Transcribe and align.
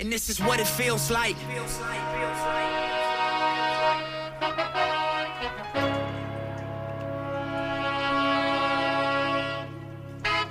And 0.00 0.12
this 0.12 0.28
is 0.28 0.40
what 0.40 0.58
it 0.60 0.66
feels 0.66 1.10
like. 1.10 1.36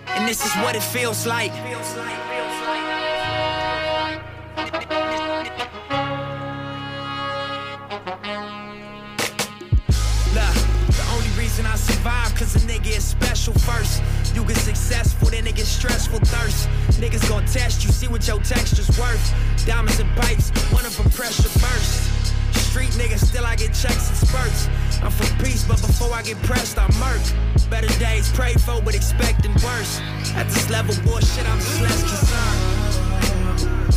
And 0.07 0.27
this 0.27 0.45
is 0.45 0.53
what 0.63 0.75
it 0.75 0.83
feels 0.83 1.25
like. 1.25 1.51
Look, 10.33 10.55
the 10.87 11.05
only 11.13 11.29
reason 11.37 11.65
I 11.65 11.75
survive, 11.75 12.33
cause 12.35 12.55
a 12.55 12.59
nigga 12.59 12.97
is 12.97 13.03
special 13.03 13.32
first. 13.51 14.01
You 14.33 14.45
get 14.45 14.55
successful, 14.57 15.29
then 15.29 15.45
it 15.45 15.55
get 15.55 15.65
stressful 15.65 16.19
thirst. 16.19 16.69
Niggas 17.01 17.27
gon' 17.27 17.45
test 17.45 17.83
you, 17.83 17.91
see 17.91 18.07
what 18.07 18.25
your 18.25 18.39
texture's 18.39 18.87
worth. 18.97 19.65
Diamonds 19.65 19.99
and 19.99 20.09
pipes, 20.15 20.51
one 20.71 20.85
of 20.85 20.95
them 20.95 21.09
pressure 21.11 21.49
burst. 21.59 22.09
Street 22.69 22.91
niggas, 22.91 23.25
still 23.25 23.45
I 23.45 23.55
get 23.55 23.73
checks 23.73 24.07
and 24.07 24.17
spurts. 24.17 24.69
I'm 25.03 25.11
for 25.11 25.43
peace, 25.43 25.65
but 25.65 25.81
before 25.81 26.13
I 26.13 26.21
get 26.21 26.41
pressed, 26.43 26.77
I 26.77 26.87
murk. 26.99 27.69
Better 27.69 27.91
days 27.99 28.31
prayed 28.31 28.61
for, 28.61 28.81
but 28.81 28.95
expecting 28.95 29.53
worse. 29.55 29.99
At 30.35 30.47
this 30.47 30.69
level, 30.69 30.95
bullshit, 31.03 31.47
I'm 31.49 31.59
just 31.59 31.81
less 31.81 32.01
concerned. 32.01 32.72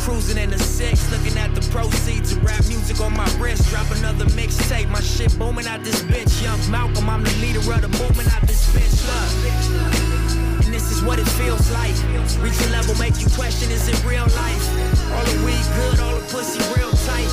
Cruising 0.07 0.37
in 0.37 0.49
the 0.49 0.57
six, 0.57 1.03
looking 1.11 1.37
at 1.37 1.53
the 1.53 1.59
proceeds 1.67 2.31
of 2.31 2.41
rap 2.41 2.63
music 2.69 3.01
on 3.01 3.11
my 3.11 3.27
wrist. 3.35 3.67
Drop 3.67 3.91
another 3.91 4.23
mixtape, 4.39 4.87
my 4.87 5.01
shit 5.01 5.37
booming 5.37 5.67
out 5.67 5.83
this 5.83 6.01
bitch. 6.03 6.41
Young 6.41 6.57
Malcolm, 6.71 7.09
I'm 7.09 7.25
the 7.25 7.35
leader 7.43 7.59
of 7.59 7.81
the 7.81 7.91
movement 7.99 8.31
out 8.33 8.41
this 8.47 8.63
bitch. 8.71 9.03
Look, 9.03 10.63
and 10.63 10.73
this 10.73 10.95
is 10.95 11.03
what 11.03 11.19
it 11.19 11.27
feels 11.35 11.69
like. 11.71 11.91
Reach 12.39 12.55
a 12.55 12.69
level, 12.71 12.95
make 12.95 13.19
you 13.19 13.27
question, 13.35 13.69
is 13.69 13.89
it 13.89 13.99
real 14.05 14.23
life? 14.31 14.63
All 15.11 15.25
the 15.27 15.43
weed 15.43 15.67
good, 15.75 15.99
all 15.99 16.15
the 16.15 16.23
pussy 16.31 16.63
real 16.71 16.91
tight. 17.03 17.27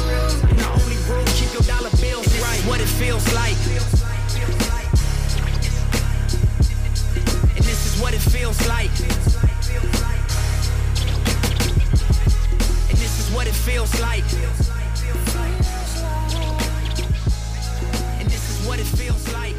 And 0.51 0.59
the 0.59 0.67
only 0.75 0.99
rule, 1.07 1.23
keep 1.39 1.55
your 1.55 1.63
dollar 1.71 1.95
bills 2.03 2.27
right. 2.43 2.59
What 2.67 2.81
it 2.81 2.91
feels 2.91 3.23
like. 3.39 3.55
And 7.55 7.63
this 7.63 7.87
is 7.87 8.03
what 8.03 8.15
it 8.15 8.25
feels 8.35 8.59
like. 8.67 8.91
What 13.35 13.47
it 13.47 13.55
feels 13.55 14.01
like. 14.01 14.23
And 18.21 18.31
this 18.31 18.61
is 18.61 18.67
what 18.67 18.79
it 18.79 18.85
feels 18.85 19.33
like. 19.33 19.55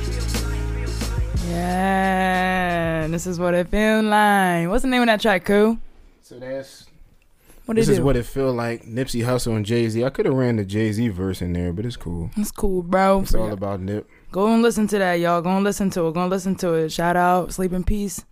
Yeah, 1.50 3.08
this 3.08 3.28
is 3.28 3.40
what 3.40 3.54
it 3.54 3.67
feel 3.67 4.02
like. 4.04 4.67
What's 4.70 4.82
the 4.84 4.88
name 4.90 5.02
of 5.02 5.08
that 5.08 5.22
track, 5.22 5.45
Cool? 5.45 5.78
So 6.22 6.40
that's 6.40 6.86
What 7.66 7.76
this 7.76 7.88
is 7.88 7.98
do? 7.98 8.04
what 8.04 8.16
it 8.16 8.26
feel 8.26 8.52
like. 8.52 8.84
Nipsey 8.86 9.23
Hussle 9.23 9.56
and 9.56 9.66
Jay 9.66 9.88
Z. 9.89 10.04
I 10.04 10.10
could 10.10 10.26
have 10.26 10.34
ran 10.36 10.56
the 10.56 10.66
Jay 10.66 10.92
Z 10.92 11.08
verse 11.10 11.42
in 11.42 11.54
there, 11.54 11.72
but 11.72 11.86
it's 11.86 11.98
cool. 11.98 12.32
It's 12.38 12.52
cool, 12.52 12.82
bro. 12.82 13.22
It's 13.22 13.36
all 13.36 13.52
about 13.52 13.80
Nip. 13.82 14.10
Go 14.32 14.52
and 14.54 14.62
listen 14.64 14.88
to 14.88 14.98
that, 14.98 15.16
y'all. 15.20 15.42
Go 15.42 15.52
and 15.52 15.64
listen 15.64 15.89
to 15.92 16.08
it. 16.08 16.14
Go 16.14 16.22
and 16.22 16.30
listen 16.30 16.56
to 16.56 16.73
it. 16.73 16.92
Shout 16.92 17.16
out, 17.16 17.54
sleep 17.54 17.73
in 17.73 17.84
peace, 17.84 18.26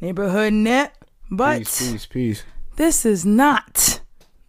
neighborhood 0.00 0.52
net. 0.52 0.96
But 1.30 1.58
Peace, 1.58 1.90
peace, 1.92 2.06
peace. 2.06 2.42
this 2.76 3.04
is 3.06 3.24
not 3.26 4.00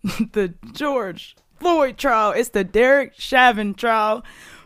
the 0.34 0.54
George 0.74 1.36
Floyd 1.60 1.98
trial. 1.98 2.32
It's 2.32 2.50
the 2.50 2.64
Derek 2.64 3.14
Chauvin 3.18 3.74
trial. 3.74 4.24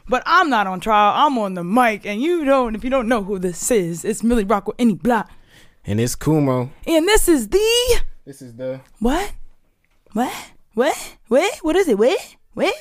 But 0.08 0.24
I'm 0.26 0.50
not 0.50 0.66
on 0.68 0.80
trial. 0.80 1.14
I'm 1.16 1.38
on 1.38 1.54
the 1.54 1.64
mic, 1.64 2.06
and 2.06 2.20
you 2.22 2.44
don't. 2.44 2.76
If 2.76 2.84
you 2.84 2.90
don't 2.90 3.08
know 3.08 3.24
who 3.24 3.38
this 3.38 3.70
is, 3.70 4.04
it's 4.04 4.24
Milli 4.24 4.50
Roc 4.50 4.68
with 4.68 4.76
any 4.80 4.96
block, 4.96 5.30
And 5.86 6.00
it's 6.02 6.16
Kumo. 6.16 6.72
and 6.88 7.08
this 7.08 7.28
is 7.30 7.48
the 7.50 8.02
This 8.26 8.42
is 8.42 8.56
the 8.56 8.82
what? 9.00 9.32
What? 10.14 10.34
What? 10.74 11.16
What? 11.28 11.56
What 11.62 11.76
is 11.76 11.88
it? 11.88 11.98
What? 12.00 12.36
What? 12.56 12.74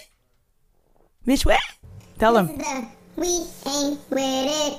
Bitch, 1.26 1.44
what? 1.44 1.60
Tell 2.18 2.38
him. 2.38 2.46
the 2.56 2.86
We 3.16 3.44
Ain't 3.70 4.00
With 4.10 4.18
It, 4.18 4.78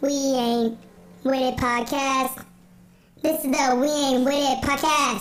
We 0.00 0.10
Ain't 0.12 0.78
With 1.24 1.34
It 1.42 1.56
podcast. 1.56 2.44
This 3.22 3.44
is 3.44 3.50
the 3.50 3.76
We 3.78 3.86
Ain't 3.88 4.24
With 4.24 4.34
It 4.34 4.60
podcast. 4.62 5.20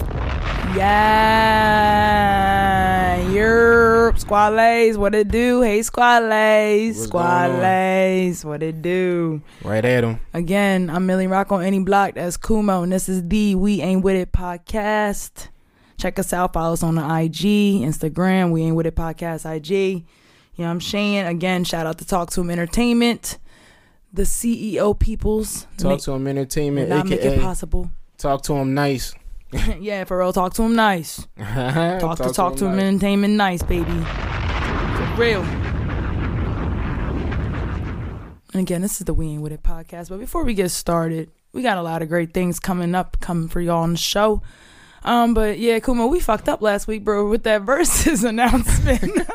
Yeah, 1.89 3.17
Europe, 3.31 4.17
Squadlaes, 4.19 4.97
what 4.97 5.13
it 5.15 5.27
do? 5.29 5.61
Hey, 5.61 5.81
Squadlaes, 5.81 6.97
What's 6.97 7.07
going 7.09 7.25
on? 7.25 7.49
Squadlaes, 7.49 8.45
what 8.45 8.63
it 8.63 8.81
do? 8.81 9.41
right 9.63 9.83
at 9.83 10.03
him. 10.03 10.19
Again, 10.33 10.89
I'm 10.89 11.05
Milli 11.07 11.29
Roc 11.29 11.51
on 11.51 11.63
any 11.63 11.79
block. 11.79 12.15
That's 12.15 12.37
Kumo, 12.37 12.83
and 12.83 12.91
this 12.91 13.09
is 13.09 13.27
the 13.27 13.55
We 13.55 13.81
Ain't 13.81 14.03
With 14.03 14.15
It 14.15 14.31
podcast. 14.31 15.47
Check 15.97 16.17
us 16.19 16.31
out. 16.31 16.53
Follow 16.53 16.73
us 16.73 16.83
on 16.83 16.95
the 16.95 17.01
IG, 17.01 17.81
Instagram. 17.83 18.51
We 18.51 18.61
Ain't 18.63 18.75
With 18.75 18.85
It 18.87 18.95
podcast 18.95 19.45
IG. 19.49 19.69
You 19.71 20.03
know 20.59 20.65
what 20.65 20.71
I'm 20.71 20.81
saying? 20.81 21.25
Again, 21.25 21.63
shout 21.65 21.85
out 21.87 21.97
to 21.97 22.05
Talk 22.05 22.29
to 22.31 22.41
Him 22.41 22.49
Entertainment, 22.51 23.37
the 24.13 24.23
CEO 24.23 24.97
peoples. 24.97 25.67
Talk 25.77 25.89
Make- 25.91 26.01
to 26.01 26.11
him 26.13 26.27
entertainment, 26.27 26.89
not 26.89 27.07
make 27.07 27.19
it 27.21 27.39
possible. 27.41 27.91
talk 28.17 28.41
to 28.43 28.53
him 28.53 28.73
nice. 28.73 29.13
yeah, 29.79 30.03
for 30.03 30.17
real. 30.19 30.31
Talk 30.33 30.53
to 30.55 30.63
him 30.63 30.75
nice. 30.75 31.27
Talk, 31.37 32.17
to 32.19 32.29
talk 32.31 32.55
to 32.57 32.65
him 32.65 32.75
nice. 32.75 32.85
entertainment 32.85 33.33
nice, 33.35 33.63
baby. 33.63 33.85
For 33.85 35.15
real. 35.17 35.41
And 38.53 38.61
again, 38.61 38.81
this 38.81 38.99
is 38.99 39.05
the 39.05 39.13
We 39.13 39.27
Ain't 39.27 39.41
With 39.43 39.51
It 39.53 39.61
podcast. 39.63 40.09
But 40.09 40.19
before 40.19 40.43
we 40.43 40.53
get 40.55 40.69
started, 40.69 41.29
we 41.53 41.61
got 41.61 41.77
a 41.77 41.81
lot 41.83 42.01
of 42.01 42.09
great 42.09 42.33
things 42.33 42.59
coming 42.59 42.95
up, 42.95 43.19
coming 43.19 43.47
for 43.47 43.61
y'all 43.61 43.83
on 43.83 43.91
the 43.91 43.97
show. 43.97 44.41
Um, 45.03 45.33
but 45.33 45.57
yeah, 45.59 45.79
Kumo, 45.79 46.07
we 46.07 46.19
fucked 46.19 46.49
up 46.49 46.61
last 46.61 46.87
week, 46.87 47.03
bro, 47.03 47.29
with 47.29 47.43
that 47.43 47.61
Verzuz 47.65 48.23
announcement. 48.27 49.27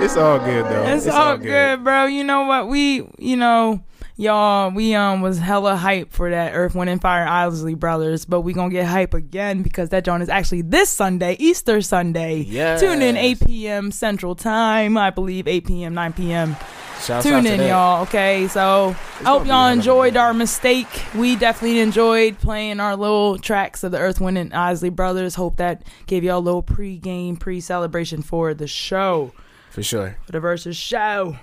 It's 0.00 0.16
all 0.16 0.38
good 0.38 0.64
though. 0.66 0.86
it's, 0.86 1.06
all, 1.08 1.36
good. 1.36 1.82
bro. 1.82 2.06
You 2.06 2.22
know 2.22 2.42
what? 2.42 2.68
We, 2.68 3.08
you 3.18 3.36
know, 3.36 3.82
y'all, 4.16 4.70
we 4.70 4.94
um 4.94 5.22
was 5.22 5.38
hella 5.38 5.74
hype 5.76 6.12
for 6.12 6.30
that 6.30 6.52
Earth, 6.54 6.74
Wind, 6.74 6.88
and 6.88 7.00
Fire 7.00 7.26
Isley 7.26 7.74
Brothers, 7.74 8.24
but 8.24 8.42
we 8.42 8.52
gonna 8.52 8.70
get 8.70 8.86
hype 8.86 9.12
again 9.12 9.62
because 9.62 9.88
that 9.88 10.04
joint 10.04 10.22
is 10.22 10.28
actually 10.28 10.62
this 10.62 10.88
Sunday, 10.88 11.36
Easter 11.40 11.80
Sunday. 11.80 12.38
Yes. 12.40 12.80
Tune 12.80 13.02
in 13.02 13.16
8 13.16 13.40
p.m. 13.46 13.90
Central 13.90 14.34
Time, 14.36 14.96
I 14.96 15.10
believe 15.10 15.48
8 15.48 15.66
p.m., 15.66 15.94
9 15.94 16.12
p.m. 16.12 16.56
Shouts 17.00 17.10
out 17.10 17.22
Tune 17.22 17.44
to 17.44 17.52
in, 17.52 17.58
that. 17.58 17.68
y'all. 17.68 18.02
Okay, 18.02 18.48
so 18.48 18.94
I 19.20 19.24
hope 19.24 19.46
y'all 19.46 19.68
enjoyed 19.68 20.16
our 20.16 20.34
mistake. 20.34 20.88
We 21.14 21.36
definitely 21.36 21.80
enjoyed 21.80 22.38
playing 22.38 22.80
our 22.80 22.96
little 22.96 23.38
tracks 23.38 23.82
of 23.84 23.92
the 23.92 23.98
Earth, 23.98 24.20
Wind, 24.20 24.38
and 24.38 24.52
Isley 24.54 24.90
Brothers. 24.90 25.34
Hope 25.34 25.56
that 25.56 25.82
gave 26.06 26.24
y'all 26.24 26.38
a 26.38 26.40
little 26.40 26.62
pre-game, 26.62 27.36
pre-celebration 27.36 28.22
for 28.22 28.52
the 28.54 28.66
show 28.66 29.32
For 29.70 29.82
sure. 29.82 30.16
for 30.24 30.32
the 30.32 30.40
Verzuz 30.40 30.74
show. 30.76 31.36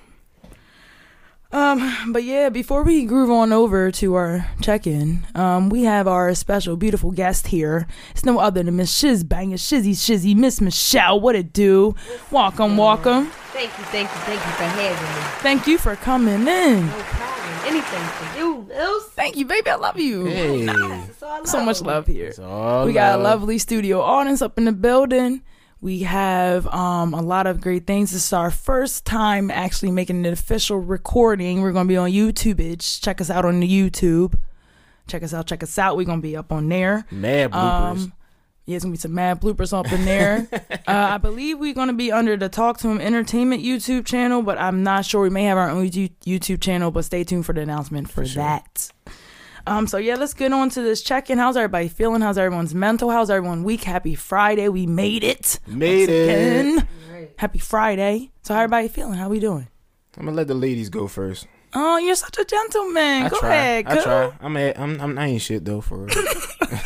Um, 1.51 2.11
but 2.11 2.23
yeah, 2.23 2.49
before 2.49 2.83
we 2.83 3.05
groove 3.05 3.29
on 3.29 3.53
over 3.53 3.89
to 3.91 4.15
our 4.15 4.45
check-in, 4.61 5.25
um, 5.35 5.69
we 5.69 5.83
have 5.83 6.05
our 6.05 6.35
special, 6.35 6.75
beautiful 6.75 7.11
guest 7.11 7.47
here. 7.47 7.87
It's 8.11 8.25
no 8.25 8.39
other 8.39 8.61
than 8.61 8.75
Miss 8.75 8.93
Shiz 8.93 9.23
Banger, 9.23 9.55
Shizzy 9.55 9.91
Shizzy, 9.91 10.35
Miss 10.35 10.59
Michelle. 10.59 11.21
What 11.21 11.35
it 11.35 11.53
do? 11.53 11.95
Welcome, 12.29 12.75
welcome. 12.75 13.27
Thank 13.53 13.77
you, 13.77 13.85
thank 13.85 14.09
you, 14.09 14.19
thank 14.21 14.45
you 14.45 14.51
for 14.51 14.63
having 14.63 15.15
me. 15.15 15.21
Thank 15.39 15.67
you 15.67 15.77
for 15.77 15.95
coming 15.95 16.45
in. 16.45 16.87
No 16.87 16.91
problem. 17.03 17.31
Anything 17.67 18.03
for 18.03 18.37
you, 18.37 18.65
Nils. 18.67 19.05
Thank 19.11 19.37
you, 19.37 19.45
baby. 19.45 19.69
I 19.69 19.75
love 19.75 19.97
you. 19.97 20.25
Hey. 20.25 20.65
That's 20.65 21.23
all 21.23 21.41
I 21.41 21.43
So 21.45 21.63
much 21.63 21.81
love 21.81 22.05
here. 22.07 22.27
It's 22.27 22.39
all 22.39 22.85
We 22.85 22.91
got 22.91 23.17
a 23.17 23.23
lovely 23.23 23.59
studio 23.59 24.01
audience 24.01 24.41
up 24.41 24.57
in 24.57 24.65
the 24.65 24.73
building. 24.73 25.41
We 25.85 25.99
have 25.99 26.65
um, 26.73 27.13
a 27.13 27.21
lot 27.21 27.45
of 27.45 27.61
great 27.61 27.85
things. 27.85 28.09
This 28.09 28.25
is 28.25 28.33
our 28.33 28.49
first 28.49 29.05
time 29.05 29.51
actually 29.51 29.91
making 29.91 30.25
an 30.25 30.33
official 30.33 30.79
recording. 30.79 31.61
We're 31.61 31.73
going 31.73 31.85
to 31.85 31.87
be 31.87 31.95
on 31.95 32.09
YouTube. 32.09 32.55
Bitch. 32.55 32.99
Check 33.03 33.21
us 33.21 33.29
out 33.29 33.45
on 33.45 33.59
the 33.59 33.69
YouTube. 33.69 34.33
Check 35.05 35.21
us 35.21 35.31
out. 35.31 35.45
Check 35.45 35.61
us 35.61 35.77
out. 35.77 35.95
We're 35.95 36.07
going 36.07 36.23
to 36.23 36.27
be 36.27 36.35
up 36.35 36.51
on 36.51 36.69
there. 36.69 37.05
Mad 37.11 37.51
bloopers. 37.51 38.01
Um, 38.01 38.13
yeah, 38.65 38.77
it's 38.77 38.83
gonna 38.83 38.93
be 38.93 38.97
some 38.97 39.13
mad 39.13 39.39
bloopers 39.39 39.77
up 39.77 39.91
in 39.93 40.05
there. 40.05 40.47
uh, 40.71 40.77
I 40.87 41.19
believe 41.19 41.59
we're 41.59 41.75
gonna 41.75 41.93
be 41.93 42.11
under 42.11 42.35
the 42.35 42.49
Talk 42.49 42.79
to 42.79 42.87
Him 42.89 42.99
Entertainment 42.99 43.61
YouTube 43.61 44.07
channel, 44.07 44.41
but 44.41 44.57
I'm 44.57 44.81
not 44.81 45.05
sure. 45.05 45.21
We 45.21 45.29
may 45.29 45.43
have 45.43 45.59
our 45.59 45.69
own 45.69 45.87
YouTube 45.87 46.61
channel, 46.61 46.89
but 46.89 47.05
stay 47.05 47.23
tuned 47.23 47.45
for 47.45 47.53
the 47.53 47.61
announcement 47.61 48.09
for, 48.09 48.25
that. 48.25 48.89
Um, 49.67 49.87
so 49.87 49.97
yeah, 49.97 50.15
let's 50.15 50.33
get 50.33 50.53
on 50.53 50.69
to 50.71 50.81
this 50.81 51.01
check-in. 51.01 51.37
How's 51.37 51.57
everybody 51.57 51.87
feeling? 51.87 52.21
How's 52.21 52.37
everyone's 52.37 52.75
mental? 52.75 53.09
How's 53.09 53.29
everyone 53.29 53.63
week? 53.63 53.83
Happy 53.83 54.13
Friday. 54.15 54.69
We 54.69 54.85
made 54.85 55.23
it. 55.23 55.59
Made 55.67 56.01
Once 56.07 56.09
it. 56.09 56.23
again. 56.29 56.87
Right. 57.11 57.31
Happy 57.37 57.59
Friday. 57.59 58.31
So 58.43 58.53
how 58.53 58.61
everybody 58.61 58.87
feeling? 58.89 59.13
How 59.15 59.29
we 59.29 59.39
doing? 59.39 59.67
I'm 60.17 60.25
gonna 60.25 60.37
let 60.37 60.47
the 60.47 60.53
ladies 60.53 60.89
go 60.89 61.07
first. 61.07 61.47
Oh, 61.73 61.97
you're 61.97 62.15
such 62.15 62.37
a 62.37 62.45
gentleman. 62.45 63.23
I 63.23 63.29
Go 63.29 63.39
try. 63.39 63.49
ahead. 63.55 63.87
I 63.87 63.93
cool. 63.95 64.03
try. 64.03 64.31
I'm, 64.39 64.55
a, 64.55 64.73
I'm 64.75 65.01
I'm 65.01 65.17
I 65.17 65.27
ain't 65.27 65.41
shit 65.41 65.65
though 65.65 65.81
for 65.81 66.05
real. 66.05 66.09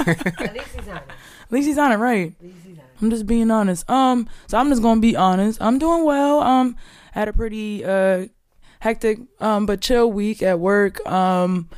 At 0.07 0.53
least 0.53 0.67
he's 0.75 0.87
honest. 0.87 1.09
At 1.09 1.51
least 1.51 1.67
he's 1.67 1.77
on 1.77 1.91
it 1.91 1.95
right. 1.97 2.33
At 2.39 2.43
least 2.45 2.57
he's 2.65 2.77
honest. 2.77 3.01
I'm 3.01 3.09
just 3.11 3.27
being 3.27 3.51
honest. 3.51 3.89
Um, 3.89 4.27
so 4.47 4.57
I'm 4.57 4.69
just 4.69 4.81
gonna 4.81 4.99
be 5.01 5.15
honest. 5.15 5.61
I'm 5.61 5.77
doing 5.77 6.05
well. 6.05 6.39
Um, 6.41 6.75
had 7.11 7.27
a 7.27 7.33
pretty 7.33 7.83
uh 7.85 8.27
hectic 8.79 9.19
um 9.41 9.65
but 9.65 9.81
chill 9.81 10.11
week 10.11 10.41
at 10.41 10.59
work. 10.59 11.05
Um, 11.07 11.69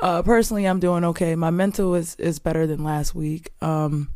Uh, 0.00 0.22
personally, 0.22 0.64
I'm 0.64 0.80
doing 0.80 1.04
okay. 1.04 1.34
My 1.36 1.50
mental 1.50 1.94
is 1.94 2.14
is 2.16 2.38
better 2.38 2.66
than 2.66 2.82
last 2.82 3.14
week. 3.14 3.52
Um, 3.60 4.08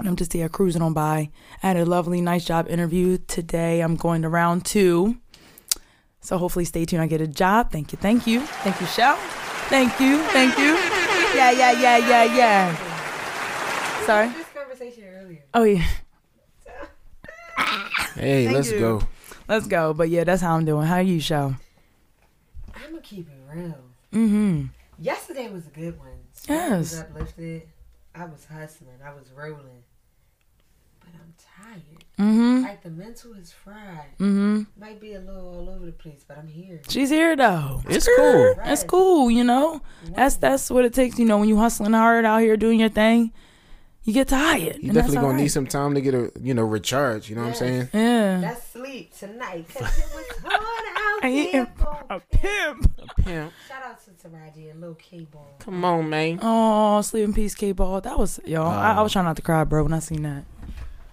I'm 0.00 0.16
just 0.16 0.32
here 0.32 0.48
cruising 0.48 0.80
on 0.82 0.94
by. 0.94 1.30
I 1.62 1.66
had 1.66 1.76
a 1.76 1.84
lovely, 1.84 2.20
nice 2.20 2.44
job 2.44 2.66
interview 2.68 3.18
today. 3.26 3.80
I'm 3.80 3.96
going 3.96 4.22
to 4.22 4.28
round 4.28 4.64
two. 4.64 5.18
So 6.20 6.38
hopefully, 6.38 6.64
stay 6.64 6.84
tuned. 6.86 7.02
I 7.02 7.06
get 7.08 7.20
a 7.20 7.26
job. 7.26 7.70
Thank 7.70 7.92
you, 7.92 7.98
thank 7.98 8.26
you, 8.26 8.40
thank 8.40 8.80
you, 8.80 8.86
Shell. 8.86 9.16
Thank 9.68 10.00
you, 10.00 10.18
thank 10.28 10.56
you. 10.58 10.74
Yeah, 11.34 11.50
yeah, 11.50 11.72
yeah, 11.72 11.96
yeah, 11.98 12.24
yeah. 12.24 14.06
Sorry. 14.06 14.28
This 14.28 14.46
conversation 14.54 15.04
earlier. 15.04 15.42
Oh 15.54 15.64
yeah. 15.64 15.84
Hey, 18.14 18.44
Thank 18.44 18.56
let's 18.56 18.70
you. 18.70 18.78
go. 18.78 19.02
Let's 19.48 19.66
go. 19.66 19.94
But 19.94 20.08
yeah, 20.10 20.24
that's 20.24 20.42
how 20.42 20.54
I'm 20.56 20.64
doing. 20.64 20.86
How 20.86 20.96
are 20.96 21.02
you, 21.02 21.20
Shell? 21.20 21.56
I'm 22.74 22.90
gonna 22.90 23.00
keep 23.00 23.28
it 23.28 23.54
real. 23.54 23.78
Mm-hmm. 24.12 24.66
Yesterday 25.02 25.50
was 25.50 25.66
a 25.66 25.70
good 25.70 25.98
one. 25.98 26.08
Spirit 26.32 26.78
was 26.78 26.92
Yes. 26.92 27.00
uplifted. 27.02 27.62
I 28.14 28.24
was 28.26 28.44
hustling. 28.44 28.98
I 29.04 29.12
was 29.12 29.30
rolling. 29.34 29.82
But 31.00 31.08
I'm 31.14 31.34
tired. 31.64 32.04
Mm-hmm. 32.18 32.62
Like 32.62 32.82
the 32.82 32.90
mental 32.90 33.32
is 33.34 33.50
fried. 33.52 34.16
Mm-hmm. 34.20 34.62
Might 34.78 35.00
be 35.00 35.14
a 35.14 35.20
little 35.20 35.48
all 35.58 35.68
over 35.68 35.86
the 35.86 35.92
place, 35.92 36.24
but 36.26 36.38
I'm 36.38 36.46
here. 36.46 36.80
She's 36.88 37.10
here 37.10 37.34
though. 37.34 37.82
It's 37.88 38.08
cool. 38.16 38.54
That's 38.64 38.84
cool, 38.84 39.30
you 39.30 39.42
know. 39.42 39.82
That's 40.14 40.36
that's 40.36 40.70
what 40.70 40.84
it 40.84 40.94
takes, 40.94 41.18
you 41.18 41.24
know, 41.24 41.38
when 41.38 41.48
you 41.48 41.56
hustling 41.56 41.92
hard 41.94 42.24
out 42.24 42.40
here 42.42 42.56
doing 42.56 42.78
your 42.78 42.88
thing, 42.90 43.32
you 44.04 44.12
get 44.12 44.28
tired. 44.28 44.76
You 44.76 44.90
and 44.90 44.94
definitely 44.94 45.16
gonna 45.16 45.26
all 45.28 45.32
need 45.34 45.48
some 45.48 45.66
time 45.66 45.94
to 45.94 46.00
get 46.00 46.14
a 46.14 46.30
you 46.40 46.54
know 46.54 46.62
recharge. 46.62 47.28
You 47.28 47.36
know 47.36 47.46
Yes. 47.46 47.60
what 47.60 47.66
I'm 47.68 47.72
saying? 47.72 47.88
Yeah. 47.92 48.40
That's 48.40 48.66
sleep 48.68 49.16
tonight. 49.16 49.66
Cause 49.74 49.98
it 49.98 50.04
was 50.14 50.26
hard 50.44 50.54
out 50.54 50.81
I 51.22 51.30
here. 51.30 51.68
am 51.78 51.86
a 52.10 52.20
pimp. 52.20 52.90
A 52.98 53.22
pimp. 53.22 53.52
Shout 53.68 53.82
out 53.84 53.98
to 54.04 54.10
Taraji 54.28 54.70
and 54.70 54.80
Lil 54.80 54.94
K 54.94 55.24
Ball. 55.30 55.56
Come 55.60 55.84
on, 55.84 56.08
man. 56.10 56.38
Oh, 56.42 57.00
sleep 57.02 57.24
in 57.24 57.32
peace, 57.34 57.54
K 57.54 57.72
ball. 57.72 58.00
That 58.00 58.18
was 58.18 58.40
yo. 58.44 58.62
I, 58.64 58.92
I 58.92 58.98
Oh. 58.98 59.02
was 59.04 59.12
trying 59.12 59.24
not 59.26 59.36
to 59.36 59.42
cry, 59.42 59.64
bro, 59.64 59.82
when 59.84 59.92
I 59.92 59.98
seen 60.00 60.22
that. 60.22 60.44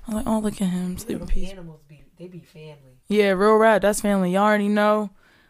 I 0.08 0.14
was 0.14 0.16
like, 0.16 0.28
oh, 0.28 0.40
look 0.40 0.62
at 0.62 0.68
him, 0.70 0.98
sleep 0.98 1.22
in 1.22 1.28
peace. 1.28 1.52
Animals 1.52 1.82
be 1.88 2.04
they 2.18 2.28
be 2.28 2.40
family. 2.40 2.76
Yeah, 3.08 3.30
real 3.32 3.56
rap. 3.56 3.82
That's 3.82 4.02
family. 4.02 4.34
Y'all 4.34 4.44
already 4.44 4.68
know 4.68 5.10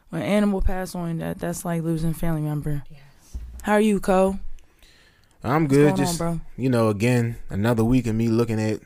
when 0.10 0.22
animal 0.22 0.62
pass 0.62 0.94
on. 0.96 1.18
That 1.20 1.40
that's 1.40 1.64
like 1.66 1.82
losing 1.84 2.14
family 2.14 2.42
member. 2.42 2.84
Yes. 2.90 3.00
How 3.64 3.74
are 3.74 3.82
you, 3.82 4.00
Cole? 4.00 4.40
I'm 5.44 5.64
What's 5.64 5.74
good. 5.74 5.86
going 5.88 5.96
Just 5.98 6.22
on, 6.22 6.38
bro? 6.38 6.42
you 6.58 6.70
know, 6.70 6.90
again, 6.90 7.38
another 7.50 7.84
week 7.86 8.08
of 8.08 8.16
me 8.16 8.28
looking 8.28 8.60
at 8.60 8.82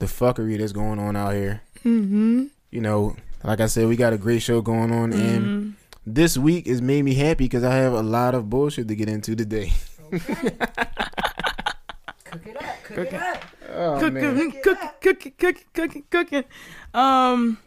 the 0.00 0.06
fuckery 0.06 0.58
that's 0.58 0.72
going 0.72 0.98
on 0.98 1.14
out 1.16 1.34
here. 1.34 1.62
Mm-hmm. 1.84 2.46
You 2.72 2.80
know, 2.80 3.16
like 3.46 3.60
I 3.60 3.66
said, 3.66 3.88
we 3.88 3.96
got 3.96 4.12
a 4.12 4.18
great 4.18 4.42
show 4.42 4.60
going 4.60 4.92
on, 4.92 5.12
and 5.12 5.44
Mm-hmm. 5.44 5.70
this 6.06 6.36
week 6.36 6.66
has 6.66 6.82
made 6.82 7.02
me 7.04 7.14
happy 7.14 7.44
because 7.44 7.64
I 7.64 7.74
have 7.76 7.92
a 7.92 8.02
lot 8.02 8.34
of 8.34 8.50
bullshit 8.50 8.88
to 8.88 8.94
get 8.96 9.08
into 9.08 9.34
today. 9.36 9.72
Okay. 10.12 10.50
cook 12.24 12.46
it 12.46 12.56
up. 12.56 12.84
Cook, 12.84 13.12
it 13.12 13.14
up. 13.14 13.44
Oh 13.74 13.98
cooking, 14.00 14.52
cooking, 14.62 14.90
cooking, 15.02 15.32
cooking, 15.38 15.64
cooking, 15.74 16.04
cooking. 16.10 16.44
Um, 16.94 17.58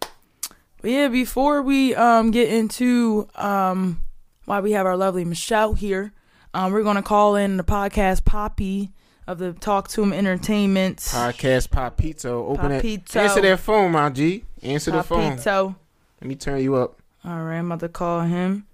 but 0.82 0.92
yeah. 0.92 1.08
Before 1.08 1.62
we 1.62 1.94
um 1.96 2.32
get 2.32 2.50
into 2.50 3.28
um 3.36 4.02
why 4.46 4.60
we 4.60 4.72
have 4.72 4.86
our 4.86 4.98
lovely 4.98 5.26
Michelle 5.26 5.74
here, 5.74 6.14
um, 6.54 6.72
we're 6.72 6.84
gonna 6.84 7.04
call 7.04 7.36
in 7.36 7.58
the 7.58 7.64
podcast 7.64 8.22
papi 8.22 8.92
of 9.30 9.38
the 9.38 9.54
Talk 9.54 9.88
to 9.90 10.04
Him 10.04 10.12
Entertainment. 10.14 10.98
Podcast 10.98 11.70
Papito, 11.70 12.50
open 12.50 12.72
Papito. 12.72 13.16
it. 13.16 13.16
Answer 13.16 13.42
that 13.42 13.60
phone, 13.60 13.92
my 13.92 14.10
G. 14.10 14.44
Answer 14.64 14.92
the 14.92 15.04
phone. 15.04 15.38
Papito. 15.38 15.76
Let 16.22 16.28
me 16.28 16.36
turn 16.36 16.62
you 16.62 16.76
up. 16.76 17.00
All 17.24 17.44
right, 17.44 17.58
I'm 17.58 17.68
about 17.72 17.80
to 17.82 17.90
call 17.90 18.22
him. 18.22 18.66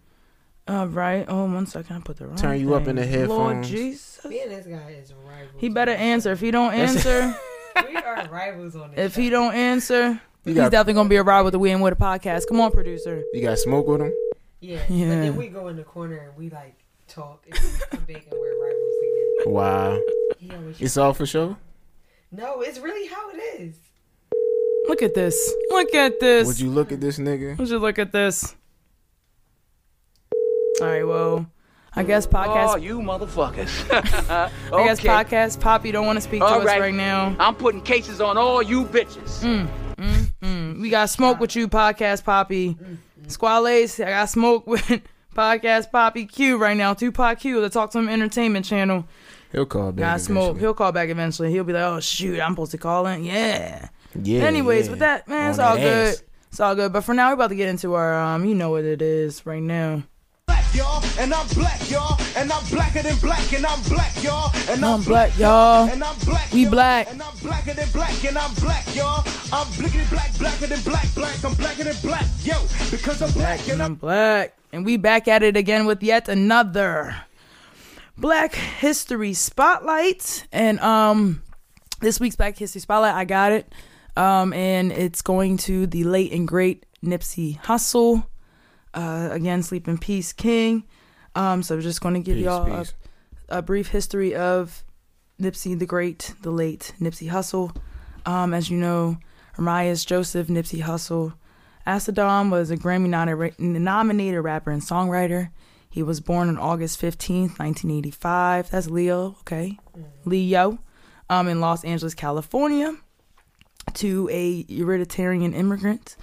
All 0.68 0.88
right. 0.88 1.26
Oh, 1.28 1.46
one 1.46 1.68
second. 1.68 1.96
I 1.98 2.00
put 2.00 2.18
the 2.18 2.26
wrong. 2.28 2.38
Turn 2.38 2.60
you 2.60 2.74
up 2.74 2.88
in 2.88 2.96
thing. 2.98 3.12
the 3.12 3.28
Lord. 3.28 3.64
Jesus. 3.64 4.24
Me 4.26 4.42
and 4.42 4.52
this 4.52 4.66
guy 4.66 4.92
is 5.00 5.14
rivals. 5.14 5.52
He 5.58 5.70
better 5.70 5.92
answer. 5.92 6.32
If 6.32 6.40
he 6.40 6.50
don't 6.50 6.74
answer, 6.74 7.36
we 7.88 7.96
are 7.98 8.28
rivals 8.32 8.76
on 8.76 8.92
this. 8.92 9.00
if 9.00 9.16
he 9.16 9.30
don't 9.30 9.54
answer, 9.54 10.10
You 10.10 10.20
he's 10.46 10.56
got 10.56 10.72
definitely 10.72 10.94
gonna 10.94 11.10
be 11.10 11.18
a 11.18 11.24
ride 11.24 11.42
with 11.44 11.52
the 11.52 11.60
We 11.60 11.70
and 11.72 11.84
With 11.84 11.94
a 11.94 11.96
podcast. 11.98 12.48
Come 12.48 12.62
on, 12.62 12.72
producer. 12.72 13.22
you 13.34 13.42
got 13.44 13.60
smoke 13.60 13.86
with 13.88 14.02
him? 14.02 14.14
yeah. 14.62 14.80
Yeah. 14.90 15.10
But 15.10 15.16
then 15.22 15.36
we 15.36 15.48
go 15.50 15.68
in 15.68 15.76
the 15.76 15.84
corner 15.84 16.18
and 16.18 16.36
we 16.36 16.50
like 16.50 16.76
talk 17.08 17.46
and 17.46 17.54
we 17.60 17.70
come 17.92 18.06
back 18.06 18.24
and 18.32 18.40
we're 18.40 18.64
rivals 18.64 18.96
again. 19.44 19.54
Wow. 19.54 20.00
He 20.46 20.56
always 20.56 20.82
It's 20.82 20.98
all 20.98 21.14
for 21.14 21.26
show. 21.26 21.58
no, 22.32 22.62
it's 22.62 22.80
really 22.80 23.08
how 23.08 23.30
it 23.32 23.38
is. 23.60 23.76
Look 24.88 25.02
at 25.02 25.16
this. 25.16 25.54
Look 25.72 25.96
at 25.96 26.20
this. 26.20 26.48
Would 26.48 26.60
you 26.60 26.70
look 26.70 26.92
at 26.92 27.02
this 27.02 27.18
nigga? 27.18 27.58
Would 27.58 27.70
you 27.70 27.80
look 27.80 27.98
at 27.98 28.12
this? 28.12 28.56
All 30.82 30.88
right. 30.88 31.04
Well, 31.04 31.48
I 31.96 32.04
guess 32.04 32.28
oh, 32.28 32.30
podcast. 32.30 32.74
Oh, 32.74 32.76
you 32.76 33.00
motherfuckers. 33.00 33.90
I 34.72 34.86
guess 34.86 35.00
okay. 35.00 35.08
podcast 35.08 35.58
papi 35.58 35.92
don't 35.92 36.06
want 36.06 36.18
to 36.18 36.22
speak 36.22 36.42
to 36.42 36.46
All 36.46 36.60
us 36.60 36.66
right. 36.66 36.80
right 36.80 36.94
now. 36.94 37.36
I'm 37.40 37.56
putting 37.56 37.82
cases 37.82 38.22
on 38.22 38.38
all 38.38 38.62
you 38.62 38.86
bitches. 38.86 39.42
Mm, 39.42 39.68
mm, 39.96 40.28
mm. 40.42 40.82
We 40.82 40.90
got 40.90 41.10
smoke 41.10 41.40
with 41.40 41.56
you, 41.56 41.68
podcast 41.68 42.24
papi. 42.24 42.78
Mm, 42.78 42.98
Squadlaes, 43.28 44.00
I 44.00 44.10
got 44.10 44.30
smoke 44.30 44.68
with 44.68 45.02
podcast 45.34 45.90
papi 45.90 46.32
Q 46.32 46.58
right 46.58 46.78
now. 46.78 46.94
Tupac 46.94 47.40
Q, 47.40 47.60
the 47.62 47.70
Talk 47.70 47.90
to 47.92 47.98
Him 47.98 48.10
Entertainment 48.10 48.66
channel. 48.66 49.08
He'll 49.56 49.66
call 49.66 49.94
back. 49.94 50.00
Got 50.00 50.22
smoke. 50.22 50.60
He'll 50.60 50.74
call 50.74 50.92
back 50.92 51.08
eventually. 51.08 51.50
He'll 51.50 51.64
be 51.64 51.72
like, 51.72 51.84
"Oh 51.84 52.02
shoot, 52.02 52.42
I'm 52.42 52.52
supposed 52.52 52.72
to 52.72 52.78
call 52.78 53.08
in." 53.08 53.24
Yeah. 53.24 53.88
Yeah. 54.22 54.42
Anyways, 54.42 54.86
yeah. 54.86 54.92
with 54.92 55.00
that, 55.00 55.28
man, 55.30 55.50
it's 55.50 55.60
all 55.60 55.76
that 55.76 55.82
good. 55.82 56.14
ass. 56.16 56.24
It's 56.50 56.60
all 56.60 56.76
good. 56.76 56.92
But 56.92 57.06
for 57.06 57.14
now, 57.14 57.30
we're 57.30 57.36
about 57.36 57.48
to 57.52 57.56
get 57.56 57.70
into 57.70 57.94
our 57.94 58.14
um, 58.14 58.44
you 58.44 58.54
know 58.54 58.72
what 58.72 58.84
it 58.84 59.02
is 59.02 59.46
right 59.46 59.64
now. 59.64 60.04
black, 60.48 60.76
y'all, 60.76 61.02
and 61.18 61.34
I'm 61.34 61.48
black, 61.56 61.90
y'all, 61.90 62.20
and 62.36 62.52
I'm 62.52 62.66
blacker 62.70 63.02
than 63.02 63.16
black, 63.20 63.54
and 63.54 63.66
I'm 63.66 63.82
black, 63.84 64.22
y'all, 64.22 64.52
and 64.68 64.84
I'm 64.84 65.02
black, 65.04 65.40
y'all. 65.40 65.88
and 65.90 66.04
I'm 66.04 66.20
black, 66.26 66.52
We 66.52 66.64
y'all, 66.64 66.72
black. 66.72 67.10
and 67.10 67.22
I'm 67.24 67.38
blacker 67.38 67.74
than 67.76 67.90
black, 67.94 68.26
and 68.26 68.38
I'm 68.38 68.54
black, 68.56 68.94
y'all. 68.94 69.24
I'm 69.54 69.68
blickety 69.80 70.10
black, 70.10 70.38
blacker 70.38 70.68
than 70.68 70.82
black, 70.82 71.08
black, 71.16 71.46
I'm 71.46 71.54
blacker 71.54 71.86
than 71.86 71.96
black, 72.02 72.26
yo, 72.44 72.60
because 72.92 73.22
I'm 73.22 73.32
black, 73.32 73.62
and 73.62 73.72
and 73.72 73.82
I'm 73.82 73.92
I'm 73.92 73.96
black. 73.96 74.58
And 74.74 74.84
we 74.84 74.98
back 74.98 75.30
at 75.30 75.44
it 75.44 75.56
again 75.56 75.86
with 75.86 76.04
yet 76.04 76.28
another 76.28 77.16
Black 78.18 78.56
History 78.56 79.34
Spotlight. 79.34 80.48
And 80.52 80.80
um 80.80 81.42
this 82.02 82.20
week's 82.20 82.36
Black 82.36 82.58
History 82.58 82.82
Spotlight, 82.82 83.14
I 83.14 83.26
got 83.26 83.52
it. 83.52 83.72
Um 84.16 84.54
and 84.54 84.92
it's 84.92 85.22
going 85.22 85.58
to 85.60 85.88
the 85.88 86.04
late 86.04 86.32
and 86.32 86.48
great 86.48 86.86
Nipsey 87.04 87.60
Hussle. 87.62 88.26
Uh 88.94 89.30
again, 89.32 89.64
Sleep 89.64 89.88
in 89.88 89.98
Peace 89.98 90.34
King. 90.34 90.84
Um 91.36 91.64
so 91.64 91.76
I'm 91.76 91.82
just 91.82 92.02
gonna 92.02 92.20
give 92.22 92.36
Peace, 92.38 92.46
y'all 92.46 92.72
a, 92.74 92.80
peace. 92.80 92.94
a 93.50 93.62
brief 93.62 93.88
history 93.90 94.36
of 94.36 94.84
Nipsey 95.40 95.78
the 95.78 95.86
Great, 95.86 96.34
the 96.42 96.52
late 96.52 96.94
Nipsey 97.00 97.30
Hussle. 97.30 97.76
Um, 98.26 98.54
as 98.54 98.70
you 98.70 98.78
know, 98.78 99.18
Ermias 99.58 100.06
Joseph 100.06 100.48
Nipsey 100.48 100.82
Hussle. 100.82 101.34
Asghedom 101.86 102.50
was 102.50 102.72
a 102.72 102.78
Grammy 102.78 103.10
nominated 103.60 104.44
rapper 104.44 104.72
and 104.72 104.82
songwriter. 104.82 105.50
He 105.96 106.04
was 106.04 106.20
born 106.20 106.50
on 106.50 106.58
August 106.58 107.00
15th, 107.00 107.58
1985. 107.58 108.70
That's 108.70 108.90
Leo, 108.90 109.38
okay? 109.40 109.80
Leo, 110.26 110.78
um, 111.30 111.48
in 111.48 111.62
Los 111.62 111.86
Angeles, 111.86 112.14
California, 112.14 112.98
to 113.94 114.28
a 114.30 114.66
Eritrean 114.66 115.56
immigrant 115.56 116.18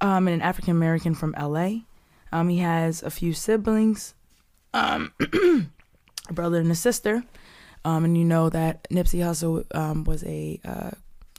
um, 0.00 0.26
and 0.26 0.34
an 0.34 0.42
African 0.42 0.72
American 0.72 1.14
from 1.14 1.36
LA. 1.40 1.82
Um, 2.32 2.48
he 2.48 2.58
has 2.58 3.00
a 3.04 3.10
few 3.10 3.32
siblings, 3.32 4.14
um, 4.74 5.12
a 6.28 6.32
brother 6.32 6.58
and 6.58 6.72
a 6.72 6.74
sister. 6.74 7.22
Um, 7.84 8.04
and 8.04 8.18
you 8.18 8.24
know 8.24 8.50
that 8.50 8.90
Nipsey 8.90 9.20
Hussle 9.20 9.64
um, 9.72 10.02
was 10.02 10.24
a 10.24 10.60
uh, 10.64 10.90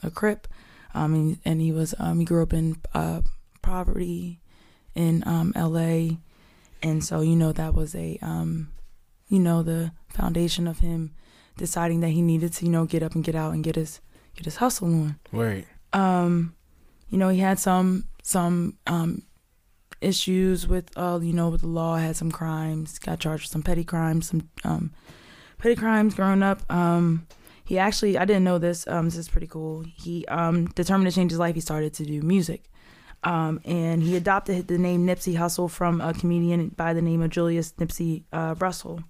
a 0.03 0.09
Crip, 0.09 0.47
um, 0.93 1.13
and, 1.13 1.37
and 1.43 1.59
he 1.59 1.73
was 1.73 1.93
um, 1.99 2.19
he 2.19 2.25
grew 2.25 2.43
up 2.43 2.53
in 2.53 2.77
uh, 2.93 3.23
poverty 3.61 4.39
in 4.95 5.21
um, 5.27 5.51
L.A. 5.53 6.17
And 6.87 7.03
so 7.03 7.21
you 7.21 7.35
know 7.35 7.51
that 7.51 7.73
was 7.73 7.93
a 7.95 8.17
um, 8.21 8.71
you 9.27 9.39
know 9.39 9.61
the 9.63 9.91
foundation 10.09 10.67
of 10.67 10.79
him 10.79 11.13
deciding 11.57 11.99
that 12.01 12.09
he 12.09 12.21
needed 12.21 12.53
to 12.53 12.65
you 12.65 12.71
know 12.71 12.85
get 12.85 13.03
up 13.03 13.15
and 13.15 13.23
get 13.23 13.35
out 13.35 13.53
and 13.53 13.63
get 13.63 13.75
his 13.75 13.99
get 14.35 14.45
his 14.45 14.57
hustle 14.57 14.87
on. 14.87 15.19
Right. 15.31 15.65
um 15.93 16.53
you 17.09 17.17
know 17.17 17.29
he 17.29 17.39
had 17.39 17.59
some 17.59 18.05
some 18.23 18.77
um 18.85 19.23
issues 20.01 20.67
with 20.67 20.89
uh 20.95 21.19
you 21.21 21.33
know 21.33 21.49
with 21.49 21.61
the 21.61 21.67
law 21.67 21.95
had 21.97 22.15
some 22.15 22.31
crimes 22.31 22.99
got 22.99 23.19
charged 23.19 23.43
with 23.45 23.51
some 23.51 23.63
petty 23.63 23.83
crimes 23.83 24.29
some 24.29 24.47
um 24.63 24.91
petty 25.57 25.75
crimes 25.75 26.13
growing 26.13 26.43
up. 26.43 26.61
Um 26.71 27.27
he 27.65 27.77
actually 27.77 28.17
i 28.17 28.23
didn't 28.23 28.43
know 28.45 28.59
this 28.59 28.87
um 28.87 29.05
this 29.05 29.17
is 29.17 29.27
pretty 29.27 29.47
cool. 29.47 29.83
He 29.95 30.25
um 30.27 30.67
determined 30.67 31.09
to 31.09 31.15
change 31.15 31.31
his 31.31 31.39
life. 31.39 31.55
He 31.55 31.61
started 31.61 31.93
to 31.95 32.05
do 32.05 32.21
music 32.21 32.69
um 33.27 33.59
and 33.65 34.01
he 34.01 34.15
adopted 34.15 34.67
the 34.67 34.77
name 34.77 35.05
nipsey 35.05 35.37
hussle 35.37 35.69
from 35.69 36.01
a 36.01 36.13
comedian 36.13 36.69
by 36.69 36.93
the 36.93 37.01
name 37.01 37.21
of 37.21 37.29
julius 37.29 37.73
nipsey 37.73 38.23
uh 38.31 38.55
russell 38.59 39.01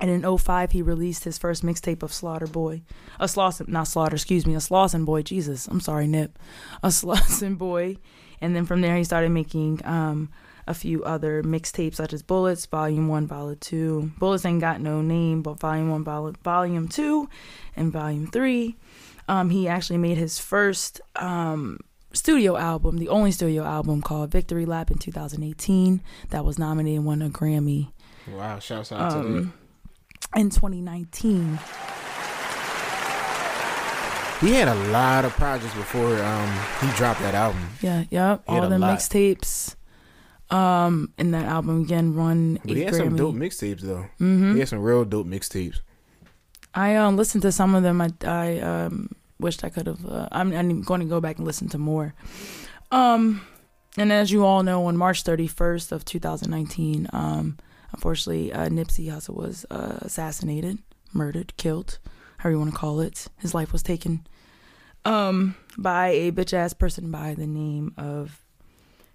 and 0.00 0.10
in 0.10 0.38
05, 0.38 0.72
he 0.72 0.82
released 0.82 1.22
his 1.22 1.38
first 1.38 1.64
mixtape 1.64 2.02
of 2.02 2.12
Slaughter 2.12 2.48
Boy. 2.48 2.82
A 3.20 3.26
Slauson, 3.26 3.68
not 3.68 3.86
Slaughter, 3.86 4.16
excuse 4.16 4.44
me, 4.44 4.54
a 4.54 4.58
Slauson 4.58 5.04
Boy. 5.04 5.22
Jesus, 5.22 5.68
I'm 5.68 5.80
sorry, 5.80 6.08
Nip. 6.08 6.36
A 6.82 6.88
Slauson 6.88 7.56
Boy. 7.58 7.98
And 8.40 8.56
then 8.56 8.66
from 8.66 8.80
there, 8.80 8.96
he 8.96 9.04
started 9.04 9.30
making 9.30 9.80
um, 9.84 10.30
a 10.66 10.74
few 10.74 11.04
other 11.04 11.42
mixtapes 11.44 11.94
such 11.94 12.12
as 12.12 12.22
Bullets, 12.22 12.66
Volume 12.66 13.06
1, 13.06 13.28
Volume 13.28 13.58
2. 13.60 14.12
Bullets 14.18 14.44
ain't 14.44 14.60
got 14.60 14.80
no 14.80 15.00
name, 15.00 15.42
but 15.42 15.60
Volume 15.60 15.90
1, 15.90 16.04
Vol- 16.04 16.34
Volume 16.42 16.88
2, 16.88 17.28
and 17.76 17.92
Volume 17.92 18.26
3. 18.26 18.76
Um, 19.28 19.50
he 19.50 19.68
actually 19.68 19.98
made 19.98 20.18
his 20.18 20.40
first 20.40 21.00
um, 21.16 21.78
studio 22.14 22.56
album, 22.56 22.96
the 22.98 23.08
only 23.08 23.30
studio 23.32 23.64
album 23.64 24.00
called 24.00 24.30
Victory 24.30 24.64
Lap 24.64 24.90
in 24.90 24.98
2018, 24.98 26.00
that 26.30 26.44
was 26.44 26.58
nominated 26.58 26.98
and 26.98 27.06
won 27.06 27.20
a 27.22 27.28
Grammy 27.28 27.90
Wow, 28.30 28.58
shouts 28.58 28.90
out 28.92 29.10
to 29.10 29.16
that. 29.16 29.24
um, 29.26 29.52
in 30.36 30.48
2019. 30.50 31.58
He 34.40 34.50
had 34.52 34.68
a 34.68 34.74
lot 34.90 35.24
of 35.24 35.32
projects 35.32 35.74
before 35.74 36.20
um 36.22 36.50
he 36.80 36.90
dropped 36.96 37.20
that 37.20 37.34
album. 37.34 37.62
Yeah, 37.80 38.04
yep. 38.10 38.42
He 38.46 38.52
All 38.52 38.68
the 38.68 38.76
mixtapes 38.76 39.74
um, 40.50 41.12
in 41.16 41.30
that 41.30 41.46
album 41.46 41.82
again 41.82 42.14
won 42.14 42.58
But 42.64 42.76
he 42.76 42.82
had 42.82 42.92
Grammy. 42.92 42.96
some 42.98 43.16
dope 43.16 43.34
mixtapes 43.36 43.80
though. 43.80 44.06
hmm 44.18 44.52
He 44.54 44.58
had 44.58 44.68
some 44.68 44.80
real 44.80 45.04
dope 45.04 45.26
mixtapes. 45.26 45.80
I 46.74 46.96
um 46.96 47.16
listened 47.16 47.42
to 47.42 47.52
some 47.52 47.74
of 47.74 47.82
them. 47.84 48.00
I 48.02 48.10
I 48.24 48.58
um 48.60 49.10
wished 49.44 49.62
I 49.62 49.68
could 49.68 49.86
have. 49.86 50.04
Uh, 50.04 50.26
I'm 50.32 50.52
I'm 50.52 50.82
going 50.82 51.00
to 51.00 51.06
go 51.06 51.20
back 51.20 51.36
and 51.36 51.46
listen 51.46 51.68
to 51.68 51.78
more. 51.78 52.14
Um, 52.90 53.46
and 53.96 54.10
as 54.10 54.32
you 54.32 54.44
all 54.44 54.62
know, 54.62 54.86
on 54.86 54.96
March 54.96 55.22
31st 55.22 55.92
of 55.92 56.04
2019, 56.04 57.08
um, 57.12 57.58
unfortunately, 57.92 58.52
uh, 58.52 58.68
Nipsey 58.68 59.06
Hussle 59.06 59.36
was 59.36 59.66
uh, 59.70 59.98
assassinated, 60.00 60.78
murdered, 61.12 61.56
killed, 61.56 61.98
however 62.38 62.54
you 62.54 62.58
want 62.58 62.72
to 62.72 62.76
call 62.76 63.00
it. 63.00 63.28
His 63.38 63.54
life 63.54 63.72
was 63.72 63.82
taken 63.82 64.26
um 65.04 65.54
by 65.76 66.08
a 66.08 66.32
bitch 66.32 66.54
ass 66.54 66.72
person 66.72 67.10
by 67.10 67.34
the 67.34 67.46
name 67.46 67.92
of 67.98 68.40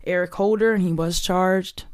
Eric 0.06 0.36
Holder, 0.36 0.74
and 0.76 0.84
he 0.84 0.94
was 0.94 1.20
charged. 1.20 1.86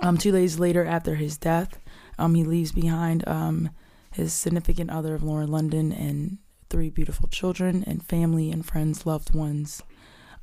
Um, 0.00 0.16
two 0.16 0.32
days 0.32 0.60
later, 0.60 0.84
after 0.84 1.16
his 1.16 1.36
death, 1.36 1.78
um, 2.18 2.36
he 2.36 2.44
leaves 2.44 2.70
behind 2.70 3.26
um 3.26 3.70
his 4.12 4.32
significant 4.32 4.90
other 4.90 5.14
of 5.14 5.22
Lauren 5.22 5.50
London 5.50 5.90
and 5.90 6.38
three 6.72 6.90
beautiful 6.90 7.28
children 7.28 7.84
and 7.86 8.02
family 8.02 8.50
and 8.50 8.64
friends, 8.66 9.04
loved 9.06 9.34
ones. 9.34 9.82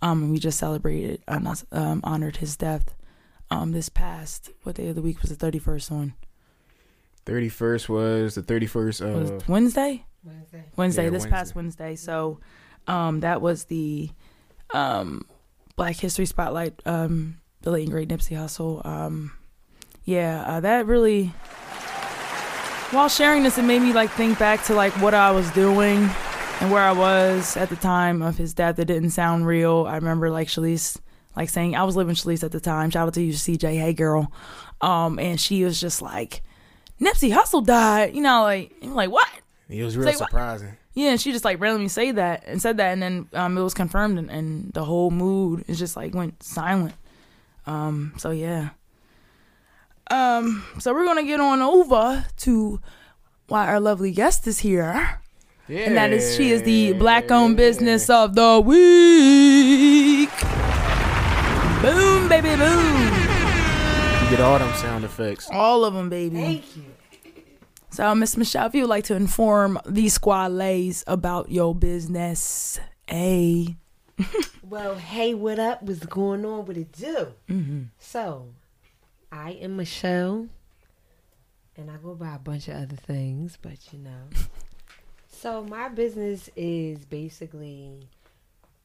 Um, 0.01 0.23
and 0.23 0.31
we 0.31 0.39
just 0.39 0.59
celebrated, 0.59 1.21
not- 1.27 1.63
um, 1.73 1.99
honored 2.05 2.37
his 2.37 2.55
death. 2.55 2.95
Um, 3.51 3.71
this 3.71 3.89
past 3.89 4.51
what 4.63 4.75
day 4.75 4.87
of 4.89 4.95
the 4.95 5.01
week 5.01 5.21
was 5.21 5.31
the 5.31 5.35
thirty 5.35 5.57
first 5.59 5.91
on? 5.91 6.13
Thirty 7.25 7.49
first 7.49 7.89
was 7.89 8.35
the 8.35 8.43
thirty 8.43 8.67
first. 8.67 9.01
Was 9.01 9.31
Uh, 9.31 9.39
Wednesday? 9.47 10.05
Wednesday. 10.23 10.63
Wednesday, 10.77 11.03
Yeah, 11.05 11.09
this 11.09 11.25
past 11.25 11.55
Wednesday. 11.55 11.95
So, 11.95 12.39
um, 12.87 13.21
that 13.21 13.41
was 13.41 13.63
the 13.65 14.11
um, 14.73 15.25
Black 15.75 15.95
History 15.95 16.27
Spotlight, 16.27 16.79
um, 16.85 17.37
the 17.61 17.71
late 17.71 17.83
and 17.83 17.91
great 17.91 18.07
Nipsey 18.09 18.37
Hussle. 18.37 18.85
Um, 18.85 19.31
yeah, 20.05 20.43
uh, 20.45 20.59
that 20.59 20.85
really. 20.85 21.33
While 22.91 23.07
sharing 23.07 23.43
this, 23.43 23.57
it 23.57 23.63
made 23.63 23.81
me 23.81 23.93
like 23.93 24.09
think 24.11 24.39
back 24.39 24.63
to 24.63 24.73
like 24.73 24.93
what 25.01 25.13
I 25.13 25.29
was 25.31 25.49
doing 25.51 26.09
and 26.59 26.71
where 26.71 26.81
I 26.81 26.91
was 26.91 27.55
at 27.55 27.69
the 27.69 27.75
time 27.75 28.23
of 28.23 28.37
his 28.37 28.53
death. 28.53 28.79
It 28.79 28.85
didn't 28.85 29.11
sound 29.11 29.45
real. 29.45 29.85
I 29.87 29.95
remember 29.95 30.31
like 30.31 30.47
Shalice 30.47 30.97
like 31.35 31.49
saying 31.49 31.75
I 31.75 31.83
was 31.83 31.95
living 31.95 32.15
Shalice 32.15 32.43
at 32.43 32.51
the 32.51 32.59
time. 32.59 32.89
Shout 32.89 33.07
out 33.07 33.13
to 33.13 33.21
you, 33.21 33.33
CJ. 33.33 33.79
Hey 33.79 33.93
girl. 33.93 34.31
Um, 34.81 35.19
and 35.19 35.39
she 35.39 35.63
was 35.63 35.79
just 35.79 36.01
like, 36.01 36.41
Nipsey 36.99 37.31
Hussle 37.31 37.65
died. 37.65 38.15
You 38.15 38.21
know, 38.21 38.41
like 38.41 38.73
I'm 38.81 38.95
like 38.95 39.11
what? 39.11 39.27
it 39.69 39.83
was 39.83 39.95
real 39.95 40.07
what? 40.07 40.17
surprising. 40.17 40.75
Yeah, 40.95 41.11
and 41.11 41.21
she 41.21 41.31
just 41.31 41.45
like 41.45 41.61
randomly 41.61 41.89
say 41.89 42.11
that 42.11 42.43
and 42.47 42.61
said 42.61 42.77
that, 42.77 42.91
and 42.91 43.01
then 43.01 43.29
um, 43.33 43.57
it 43.57 43.61
was 43.61 43.73
confirmed, 43.73 44.17
and, 44.17 44.29
and 44.29 44.73
the 44.73 44.83
whole 44.83 45.11
mood 45.11 45.63
is 45.67 45.77
just 45.77 45.95
like 45.95 46.13
went 46.15 46.41
silent. 46.41 46.95
Um, 47.67 48.13
so 48.17 48.31
yeah. 48.31 48.69
Um, 50.09 50.63
so 50.79 50.93
we're 50.93 51.05
gonna 51.05 51.23
get 51.23 51.39
on 51.39 51.61
over 51.61 52.25
to 52.37 52.79
why 53.47 53.67
our 53.67 53.79
lovely 53.79 54.11
guest 54.11 54.47
is 54.47 54.59
here, 54.59 55.19
Yeah. 55.67 55.81
and 55.81 55.97
that 55.97 56.11
is 56.11 56.35
she 56.35 56.51
is 56.51 56.63
the 56.63 56.93
black-owned 56.93 57.55
business 57.57 58.09
of 58.09 58.33
the 58.35 58.59
week. 58.63 60.29
Boom, 61.81 62.27
baby, 62.27 62.55
boom! 62.57 63.03
You 64.23 64.29
get 64.29 64.41
all 64.41 64.59
them 64.59 64.73
sound 64.75 65.03
effects. 65.05 65.47
All 65.51 65.85
of 65.85 65.93
them, 65.93 66.09
baby. 66.09 66.35
Thank 66.35 66.75
you. 66.77 66.83
So, 67.91 68.13
Miss 68.15 68.35
Michelle, 68.37 68.67
if 68.67 68.75
you 68.75 68.81
would 68.83 68.89
like 68.89 69.05
to 69.05 69.15
inform 69.15 69.79
these 69.85 70.13
Squadlaes 70.19 71.03
about 71.07 71.49
your 71.51 71.73
business, 71.73 72.79
a 73.09 73.75
Well, 74.63 74.95
hey, 74.95 75.33
what 75.33 75.57
up? 75.59 75.81
What's 75.83 76.05
going 76.05 76.45
on? 76.45 76.65
What 76.65 76.77
it 76.77 76.91
do? 76.91 77.27
mm-hmm. 77.49 77.83
So, 77.97 78.49
I 79.31 79.51
am 79.51 79.77
Michelle, 79.77 80.47
and 81.77 81.91
I 81.91 81.97
go 81.97 82.15
by 82.15 82.35
a 82.35 82.39
bunch 82.39 82.67
of 82.67 82.75
other 82.75 82.95
things, 82.95 83.57
but 83.61 83.93
you 83.93 83.99
know. 83.99 84.29
so, 85.31 85.63
my 85.63 85.89
business 85.89 86.49
is 86.55 87.05
basically 87.05 88.07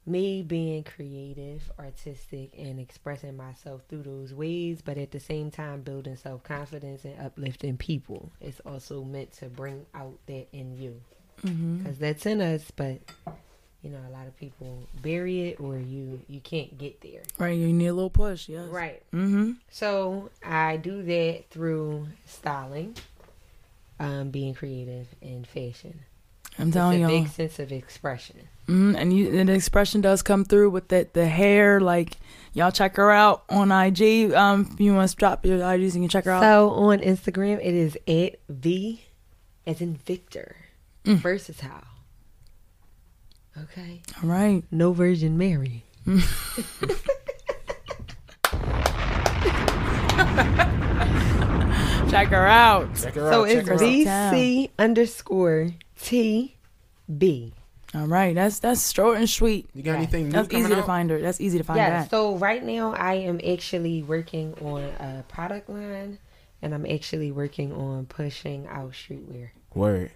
me 0.07 0.43
being 0.43 0.85
creative, 0.85 1.71
artistic, 1.79 2.51
and 2.59 2.79
expressing 2.79 3.37
myself 3.37 3.83
through 3.89 4.03
those 4.03 4.35
ways, 4.35 4.83
but 4.83 4.99
at 4.99 5.11
the 5.11 5.21
same 5.21 5.51
time, 5.51 5.81
building 5.81 6.17
self 6.17 6.43
confidence 6.43 7.05
and 7.05 7.19
uplifting 7.21 7.77
people. 7.77 8.31
It's 8.41 8.61
also 8.61 9.03
meant 9.03 9.33
to 9.35 9.47
bring 9.47 9.87
out 9.95 10.19
that 10.27 10.47
in 10.53 10.77
you. 10.77 11.01
Mm-hmm. 11.43 11.79
Because 11.79 11.99
that's 11.99 12.27
in 12.27 12.41
us, 12.41 12.71
but. 12.75 12.99
You 13.85 13.91
know, 13.91 13.99
a 14.09 14.13
lot 14.13 14.27
of 14.27 14.35
people 14.39 14.89
bury 15.03 15.49
it, 15.51 15.61
or 15.61 15.79
you 15.79 16.23
you 16.27 16.41
can't 16.41 16.77
get 16.79 17.03
there. 17.03 17.21
right, 17.39 17.57
you 17.57 17.71
need 17.71 17.89
a 17.89 17.93
little 17.93 18.09
push, 18.11 18.49
yes. 18.49 18.67
Right. 18.69 19.03
Mm-hmm. 19.13 19.53
So 19.71 20.31
I 20.43 20.79
do 20.79 21.03
that 21.03 21.51
through 21.51 22.09
styling, 22.25 22.97
um, 24.01 24.31
being 24.31 24.55
creative, 24.55 25.07
and 25.23 25.47
fashion. 25.47 26.01
I'm 26.59 26.73
telling 26.73 27.05
a 27.05 27.09
y'all. 27.11 27.21
big 27.21 27.29
sense 27.31 27.59
of 27.59 27.73
expression. 27.73 28.49
Mm, 28.69 28.97
and 28.97 29.13
you, 29.13 29.39
and 29.39 29.49
the 29.51 29.53
expression 29.53 30.01
does 30.01 30.23
come 30.23 30.45
through 30.47 30.71
with 30.71 30.89
that 30.89 31.13
the 31.13 31.27
hair. 31.27 31.79
Like 31.81 32.17
y'all 32.55 32.71
check 32.73 32.97
her 32.97 33.11
out 33.11 33.45
on 33.51 33.71
IG. 33.71 34.33
Um, 34.33 34.71
if 34.73 34.81
you 34.81 34.95
want 34.95 35.11
to 35.11 35.17
drop 35.17 35.45
your 35.45 35.59
IGs, 35.59 35.95
and 35.95 35.95
you 35.97 36.01
can 36.03 36.09
check 36.09 36.25
her 36.25 36.31
out. 36.31 36.43
So 36.43 36.71
on 36.71 37.01
Instagram, 37.01 37.57
it 37.59 37.75
is 37.75 37.97
at 38.09 38.39
V 38.49 39.05
as 39.67 39.81
in 39.83 39.97
Victor, 39.97 40.57
Mm. 41.05 41.17
versatile. 41.17 41.83
Okay. 43.63 44.03
All 44.23 44.29
right. 44.29 44.65
No 44.71 44.93
Virgin 44.93 45.39
Mary. 45.39 45.85
Check 52.11 52.29
her 52.29 52.47
out. 52.47 52.95
Check 52.95 53.15
her 53.15 53.21
So 53.33 53.43
out. 53.43 53.49
Check 53.49 53.59
it's 53.59 53.69
her 53.69 53.75
out. 53.75 53.81
VC 54.35 54.71
underscore 54.79 55.71
T 56.01 56.57
B. 57.19 57.55
All 57.95 58.07
right. 58.07 58.35
That's 58.35 58.61
that's 58.61 58.93
short 58.93 59.19
and 59.19 59.29
sweet. 59.29 59.69
You 59.75 59.83
got 59.83 59.97
anything 59.97 60.27
new 60.27 60.31
That's 60.33 60.47
coming 60.49 60.67
easy 60.67 60.75
to 60.77 60.83
find 60.85 61.11
her. 61.11 61.21
That's 61.21 61.41
easy 61.41 61.59
to 61.59 61.65
find 61.65 61.79
Yeah. 61.79 61.91
that. 62.03 62.11
So 62.11 62.37
right 62.37 62.63
now 62.63 62.93
I 62.93 63.15
am 63.15 63.41
actually 63.49 64.03
working 64.05 64.55
on 64.63 64.83
a 64.83 65.25
product 65.29 65.69
line, 65.69 66.19
and 66.63 66.73
I'm 66.75 66.87
actually 66.87 67.33
working 67.33 67.73
on 67.73 68.07
pushing 68.07 68.67
out 68.69 68.93
streetwear. 68.93 69.49
Word. 69.75 70.13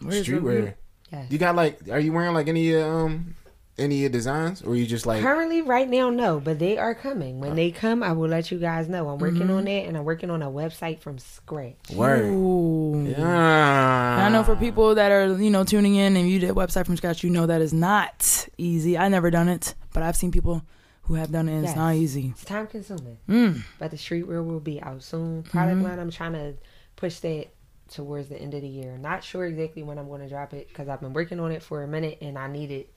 Where's 0.00 0.26
the- 0.26 0.32
Streetwear. 0.32 0.74
Yes. 1.12 1.30
You 1.30 1.38
got 1.38 1.54
like, 1.56 1.78
are 1.90 1.98
you 2.00 2.12
wearing 2.12 2.34
like 2.34 2.48
any 2.48 2.74
uh, 2.74 2.86
um 2.86 3.34
any 3.76 4.08
designs, 4.08 4.62
or 4.62 4.76
you 4.76 4.86
just 4.86 5.04
like 5.04 5.20
Currently, 5.20 5.60
right 5.62 5.88
now, 5.88 6.08
no, 6.08 6.38
but 6.38 6.60
they 6.60 6.78
are 6.78 6.94
coming. 6.94 7.40
When 7.40 7.56
they 7.56 7.72
come, 7.72 8.04
I 8.04 8.12
will 8.12 8.28
let 8.28 8.52
you 8.52 8.58
guys 8.60 8.88
know. 8.88 9.08
I'm 9.08 9.18
working 9.18 9.40
Mm-hmm. 9.42 9.50
on 9.50 9.64
that, 9.64 9.70
and 9.86 9.96
I'm 9.96 10.04
working 10.04 10.30
on 10.30 10.42
a 10.42 10.50
website 10.50 11.00
from 11.00 11.18
scratch. 11.18 11.74
word? 11.92 12.24
Ooh. 12.26 13.04
Yeah. 13.08 14.14
And 14.16 14.22
I 14.22 14.28
know 14.28 14.44
for 14.44 14.54
people 14.54 14.94
that 14.94 15.10
are, 15.10 15.36
you 15.36 15.50
know, 15.50 15.64
tuning 15.64 15.96
in 15.96 16.16
and 16.16 16.30
you 16.30 16.38
did 16.38 16.50
a 16.50 16.54
website 16.54 16.86
from 16.86 16.96
scratch, 16.96 17.24
you 17.24 17.30
know 17.30 17.46
that 17.46 17.60
is 17.60 17.72
not 17.72 18.46
easy. 18.58 18.96
I 18.96 19.08
never 19.08 19.28
done 19.30 19.48
it, 19.48 19.74
but 19.92 20.04
I've 20.04 20.16
seen 20.16 20.30
people 20.30 20.62
who 21.02 21.14
have 21.14 21.32
done 21.32 21.48
it 21.48 21.56
and 21.56 21.64
it's 21.64 21.74
not 21.76 21.96
easy. 21.96 22.28
It's 22.30 22.44
time 22.44 22.68
consuming, 22.68 23.18
Mm. 23.28 23.62
but 23.80 23.90
the 23.90 23.96
streetwear 23.96 24.44
will 24.46 24.60
be 24.60 24.80
out 24.82 25.02
soon. 25.02 25.42
Product 25.42 25.78
Mm-hmm. 25.78 25.84
line, 25.86 25.98
I'm 25.98 26.10
trying 26.12 26.32
to 26.34 26.54
push 26.96 27.18
that 27.20 27.48
towards 27.94 28.28
the 28.28 28.36
end 28.36 28.54
of 28.54 28.62
the 28.62 28.68
year. 28.68 28.96
Not 28.98 29.22
sure 29.22 29.44
exactly 29.44 29.82
when 29.82 29.98
I'm 29.98 30.08
going 30.08 30.20
to 30.20 30.28
drop 30.28 30.52
it 30.52 30.68
because 30.68 30.88
I've 30.88 31.00
been 31.00 31.12
working 31.12 31.40
on 31.40 31.52
it 31.52 31.62
for 31.62 31.82
a 31.82 31.88
minute, 31.88 32.18
and 32.20 32.38
I 32.38 32.48
need 32.48 32.70
it 32.70 32.90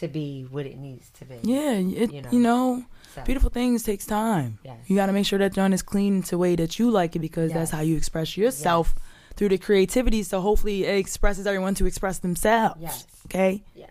to 0.00 0.08
be 0.08 0.46
what 0.50 0.66
it 0.66 0.76
needs 0.76 1.08
to 1.10 1.24
be. 1.24 1.38
Yeah, 1.42 1.72
it, 1.72 2.12
You 2.12 2.22
you 2.32 2.40
know. 2.40 2.74
know, 2.76 2.84
So, 3.14 3.22
beautiful 3.22 3.50
things 3.50 3.84
takes 3.84 4.06
time. 4.06 4.58
Yes. 4.64 4.78
You 4.86 4.96
got 4.96 5.06
to 5.06 5.12
make 5.12 5.24
sure 5.26 5.38
that 5.38 5.52
John 5.52 5.72
is 5.72 5.82
clean 5.82 6.22
to 6.24 6.38
way 6.38 6.56
that 6.56 6.78
you 6.78 6.90
like 6.90 7.14
it 7.14 7.20
because 7.20 7.52
that's 7.52 7.70
how 7.70 7.80
you 7.80 7.96
express 7.96 8.36
yourself 8.36 8.94
through 9.36 9.50
the 9.50 9.58
creativity. 9.58 10.22
So 10.24 10.40
hopefully 10.40 10.84
it 10.84 10.96
expresses 10.96 11.46
everyone 11.46 11.74
to 11.76 11.86
express 11.86 12.18
themselves. 12.18 12.80
Yes. 12.80 13.06
Okay. 13.26 13.62
Yes. 13.74 13.90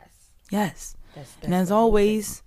Yes. 0.52 0.96
That's, 1.16 1.32
that's 1.36 1.46
and 1.46 1.54
as 1.56 1.72
always, 1.72 2.43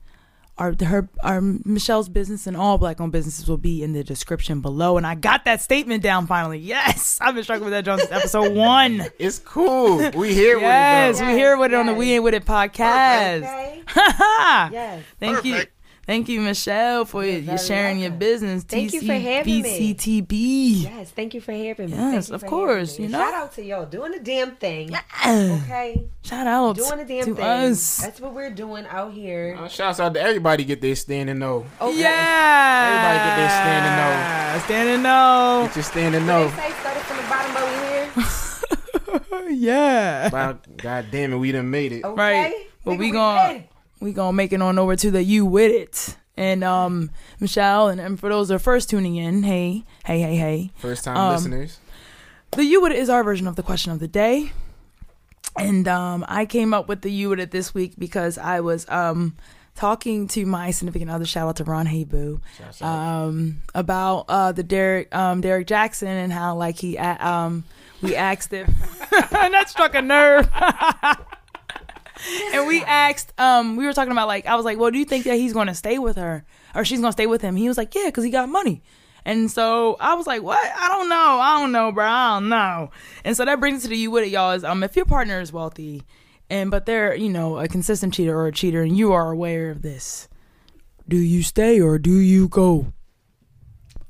our 0.59 0.75
her 0.85 1.09
our 1.23 1.41
Michelle's 1.41 2.09
business 2.09 2.47
and 2.47 2.57
all 2.57 2.79
black 2.79 3.01
owned 3.01 3.13
businesses 3.13 3.49
will 3.49 3.59
be 3.59 3.83
in 3.83 3.93
the 3.93 4.03
description 4.03 4.61
below. 4.61 4.97
And 4.97 5.07
I 5.07 5.15
got 5.15 5.45
that 5.45 5.61
statement 5.61 6.03
down 6.03 6.27
finally. 6.27 6.59
Yes, 6.59 7.19
I've 7.23 7.35
been 7.35 7.45
struggling 7.45 7.71
with 7.71 7.73
that 7.73 7.85
Jones 7.85 8.11
episode 8.11 8.53
one. 8.57 9.07
It's 9.19 9.39
cool. 9.39 10.11
We 10.13 10.33
here 10.35 10.59
yes, 10.59 11.21
with 11.21 11.29
it 11.29 11.33
we 11.33 11.39
here 11.39 11.57
with 11.57 11.73
it 11.73 11.77
on 11.77 11.87
the 11.87 11.95
We 11.95 12.13
Ain't 12.13 12.25
With 12.25 12.35
It 12.35 12.45
podcast. 12.45 13.39
Okay. 13.39 13.83
Ha 13.97 14.71
Yes. 14.73 15.05
Thank 15.21 15.45
you. 15.45 15.63
Thank 16.07 16.29
you, 16.29 16.41
Michelle, 16.41 17.05
for 17.05 17.25
You're 17.25 17.35
you 17.35 17.41
very 17.43 17.59
sharing 17.59 17.99
your 17.99 18.11
welcome. 18.11 18.19
business. 18.21 18.63
Thank 18.63 18.93
you 18.93 19.01
for 19.01 19.13
having 19.15 19.63
me. 19.63 19.95
TCBCTB. 19.95 20.83
Yes, 20.85 21.11
thank 21.11 21.35
you 21.35 21.41
for 21.41 21.51
having 21.53 21.91
me. 21.91 21.97
Yes, 21.97 22.31
of 22.31 22.47
course, 22.47 22.97
you 23.01 23.09
know. 23.09 23.19
Shout 23.19 23.35
out 23.35 23.53
to 23.55 23.65
y'all 23.65 23.87
doing 23.87 24.13
the 24.13 24.21
damn 24.21 24.55
thing. 24.55 24.95
Okay, 25.27 26.07
Shout 26.23 26.47
out 26.47 26.77
doing 26.77 26.99
the 26.99 27.05
damn 27.05 27.25
to 27.25 27.35
thing. 27.35 27.45
us. 27.45 27.99
That's 27.99 28.21
what 28.21 28.35
we're 28.35 28.51
doing 28.53 28.87
out 28.87 29.13
here. 29.15 29.57
Uh, 29.59 29.67
shouts 29.67 29.99
out 29.99 30.15
to 30.15 30.21
everybody. 30.21 30.63
Get 30.65 30.81
their 30.81 30.95
standing 30.95 31.41
no. 31.41 31.67
Okay. 31.81 31.99
Yeah. 31.99 32.87
Everybody 32.87 33.19
get 33.27 33.37
their 33.37 33.51
standing 33.51 33.97
no. 33.99 34.65
Standing 34.65 35.03
no. 35.03 35.63
Get 35.67 35.77
your 35.77 35.83
standing 35.83 36.27
They 36.27 36.33
no. 36.33 36.51
say 36.51 36.71
started 36.81 37.03
from 37.03 37.17
the 37.17 37.23
bottom 37.25 37.57
over 37.57 37.85
here. 37.91 38.27
Yeah. 39.49 40.29
Wow, 40.31 40.59
God 40.77 41.07
damn 41.11 41.33
it, 41.33 41.37
we 41.37 41.53
done 41.53 41.71
made 41.71 41.93
it. 41.93 42.05
Okay. 42.05 42.15
Right. 42.21 42.55
But 42.85 42.93
Nigga, 42.95 42.99
we 42.99 43.11
gon' 43.13 43.37
ready. 43.37 43.69
We 44.01 44.13
gonna 44.13 44.33
make 44.33 44.53
it 44.53 44.61
on 44.63 44.79
over 44.79 44.97
to 44.97 45.11
the 45.11 45.23
you 45.23 45.47
with 45.47 45.73
it. 45.73 46.17
And 46.37 46.63
um 46.63 47.11
Michelle 47.41 47.89
and, 47.89 48.01
and 48.01 48.21
for 48.21 48.29
those 48.29 48.49
that 48.49 48.55
are 48.57 48.59
first 48.59 48.91
tuning 48.91 49.17
in, 49.17 49.43
hey, 49.43 49.85
hey, 50.05 50.21
hey, 50.21 50.37
hey. 50.37 50.71
First 50.77 51.05
time 51.05 51.17
Um, 51.17 51.35
listeners. 51.35 51.79
The 52.53 52.65
you 52.65 52.83
with 52.83 52.93
it 52.93 52.99
is 52.99 53.09
our 53.09 53.25
version 53.25 53.47
of 53.47 53.57
the 53.57 53.63
question 53.63 53.93
of 53.93 53.99
the 54.01 54.09
day. 54.09 54.53
And 55.59 55.89
um 55.89 56.25
I 56.29 56.45
came 56.45 56.75
up 56.75 56.89
with 56.89 57.01
the 57.03 57.11
you 57.11 57.31
with 57.31 57.41
it 57.41 57.51
this 57.51 57.73
week 57.75 57.95
because 57.99 58.37
I 58.37 58.61
was 58.61 58.87
um 58.91 59.35
talking 59.75 60.27
to 60.29 60.45
my 60.47 60.71
significant 60.71 61.11
other, 61.11 61.27
shout 61.27 61.49
out 61.49 61.57
to 61.57 61.65
Ron 61.65 61.87
Hayboo, 61.87 62.41
Shouts 62.59 62.81
um, 62.83 63.61
about 63.75 64.25
uh 64.29 64.53
the 64.53 64.63
Derrick 64.63 65.15
um 65.15 65.41
Derrick 65.41 65.67
Jaxn 65.67 66.07
and 66.07 66.33
how 66.33 66.55
like 66.57 66.79
he 66.79 66.99
um 66.99 67.65
we 68.03 68.15
asked 68.15 68.53
if 68.53 68.69
and 68.69 68.77
that 69.55 69.71
struck 69.71 69.95
a 69.95 70.03
nerve. 70.03 70.49
and 72.53 72.67
we 72.67 72.83
asked 72.85 73.33
um 73.39 73.77
we 73.77 73.85
were 73.85 73.93
talking 73.93 74.13
about 74.13 74.29
like 74.29 74.47
I 74.47 74.55
was 74.55 74.65
like, 74.65 74.79
"Well, 74.79 74.91
do 74.91 74.99
you 74.99 75.05
think 75.05 75.25
that 75.25 75.37
he's 75.37 75.53
going 75.53 75.67
to 75.67 75.75
stay 75.75 75.99
with 75.99 76.17
her 76.17 76.45
or 76.75 76.85
she's 76.85 77.01
going 77.01 77.09
to 77.09 77.13
stay 77.13 77.27
with 77.27 77.43
him?" 77.43 77.57
He 77.57 77.69
was 77.69 77.77
like, 77.77 77.95
"Yeah, 77.95 78.11
cuz 78.11 78.25
he 78.25 78.31
got 78.31 78.49
money." 78.49 78.83
And 79.25 79.51
so 79.51 79.97
I 79.99 80.15
was 80.15 80.27
like, 80.27 80.43
"What? 80.43 80.59
I 80.77 80.89
don't 80.89 81.09
know. 81.09 81.17
I 81.17 81.61
don't 81.61 81.73
know, 81.73 81.91
bro. 81.93 82.05
I 82.07 82.35
don't 82.35 82.49
know." 82.49 82.91
And 83.25 83.37
so 83.37 83.45
that 83.45 83.59
brings 83.61 83.79
us 83.79 83.83
to 83.83 83.89
the 83.89 83.97
you 83.97 84.11
with 84.11 84.25
it, 84.25 84.31
y'all. 84.31 84.53
Is 84.53 84.63
um, 84.65 84.83
if 84.83 84.95
your 84.95 85.05
partner 85.05 85.41
is 85.41 85.53
wealthy, 85.53 86.05
and 86.49 86.71
but 86.71 86.87
they're 86.87 87.15
you 87.15 87.29
know 87.29 87.59
a 87.59 87.67
consistent 87.67 88.15
cheater 88.15 88.39
or 88.39 88.47
a 88.47 88.53
cheater, 88.53 88.83
and 88.83 88.97
you 88.97 89.13
are 89.13 89.33
aware 89.33 89.71
of 89.71 89.83
this, 89.83 90.29
do 91.09 91.17
you 91.17 91.43
stay 91.43 91.81
or 91.81 91.99
do 91.99 92.19
you 92.19 92.49
go? 92.49 92.93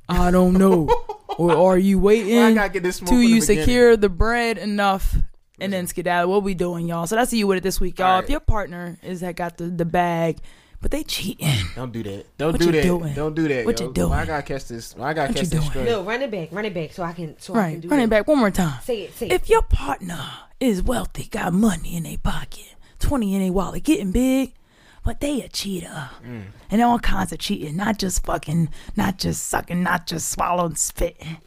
I 0.07 0.31
don't 0.31 0.53
know. 0.53 0.87
or 1.37 1.51
are 1.73 1.77
you 1.77 1.99
waiting 1.99 2.35
Well, 2.35 2.47
I 2.47 2.53
gotta 2.53 2.73
get 2.73 2.83
this 2.83 2.97
smoke 2.97 3.09
till 3.09 3.21
you 3.21 3.41
beginning. 3.41 3.63
secure 3.63 3.97
the 3.97 4.09
bread 4.09 4.57
enough 4.57 5.15
and 5.59 5.71
then 5.73 5.87
skedaddle? 5.87 6.29
What 6.29 6.43
we 6.43 6.53
doing, 6.53 6.87
y'all? 6.87 7.07
So 7.07 7.15
that's 7.15 7.31
the 7.31 7.37
you 7.37 7.47
with 7.47 7.57
it 7.57 7.63
this 7.63 7.79
week, 7.79 7.99
y'all. 7.99 8.15
All 8.15 8.19
If 8.19 8.29
your 8.29 8.39
partner 8.39 8.97
is 9.03 9.21
that 9.21 9.35
got 9.35 9.57
the, 9.57 9.65
the 9.65 9.85
bag, 9.85 10.37
but 10.81 10.91
they 10.91 11.03
cheating, 11.03 11.49
Don't 11.75 11.91
do 11.91 12.03
that. 12.03 12.37
Don't 12.37 12.51
What 12.53 12.59
do 12.61 12.65
you 12.67 12.71
that. 12.73 12.83
doing? 12.83 13.13
Don't 13.15 13.35
do 13.35 13.47
that. 13.47 13.65
What 13.65 13.79
yo. 13.79 13.87
you 13.87 13.93
doing? 13.93 14.09
Well, 14.11 14.19
I 14.19 14.25
gotta 14.25 14.43
catch 14.43 14.65
this. 14.67 14.95
Well, 14.95 15.07
I 15.07 15.13
gotta 15.13 15.29
What 15.29 15.37
you 15.37 15.41
catch 15.43 15.49
this 15.49 15.59
doing? 15.59 15.69
straight. 15.71 15.85
No, 15.85 16.03
run 16.03 16.21
it 16.21 16.29
back, 16.31 16.49
run 16.51 16.65
it 16.65 16.73
back, 16.73 16.91
so 16.93 17.01
I 17.03 17.13
can, 17.13 17.39
so 17.39 17.53
I 17.53 17.55
can 17.55 17.63
right? 17.73 17.81
do 17.81 17.87
Running 17.89 18.05
it. 18.05 18.09
back 18.09 18.27
one 18.27 18.37
more 18.37 18.51
time. 18.51 18.79
Say 18.83 19.01
it, 19.03 19.15
say 19.15 19.25
it. 19.25 19.31
If 19.31 19.49
your 19.49 19.63
partner 19.63 20.23
is 20.59 20.83
wealthy, 20.83 21.25
got 21.25 21.53
money 21.53 21.95
in 21.97 22.03
their 22.03 22.17
pocket, 22.17 22.75
20 22.99 23.33
in 23.35 23.41
their 23.41 23.51
wallet, 23.51 23.83
getting 23.83 24.11
big, 24.11 24.53
but 25.03 25.19
they 25.19 25.41
a 25.41 25.47
cheater. 25.47 26.09
Mm. 26.23 26.43
And 26.69 26.81
all 26.83 26.99
kinds 26.99 27.31
of 27.31 27.39
cheating, 27.39 27.75
not 27.75 27.97
just 27.97 28.23
fucking, 28.25 28.69
not 28.95 29.17
just 29.17 29.47
sucking, 29.47 29.81
not 29.81 30.05
just 30.05 30.29
swallowing, 30.29 30.75
spitting. 30.75 31.37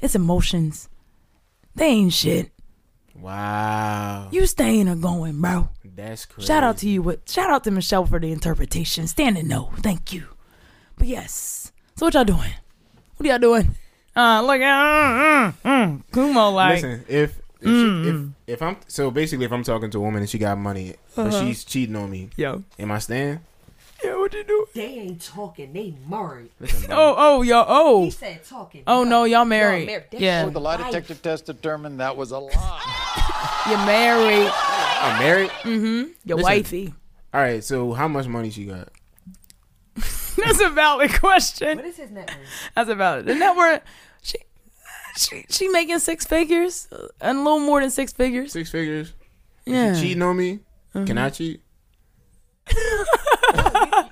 It's 0.00 0.14
emotions. 0.14 0.88
They 1.74 1.86
ain't 1.86 2.12
shit. 2.12 2.50
Wow. 3.20 4.28
You 4.30 4.46
staying 4.46 4.88
or 4.88 4.96
going, 4.96 5.40
bro. 5.40 5.68
That's 5.96 6.26
crazy. 6.26 6.46
Shout 6.46 6.64
out 6.64 6.78
to 6.78 6.88
you. 6.88 7.02
With, 7.02 7.28
shout 7.30 7.50
out 7.50 7.64
to 7.64 7.70
Michelle 7.70 8.06
for 8.06 8.18
the 8.18 8.32
interpretation. 8.32 9.06
Standing 9.06 9.48
no. 9.48 9.70
Thank 9.78 10.12
you. 10.12 10.24
But 10.96 11.06
yes. 11.08 11.72
So 11.96 12.06
what 12.06 12.14
y'all 12.14 12.24
doing? 12.24 12.52
What 13.16 13.26
are 13.26 13.28
y'all 13.30 13.38
doing? 13.38 13.74
Uh, 14.16 14.42
look 14.42 14.60
at 14.60 15.52
uh, 15.52 15.52
uh, 15.64 15.68
uh, 15.68 15.96
Kumo 16.12 16.50
like. 16.50 16.82
Listen, 16.82 17.04
if 17.08 17.38
if, 17.60 17.68
Mm. 17.68 18.02
she, 18.04 18.08
if 18.08 18.56
if 18.56 18.62
I'm 18.62 18.76
so 18.88 19.10
basically 19.10 19.44
if 19.44 19.52
I'm 19.52 19.62
talking 19.62 19.90
to 19.90 19.98
a 19.98 20.00
woman 20.00 20.22
and 20.22 20.30
she 20.30 20.38
got 20.38 20.56
money 20.56 20.94
but 21.14 21.26
Uh-huh. 21.26 21.40
she's 21.46 21.62
cheating 21.62 21.94
on 21.94 22.10
me, 22.10 22.30
Yo. 22.36 22.64
am 22.78 22.90
I 22.90 22.98
staying? 23.00 23.40
Yeah, 24.02 24.16
what 24.16 24.32
you 24.32 24.44
doing? 24.44 24.64
They 24.74 24.86
ain't 25.00 25.20
talking, 25.20 25.74
they 25.74 25.92
married. 26.08 26.48
Listen, 26.58 26.86
bro. 26.86 26.96
Oh, 26.98 27.14
oh, 27.18 27.42
yo, 27.42 27.62
oh. 27.68 28.04
He 28.04 28.10
said 28.12 28.42
talking. 28.46 28.82
Oh, 28.86 29.04
no, 29.04 29.24
y'all 29.24 29.44
married. 29.44 29.90
That's 29.90 30.14
Yeah. 30.22 30.44
your 30.44 30.52
The 30.52 30.60
lie 30.60 30.78
detector 30.78 31.14
test 31.16 31.44
determined 31.44 32.00
that 32.00 32.16
was 32.16 32.30
a 32.30 32.38
lie. 32.38 32.80
You're 33.70 33.86
married. 33.86 34.50
I'm 34.52 35.18
married. 35.18 35.50
Mm-hmm. 35.62 36.10
Your 36.24 36.36
Listen. 36.38 36.42
wifey. 36.42 36.94
All 37.32 37.40
right. 37.40 37.62
So 37.64 37.92
how 37.92 38.08
much 38.08 38.26
money 38.26 38.50
she 38.50 38.64
got? 38.66 38.88
That's 39.94 40.60
a 40.60 40.70
valid 40.70 41.12
question. 41.14 41.76
What 41.78 41.86
is 41.86 41.96
his 41.96 42.10
net 42.10 42.28
worth? 42.30 42.48
That's 42.74 42.90
a 42.90 42.94
valid. 42.94 43.26
The 43.26 43.34
net 43.34 43.56
worth, 43.56 43.82
she, 44.22 44.38
she, 45.16 45.44
she 45.48 45.68
making 45.68 45.98
six 46.00 46.24
figures, 46.26 46.88
uh, 46.92 47.06
and 47.20 47.38
a 47.38 47.42
little 47.42 47.60
more 47.60 47.80
than 47.80 47.90
six 47.90 48.12
figures. 48.12 48.52
Six 48.52 48.70
figures. 48.70 49.12
Yeah. 49.66 49.94
She 49.94 50.00
cheating 50.08 50.22
on 50.22 50.36
me? 50.36 50.60
Mm-hmm. 50.94 51.04
Can 51.04 51.18
I 51.18 51.30
cheat? 51.30 51.62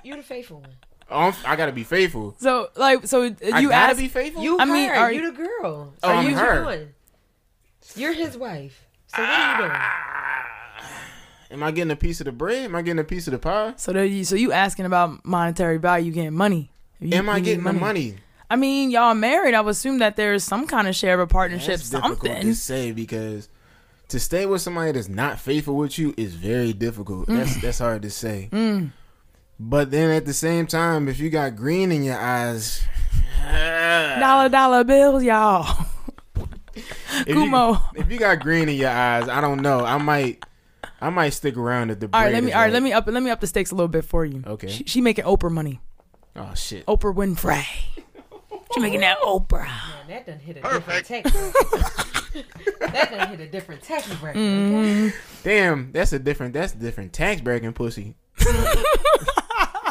You 0.03 0.13
are 0.13 0.17
the 0.17 0.23
faithful 0.23 0.61
one. 0.61 0.69
Oh, 1.09 1.17
I'm- 1.19 1.33
I 1.45 1.55
gotta 1.55 1.71
be 1.71 1.83
faithful. 1.83 2.35
So, 2.39 2.69
like, 2.75 3.05
so 3.07 3.23
uh, 3.23 3.29
I 3.53 3.59
you 3.59 3.69
gotta 3.69 3.91
asked. 3.91 3.99
be 3.99 4.07
faithful. 4.07 4.41
You 4.43 4.57
I 4.59 4.61
I 4.61 4.65
mean, 4.65 4.73
mean, 4.75 4.89
are 4.91 5.11
you 5.11 5.21
you- 5.21 5.31
the 5.31 5.37
girl. 5.37 5.93
Oh, 6.03 6.09
I'm 6.09 6.25
what 6.25 6.33
her. 6.33 6.55
you 6.59 6.63
doing? 6.63 6.89
You're 7.95 8.13
his 8.13 8.37
wife. 8.37 8.85
So 9.15 9.21
what 9.21 9.29
are 9.29 9.51
you 9.63 9.67
doing? 9.67 9.79
Am 11.51 11.63
I 11.63 11.71
getting 11.71 11.91
a 11.91 11.95
piece 11.95 12.21
of 12.21 12.25
the 12.25 12.31
bread? 12.31 12.65
Am 12.65 12.75
I 12.75 12.81
getting 12.83 12.99
a 12.99 13.03
piece 13.03 13.27
of 13.27 13.31
the 13.31 13.39
pie? 13.39 13.73
so, 13.75 13.91
there 13.91 14.05
you, 14.05 14.23
so 14.23 14.35
you 14.35 14.51
asking 14.51 14.85
about 14.85 15.25
monetary 15.25 15.77
value? 15.77 16.07
You 16.07 16.11
getting 16.11 16.33
money? 16.35 16.71
You- 16.99 17.17
Am 17.17 17.27
I 17.29 17.39
getting 17.39 17.63
the 17.63 17.73
money? 17.73 18.15
I 18.51 18.55
mean, 18.55 18.89
y'all 18.91 19.13
married. 19.15 19.53
I 19.53 19.61
would 19.61 19.71
assume 19.71 19.99
that 19.99 20.15
there's 20.15 20.43
some 20.43 20.65
kind 20.67 20.87
of 20.87 20.95
share 20.95 21.13
of 21.15 21.19
a 21.21 21.27
partnership, 21.27 21.77
That's 21.79 21.85
something. 21.89 22.41
to 22.41 22.55
say 22.55 22.91
because 22.91 23.47
to 24.09 24.19
stay 24.19 24.45
with 24.47 24.61
somebody 24.61 24.91
that's 24.91 25.07
not 25.07 25.39
faithful 25.39 25.75
with 25.75 25.97
you 25.99 26.13
is 26.17 26.33
very 26.33 26.73
difficult. 26.73 27.27
Mm. 27.27 27.37
That's 27.37 27.61
that's 27.61 27.79
hard 27.79 28.01
to 28.03 28.09
say. 28.09 28.49
But 29.59 29.91
then 29.91 30.09
at 30.09 30.25
the 30.25 30.33
same 30.33 30.65
time, 30.65 31.07
if 31.07 31.19
you 31.19 31.29
got 31.29 31.55
green 31.55 31.91
in 31.91 32.03
your 32.03 32.17
eyes, 32.19 32.81
Dollar 34.19 34.49
dollar 34.49 34.83
bills, 34.83 35.23
y'all. 35.23 35.85
if 37.27 37.35
you, 37.35 37.77
if 37.95 38.11
you 38.11 38.19
got 38.19 38.39
green 38.39 38.69
in 38.69 38.75
your 38.75 38.89
eyes, 38.89 39.27
I 39.27 39.41
don't 39.41 39.61
know. 39.61 39.83
I 39.83 39.97
might, 39.97 40.43
I 41.01 41.09
might 41.09 41.29
stick 41.29 41.57
around 41.57 41.91
at 41.91 41.99
the. 41.99 42.09
All 42.11 42.21
right, 42.21 42.33
let 42.33 42.43
me. 42.43 42.51
All 42.51 42.59
right, 42.59 42.65
right. 42.65 42.73
let 42.73 42.83
me 42.83 42.93
up. 42.93 43.07
Let 43.07 43.23
me 43.23 43.29
up 43.29 43.39
the 43.39 43.47
stakes 43.47 43.71
a 43.71 43.75
little 43.75 43.87
bit 43.87 44.05
for 44.05 44.25
you. 44.25 44.43
Okay. 44.45 44.67
She, 44.67 44.83
she 44.85 45.01
making 45.01 45.25
Oprah 45.25 45.51
money. 45.51 45.81
Oh 46.35 46.53
shit! 46.55 46.85
Oprah 46.85 47.13
Winfrey. 47.13 47.65
She 48.73 48.79
making 48.81 48.99
that 48.99 49.19
Oprah. 49.21 49.65
Man, 49.65 50.07
that 50.09 50.25
done 50.27 50.39
hit 50.39 50.57
a 50.57 50.61
different 50.61 51.05
tax 51.05 51.31
bracket. 51.31 52.45
that 52.79 53.11
done 53.11 53.27
hit 53.29 53.39
a 53.39 53.47
different 53.47 53.81
tax 53.81 54.13
bracket. 54.15 54.39
Okay? 54.39 54.45
Mm-hmm. 54.45 55.17
Damn, 55.43 55.91
that's 55.91 56.13
a 56.13 56.19
different. 56.19 56.53
That's 56.53 56.73
a 56.73 56.77
different 56.77 57.11
tax 57.11 57.41
bragging 57.41 57.73
pussy. 57.73 58.15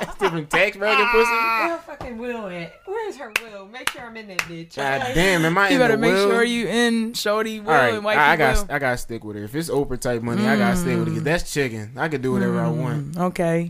that's 0.01 0.19
different 0.21 0.51
tax 0.51 0.77
bragging 0.77 1.07
pussy. 1.07 1.29
Ah, 1.31 1.59
Where 1.67 1.77
her 1.77 1.83
fucking 1.83 2.19
will 2.19 2.47
at? 2.49 2.81
Where's 2.87 3.17
her 3.17 3.33
will? 3.43 3.67
Make 3.67 3.91
sure 3.91 4.03
I'm 4.03 4.17
in 4.17 4.29
that 4.29 4.39
bitch. 4.41 4.77
God 4.77 5.03
okay? 5.03 5.15
damn, 5.15 5.45
am 5.45 5.57
I 5.59 5.69
You 5.69 5.75
in 5.77 5.81
better 5.81 5.95
the 5.97 5.99
make 6.01 6.13
will? 6.15 6.29
sure 6.31 6.45
you 6.45 6.67
in 6.69 7.15
Shorty 7.15 7.61
will 7.61 7.71
All 7.71 7.77
right, 7.77 7.95
and 7.95 8.05
Wifey 8.05 8.19
I, 8.19 8.33
I 8.33 8.37
got 8.37 8.57
will. 8.69 8.75
I 8.75 8.79
got 8.79 8.91
to 8.93 8.97
stick 8.99 9.25
with 9.25 9.37
her. 9.37 9.45
If 9.45 9.55
it's 9.55 9.69
Oprah 9.71 9.99
type 10.01 10.23
money, 10.23 10.47
I 10.47 10.57
got 10.57 10.71
to 10.73 10.77
stay 10.77 10.97
with 10.97 11.09
it. 11.09 11.11
'cause 11.13 11.21
mm. 11.21 11.25
That's 11.25 11.53
chicken. 11.53 11.93
I 11.97 12.09
can 12.09 12.21
do 12.23 12.33
whatever 12.33 12.61
I 12.61 12.69
want. 12.69 13.13
Mm, 13.13 13.21
okay. 13.29 13.61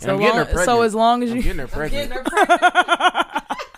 And 0.00 0.02
So 0.08 0.14
I'm 0.14 0.18
getting 0.20 0.32
her 0.34 0.38
long, 0.38 0.44
pregnant. 0.46 0.64
so 0.66 0.82
as 0.82 0.94
long 0.94 1.22
as 1.22 1.30
I'm 1.30 1.36
you 1.36 1.42
getting 1.42 1.58
her 1.60 1.66
pregnant. 1.68 2.10
Getting 2.10 2.24
her 2.24 2.46
pregnant. 2.46 3.23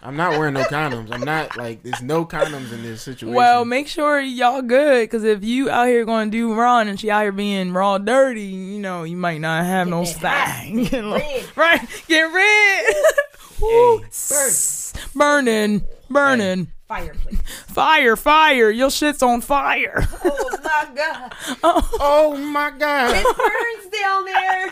I'm 0.07 0.14
not 0.16 0.38
wearing 0.38 0.55
no 0.55 0.62
condoms. 0.62 1.11
I'm 1.11 1.23
not 1.25 1.57
like 1.57 1.83
there's 1.83 2.01
no 2.01 2.25
condoms 2.25 2.73
in 2.73 2.83
this 2.85 3.03
situation. 3.03 3.35
well, 3.35 3.64
make 3.64 3.88
sure 3.88 4.21
y'all 4.21 4.62
good 4.62 5.03
because 5.03 5.25
if 5.25 5.42
you 5.42 5.69
out 5.69 5.88
here 5.88 6.05
going 6.05 6.31
to 6.31 6.37
do 6.37 6.55
wrong 6.55 6.88
and 6.88 6.99
she 7.01 7.11
out 7.11 7.23
here 7.23 7.33
being 7.33 7.73
raw 7.73 7.99
dirty, 7.99 8.42
you 8.42 8.79
know 8.79 9.03
you 9.03 9.16
might 9.16 9.40
not 9.40 9.64
have 9.64 9.88
no 9.88 10.05
Get 10.05 10.21
that 10.21 10.49
hot, 10.49 10.62
thing. 10.62 10.85
Red. 11.12 11.45
Right? 11.57 12.05
Get 12.07 12.23
red. 12.23 12.85
Woo. 13.61 14.05
S- 14.05 14.92
burning, 15.12 15.83
burning. 16.09 16.69
Fireplace. 16.87 17.40
Fire, 17.66 18.14
fire. 18.14 18.71
Your 18.71 18.92
shit's 18.92 19.25
on 19.25 19.40
fire. 19.40 20.07
Oh 20.25 20.59
my 20.62 20.88
god. 20.95 21.35
Oh. 21.64 21.90
oh 21.99 22.37
my 22.37 22.71
god. 22.71 23.11
It 23.16 23.25
burns 23.37 24.01
down 24.01 24.25
there. 24.25 24.66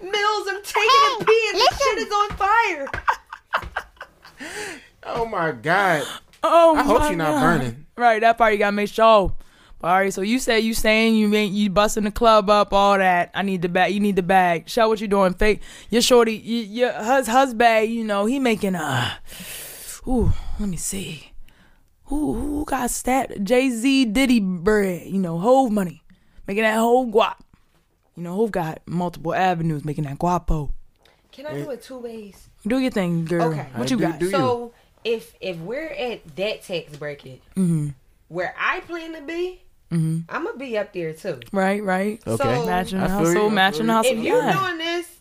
Mills, 0.00 0.46
I'm 0.48 0.62
taking 0.62 1.20
a 1.20 1.24
pee 1.24 1.48
and 1.50 1.58
the 1.58 1.78
shit 1.82 1.98
is 1.98 2.12
on 2.12 2.28
fire. 2.36 2.86
Oh 5.04 5.26
my 5.26 5.52
god. 5.52 6.04
Oh, 6.42 6.74
my 6.74 6.82
god. 6.82 6.84
I 6.84 6.84
hope 6.84 7.00
my 7.00 7.08
she's 7.08 7.16
not 7.16 7.30
God. 7.30 7.40
burning. 7.40 7.86
Right, 7.96 8.20
that 8.20 8.38
part 8.38 8.52
you 8.52 8.58
gotta 8.58 8.72
make 8.72 8.90
sure. 8.90 9.04
All 9.04 9.36
right, 9.80 10.12
so 10.12 10.22
you 10.22 10.40
say 10.40 10.58
you 10.58 10.74
saying 10.74 11.14
you 11.14 11.32
ain't 11.34 11.52
you 11.52 11.70
busting 11.70 12.02
the 12.02 12.10
club 12.10 12.50
up, 12.50 12.72
all 12.72 12.98
that. 12.98 13.30
I 13.32 13.42
need 13.42 13.62
the 13.62 13.68
bag. 13.68 13.94
You 13.94 14.00
need 14.00 14.16
the 14.16 14.24
bag. 14.24 14.68
Show 14.68 14.88
what 14.88 15.00
you're 15.00 15.06
doing. 15.06 15.34
Fake. 15.34 15.62
Your 15.88 16.02
shorty, 16.02 16.34
you, 16.34 16.62
your 16.62 16.92
hus 16.92 17.28
husband. 17.28 17.88
You 17.90 18.02
know 18.02 18.26
he 18.26 18.40
making 18.40 18.74
a. 18.74 19.18
Ooh, 20.08 20.32
let 20.58 20.68
me 20.68 20.76
see. 20.76 21.32
Who 22.06 22.32
who 22.32 22.64
got 22.64 22.90
stat? 22.90 23.44
Jay 23.44 23.70
Z 23.70 24.06
Diddy 24.06 24.40
bread. 24.40 25.06
You 25.06 25.18
know, 25.18 25.38
Hove 25.38 25.70
money, 25.70 26.02
making 26.48 26.64
that 26.64 26.76
whole 26.78 27.06
guap. 27.06 27.36
You 28.16 28.24
know, 28.24 28.34
Hove 28.34 28.50
got 28.50 28.82
multiple 28.86 29.32
avenues 29.32 29.84
making 29.84 30.04
that 30.04 30.18
guapo. 30.18 30.72
Can 31.30 31.46
I 31.46 31.52
do 31.62 31.70
it 31.70 31.82
two 31.82 31.98
ways? 31.98 32.47
Do 32.66 32.78
your 32.78 32.90
thing, 32.90 33.24
girl. 33.24 33.50
Okay. 33.52 33.66
What 33.74 33.90
you 33.90 33.96
Do- 33.96 34.02
got? 34.04 34.18
do 34.18 34.24
you. 34.26 34.30
So 34.32 34.72
if 35.04 35.34
if 35.40 35.56
we're 35.58 35.88
at 35.88 36.36
that 36.36 36.62
tax 36.64 36.96
bracket 36.96 37.40
Mm-hmm. 37.56 37.88
where 38.28 38.54
I 38.58 38.80
plan 38.80 39.14
to 39.14 39.22
be, 39.22 39.60
I'm 39.90 40.24
gonna 40.28 40.56
be 40.58 40.76
up 40.76 40.92
there 40.92 41.12
too. 41.14 41.40
Right, 41.52 41.82
right. 41.82 42.20
Okay. 42.26 42.42
So- 42.42 42.66
Matching 42.66 42.98
I 43.00 43.06
the 43.06 43.08
feel 43.08 43.18
you, 43.18 43.24
I 43.24 43.24
hustle, 43.24 43.34
feel 43.34 43.50
matching 43.50 43.86
the 43.86 43.92
you. 43.92 43.96
hustle. 43.96 44.12
If 44.18 44.24
you're 44.24 44.42
Yeah. 44.44 44.60
doing 44.60 44.78
this, 44.78 45.14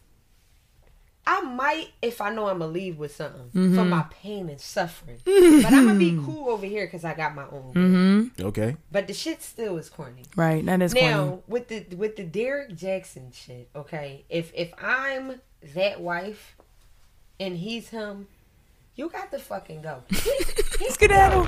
I 1.30 1.42
might 1.42 1.90
if 2.02 2.22
I 2.22 2.34
know 2.34 2.48
I'm 2.48 2.60
gonna 2.60 2.72
leave 2.72 2.98
with 2.98 3.14
something 3.16 3.48
Mm-hmm. 3.54 3.76
for 3.76 3.84
my 3.86 4.06
pain 4.10 4.50
and 4.50 4.60
suffering. 4.60 5.20
but 5.26 5.66
I'm 5.74 5.88
gonna 5.88 6.00
be 6.00 6.18
cool 6.26 6.50
over 6.50 6.66
here 6.66 6.86
because 6.86 7.04
I 7.06 7.14
got 7.14 7.36
my 7.36 7.44
own. 7.52 7.74
Mm-hmm. 7.74 8.46
Okay. 8.48 8.76
But 8.92 9.08
the 9.08 9.14
shit 9.14 9.42
still 9.44 9.78
is 9.78 9.90
corny. 9.90 10.24
Right, 10.36 10.66
that 10.66 10.82
is 10.82 10.94
now 10.94 11.28
corny. 11.28 11.42
with 11.48 11.68
the 11.68 11.96
with 11.96 12.16
the 12.16 12.24
Derrick 12.24 12.72
Jaxn 12.72 13.34
shit, 13.34 13.70
okay. 13.76 14.26
If 14.30 14.52
if 14.56 14.74
I'm 14.82 15.40
that 15.76 16.02
wife 16.02 16.56
and 17.40 17.58
he's 17.58 17.90
him, 17.90 18.28
you 18.96 19.10
got 19.10 19.32
to 19.32 19.40
fucking 19.40 19.82
go. 19.84 20.04
He's 20.10 20.94
Skedaddle, 20.94 21.46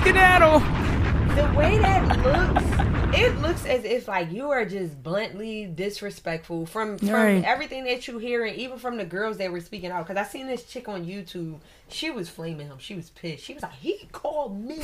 skedaddle. 0.00 0.60
the 0.60 1.58
way 1.58 1.78
that 1.78 2.18
looks, 2.24 3.18
it 3.18 3.36
looks 3.40 3.66
as 3.66 3.84
if 3.84 4.08
like 4.08 4.30
you 4.32 4.50
are 4.50 4.64
just 4.64 5.02
bluntly 5.02 5.66
disrespectful 5.66 6.64
from 6.66 6.96
from 6.98 7.10
Right. 7.10 7.44
everything 7.44 7.84
that 7.84 8.06
you 8.08 8.18
hear, 8.18 8.44
and 8.44 8.56
even 8.56 8.78
from 8.78 8.96
the 8.96 9.04
girls 9.04 9.36
that 9.38 9.50
were 9.52 9.60
speaking 9.60 9.90
out. 9.90 10.06
Because 10.06 10.20
I 10.22 10.28
seen 10.28 10.46
this 10.46 10.64
chick 10.64 10.88
on 10.88 11.04
YouTube, 11.04 11.58
she 11.88 12.10
was 12.10 12.28
flaming 12.28 12.68
him. 12.68 12.78
She 12.78 12.94
was 12.94 13.10
pissed. 13.10 13.44
She 13.44 13.54
was 13.54 13.62
like, 13.62 13.74
"He 13.74 14.08
called 14.12 14.58
me 14.62 14.80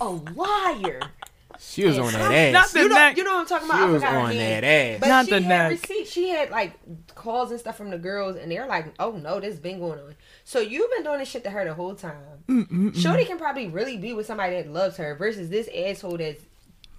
a 0.00 0.08
liar." 0.08 1.00
She 1.60 1.84
was 1.84 1.98
on 1.98 2.12
that 2.12 2.32
ass. 2.32 2.52
Not 2.52 2.68
the 2.70 2.80
You 2.80 2.88
know, 2.88 3.08
you 3.08 3.24
know 3.24 3.32
what 3.34 3.40
I'm 3.40 3.46
talking 3.46 3.68
about? 3.68 3.78
She 3.78 3.82
I 3.82 3.86
was 3.90 4.02
forgot 4.02 4.12
her 4.14 4.18
on 4.20 4.36
that 4.36 4.64
ass. 4.64 5.00
But 5.00 5.08
Not 5.08 5.24
she 5.24 5.30
the 5.32 5.40
had 5.40 5.48
neck. 5.48 5.70
receipts. 5.72 6.10
She 6.10 6.28
had 6.28 6.50
like 6.50 6.72
calls 7.14 7.50
and 7.50 7.58
stuff 7.60 7.76
from 7.76 7.90
the 7.90 7.98
girls, 7.98 8.36
and 8.36 8.50
they're 8.50 8.66
like, 8.66 8.86
"Oh 8.98 9.12
no, 9.12 9.40
this 9.40 9.58
been 9.58 9.78
going 9.80 9.98
on." 9.98 10.14
So 10.44 10.60
you've 10.60 10.90
been 10.90 11.02
doing 11.04 11.18
this 11.18 11.28
shit 11.28 11.44
to 11.44 11.50
her 11.50 11.64
the 11.64 11.74
whole 11.74 11.94
time. 11.94 12.92
Shorty 12.94 13.24
can 13.24 13.38
probably 13.38 13.66
really 13.68 13.96
be 13.96 14.12
with 14.14 14.26
somebody 14.26 14.54
that 14.56 14.70
loves 14.72 14.96
her 14.96 15.14
versus 15.16 15.50
this 15.50 15.68
asshole 15.76 16.16
that's 16.18 16.42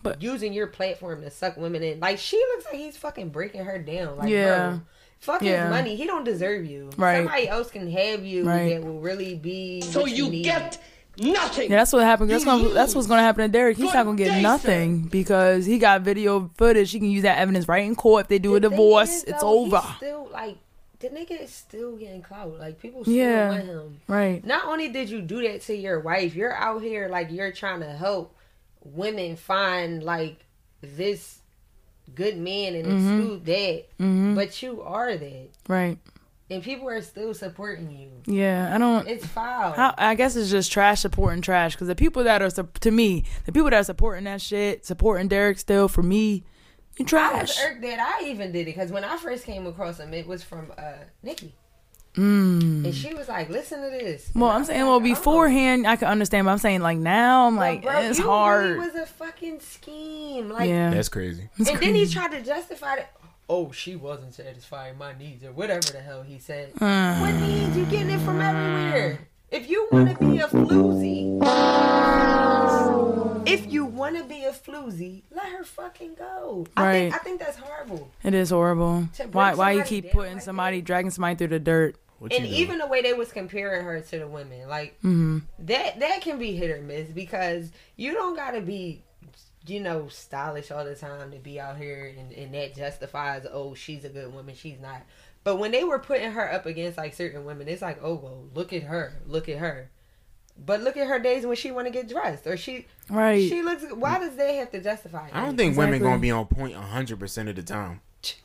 But- 0.03 0.21
using 0.21 0.53
your 0.53 0.67
platform 0.67 1.21
to 1.21 1.31
suck 1.31 1.57
women 1.57 1.81
in. 1.83 1.99
Like 1.99 2.17
she 2.19 2.37
looks 2.37 2.65
like 2.65 2.75
he's 2.75 2.97
fucking 2.97 3.29
breaking 3.29 3.65
her 3.65 3.79
down. 3.79 4.17
Like, 4.17 4.29
Yeah. 4.29 4.69
bro, 4.69 4.81
fuck 5.19 5.41
Yeah. 5.41 5.63
his 5.63 5.71
money. 5.71 5.95
He 5.95 6.05
don't 6.05 6.23
deserve 6.23 6.65
you. 6.65 6.89
Right. 6.97 7.17
Somebody 7.17 7.47
else 7.47 7.71
can 7.71 7.89
have 7.91 8.23
you 8.25 8.43
Right. 8.45 8.69
that 8.75 8.83
will 8.83 8.99
really 8.99 9.35
be. 9.35 9.81
So 9.81 10.01
what 10.01 10.11
you 10.11 10.29
need. 10.29 10.43
get 10.43 10.77
nothing. 11.19 11.69
Yeah, 11.69 11.77
that's 11.77 11.93
what 11.93 12.03
happened. 12.03 12.29
That's 12.31 12.45
gonna 12.45 12.69
that's 12.69 12.95
what's 12.95 13.07
gonna 13.07 13.21
happen 13.21 13.43
to 13.43 13.47
Derrick. 13.51 13.77
He's 13.77 13.93
not 13.93 14.05
gonna 14.05 14.17
get 14.17 14.29
day, 14.29 14.41
nothing 14.41 15.03
because 15.03 15.65
he 15.65 15.77
got 15.79 16.01
video 16.01 16.49
footage. 16.57 16.91
He 16.91 16.99
can 16.99 17.09
use 17.09 17.23
that 17.23 17.37
evidence 17.37 17.67
right 17.67 17.83
in 17.85 17.95
court 17.95 18.23
if 18.23 18.27
they 18.29 18.39
do 18.39 18.55
a 18.55 18.59
The 18.59 18.69
thing 18.69 18.77
divorce. 18.77 19.09
is, 19.09 19.23
it's 19.25 19.41
though, 19.41 19.59
over. 19.65 19.83
Still 19.97 20.29
like 20.31 20.57
the 20.99 21.09
nigga 21.09 21.41
is 21.43 21.51
still 21.53 21.95
getting 21.95 22.21
clout. 22.21 22.59
Like 22.59 22.79
people 22.81 23.03
still 23.03 23.13
Yeah. 23.13 23.49
want 23.49 23.63
him. 23.63 24.01
Right. 24.07 24.45
Not 24.45 24.65
only 24.65 24.89
did 24.89 25.09
you 25.09 25.21
do 25.21 25.41
that 25.47 25.61
to 25.63 25.75
your 25.75 25.99
wife, 26.01 26.35
you're 26.35 26.53
out 26.55 26.81
here 26.81 27.07
like 27.09 27.31
you're 27.31 27.51
trying 27.51 27.79
to 27.81 27.91
help 27.91 28.35
women 28.83 29.35
find 29.35 30.03
like 30.03 30.45
this 30.81 31.39
good 32.15 32.37
man 32.37 32.75
and 32.75 32.85
Mm-hmm. 32.85 33.19
exclude 33.19 33.45
that. 33.45 34.35
But 34.35 34.61
you 34.63 34.81
are 34.81 35.15
that. 35.15 35.49
Right. 35.67 35.97
And 36.51 36.63
people 36.63 36.89
are 36.89 37.01
still 37.01 37.33
supporting 37.35 37.91
you. 37.91 38.09
Yeah. 38.25 38.73
I 38.73 38.77
don't. 38.79 39.07
It's 39.07 39.25
foul. 39.25 39.73
How, 39.73 39.93
I 39.97 40.15
guess 40.15 40.35
it's 40.35 40.49
just 40.49 40.71
trash 40.71 41.01
supporting 41.01 41.41
trash 41.41 41.75
because 41.75 41.87
the 41.87 41.95
people 41.95 42.23
that 42.23 42.41
are 42.41 42.49
to 42.49 42.91
me, 42.91 43.23
the 43.45 43.51
people 43.51 43.69
that 43.69 43.79
are 43.79 43.83
supporting 43.83 44.23
that 44.23 44.41
shit, 44.41 44.85
supporting 44.85 45.27
Derrick 45.27 45.59
still 45.59 45.87
for 45.87 46.01
me, 46.01 46.43
you 46.97 47.05
I 47.13 47.41
was 47.41 47.55
trash. 47.55 47.59
irked 47.63 47.81
that 47.83 47.99
I 47.99 48.27
even 48.29 48.51
did 48.51 48.61
it 48.61 48.65
because 48.65 48.91
when 48.91 49.03
I 49.03 49.17
first 49.17 49.45
came 49.45 49.67
across 49.67 49.99
him, 49.99 50.13
it 50.13 50.25
was 50.25 50.43
from 50.43 50.71
uh 50.77 50.93
Nikki. 51.21 51.53
And 52.15 52.93
she 52.93 53.13
was 53.13 53.29
like, 53.29 53.49
"Listen 53.49 53.81
to 53.81 53.89
this." 53.89 54.29
Mm. 54.29 54.41
Well, 54.41 54.49
And 54.49 54.55
I 54.55 54.59
I'm 54.59 54.65
saying, 54.65 54.81
like, 54.81 54.87
well, 54.87 54.95
"Oh." 54.97 54.99
beforehand 54.99 55.87
I 55.87 55.95
could 55.95 56.07
understand, 56.09 56.45
but 56.45 56.51
I'm 56.51 56.57
saying 56.57 56.81
like 56.81 56.97
now, 56.97 57.47
I'm 57.47 57.55
But 57.55 57.59
like 57.61 57.81
bro, 57.83 57.99
it's 58.01 58.19
you 58.19 58.25
hard. 58.25 58.65
Really 58.71 58.79
was 58.87 58.95
a 58.95 59.05
fucking 59.05 59.59
scheme. 59.61 60.49
Like, 60.49 60.67
yeah. 60.67 60.89
That's 60.89 61.07
crazy. 61.07 61.49
and 61.57 61.67
then 61.67 61.95
he 61.95 62.07
tried 62.07 62.31
to 62.31 62.41
justify 62.41 62.95
it. 62.95 63.07
Oh, 63.51 63.71
she 63.71 63.95
wasn't 63.95 64.33
satisfying 64.35 64.97
my 64.97 65.17
needs 65.17 65.43
or 65.43 65.51
whatever 65.51 65.81
the 65.91 65.99
hell 66.01 66.21
he 66.21 66.37
said. 66.37 66.71
Uh. 66.79 67.17
what 67.19 67.33
needs? 67.35 67.75
You 67.75 67.85
getting 67.85 68.11
it 68.11 68.19
from 68.21 68.39
everywhere. 68.39 69.19
If 69.49 69.67
you 69.67 69.87
want 69.91 70.09
to 70.15 70.23
be 70.23 70.37
a 70.37 70.47
floozy, 70.47 71.39
if 73.47 73.71
you 73.71 73.85
want 73.85 74.15
to 74.17 74.23
be 74.23 74.43
a 74.43 74.51
floozy, 74.51 75.23
let 75.31 75.47
her 75.47 75.63
fucking 75.63 76.13
go. 76.15 76.67
I 76.77 76.83
Right. 76.85 76.99
think 77.11 77.15
I 77.15 77.17
think 77.17 77.39
that's 77.39 77.57
horrible. 77.57 78.11
It 78.23 78.35
is 78.35 78.51
horrible. 78.51 79.07
Why? 79.31 79.55
Why 79.55 79.71
you 79.71 79.81
keep 79.83 80.11
putting 80.11 80.35
like 80.35 80.43
somebody, 80.43 80.81
dragging 80.81 81.09
somebody 81.09 81.35
through 81.35 81.47
the 81.47 81.59
dirt? 81.59 81.95
What 82.19 82.33
and 82.33 82.45
even 82.45 82.77
the 82.79 82.85
way 82.85 83.01
they 83.01 83.13
was 83.13 83.31
comparing 83.31 83.83
her 83.85 83.99
to 84.01 84.19
the 84.19 84.27
women, 84.27 84.67
like 84.67 84.93
Mm-hmm. 84.99 85.39
that 85.65 85.99
that 85.99 86.21
can 86.21 86.37
be 86.37 86.55
hit 86.55 86.69
or 86.69 86.81
miss 86.81 87.09
because 87.09 87.71
you 87.95 88.13
don't 88.13 88.35
gotta 88.35 88.61
be 88.61 89.01
you 89.69 89.79
know 89.79 90.07
stylish 90.07 90.71
all 90.71 90.83
the 90.83 90.95
time 90.95 91.31
to 91.31 91.37
be 91.37 91.59
out 91.59 91.77
here 91.77 92.13
and, 92.17 92.31
and 92.31 92.53
that 92.53 92.75
justifies 92.75 93.45
oh 93.51 93.73
she's 93.73 94.03
a 94.05 94.09
good 94.09 94.33
woman 94.33 94.55
she's 94.55 94.79
not 94.79 95.01
but 95.43 95.57
when 95.57 95.71
they 95.71 95.83
were 95.83 95.99
putting 95.99 96.31
her 96.31 96.51
up 96.51 96.65
against 96.65 96.97
like 96.97 97.13
certain 97.13 97.45
women 97.45 97.67
it's 97.67 97.81
like 97.81 97.99
oh 98.03 98.15
well 98.15 98.43
look 98.53 98.73
at 98.73 98.83
her 98.83 99.13
look 99.27 99.47
at 99.49 99.57
her 99.59 99.89
but 100.65 100.81
look 100.81 100.97
at 100.97 101.07
her 101.07 101.19
days 101.19 101.45
when 101.45 101.55
she 101.55 101.71
want 101.71 101.87
to 101.87 101.91
get 101.91 102.09
dressed 102.09 102.45
or 102.47 102.57
she 102.57 102.85
Right. 103.09 103.47
she 103.47 103.61
looks 103.61 103.83
why 103.93 104.19
does 104.19 104.35
they 104.35 104.55
have 104.57 104.71
to 104.71 104.81
justify 104.81 105.27
it 105.27 105.35
I 105.35 105.45
don't 105.45 105.55
think 105.57 105.77
women 105.77 106.01
gonna 106.01 106.19
be 106.19 106.31
on 106.31 106.45
point 106.47 106.73
hundred 106.75 107.19
percent 107.19 107.47
of 107.49 107.55
the 107.55 107.63
time. 107.63 108.01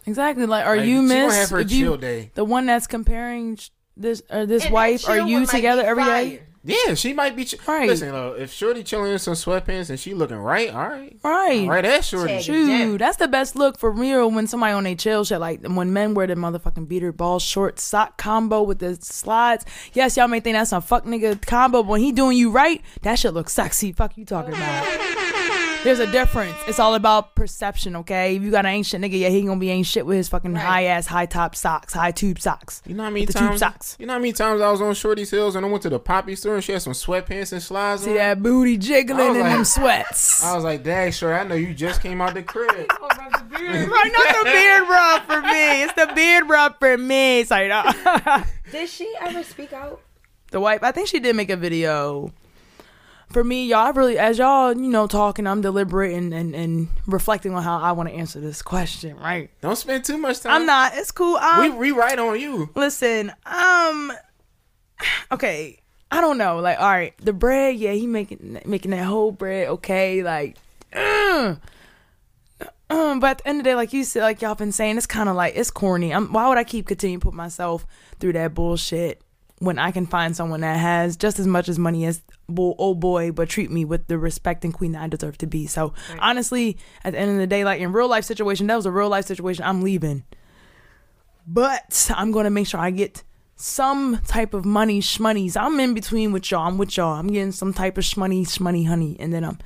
Exactly. 0.07 0.47
Like, 0.47 0.65
are 0.67 0.77
Like, 0.77 0.87
you 0.87 1.03
she 1.03 1.09
gonna 1.15 1.27
miss 1.27 1.37
have 1.37 1.51
her 1.51 1.59
if 1.61 1.73
you- 1.73 1.85
chill 1.85 1.97
day. 1.97 2.31
the 2.35 2.45
one 2.45 2.67
that's 2.67 2.87
comparing 2.87 3.59
this 3.97 4.23
or 4.31 4.47
this 4.47 4.65
And 4.65 4.73
wife? 4.73 5.09
Are 5.09 5.17
you 5.17 5.23
one 5.35 5.43
might 5.43 5.51
together 5.51 5.83
be 5.83 5.89
every 5.89 6.05
day? 6.05 6.43
Fire. 6.67 6.77
Yeah, 6.89 6.95
she 6.95 7.13
might 7.13 7.37
be. 7.37 7.45
Ch- 7.45 7.55
Right. 7.67 7.89
Listen, 7.89 8.11
though, 8.13 8.35
if 8.39 8.53
Shorty 8.53 8.83
chilling 8.83 9.13
in 9.13 9.19
some 9.19 9.35
sweatpants 9.35 9.91
and 9.91 9.99
she 9.99 10.15
looking 10.15 10.37
right, 10.37 10.71
all 10.73 10.89
right, 10.89 11.17
Right. 11.23 11.61
all 11.63 11.69
right, 11.69 11.83
that's 11.83 12.07
Shorty. 12.09 12.43
Dude, 12.43 13.01
that's 13.01 13.17
the 13.17 13.29
best 13.29 13.57
look 13.57 13.79
for 13.79 13.91
real 13.91 14.31
when 14.31 14.47
somebody 14.47 14.73
on 14.73 14.87
a 14.87 14.95
chill 14.95 15.25
shit. 15.25 15.41
Like 15.41 15.65
when 15.67 15.93
men 15.93 16.15
wear 16.15 16.27
the 16.27 16.35
motherfucking 16.35 16.89
beater 16.89 17.13
ball 17.13 17.39
short 17.39 17.79
sock 17.81 18.17
combo 18.17 18.63
with 18.63 18.79
the 18.79 18.97
slides. 18.97 19.65
Yes, 19.93 20.17
y'all 20.17 20.29
may 20.29 20.41
think 20.41 20.55
that's 20.57 20.71
some 20.71 20.83
fuck 20.83 21.05
nigga 21.05 21.45
combo, 21.47 21.83
but 21.83 21.89
when 21.91 22.01
he 22.01 22.13
doing 22.13 22.37
you 22.37 22.51
right, 22.51 22.83
that 23.03 23.19
shit 23.19 23.35
looks 23.35 23.53
sexy. 23.53 23.93
Fuck 23.93 24.17
you 24.17 24.25
talking 24.25 24.55
about. 24.55 25.41
There's 25.85 25.99
a 26.01 26.11
difference. 26.11 26.57
It's 26.67 26.79
all 26.79 26.95
about 26.95 27.35
perception, 27.35 27.95
okay? 27.97 28.37
If 28.37 28.43
you 28.43 28.51
got 28.51 28.65
an 28.65 28.73
ain't 28.73 28.87
shit 28.87 29.01
nigga, 29.01 29.19
yeah, 29.21 29.29
he 29.29 29.37
ain't 29.39 29.47
gonna 29.49 29.61
be 29.61 29.71
ain't 29.71 29.87
shit 29.87 30.07
with 30.07 30.17
his 30.17 30.29
fucking 30.31 30.55
Right. 30.55 30.63
high 30.63 30.85
ass, 30.85 31.07
high 31.07 31.27
top 31.27 31.55
socks, 31.55 31.93
high 31.93 32.11
tube 32.11 32.41
socks. 32.41 32.81
You 32.87 32.95
know 32.95 33.05
how 33.05 33.11
many 33.11 33.27
With 33.27 33.35
the 33.35 33.39
tube 33.39 33.49
times? 33.51 33.61
socks. 33.61 33.97
You 34.01 34.07
know 34.07 34.15
how 34.15 34.19
many 34.19 34.33
times 34.33 34.61
I 34.63 34.71
was 34.71 34.81
on 34.81 34.95
Shorty's 34.95 35.31
Hills 35.31 35.55
and 35.57 35.65
I 35.65 35.69
went 35.69 35.83
to 35.83 35.91
the 35.91 35.99
poppy 35.99 36.35
store 36.37 36.55
and 36.55 36.65
she 36.65 36.73
had 36.73 36.81
some 36.83 36.95
sweatpants 36.95 37.53
and 37.53 37.63
slides 37.63 38.03
See 38.05 38.11
on. 38.13 38.17
that 38.17 38.43
booty 38.43 38.79
jiggling 38.79 39.35
in 39.37 39.41
like- 39.43 39.53
them 39.53 39.65
sweats. 39.67 40.43
I 40.43 40.55
was 40.55 40.65
like, 40.65 40.83
"Dang, 40.83 41.13
sure, 41.13 41.39
I 41.39 41.45
know 41.45 41.55
you 41.55 41.75
just 41.75 42.01
came 42.01 42.21
out 42.23 42.33
the 42.35 42.43
crib." 42.43 42.71
right, 43.55 44.13
not 44.13 44.45
the 44.45 44.45
beard 44.51 44.89
rub 44.89 45.23
for 45.27 45.41
me. 45.43 45.83
It's 45.83 45.93
the 45.93 46.11
beard 46.15 46.49
rub 46.49 46.79
for 46.79 46.97
me. 46.97 47.41
It's 47.41 47.51
like, 47.51 47.71
uh, 47.71 48.43
did 48.73 48.89
she 48.89 49.13
ever 49.21 49.43
speak 49.43 49.73
out 49.73 50.01
the 50.51 50.61
wife. 50.61 50.83
I 50.83 50.93
think 50.93 51.09
she 51.09 51.21
did 51.21 51.37
make 51.37 51.51
a 51.51 51.57
video. 51.57 52.33
For 53.35 53.43
me, 53.43 53.67
y'all, 53.67 53.81
I 53.81 53.91
really, 53.91 54.17
as 54.17 54.39
y'all, 54.39 54.73
you 54.73 54.89
know, 54.89 55.09
talking, 55.09 55.45
I'm 55.45 55.61
deliberate 55.61 56.15
and, 56.15 56.33
and, 56.33 56.55
and 56.55 56.87
reflecting 57.05 57.53
on 57.53 57.65
how 57.65 57.81
I 57.81 57.91
want 57.91 58.09
to 58.09 58.15
answer 58.15 58.39
this 58.39 58.63
question, 58.63 59.17
right? 59.17 59.51
Don't 59.61 59.75
spend 59.75 60.05
too 60.05 60.19
much 60.19 60.39
time. 60.39 60.53
I'm 60.53 60.67
not. 60.67 60.93
It's 60.95 61.11
cool. 61.11 61.33
We 61.59 61.67
Um, 61.67 61.77
we 61.77 61.91
right 61.91 62.17
on 62.17 62.39
you. 62.39 62.71
listen, 62.77 63.33
um, 63.45 64.13
okay. 65.33 65.81
I 66.13 66.21
don't 66.21 66.39
know. 66.39 66.61
Like, 66.61 66.79
all 66.79 66.89
right, 66.89 67.13
the 67.19 67.33
bread, 67.33 67.75
yeah, 67.75 67.91
he 67.91 68.07
making 68.07 68.61
making 68.67 68.93
that 68.93 69.03
whole 69.03 69.33
bread, 69.33 69.67
okay. 69.67 70.23
Like, 70.23 70.57
uh, 70.95 71.57
um, 72.89 73.19
but 73.19 73.31
at 73.31 73.39
the 73.39 73.49
end 73.49 73.59
of 73.59 73.65
the 73.65 73.71
day, 73.71 73.75
like 73.75 73.93
you 73.93 74.05
said, 74.05 74.23
like 74.23 74.43
y'all 74.43 74.55
been 74.55 74.71
saying, 74.71 74.97
it's 74.97 75.07
kind 75.07 75.29
of 75.29 75.35
like 75.35 75.55
it's 75.57 75.73
corny. 75.73 76.15
I'm, 76.15 76.33
why 76.33 76.49
would 76.49 76.59
I 76.59 76.63
keep 76.63 76.87
continuing 76.87 77.19
to 77.19 77.25
put 77.25 77.35
myself 77.35 77.85
through 78.21 78.35
that 78.35 78.55
bullshit 78.55 79.21
when 79.65 79.79
I 79.79 79.91
can 79.91 80.07
find 80.07 80.37
someone 80.37 80.61
that 80.61 80.77
has 80.79 81.17
just 81.17 81.39
as 81.39 81.47
much 81.47 81.69
as 81.69 81.79
money 81.79 82.05
as 82.05 82.23
bull, 82.49 82.75
old 82.79 83.01
boy, 83.01 83.33
but 83.33 83.49
treat 83.49 83.71
me 83.71 83.85
with 83.85 84.07
the 84.07 84.19
respect 84.19 84.65
and 84.65 84.73
queen 84.73 84.93
that 84.93 85.03
I 85.03 85.09
deserve 85.09 85.39
to 85.39 85.47
be? 85.47 85.67
So 85.67 85.95
honestly, 86.19 86.77
at 87.05 87.13
the 87.13 87.19
end 87.19 87.31
of 87.31 87.39
the 87.39 87.47
day, 87.47 87.65
like 87.65 87.81
in 87.81 87.93
real 87.93 88.09
life 88.09 88.25
situation, 88.25 88.67
that 88.69 88.77
was 88.77 88.87
a 88.87 88.91
real 88.91 89.09
life 89.09 89.27
situation. 89.27 89.65
I'm 89.65 89.83
leaving, 89.83 90.25
but 91.47 92.11
I'm 92.15 92.33
gonna 92.33 92.51
make 92.51 92.67
sure 92.67 92.81
I 92.81 92.91
get 92.91 93.23
some 93.57 94.21
type 94.27 94.53
of 94.53 94.65
money, 94.65 95.01
shmoneys. 95.01 95.57
I'm 95.57 95.79
in 95.79 95.95
between 95.95 96.33
with 96.33 96.51
y'all. 96.51 96.67
I'm 96.67 96.79
with 96.79 96.97
y'all. 96.97 97.15
I'm 97.15 97.29
getting 97.29 97.53
some 97.53 97.73
type 97.73 97.97
of 97.97 98.05
shmoney, 98.05 98.43
shmoney, 98.43 98.87
honey, 98.87 99.17
and 99.21 99.33
then 99.33 99.45
I'm 99.45 99.59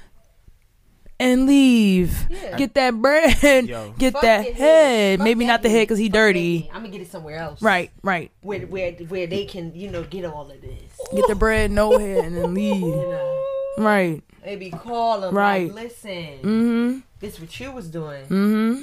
and 1.20 1.46
leave. 1.46 2.26
Yeah. 2.30 2.56
Get 2.56 2.74
that 2.74 2.94
bread. 3.00 3.66
Yo. 3.68 3.92
Get 3.98 4.12
Fuck 4.12 4.22
that 4.22 4.52
head. 4.54 5.18
Fuck 5.18 5.24
Maybe 5.24 5.44
that 5.44 5.52
not 5.52 5.62
the 5.62 5.68
head 5.70 5.82
because 5.82 5.98
he 5.98 6.08
dirty. 6.08 6.68
I'm 6.72 6.82
gonna 6.82 6.88
get 6.92 7.00
it 7.00 7.10
somewhere 7.10 7.38
else. 7.38 7.60
Right, 7.62 7.90
right. 8.02 8.30
Where 8.42 8.60
where 8.66 8.92
where 8.92 9.26
they 9.26 9.44
can 9.44 9.74
you 9.74 9.90
know 9.90 10.02
get 10.04 10.24
all 10.24 10.50
of 10.50 10.60
this. 10.60 10.82
Get 11.14 11.26
the 11.28 11.34
bread, 11.34 11.70
no 11.70 11.98
head, 11.98 12.24
and 12.24 12.36
then 12.36 12.54
leave. 12.54 12.80
You 12.80 12.86
know, 12.90 13.44
Right. 13.78 14.22
maybe 14.44 14.70
call 14.70 15.20
them. 15.20 15.34
Right. 15.34 15.72
Like, 15.72 15.84
Listen, 15.84 16.38
Mm-hmm. 16.42 16.98
this 17.20 17.38
what 17.40 17.58
you 17.60 17.70
was 17.72 17.88
doing. 17.88 18.24
Mm-hmm. 18.24 18.82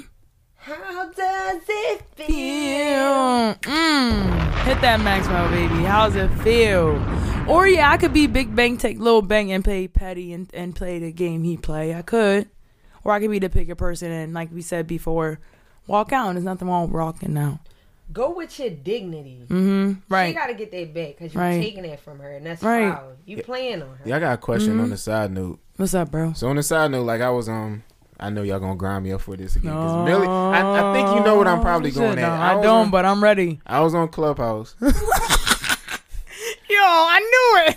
How 0.66 1.04
does 1.12 1.62
it 1.68 2.02
feel? 2.16 2.26
Feel. 2.26 3.54
Mm. 3.54 4.64
Hit 4.64 4.80
that 4.80 5.00
Maxwell, 5.00 5.48
baby. 5.50 5.84
How's 5.84 6.16
it 6.16 6.28
feel? 6.42 7.00
Or 7.48 7.68
yeah, 7.68 7.92
I 7.92 7.96
could 7.96 8.12
be 8.12 8.26
Big 8.26 8.52
Bang, 8.56 8.76
take 8.76 8.98
Lil 8.98 9.22
Bang, 9.22 9.52
and 9.52 9.62
play 9.62 9.86
Petty 9.86 10.32
and, 10.32 10.50
and 10.52 10.74
play 10.74 10.98
the 10.98 11.12
game 11.12 11.44
he 11.44 11.56
play. 11.56 11.94
I 11.94 12.02
could. 12.02 12.48
Or 13.04 13.12
I 13.12 13.20
could 13.20 13.30
be 13.30 13.38
the 13.38 13.48
picker 13.48 13.76
person 13.76 14.10
and, 14.10 14.34
like 14.34 14.50
we 14.52 14.60
said 14.60 14.88
before, 14.88 15.38
walk 15.86 16.12
out. 16.12 16.26
And 16.30 16.36
there's 16.36 16.44
nothing 16.44 16.66
wrong 16.66 16.82
with 16.90 16.94
walking 17.00 17.38
out. 17.38 17.60
Go 18.12 18.34
with 18.34 18.58
your 18.58 18.70
dignity. 18.70 19.42
Mm-hmm. 19.48 19.92
Right. 20.12 20.30
She 20.30 20.34
got 20.34 20.46
to 20.48 20.54
get 20.54 20.72
that 20.72 20.92
back 20.92 21.16
because 21.16 21.32
you're 21.32 21.42
Right. 21.44 21.62
taking 21.62 21.84
it 21.84 22.00
from 22.00 22.18
her, 22.18 22.32
and 22.32 22.44
that's 22.44 22.60
Right. 22.64 22.92
foul. 22.92 23.12
You 23.24 23.40
playing 23.44 23.82
on 23.82 23.88
her. 23.90 24.00
Yeah, 24.04 24.16
I 24.16 24.18
got 24.18 24.32
a 24.34 24.38
question 24.38 24.72
Mm-hmm. 24.72 24.80
on 24.80 24.90
the 24.90 24.96
side 24.96 25.30
note. 25.30 25.60
What's 25.76 25.94
up, 25.94 26.10
bro? 26.10 26.32
So 26.32 26.48
on 26.48 26.56
the 26.56 26.64
side 26.64 26.90
note, 26.90 27.04
like 27.04 27.20
I 27.20 27.30
was 27.30 27.48
um, 27.48 27.84
I 28.18 28.30
know 28.30 28.42
y'all 28.42 28.58
gonna 28.60 28.76
grind 28.76 29.04
me 29.04 29.12
up 29.12 29.20
for 29.20 29.36
this 29.36 29.56
again. 29.56 29.72
'cause 29.72 29.92
No. 29.92 30.04
Milli, 30.04 30.26
I, 30.28 30.90
I 30.90 30.92
think 30.94 31.08
you 31.16 31.22
know 31.22 31.36
what 31.36 31.46
I'm 31.46 31.60
probably 31.60 31.90
Shit, 31.90 31.98
going 32.00 32.16
no, 32.16 32.22
at. 32.22 32.30
I 32.40 32.54
was 32.56 32.62
don't, 32.64 32.84
on- 32.86 32.90
but 32.90 33.04
I'm 33.04 33.22
ready. 33.22 33.60
I 33.66 33.80
was 33.80 33.94
on 33.94 34.08
Clubhouse. 34.08 34.74
Yo, 36.68 36.78
I 36.82 37.20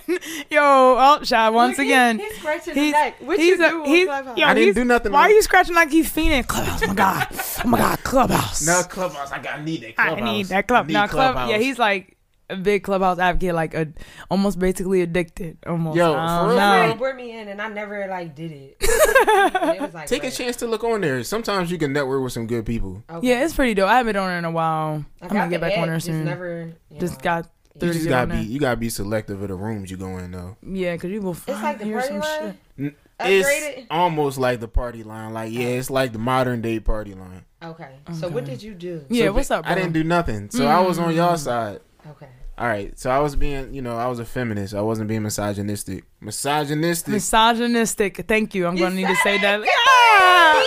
knew 0.07 0.15
it. 0.17 0.45
Yo, 0.51 0.59
oh, 0.61 1.19
shot 1.23 1.53
once 1.53 1.77
Look, 1.77 1.85
he- 1.85 1.91
again. 1.93 2.17
he's 2.19 2.35
scratching 2.37 2.73
He's, 2.73 2.83
his 2.85 2.91
neck. 2.93 3.15
What 3.21 3.37
he's 3.39 3.59
you 3.59 3.65
a- 3.65 3.69
do 3.69 3.81
on 3.81 3.85
he's- 3.87 4.07
Clubhouse? 4.07 4.37
yo, 4.37 4.45
I 4.47 4.53
didn't 4.55 4.63
he's- 4.65 4.75
do 4.75 4.85
nothing 4.85 5.11
Why 5.11 5.19
on- 5.25 5.25
are 5.29 5.33
you 5.33 5.41
scratching 5.43 5.75
like 5.75 5.93
you 5.93 6.03
fiending? 6.03 6.47
Clubhouse, 6.47 6.81
oh 6.83 6.87
my 6.87 6.95
god. 6.95 7.27
Oh 7.63 7.67
my 7.67 7.77
god, 7.77 8.03
Clubhouse. 8.03 8.65
no 8.65 8.81
Clubhouse. 8.83 9.31
I 9.31 9.39
got 9.39 9.63
need 9.63 9.81
that 9.83 9.95
Clubhouse. 9.95 10.17
I 10.21 10.33
need 10.33 10.45
that 10.47 10.67
club. 10.67 10.87
need 10.87 10.93
Now, 10.93 11.07
club. 11.07 11.33
Clubhouse. 11.33 11.51
Yeah, 11.51 11.57
he's 11.59 11.77
like 11.77 12.17
a 12.49 12.55
big 12.55 12.83
clubhouse 12.83 13.19
advocate, 13.19 13.53
like 13.53 13.73
a 13.73 13.87
almost 14.29 14.59
basically 14.59 15.01
addicted. 15.01 15.57
Almost. 15.65 15.97
Yo, 15.97 16.13
for 16.13 16.47
real, 16.49 16.57
know. 16.57 16.95
Brought 16.97 17.15
me 17.15 17.37
in, 17.37 17.47
and 17.47 17.61
I 17.61 17.69
never 17.69 18.07
like 18.07 18.35
did 18.35 18.51
it. 18.51 18.77
It 19.29 19.81
was 19.81 19.93
like, 19.93 20.07
Take 20.07 20.23
a 20.23 20.31
chance 20.31 20.55
to 20.57 20.67
look 20.67 20.83
on 20.83 21.01
there. 21.01 21.23
Sometimes 21.23 21.71
you 21.71 21.77
can 21.77 21.93
network 21.93 22.23
with 22.23 22.33
some 22.33 22.47
good 22.47 22.65
people. 22.65 23.03
okay. 23.09 23.27
Yeah, 23.27 23.43
it's 23.43 23.53
pretty 23.53 23.73
dope. 23.73 23.89
I 23.89 23.97
haven't 23.97 24.13
been 24.13 24.21
on 24.21 24.31
it 24.31 24.37
in 24.39 24.45
a 24.45 24.51
while. 24.51 25.05
I 25.21 25.25
I'm 25.25 25.29
gonna 25.29 25.49
get 25.49 25.61
back 25.61 25.73
on 25.73 25.83
app, 25.83 25.85
there 25.87 25.99
soon. 25.99 26.25
Never, 26.25 26.73
just 26.99 27.19
know. 27.19 27.23
got 27.23 27.49
You 27.75 27.79
through 27.79 27.93
just 27.93 28.09
gotta 28.09 28.27
be 28.27 28.37
on 28.37 28.49
you 28.49 28.59
gotta 28.59 28.77
be 28.77 28.89
selective 28.89 29.41
of 29.41 29.47
the 29.49 29.55
rooms 29.55 29.91
you 29.91 29.97
go 29.97 30.17
in 30.17 30.31
though. 30.31 30.57
Yeah, 30.65 30.93
because 30.93 31.11
you 31.11 31.21
will 31.21 31.33
Find, 31.33 31.55
It's 31.55 31.63
like 31.63 31.79
the 31.79 31.91
party 31.91 32.07
some 32.07 32.19
line. 32.19 32.57
shit. 32.77 32.85
N- 32.85 32.95
It's 33.21 33.87
almost 33.91 34.37
like 34.37 34.59
the 34.59 34.67
party 34.67 35.03
line. 35.03 35.33
Like 35.33 35.51
yeah, 35.51 35.67
it's 35.67 35.89
like 35.89 36.13
the 36.13 36.19
modern 36.19 36.61
day 36.61 36.79
party 36.79 37.13
line. 37.13 37.45
Okay. 37.61 37.95
So 38.13 38.29
what 38.29 38.45
did 38.45 38.63
you 38.63 38.73
do? 38.73 39.05
Yeah, 39.09 39.25
So 39.25 39.33
what's 39.33 39.51
up, 39.51 39.65
bro? 39.65 39.71
I 39.71 39.75
didn't 39.75 39.93
do 39.93 40.03
nothing. 40.03 40.49
So 40.49 40.65
I 40.65 40.79
was 40.79 40.97
on 40.97 41.13
y'all 41.13 41.35
mm. 41.35 41.39
side. 41.39 41.81
Okay. 42.07 42.27
All 42.57 42.67
right. 42.67 42.97
So 42.97 43.09
I 43.09 43.19
was 43.19 43.35
being, 43.35 43.73
you 43.73 43.81
know, 43.81 43.97
I 43.97 44.07
was 44.07 44.19
a 44.19 44.25
feminist. 44.25 44.73
I 44.73 44.81
wasn't 44.81 45.07
being 45.07 45.23
misogynistic. 45.23 46.03
Misogynistic. 46.21 47.13
misogynistic. 47.13 48.25
Thank 48.27 48.55
you. 48.55 48.67
I'm 48.67 48.75
gonna 48.75 48.95
need 48.95 49.07
to 49.07 49.15
say 49.17 49.37
that. 49.39 49.61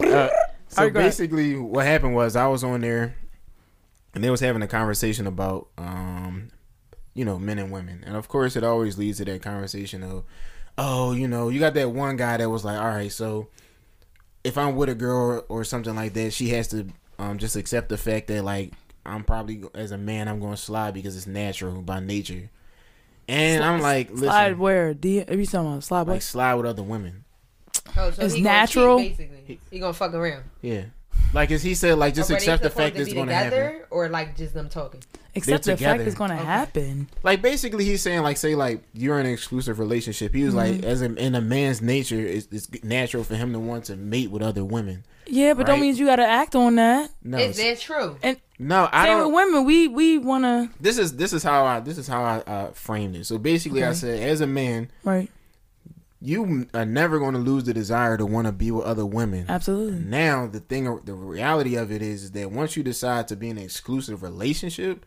Uh, 0.00 0.28
so 0.68 0.78
Alright, 0.78 0.92
go 0.94 0.98
ahead. 1.00 1.10
basically, 1.10 1.56
what 1.56 1.86
happened 1.86 2.14
was 2.14 2.34
I 2.34 2.48
was 2.48 2.64
on 2.64 2.80
there, 2.80 3.14
and 4.14 4.24
they 4.24 4.30
was 4.30 4.40
having 4.40 4.62
a 4.62 4.66
conversation 4.66 5.26
about, 5.26 5.68
um, 5.78 6.48
you 7.14 7.24
know, 7.24 7.38
men 7.38 7.58
and 7.58 7.70
women, 7.70 8.02
and 8.04 8.16
of 8.16 8.26
course, 8.26 8.56
it 8.56 8.64
always 8.64 8.98
leads 8.98 9.18
to 9.18 9.24
that 9.26 9.42
conversation 9.42 10.02
of, 10.02 10.24
oh, 10.78 11.12
you 11.12 11.28
know, 11.28 11.48
you 11.48 11.60
got 11.60 11.74
that 11.74 11.90
one 11.90 12.16
guy 12.16 12.36
that 12.38 12.50
was 12.50 12.64
like, 12.64 12.80
all 12.80 12.88
right, 12.88 13.12
so 13.12 13.48
if 14.44 14.56
I'm 14.58 14.76
with 14.76 14.88
a 14.88 14.94
girl 14.94 15.44
or 15.48 15.64
something 15.64 15.94
like 15.94 16.12
that, 16.14 16.32
she 16.32 16.48
has 16.50 16.68
to 16.68 16.86
um, 17.18 17.38
just 17.38 17.56
accept 17.56 17.88
the 17.88 17.98
fact 17.98 18.28
that 18.28 18.42
like 18.44 18.72
I'm 19.04 19.24
probably 19.24 19.62
as 19.74 19.90
a 19.92 19.98
man 19.98 20.28
I'm 20.28 20.40
going 20.40 20.54
to 20.54 20.60
slide 20.60 20.94
because 20.94 21.16
it's 21.16 21.26
natural 21.26 21.82
by 21.82 22.00
nature, 22.00 22.50
and 23.28 23.62
I'm 23.64 23.80
like, 23.80 24.10
listen, 24.10 24.26
Slide 24.26 24.58
where? 24.58 24.94
D. 24.94 25.22
Are 25.22 25.34
you 25.34 25.46
talking 25.46 25.68
about 25.72 25.84
slide? 25.84 26.00
like 26.00 26.08
What? 26.08 26.22
slide 26.22 26.54
with 26.54 26.66
other 26.66 26.82
women. 26.82 27.24
Oh, 27.96 28.10
so 28.10 28.22
It's 28.22 28.34
he 28.34 28.42
gonna 28.42 28.54
natural? 28.56 28.98
cheat, 28.98 29.16
basically, 29.16 29.60
he 29.70 29.78
gonna 29.78 29.92
fuck 29.92 30.14
around. 30.14 30.44
Yeah. 30.62 30.84
Like 31.32 31.50
as 31.52 31.62
he 31.62 31.74
said, 31.74 31.96
like 31.98 32.14
just 32.14 32.30
Or 32.30 32.34
accept 32.34 32.62
they 32.62 32.68
the 32.68 32.74
fact 32.74 32.96
supposed 32.96 32.96
to 32.96 33.02
it's 33.02 33.12
going 33.14 33.28
to 33.28 33.34
happen. 33.34 33.82
or 33.90 34.08
like 34.08 34.36
just 34.36 34.52
them 34.54 34.68
talking. 34.68 35.00
Except 35.32 35.62
the 35.64 35.70
fact 35.76 35.78
together. 35.78 36.02
it's 36.02 36.16
gonna 36.16 36.34
Okay. 36.34 36.44
happen. 36.44 37.08
Like 37.22 37.40
basically, 37.40 37.84
he's 37.84 38.02
saying 38.02 38.22
like 38.22 38.36
say 38.36 38.56
like 38.56 38.82
you're 38.94 39.20
in 39.20 39.26
an 39.26 39.32
exclusive 39.32 39.78
relationship. 39.78 40.34
He 40.34 40.42
was 40.42 40.54
Mm-hmm. 40.54 40.80
like 40.80 40.84
as 40.84 41.02
a, 41.02 41.14
in 41.14 41.36
a 41.36 41.40
man's 41.40 41.80
nature, 41.80 42.18
it's, 42.18 42.48
it's 42.50 42.82
natural 42.82 43.22
for 43.22 43.36
him 43.36 43.52
to 43.52 43.60
want 43.60 43.84
to 43.84 43.96
mate 43.96 44.32
with 44.32 44.42
other 44.42 44.64
women. 44.64 45.04
Yeah, 45.28 45.54
but 45.54 45.66
don't 45.66 45.76
Right. 45.76 45.82
mean 45.82 45.94
you 45.96 46.06
gotta 46.06 46.26
act 46.26 46.56
on 46.56 46.74
that. 46.74 47.10
No, 47.22 47.38
Is 47.38 47.58
that 47.58 47.78
true? 47.78 48.16
And 48.24 48.38
no, 48.58 48.88
I 48.90 49.04
Same 49.06 49.18
don't. 49.18 49.26
with 49.32 49.34
women. 49.36 49.64
We 49.64 49.86
we 49.86 50.18
wanna 50.18 50.68
This 50.80 50.98
is 50.98 51.14
this 51.14 51.32
is 51.32 51.44
how 51.44 51.64
I 51.64 51.78
this 51.78 51.96
is 51.96 52.08
how 52.08 52.24
I 52.24 52.38
uh, 52.50 52.70
framed 52.72 53.14
it. 53.14 53.24
So 53.26 53.38
basically, 53.38 53.84
I 53.84 53.90
Okay. 53.90 53.98
said 53.98 54.20
as 54.24 54.40
a 54.40 54.48
man, 54.48 54.90
right. 55.04 55.30
You 56.22 56.66
are 56.74 56.84
never 56.84 57.18
going 57.18 57.34
to 57.34 57.40
lose 57.40 57.64
the 57.64 57.72
desire 57.72 58.16
to 58.16 58.26
want 58.26 58.46
to 58.46 58.52
be 58.52 58.70
with 58.70 58.84
other 58.84 59.06
women. 59.06 59.46
Absolutely. 59.48 60.00
Now 60.00 60.46
the 60.46 60.60
thing, 60.60 60.84
the 61.04 61.14
reality 61.14 61.76
of 61.76 61.90
it 61.90 62.02
is, 62.02 62.24
is 62.24 62.30
that 62.32 62.50
once 62.50 62.76
you 62.76 62.82
decide 62.82 63.28
to 63.28 63.36
be 63.36 63.48
in 63.48 63.56
an 63.56 63.64
exclusive 63.64 64.22
relationship, 64.22 65.06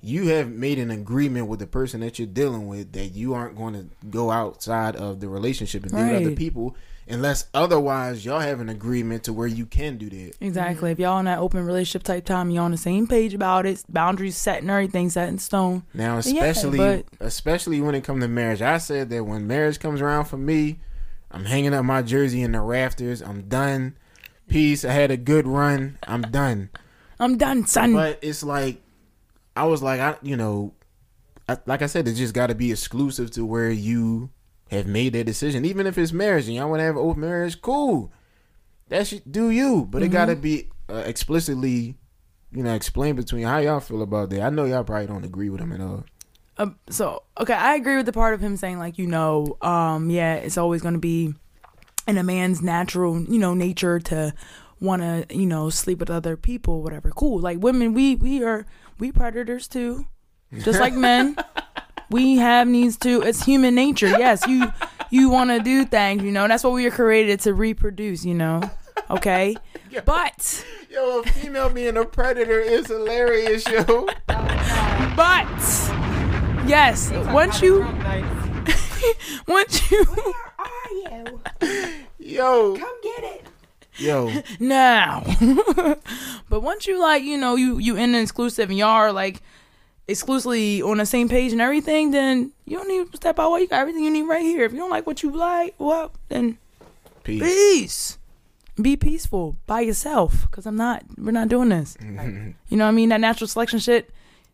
you 0.00 0.28
have 0.28 0.50
made 0.50 0.78
an 0.78 0.90
agreement 0.90 1.48
with 1.48 1.60
the 1.60 1.66
person 1.66 2.00
that 2.00 2.18
you're 2.18 2.26
dealing 2.26 2.66
with 2.66 2.92
that 2.92 3.08
you 3.08 3.34
aren't 3.34 3.56
going 3.56 3.74
to 3.74 3.86
go 4.08 4.30
outside 4.30 4.96
of 4.96 5.20
the 5.20 5.28
relationship 5.28 5.84
and 5.84 5.92
deal 5.92 6.06
with 6.06 6.26
other 6.26 6.36
people 6.36 6.76
unless 7.10 7.46
otherwise 7.54 8.24
y'all 8.24 8.40
have 8.40 8.60
an 8.60 8.68
agreement 8.68 9.24
to 9.24 9.32
where 9.32 9.46
you 9.46 9.66
can 9.66 9.96
do 9.96 10.08
that. 10.10 10.34
Exactly. 10.40 10.90
If 10.92 10.98
y'all 10.98 11.18
in 11.18 11.24
that 11.26 11.38
open 11.38 11.64
relationship 11.64 12.02
type 12.02 12.24
time, 12.24 12.50
you're 12.50 12.62
on 12.62 12.70
the 12.70 12.76
same 12.76 13.06
page 13.06 13.34
about 13.34 13.66
it. 13.66 13.82
Boundaries 13.88 14.36
set 14.36 14.62
and 14.62 14.70
everything 14.70 15.10
set 15.10 15.28
in 15.28 15.38
stone. 15.38 15.84
Now, 15.94 16.14
Yeah, 16.14 16.44
especially 16.44 16.78
but- 16.78 17.04
especially 17.20 17.80
when 17.80 17.94
it 17.94 18.04
comes 18.04 18.22
to 18.22 18.28
marriage, 18.28 18.62
I 18.62 18.78
said 18.78 19.10
that 19.10 19.24
when 19.24 19.46
marriage 19.46 19.78
comes 19.80 20.00
around 20.00 20.26
for 20.26 20.36
me, 20.38 20.80
I'm 21.30 21.44
hanging 21.44 21.74
up 21.74 21.84
my 21.84 22.02
jersey 22.02 22.42
in 22.42 22.52
the 22.52 22.60
rafters. 22.60 23.20
I'm 23.22 23.42
done. 23.48 23.96
Peace. 24.48 24.84
I 24.84 24.92
had 24.92 25.10
a 25.10 25.16
good 25.18 25.46
run. 25.46 25.98
I'm 26.06 26.22
done. 26.22 26.70
I'm 27.20 27.36
done, 27.36 27.66
son. 27.66 27.92
But 27.92 28.18
it's 28.22 28.42
like 28.42 28.80
I 29.54 29.64
was 29.64 29.82
like, 29.82 30.00
I 30.00 30.16
you 30.22 30.36
know, 30.36 30.72
I, 31.48 31.58
like 31.66 31.82
I 31.82 31.86
said, 31.86 32.08
it 32.08 32.14
just 32.14 32.32
got 32.32 32.46
to 32.46 32.54
be 32.54 32.70
exclusive 32.70 33.30
to 33.32 33.44
where 33.44 33.70
you 33.70 34.30
have 34.70 34.86
made 34.86 35.12
that 35.14 35.24
decision. 35.24 35.64
Even 35.64 35.86
if 35.86 35.98
it's 35.98 36.12
marriage 36.12 36.46
and 36.46 36.54
y'all 36.54 36.68
want 36.68 36.80
to 36.80 36.84
have 36.84 36.96
an 36.96 37.02
open 37.02 37.20
marriage, 37.20 37.60
cool. 37.60 38.12
That 38.88 39.06
should 39.06 39.30
do 39.30 39.50
you, 39.50 39.86
but 39.90 40.02
it 40.02 40.08
got 40.08 40.26
to 40.26 40.36
be 40.36 40.68
uh, 40.88 41.02
explicitly, 41.04 41.96
you 42.50 42.62
know, 42.62 42.74
explained 42.74 43.16
between 43.16 43.44
how 43.44 43.58
y'all 43.58 43.80
feel 43.80 44.00
about 44.00 44.30
that. 44.30 44.40
I 44.40 44.48
know 44.48 44.64
y'all 44.64 44.84
probably 44.84 45.06
don't 45.06 45.24
agree 45.24 45.50
with 45.50 45.60
him 45.60 45.72
at 45.72 45.80
all. 45.80 46.04
Um, 46.56 46.78
so 46.88 47.22
okay, 47.38 47.52
I 47.52 47.74
agree 47.74 47.96
with 47.96 48.06
the 48.06 48.12
part 48.12 48.34
of 48.34 48.40
him 48.40 48.56
saying 48.56 48.78
like 48.78 48.98
you 48.98 49.06
know, 49.06 49.56
um, 49.60 50.10
yeah, 50.10 50.34
it's 50.34 50.58
always 50.58 50.82
going 50.82 50.94
to 50.94 51.00
be 51.00 51.34
in 52.06 52.18
a 52.18 52.24
man's 52.24 52.62
natural, 52.62 53.20
you 53.22 53.38
know, 53.38 53.54
nature 53.54 54.00
to 54.00 54.34
want 54.80 55.02
to, 55.02 55.26
you 55.36 55.46
know, 55.46 55.70
sleep 55.70 55.98
with 55.98 56.10
other 56.10 56.36
people, 56.36 56.82
whatever. 56.82 57.10
Cool. 57.10 57.40
Like 57.40 57.58
women, 57.58 57.94
we 57.94 58.16
we 58.16 58.42
are 58.42 58.66
we 58.98 59.12
predators 59.12 59.68
too, 59.68 60.06
just 60.52 60.80
like 60.80 60.94
men. 60.94 61.36
We 62.10 62.36
have 62.36 62.66
needs 62.68 62.96
too. 62.96 63.22
It's 63.22 63.44
human 63.44 63.74
nature. 63.74 64.08
Yes, 64.08 64.46
you 64.46 64.72
you 65.10 65.28
want 65.30 65.50
to 65.50 65.60
do 65.60 65.84
things. 65.84 66.22
You 66.22 66.32
know, 66.32 66.48
that's 66.48 66.64
what 66.64 66.72
we 66.72 66.86
are 66.86 66.90
created 66.90 67.40
to 67.40 67.54
reproduce. 67.54 68.24
You 68.24 68.34
know, 68.34 68.62
okay. 69.10 69.56
But 70.04 70.66
Yo, 70.90 71.20
a 71.20 71.22
female 71.24 71.70
being 71.70 71.96
a 71.96 72.04
predator 72.04 72.60
is 72.60 72.88
hilarious, 72.88 73.66
yo. 73.66 73.82
but 75.16 75.46
yes, 76.66 77.10
once 77.32 77.62
you 77.62 77.80
once 79.48 79.90
you 79.90 80.04
where 80.04 80.34
are 80.58 80.90
you? 81.22 81.40
Yo, 82.18 82.76
Come 82.76 83.00
get 83.02 83.24
it. 83.24 83.46
yo. 83.96 84.30
now. 84.60 85.24
but 86.50 86.62
once 86.62 86.86
you 86.86 87.00
like, 87.00 87.22
you 87.22 87.38
know, 87.38 87.54
you 87.56 87.78
you 87.78 87.96
in 87.96 88.14
an 88.14 88.20
exclusive 88.22 88.68
and 88.68 88.78
y'all 88.78 88.88
are 88.90 89.12
like 89.12 89.42
exclusively 90.08 90.82
on 90.82 90.96
the 90.98 91.06
same 91.06 91.28
page 91.28 91.52
and 91.52 91.60
everything, 91.60 92.10
then 92.10 92.50
you 92.64 92.78
don't 92.78 92.88
need 92.88 93.10
to 93.10 93.16
step 93.16 93.38
out. 93.38 93.54
You 93.56 93.68
got 93.68 93.80
everything 93.80 94.02
you 94.04 94.10
need 94.10 94.22
right 94.22 94.42
here. 94.42 94.64
If 94.64 94.72
you 94.72 94.78
don't 94.78 94.90
like 94.90 95.06
what 95.06 95.22
you 95.22 95.30
like, 95.30 95.74
well, 95.78 96.12
then 96.28 96.58
Peace. 97.24 97.42
peace. 97.42 98.18
Be 98.80 98.96
peaceful 98.96 99.56
by 99.66 99.80
yourself, 99.80 100.48
cause 100.50 100.64
I'm 100.64 100.76
not. 100.76 101.02
We're 101.18 101.32
not 101.32 101.48
doing 101.48 101.68
this. 101.68 101.96
Mm-hmm. 102.00 102.50
You 102.68 102.76
know 102.76 102.84
what 102.84 102.90
I 102.90 102.92
mean? 102.92 103.08
That 103.08 103.20
natural 103.20 103.48
selection 103.48 103.80
shit. 103.80 104.10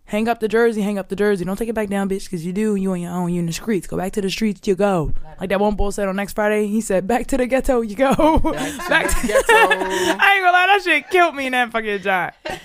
Hang 0.07 0.29
up 0.29 0.39
the 0.39 0.49
jersey, 0.49 0.83
hang 0.83 0.99
up 0.99 1.09
the 1.09 1.17
jersey. 1.17 1.45
Don't 1.47 1.57
take 1.57 1.69
it 1.71 1.75
back 1.75 1.89
down, 1.89 2.09
bitch, 2.11 2.25
because 2.25 2.45
you 2.45 2.53
do. 2.53 2.75
You 2.77 2.93
on 2.93 3.01
your 3.01 3.11
own. 3.11 3.33
You 3.33 3.41
in 3.41 3.47
the 3.47 3.53
streets. 3.55 3.87
Go 3.87 3.97
back 3.97 4.13
to 4.13 4.21
the 4.21 4.29
streets. 4.31 4.67
You 4.69 4.75
go. 4.75 5.13
Like 5.41 5.49
that 5.49 5.61
one 5.61 5.77
bull 5.77 5.91
said 5.93 6.09
on 6.09 6.17
next 6.17 6.35
Friday. 6.35 6.67
He 6.67 6.81
said, 6.83 7.09
"Back 7.09 7.27
to 7.29 7.37
the 7.39 7.47
ghetto. 7.47 7.81
You 7.81 7.97
go. 7.97 8.11
Back 8.15 8.39
to 8.43 8.43
the 8.43 9.27
Ghetto. 9.27 9.47
I 9.51 10.35
ain't 10.35 10.45
gonna 10.45 10.53
lie, 10.53 10.67
that 10.69 10.81
shit 10.85 11.09
killed 11.11 11.35
me 11.35 11.47
in 11.47 11.53
that 11.53 11.73
fucking 11.73 12.01
job. 12.01 12.35
but 12.45 12.61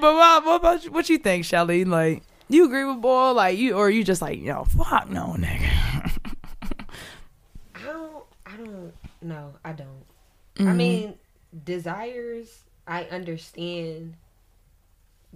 what, 0.00 0.44
what 0.44 0.56
about 0.56 0.84
you, 0.84 0.90
what 0.92 1.08
you 1.08 1.16
think, 1.18 1.44
Shelly? 1.46 1.84
Like, 1.86 2.22
you 2.48 2.66
agree 2.66 2.84
with 2.84 3.00
Bull? 3.00 3.32
Like 3.34 3.56
you, 3.58 3.74
or 3.74 3.88
you 3.90 4.04
just 4.04 4.20
like, 4.20 4.40
yo, 4.40 4.64
fuck 4.64 5.08
no, 5.10 5.34
nigga. 5.38 5.70
I 7.74 7.82
don't. 7.84 8.24
I 8.44 8.56
don't. 8.56 8.92
No, 9.22 9.54
I 9.64 9.72
don't. 9.72 10.04
I 10.58 10.62
Mm-hmm. 10.62 10.76
mean, 10.76 11.14
desires. 11.64 12.64
I 12.86 13.04
understand, 13.04 14.14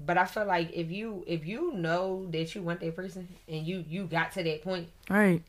but 0.05 0.17
I 0.19 0.25
feel 0.25 0.45
like 0.47 0.71
if 0.73 0.91
you 0.91 1.25
if 1.27 1.47
you 1.47 1.73
know 1.73 2.27
that 2.31 2.55
you 2.55 2.63
want 2.63 2.81
that 2.81 2.97
person 2.97 3.29
and 3.49 3.67
you 3.67 3.85
you 3.89 4.05
got 4.05 4.33
to 4.33 4.43
that 4.43 4.63
point, 4.63 4.89
Right. 5.09 5.43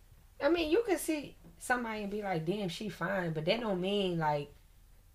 I 0.44 0.50
mean, 0.50 0.72
you 0.72 0.84
can 0.88 0.98
see 0.98 1.36
somebody 1.60 2.02
and 2.02 2.12
be 2.12 2.22
like, 2.24 2.46
"Damn, 2.46 2.70
she 2.70 2.90
fine," 2.90 3.32
but 3.34 3.46
that 3.46 3.60
don't 3.62 3.80
mean 3.80 4.18
like 4.18 4.52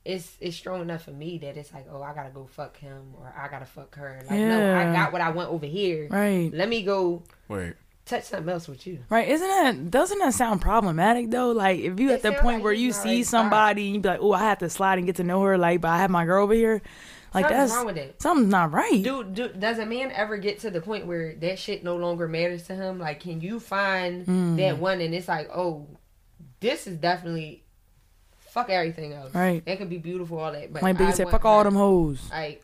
it's 0.04 0.36
it's 0.40 0.56
strong 0.56 0.82
enough 0.82 1.02
for 1.04 1.10
me 1.10 1.38
that 1.38 1.56
it's 1.56 1.72
like, 1.74 1.86
oh, 1.92 2.00
I 2.02 2.14
gotta 2.14 2.30
go 2.30 2.46
fuck 2.46 2.76
him 2.76 3.12
or 3.18 3.34
I 3.36 3.48
gotta 3.48 3.64
fuck 3.66 3.94
her. 3.96 4.20
Like, 4.28 4.38
no, 4.38 4.76
I 4.76 4.92
got 4.92 5.12
what 5.12 5.20
I 5.20 5.30
want 5.30 5.50
over 5.50 5.66
here. 5.66 6.06
Right. 6.08 6.48
Let 6.52 6.68
me 6.68 6.84
go 6.84 7.24
Wait. 7.48 7.74
touch 8.04 8.22
something 8.22 8.48
else 8.48 8.68
with 8.68 8.86
you. 8.86 9.00
Right, 9.10 9.28
isn't 9.28 9.48
that 9.48 9.90
doesn't 9.90 10.20
that 10.20 10.32
sound 10.34 10.60
problematic 10.62 11.30
though? 11.32 11.50
Like 11.50 11.80
if 11.80 11.98
you 11.98 12.10
It 12.10 12.14
at 12.14 12.22
the 12.22 12.32
point 12.34 12.58
like 12.58 12.62
where 12.62 12.72
you 12.72 12.92
see 12.92 13.08
ready 13.08 13.22
to 13.22 13.24
start. 13.26 13.42
somebody 13.42 13.86
and 13.86 13.94
you 13.96 14.00
be 14.00 14.08
like, 14.10 14.20
oh, 14.22 14.32
I 14.32 14.38
have 14.44 14.58
to 14.58 14.70
slide 14.70 14.98
and 14.98 15.06
get 15.08 15.16
to 15.16 15.24
know 15.24 15.42
her, 15.42 15.58
like, 15.58 15.80
but 15.80 15.88
I 15.88 15.98
have 15.98 16.10
my 16.10 16.24
girl 16.24 16.44
over 16.44 16.54
here, 16.54 16.82
like 17.36 17.44
Something's 17.44 17.70
that's 17.70 17.76
wrong 17.76 17.86
with 17.86 17.96
it. 17.98 18.22
something's 18.22 18.50
not 18.50 18.72
right. 18.72 19.02
Do, 19.02 19.22
do 19.24 19.48
does 19.48 19.78
a 19.78 19.86
man 19.86 20.10
ever 20.12 20.36
get 20.38 20.60
to 20.60 20.70
the 20.70 20.80
point 20.80 21.06
where 21.06 21.34
that 21.36 21.58
shit 21.58 21.84
no 21.84 21.96
longer 21.96 22.26
matters 22.28 22.64
to 22.64 22.74
him? 22.74 22.98
Like, 22.98 23.20
can 23.20 23.40
you 23.40 23.60
find 23.60 24.26
Mm. 24.26 24.56
that 24.56 24.78
one 24.78 25.00
and 25.00 25.14
it's 25.14 25.28
like, 25.28 25.48
oh, 25.54 25.86
this 26.60 26.86
is 26.86 26.96
definitely 26.96 27.62
fuck 28.38 28.70
everything 28.70 29.12
else. 29.12 29.34
Right. 29.34 29.62
It 29.66 29.76
could 29.76 29.90
be 29.90 29.98
beautiful, 29.98 30.38
all 30.38 30.50
that, 30.52 30.72
but 30.72 30.82
like 30.82 30.96
Biggie 30.96 31.12
said, 31.14 31.28
fuck 31.30 31.44
all 31.44 31.62
them 31.62 31.74
hoes. 31.74 32.26
Like 32.30 32.62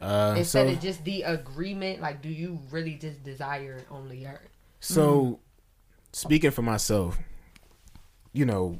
Uh, 0.00 0.34
instead 0.38 0.66
so 0.68 0.72
of 0.72 0.80
just 0.80 1.04
the 1.04 1.22
agreement, 1.22 2.00
like, 2.00 2.22
do 2.22 2.30
you 2.30 2.58
really 2.70 2.94
just 2.94 3.22
desire 3.22 3.82
only 3.90 4.22
her? 4.24 4.40
so 4.80 5.38
speaking 6.12 6.50
for 6.50 6.62
myself, 6.62 7.18
you 8.32 8.46
know, 8.46 8.78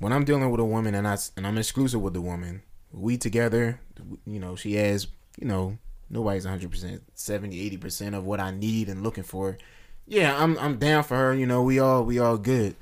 when 0.00 0.12
I'm 0.12 0.24
dealing 0.24 0.50
with 0.50 0.60
a 0.60 0.64
woman 0.64 0.94
and 0.96 1.06
I 1.06 1.16
and 1.36 1.46
I'm 1.46 1.56
exclusive 1.58 2.00
with 2.00 2.14
the 2.14 2.20
woman, 2.20 2.62
we 2.92 3.16
together, 3.16 3.80
you 4.26 4.38
know, 4.38 4.56
she 4.56 4.74
has, 4.74 5.06
you 5.38 5.46
know, 5.46 5.78
nobody's 6.10 6.46
100%, 6.46 7.00
70, 7.14 7.78
80% 7.78 8.16
of 8.16 8.24
what 8.24 8.40
I 8.40 8.50
need 8.50 8.88
and 8.88 9.02
looking 9.02 9.24
for. 9.24 9.58
Yeah, 10.06 10.42
I'm 10.42 10.58
I'm 10.58 10.78
down 10.78 11.04
for 11.04 11.16
her, 11.16 11.34
you 11.34 11.46
know, 11.46 11.62
we 11.62 11.78
all 11.78 12.02
we 12.02 12.18
all 12.18 12.38
good. 12.38 12.76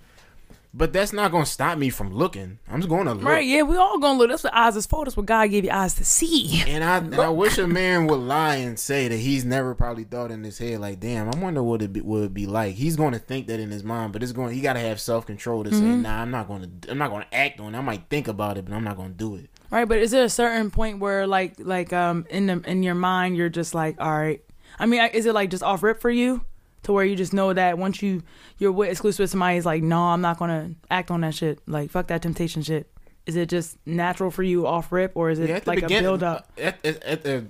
But 0.76 0.92
that's 0.92 1.14
not 1.14 1.30
going 1.30 1.44
to 1.44 1.50
stop 1.50 1.78
me 1.78 1.88
from 1.88 2.12
looking. 2.12 2.58
I'm 2.68 2.80
just 2.80 2.90
going 2.90 3.06
to 3.06 3.14
look. 3.14 3.24
Right, 3.24 3.46
yeah, 3.46 3.62
we 3.62 3.78
all 3.78 3.98
gonna 3.98 4.18
look. 4.18 4.28
That's 4.28 4.44
what 4.44 4.52
eyes 4.52 4.76
is 4.76 4.84
for. 4.84 5.06
That's 5.06 5.16
what 5.16 5.24
God 5.24 5.50
gave 5.50 5.64
you 5.64 5.70
eyes 5.70 5.94
to 5.94 6.04
see. 6.04 6.62
And 6.66 6.84
I, 6.84 6.98
and 6.98 7.14
I 7.14 7.30
wish 7.30 7.56
a 7.56 7.66
man 7.66 8.06
would 8.08 8.20
lie 8.20 8.56
and 8.56 8.78
say 8.78 9.08
that 9.08 9.16
he's 9.16 9.42
never 9.42 9.74
probably 9.74 10.04
thought 10.04 10.30
in 10.30 10.44
his 10.44 10.58
head 10.58 10.80
like, 10.80 11.00
damn, 11.00 11.34
I 11.34 11.38
wonder 11.38 11.62
what 11.62 11.80
it 11.80 11.94
be, 11.94 12.02
would 12.02 12.34
be 12.34 12.44
like. 12.44 12.74
He's 12.74 12.94
going 12.94 13.14
to 13.14 13.18
think 13.18 13.46
that 13.46 13.58
in 13.58 13.70
his 13.70 13.84
mind, 13.84 14.12
but 14.12 14.22
it's 14.22 14.32
going. 14.32 14.54
He 14.54 14.60
got 14.60 14.74
to 14.74 14.80
have 14.80 15.00
self 15.00 15.24
control 15.24 15.64
to 15.64 15.70
say, 15.70 15.76
mm-hmm. 15.76 16.02
nah, 16.02 16.20
I'm 16.20 16.30
not 16.30 16.46
to. 16.48 16.90
I'm 16.90 16.98
not 16.98 17.08
going 17.08 17.22
to 17.22 17.34
act 17.34 17.58
on. 17.58 17.74
it. 17.74 17.78
I 17.78 17.80
might 17.80 18.10
think 18.10 18.28
about 18.28 18.58
it, 18.58 18.66
but 18.66 18.74
I'm 18.74 18.84
not 18.84 18.98
going 18.98 19.12
to 19.12 19.16
do 19.16 19.36
it. 19.36 19.48
Right, 19.70 19.86
but 19.86 19.98
is 19.98 20.10
there 20.12 20.24
a 20.24 20.28
certain 20.28 20.70
point 20.70 21.00
where 21.00 21.26
like 21.26 21.54
like 21.58 21.92
um 21.92 22.26
in 22.30 22.46
the 22.46 22.62
in 22.66 22.82
your 22.82 22.94
mind 22.94 23.36
you're 23.36 23.48
just 23.48 23.74
like, 23.74 23.96
all 24.00 24.10
right. 24.16 24.42
I 24.78 24.86
mean, 24.86 25.00
is 25.12 25.26
it 25.26 25.34
like 25.34 25.50
just 25.50 25.62
off 25.62 25.82
rip 25.82 26.00
for 26.00 26.10
you? 26.10 26.44
To 26.84 26.92
where 26.92 27.04
you 27.04 27.16
just 27.16 27.32
know 27.32 27.52
that 27.52 27.78
once 27.78 28.00
you 28.00 28.22
you're 28.58 28.70
with 28.70 28.90
exclusive 28.90 29.24
with 29.24 29.30
somebody, 29.30 29.56
it's 29.56 29.66
like, 29.66 29.82
no, 29.82 30.00
I'm 30.00 30.20
not 30.20 30.38
gonna 30.38 30.70
act 30.90 31.10
on 31.10 31.22
that 31.22 31.34
shit. 31.34 31.58
Like, 31.66 31.90
fuck 31.90 32.06
that 32.08 32.22
temptation 32.22 32.62
shit. 32.62 32.88
Is 33.26 33.34
it 33.34 33.48
just 33.48 33.76
natural 33.86 34.30
for 34.30 34.44
you 34.44 34.68
off 34.68 34.92
rip, 34.92 35.16
or 35.16 35.30
is 35.30 35.40
it 35.40 35.48
Yeah, 35.48 35.60
like 35.66 35.82
a 35.82 35.88
build 35.88 36.22
up? 36.22 36.48
At, 36.56 36.84
at, 36.86 37.02
at 37.02 37.24
the 37.24 37.46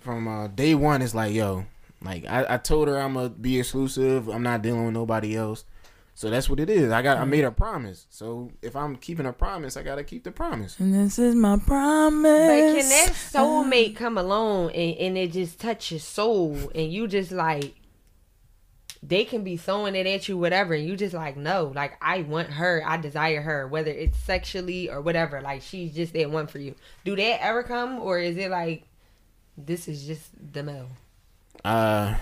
from 0.00 0.26
uh, 0.26 0.48
day 0.48 0.74
one, 0.74 1.02
it's 1.02 1.14
like, 1.14 1.32
yo, 1.32 1.66
like 2.02 2.26
I, 2.26 2.54
I 2.54 2.56
told 2.56 2.88
her 2.88 2.98
I'm 2.98 3.14
gonna 3.14 3.28
be 3.28 3.60
exclusive. 3.60 4.28
I'm 4.28 4.42
not 4.42 4.62
dealing 4.62 4.86
with 4.86 4.94
nobody 4.94 5.36
else. 5.36 5.64
So 6.20 6.28
that's 6.28 6.50
what 6.50 6.60
it 6.60 6.68
is. 6.68 6.92
I 6.92 7.00
got. 7.00 7.16
I 7.16 7.24
made 7.24 7.44
a 7.44 7.50
promise. 7.50 8.04
So 8.10 8.52
if 8.60 8.76
I'm 8.76 8.96
keeping 8.96 9.24
a 9.24 9.32
promise, 9.32 9.78
I 9.78 9.82
gotta 9.82 10.04
keep 10.04 10.22
the 10.22 10.30
promise. 10.30 10.78
And 10.78 10.92
this 10.92 11.18
is 11.18 11.34
my 11.34 11.56
promise. 11.56 12.46
But 12.46 12.78
can 12.78 12.88
that 12.90 13.12
soulmate 13.14 13.96
come 13.96 14.18
along 14.18 14.72
and, 14.72 14.98
and 14.98 15.16
it 15.16 15.32
just 15.32 15.58
touch 15.58 15.90
your 15.90 15.98
soul 15.98 16.70
and 16.74 16.92
you 16.92 17.08
just 17.08 17.32
like 17.32 17.72
they 19.02 19.24
can 19.24 19.44
be 19.44 19.56
throwing 19.56 19.94
it 19.94 20.06
at 20.06 20.28
you 20.28 20.36
whatever 20.36 20.74
and 20.74 20.86
you 20.86 20.94
just 20.94 21.14
like 21.14 21.38
no 21.38 21.72
like 21.74 21.96
I 22.02 22.20
want 22.20 22.50
her 22.50 22.82
I 22.84 22.98
desire 22.98 23.40
her 23.40 23.66
whether 23.66 23.90
it's 23.90 24.18
sexually 24.18 24.90
or 24.90 25.00
whatever 25.00 25.40
like 25.40 25.62
she's 25.62 25.94
just 25.94 26.12
that 26.12 26.30
one 26.30 26.48
for 26.48 26.58
you 26.58 26.74
do 27.02 27.16
that 27.16 27.42
ever 27.42 27.62
come 27.62 27.98
or 27.98 28.18
is 28.18 28.36
it 28.36 28.50
like 28.50 28.82
this 29.56 29.88
is 29.88 30.06
just 30.06 30.28
the 30.52 30.62
male 30.62 30.90
Uh, 31.64 32.16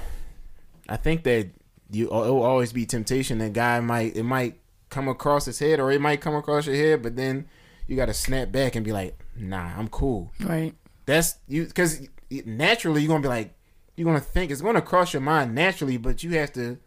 I 0.88 0.96
think 0.96 1.24
that 1.24 1.48
you 1.90 2.10
uh, 2.10 2.22
it 2.24 2.30
will 2.30 2.42
always 2.42 2.72
be 2.72 2.86
temptation. 2.86 3.38
That 3.38 3.52
guy 3.52 3.80
might 3.80 4.16
it 4.16 4.24
might 4.24 4.58
come 4.90 5.08
across 5.08 5.44
his 5.44 5.58
head 5.58 5.80
or 5.80 5.90
it 5.90 6.00
might 6.00 6.20
come 6.20 6.34
across 6.34 6.66
your 6.66 6.76
head, 6.76 7.02
but 7.02 7.16
then 7.16 7.48
you 7.86 7.96
got 7.96 8.06
to 8.06 8.14
snap 8.14 8.52
back 8.52 8.76
and 8.76 8.84
be 8.84 8.92
like, 8.92 9.18
nah, 9.36 9.72
I'm 9.76 9.88
cool. 9.88 10.30
right. 10.40 10.74
That's 11.06 11.36
you 11.48 11.64
because 11.64 12.06
naturally 12.30 13.00
you're 13.00 13.08
gonna 13.08 13.22
be 13.22 13.28
like 13.28 13.54
you're 13.96 14.04
gonna 14.04 14.20
think 14.20 14.50
it's 14.50 14.60
gonna 14.60 14.82
cross 14.82 15.12
your 15.12 15.22
mind 15.22 15.54
naturally, 15.54 15.96
but 15.96 16.22
you 16.22 16.30
have 16.32 16.52
to 16.52 16.78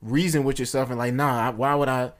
reason 0.00 0.44
with 0.44 0.58
yourself 0.58 0.88
and 0.88 0.98
like, 0.98 1.14
nah, 1.14 1.52
why 1.52 1.74
would 1.74 1.88
I? 1.88 2.12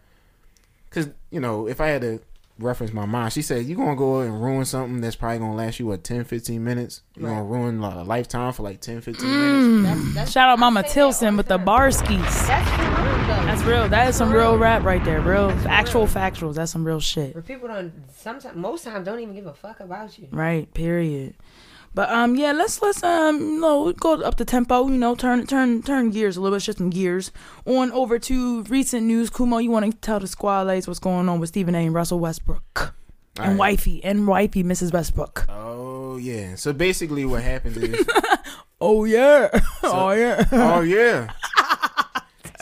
Because 0.88 1.09
you 1.30 1.40
know, 1.40 1.66
if 1.66 1.80
I 1.80 1.88
had 1.88 2.02
to 2.02 2.20
reference 2.58 2.92
my 2.92 3.04
mom, 3.04 3.30
she 3.30 3.42
said 3.42 3.66
you're 3.66 3.76
gonna 3.76 3.96
go 3.96 4.20
and 4.20 4.42
ruin 4.42 4.64
something 4.64 5.00
that's 5.00 5.16
probably 5.16 5.38
gonna 5.38 5.54
last 5.54 5.78
you 5.78 5.86
what 5.86 6.04
10, 6.04 6.24
15 6.24 6.62
minutes. 6.62 7.02
You're 7.16 7.28
gonna 7.28 7.44
ruin 7.44 7.80
like, 7.80 7.94
a 7.94 8.02
lifetime 8.02 8.52
for 8.52 8.62
like 8.62 8.80
10, 8.80 9.00
15 9.00 9.26
mm. 9.26 9.82
minutes. 9.82 9.88
that's, 9.88 10.14
that's 10.14 10.32
Shout 10.32 10.48
out 10.48 10.58
Mama 10.58 10.80
say 10.80 10.82
that 10.82 10.88
all 10.88 10.94
Tilson 10.94 11.34
the 11.34 11.36
with 11.38 11.48
the 11.48 11.58
time. 11.58 11.66
Barskis. 11.66 12.46
that's 12.46 12.78
real 12.78 13.46
That's 13.46 13.62
real. 13.62 13.88
That 13.88 14.08
is 14.08 14.16
some 14.16 14.30
For 14.30 14.38
real 14.38 14.58
rap 14.58 14.82
right 14.84 15.04
there. 15.04 15.20
Real 15.20 15.50
actual 15.66 16.06
factuals. 16.06 16.54
That's 16.54 16.72
some 16.72 16.86
real 16.86 17.00
shit. 17.00 17.34
where 17.34 17.42
people 17.42 17.68
don't 17.68 17.92
sometimes 18.16 18.56
most 18.56 18.84
times 18.84 19.04
don't 19.04 19.20
even 19.20 19.34
give 19.34 19.46
a 19.46 19.54
fuck 19.54 19.80
about 19.80 20.18
you 20.18 20.28
Right. 20.30 20.72
Period. 20.72 21.34
But 21.96 22.11
um, 22.11 22.37
yeah, 22.37 22.52
let's 22.52 22.82
let's 22.82 23.02
um, 23.02 23.40
you 23.40 23.59
know, 23.61 23.90
go 23.92 24.20
up 24.20 24.37
the 24.37 24.44
tempo. 24.44 24.87
You 24.87 24.98
know, 24.98 25.14
turn 25.14 25.46
turn 25.46 25.82
turn 25.82 26.11
gears 26.11 26.37
a 26.37 26.42
little 26.42 26.54
bit, 26.54 26.62
shift 26.62 26.76
some 26.76 26.90
gears. 26.90 27.32
On 27.64 27.90
over 27.90 28.18
to 28.18 28.62
recent 28.64 29.06
news. 29.06 29.30
Kumo, 29.30 29.56
you 29.56 29.70
want 29.70 29.87
to 29.90 29.98
tell 30.02 30.20
the 30.20 30.26
squad 30.26 30.66
what's 30.66 30.98
going 30.98 31.26
on 31.26 31.40
with 31.40 31.48
Stephen 31.48 31.74
A. 31.74 31.78
and 31.87 31.94
Russell 31.94 32.20
Westbrook 32.20 32.94
and 33.38 33.44
All 33.44 33.46
right. 33.52 33.59
wifey 33.59 34.04
and 34.04 34.28
wifey 34.28 34.62
Mrs. 34.62 34.92
Westbrook. 34.92 35.46
Oh 35.48 36.18
yeah. 36.18 36.54
So 36.56 36.74
basically, 36.74 37.24
what 37.24 37.42
happened 37.42 37.78
is, 37.78 38.06
Oh 38.80 39.04
yeah. 39.06 39.48
oh 39.82 40.11
yeah. 40.11 40.44
oh 40.52 40.80
yeah. 40.82 41.32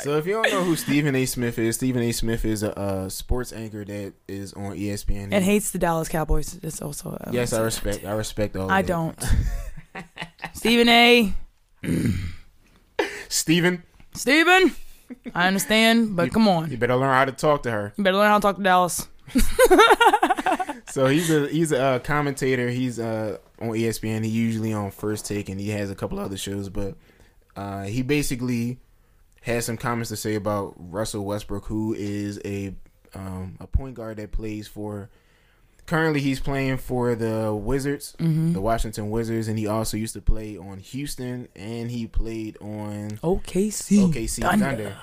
So 0.04 0.18
if 0.18 0.26
you 0.26 0.34
don't 0.34 0.50
know 0.50 0.62
who 0.62 0.76
Stephen 0.76 1.16
A. 1.16 1.24
Smith 1.24 1.58
is, 1.58 1.76
Stephen 1.76 2.02
A. 2.02 2.12
Smith 2.12 2.44
is 2.44 2.62
a, 2.62 2.78
uh 2.78 3.08
sports 3.08 3.52
anchor 3.54 3.84
that 3.86 4.12
is 4.28 4.52
on 4.52 4.76
ESPN. 4.76 5.28
and 5.32 5.42
hates 5.42 5.70
the 5.70 5.78
Dallas 5.78 6.08
Cowboys. 6.08 6.58
It's 6.62 6.82
also 6.82 7.16
um, 7.24 7.32
yes, 7.32 7.54
I 7.54 7.62
respect. 7.62 8.04
I 8.04 8.12
respect 8.12 8.54
all. 8.54 8.70
I 8.70 8.82
that. 8.82 8.86
don't. 8.88 9.24
Stephen 10.52 10.88
A. 10.90 11.32
Stephen, 13.28 13.82
Stephen. 14.12 14.76
I 15.34 15.48
understand, 15.48 16.16
but 16.16 16.32
come 16.32 16.48
on. 16.48 16.70
you 16.70 16.76
better 16.76 16.96
learn 16.96 17.14
how 17.14 17.24
to 17.24 17.32
talk 17.32 17.62
to 17.64 17.70
her. 17.70 17.92
You 17.96 18.04
better 18.04 18.16
learn 18.16 18.28
how 18.28 18.38
to 18.38 18.42
talk 18.42 18.56
to 18.56 18.62
Dallas. 18.62 19.08
So 20.90 21.06
he's 21.06 21.28
a 21.28 21.48
he's 21.48 21.72
a 21.72 21.82
uh, 21.82 21.98
commentator. 21.98 22.68
He's 22.68 23.00
uh 23.00 23.38
on 23.60 23.70
ESPN. 23.70 24.22
He 24.22 24.30
usually 24.30 24.72
on 24.72 24.92
First 24.92 25.26
Take, 25.26 25.48
and 25.48 25.58
he 25.58 25.70
has 25.70 25.90
a 25.90 25.94
couple 25.96 26.20
other 26.20 26.36
shows. 26.36 26.68
But 26.68 26.94
uh, 27.56 27.84
he 27.84 28.02
basically 28.02 28.78
has 29.44 29.66
some 29.66 29.76
comments 29.76 30.08
to 30.08 30.16
say 30.16 30.34
about 30.34 30.74
Russell 30.78 31.24
Westbrook, 31.24 31.66
who 31.66 31.94
is 31.94 32.40
a 32.44 32.74
um, 33.14 33.56
a 33.60 33.66
point 33.66 33.94
guard 33.94 34.16
that 34.16 34.32
plays 34.32 34.66
for. 34.66 35.10
Currently, 35.86 36.20
he's 36.20 36.40
playing 36.40 36.78
for 36.78 37.14
the 37.14 37.54
Wizards, 37.54 38.16
the 38.18 38.60
Washington 38.60 39.10
Wizards, 39.10 39.48
and 39.48 39.58
he 39.58 39.66
also 39.66 39.98
used 39.98 40.14
to 40.14 40.22
play 40.22 40.56
on 40.56 40.78
Houston, 40.78 41.46
and 41.54 41.90
he 41.90 42.06
played 42.06 42.56
on 42.62 43.18
OKC. 43.22 44.10
OKC 44.10 44.40
Thunder. 44.58 44.96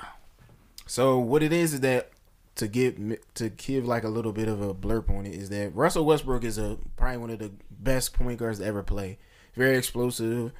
So 0.87 1.19
what 1.19 1.43
it 1.43 1.53
is 1.53 1.75
is 1.75 1.81
that 1.81 2.09
to 2.55 2.67
give 2.67 2.97
to 3.35 3.49
give 3.49 3.85
like 3.85 4.03
a 4.03 4.09
little 4.09 4.33
bit 4.33 4.47
of 4.47 4.59
a 4.59 4.73
blurb 4.73 5.09
on 5.11 5.27
it 5.27 5.35
is 5.35 5.49
that 5.49 5.75
Russell 5.75 6.03
Westbrook 6.03 6.43
is 6.43 6.57
a 6.57 6.79
probably 6.97 7.17
one 7.17 7.29
of 7.29 7.37
the 7.39 7.51
best 7.69 8.13
point 8.13 8.39
guards 8.39 8.57
to 8.57 8.65
ever 8.65 8.81
play. 8.81 9.19
Very 9.55 9.77
explosive. 9.77 10.51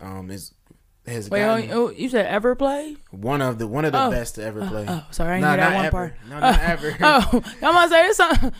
Um, 0.00 0.30
is 0.30 0.54
has 1.08 1.28
Wait, 1.30 1.40
gotten 1.40 1.70
oh, 1.72 1.88
oh, 1.88 1.90
you 1.90 2.08
said 2.08 2.26
ever 2.26 2.54
play? 2.54 2.96
one 3.10 3.40
of 3.42 3.58
the 3.58 3.66
one 3.66 3.84
of 3.84 3.92
the 3.92 4.02
Oh. 4.04 4.10
best 4.10 4.36
to 4.36 4.44
ever 4.44 4.66
play. 4.66 4.84
Oh, 4.88 5.04
sorry, 5.10 5.32
I 5.32 5.34
didn't 5.36 5.42
Nah, 5.42 5.48
hear 5.50 5.56
that 5.58 5.74
one 5.76 5.84
ever. 5.86 5.90
part. 5.90 6.14
No, 6.28 6.38
not 6.40 6.60
ever. 6.60 6.96
Oh, 7.00 7.42
I'm 7.62 7.74
gonna 7.74 7.88
say 7.88 8.12
something. 8.12 8.52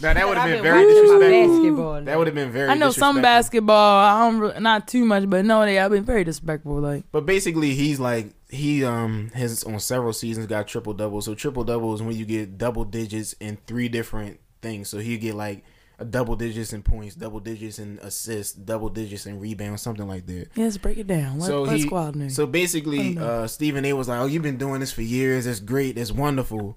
Now 0.00 0.14
that 0.14 0.28
would 0.28 0.36
have 0.36 0.46
been 0.46 0.54
been 0.56 0.62
very 0.62 0.84
disrespectful. 0.86 1.30
basketball. 1.58 2.02
That 2.02 2.18
would 2.18 2.26
have 2.26 2.34
been 2.34 2.50
very. 2.52 2.68
I 2.70 2.74
know 2.74 2.90
some 2.90 3.22
basketball. 3.22 3.98
I 4.04 4.30
don't 4.30 4.62
not 4.62 4.88
too 4.88 5.04
much, 5.04 5.28
but 5.30 5.44
no, 5.44 5.64
they 5.64 5.78
I've 5.78 5.90
been 5.90 6.04
very 6.04 6.24
disrespectful. 6.24 6.80
Like 6.80 7.04
But 7.12 7.26
basically, 7.26 7.74
he's 7.74 7.98
like 8.00 8.32
he 8.48 8.84
um 8.84 9.30
has 9.34 9.64
on 9.64 9.80
several 9.80 10.12
seasons 10.12 10.46
got 10.46 10.68
triple 10.68 10.92
doubles. 10.94 11.24
So 11.24 11.34
triple 11.34 11.64
doubles 11.64 12.02
when 12.02 12.16
you 12.16 12.24
get 12.24 12.58
double 12.58 12.84
digits 12.84 13.32
in 13.34 13.58
three 13.66 13.88
different 13.88 14.40
things. 14.60 14.88
So 14.88 14.98
he 14.98 15.16
get 15.18 15.34
like 15.34 15.58
a 15.58 15.62
double 16.10 16.36
digits 16.36 16.72
in 16.72 16.82
points, 16.82 17.14
double 17.14 17.40
digits 17.40 17.78
in 17.78 17.98
assists, 18.02 18.52
double 18.52 18.88
digits 18.88 19.26
in 19.26 19.38
rebounds, 19.40 19.82
something 19.82 20.06
like 20.08 20.26
that. 20.26 20.48
Let's 20.56 20.76
break 20.78 20.98
it 20.98 21.06
down. 21.06 21.38
Let, 21.38 21.46
so 21.46 21.64
he 21.64 21.82
squad 21.82 22.16
name. 22.16 22.30
so 22.30 22.46
basically, 22.46 22.98
Let 22.98 23.06
'em 23.06 23.14
know. 23.14 23.26
uh, 23.42 23.46
Stephen 23.48 23.84
A 23.84 23.92
was 23.92 24.08
like, 24.08 24.20
"Oh, 24.20 24.26
you've 24.26 24.42
been 24.42 24.56
doing 24.58 24.80
this 24.80 24.92
for 24.92 25.02
years. 25.02 25.46
It's 25.46 25.60
great. 25.60 25.96
It's 25.98 26.12
wonderful." 26.12 26.76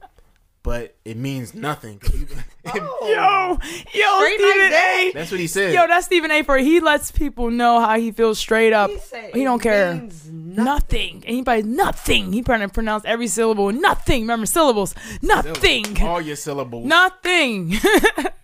But 0.66 0.96
it 1.06 1.16
means 1.16 1.54
nothing. 1.54 2.02
you- 2.14 2.28
oh. 2.74 3.60
Yo, 3.94 4.02
yo, 4.02 4.18
Straight 4.18 4.40
Stephen 4.40 4.72
like? 4.72 4.74
A. 4.74 5.12
That's 5.14 5.30
what 5.32 5.40
he 5.40 5.46
said. 5.48 5.74
Yo, 5.76 5.86
that's 5.88 6.08
Stephen 6.08 6.32
A. 6.32 6.42
For 6.42 6.58
he 6.58 6.80
lets 6.80 7.12
people 7.12 7.52
know 7.52 7.80
how 7.80 7.98
he 8.00 8.12
feels 8.12 8.40
straight 8.40 8.74
up. 8.74 8.90
He 8.90 8.98
said 8.98 9.34
He 9.36 9.44
don't 9.44 9.60
it 9.62 9.64
care. 9.64 9.94
means 9.96 10.28
Nothing. 10.32 11.24
Anybody, 11.28 11.62
nothing. 11.64 12.34
He 12.34 12.42
probably 12.42 12.68
pronounced 12.68 13.06
every 13.06 13.28
syllable. 13.28 13.72
Nothing. 13.72 14.22
Remember 14.24 14.46
syllables. 14.48 14.96
Nothing. 15.22 16.02
All 16.02 16.20
your 16.22 16.36
syllables. 16.36 16.86
Nothing. 16.86 17.76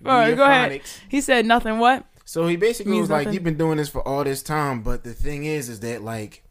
All 0.05 0.11
right, 0.11 0.35
go 0.35 0.43
ahead. 0.43 0.81
He 1.09 1.21
said 1.21 1.45
nothing. 1.45 1.79
What? 1.79 2.05
So 2.25 2.47
he 2.47 2.55
basically 2.55 2.91
Means 2.93 3.03
was 3.03 3.09
like, 3.09 3.25
nothing. 3.25 3.33
"You've 3.33 3.43
been 3.43 3.57
doing 3.57 3.77
this 3.77 3.89
for 3.89 4.07
all 4.07 4.23
this 4.23 4.41
time, 4.43 4.83
but 4.83 5.03
the 5.03 5.13
thing 5.13 5.43
is, 5.45 5.67
is 5.69 5.79
that 5.81 6.01
like 6.03 6.43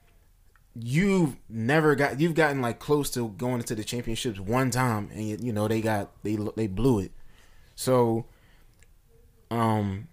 you've 0.74 1.36
never 1.48 1.94
got, 1.94 2.20
you've 2.20 2.34
gotten 2.34 2.60
like 2.60 2.78
close 2.78 3.10
to 3.10 3.28
going 3.30 3.60
into 3.60 3.74
the 3.74 3.84
championships 3.84 4.38
one 4.38 4.70
time, 4.70 5.10
and 5.12 5.28
you, 5.28 5.38
you 5.40 5.52
know 5.52 5.68
they 5.68 5.80
got 5.80 6.10
they 6.22 6.36
they 6.56 6.66
blew 6.66 7.00
it. 7.00 7.12
So, 7.74 8.26
um, 9.50 10.08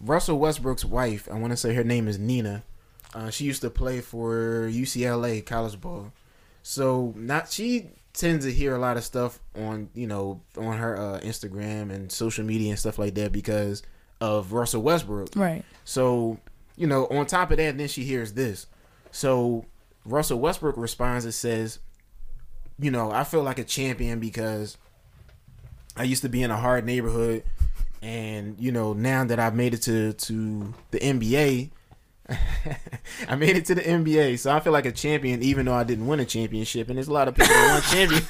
Russell 0.00 0.38
Westbrook's 0.38 0.84
wife, 0.84 1.28
I 1.32 1.38
want 1.38 1.52
to 1.52 1.56
say 1.56 1.74
her 1.74 1.84
name 1.84 2.08
is 2.08 2.18
Nina. 2.18 2.62
Uh, 3.14 3.30
she 3.30 3.44
used 3.44 3.62
to 3.62 3.70
play 3.70 4.00
for 4.00 4.68
UCLA 4.70 5.44
college 5.44 5.80
ball. 5.80 6.12
So 6.62 7.12
not 7.16 7.50
she 7.50 7.90
tends 8.12 8.44
to 8.44 8.52
hear 8.52 8.74
a 8.74 8.78
lot 8.78 8.96
of 8.96 9.04
stuff 9.04 9.38
on 9.54 9.90
you 9.94 10.06
know 10.06 10.40
on 10.56 10.78
her 10.78 10.96
uh, 10.96 11.20
Instagram 11.20 11.90
and 11.92 12.10
social 12.10 12.44
media 12.44 12.70
and 12.70 12.78
stuff 12.78 12.98
like 12.98 13.14
that 13.14 13.32
because 13.32 13.82
of 14.20 14.52
Russell 14.52 14.82
Westbrook. 14.82 15.30
Right. 15.36 15.64
So 15.84 16.38
you 16.76 16.86
know 16.86 17.06
on 17.06 17.26
top 17.26 17.50
of 17.50 17.58
that, 17.58 17.78
then 17.78 17.88
she 17.88 18.04
hears 18.04 18.32
this. 18.32 18.66
So 19.14 19.64
Russell 20.04 20.40
Westbrook 20.40 20.76
responds 20.76 21.24
and 21.24 21.32
says, 21.32 21.78
you 22.80 22.90
know, 22.90 23.12
I 23.12 23.22
feel 23.22 23.44
like 23.44 23.60
a 23.60 23.64
champion 23.64 24.18
because 24.18 24.76
I 25.96 26.02
used 26.02 26.22
to 26.22 26.28
be 26.28 26.42
in 26.42 26.50
a 26.50 26.56
hard 26.56 26.84
neighborhood, 26.84 27.44
and 28.02 28.56
you 28.58 28.72
know 28.72 28.92
now 28.92 29.24
that 29.24 29.38
I've 29.38 29.54
made 29.54 29.72
it 29.72 29.82
to 29.82 30.14
to 30.14 30.74
the 30.90 30.98
NBA. 30.98 31.70
I 33.28 33.36
made 33.36 33.56
it 33.56 33.66
to 33.66 33.76
the 33.76 33.82
NBA, 33.82 34.40
so 34.40 34.50
I 34.50 34.58
feel 34.58 34.72
like 34.72 34.86
a 34.86 34.92
champion, 34.92 35.44
even 35.44 35.66
though 35.66 35.74
I 35.74 35.84
didn't 35.84 36.08
win 36.08 36.18
a 36.18 36.24
championship. 36.24 36.88
And 36.88 36.96
there's 36.96 37.08
a 37.08 37.12
lot 37.12 37.28
of 37.28 37.36
people 37.36 37.54
that 37.54 37.72
won 37.72 37.82
champions. 37.82 38.28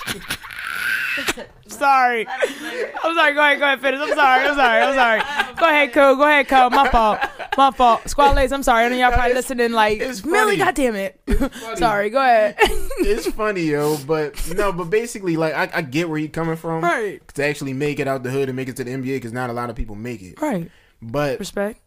Sorry. 1.68 2.26
I'm 2.28 3.14
sorry. 3.14 3.34
Go 3.34 3.40
ahead. 3.40 3.58
Go 3.58 3.64
ahead. 3.64 3.80
Finish. 3.80 4.00
I'm 4.00 4.14
sorry. 4.14 4.46
I'm 4.46 4.54
sorry. 4.54 4.82
I'm 4.82 4.94
sorry. 4.94 5.54
Go 5.56 5.66
ahead, 5.66 5.92
Cole. 5.92 6.16
Go 6.16 6.22
ahead, 6.22 6.48
Cole. 6.48 6.70
My 6.70 6.88
fault. 6.88 7.20
My 7.56 7.70
fault. 7.70 8.08
Squadlaes, 8.08 8.52
I'm 8.52 8.62
sorry. 8.62 8.84
I 8.84 8.88
know 8.88 8.96
y'all 8.96 9.12
probably 9.12 9.34
listening 9.34 9.72
like, 9.72 10.00
it's 10.00 10.20
Milli, 10.22 10.32
funny. 10.32 10.56
God 10.56 10.74
damn 10.74 10.94
it. 10.96 11.20
sorry. 11.76 12.10
Go 12.10 12.20
ahead. 12.20 12.56
it's 12.60 13.26
funny, 13.30 13.62
yo, 13.62 13.96
but 14.06 14.34
no, 14.54 14.72
but 14.72 14.90
basically, 14.90 15.36
like 15.36 15.54
I, 15.54 15.78
I 15.78 15.82
get 15.82 16.08
where 16.08 16.18
you're 16.18 16.28
coming 16.28 16.56
from, 16.56 16.82
Right. 16.82 17.26
To 17.34 17.44
actually 17.44 17.72
make 17.72 18.00
it 18.00 18.08
out 18.08 18.22
the 18.22 18.30
hood 18.30 18.48
and 18.48 18.56
make 18.56 18.68
it 18.68 18.76
to 18.76 18.84
the 18.84 18.90
NBA, 18.90 19.16
because 19.16 19.32
not 19.32 19.50
a 19.50 19.52
lot 19.52 19.70
of 19.70 19.76
people 19.76 19.94
make 19.94 20.22
it, 20.22 20.40
right. 20.40 20.70
But 21.02 21.38
Respect. 21.38 21.80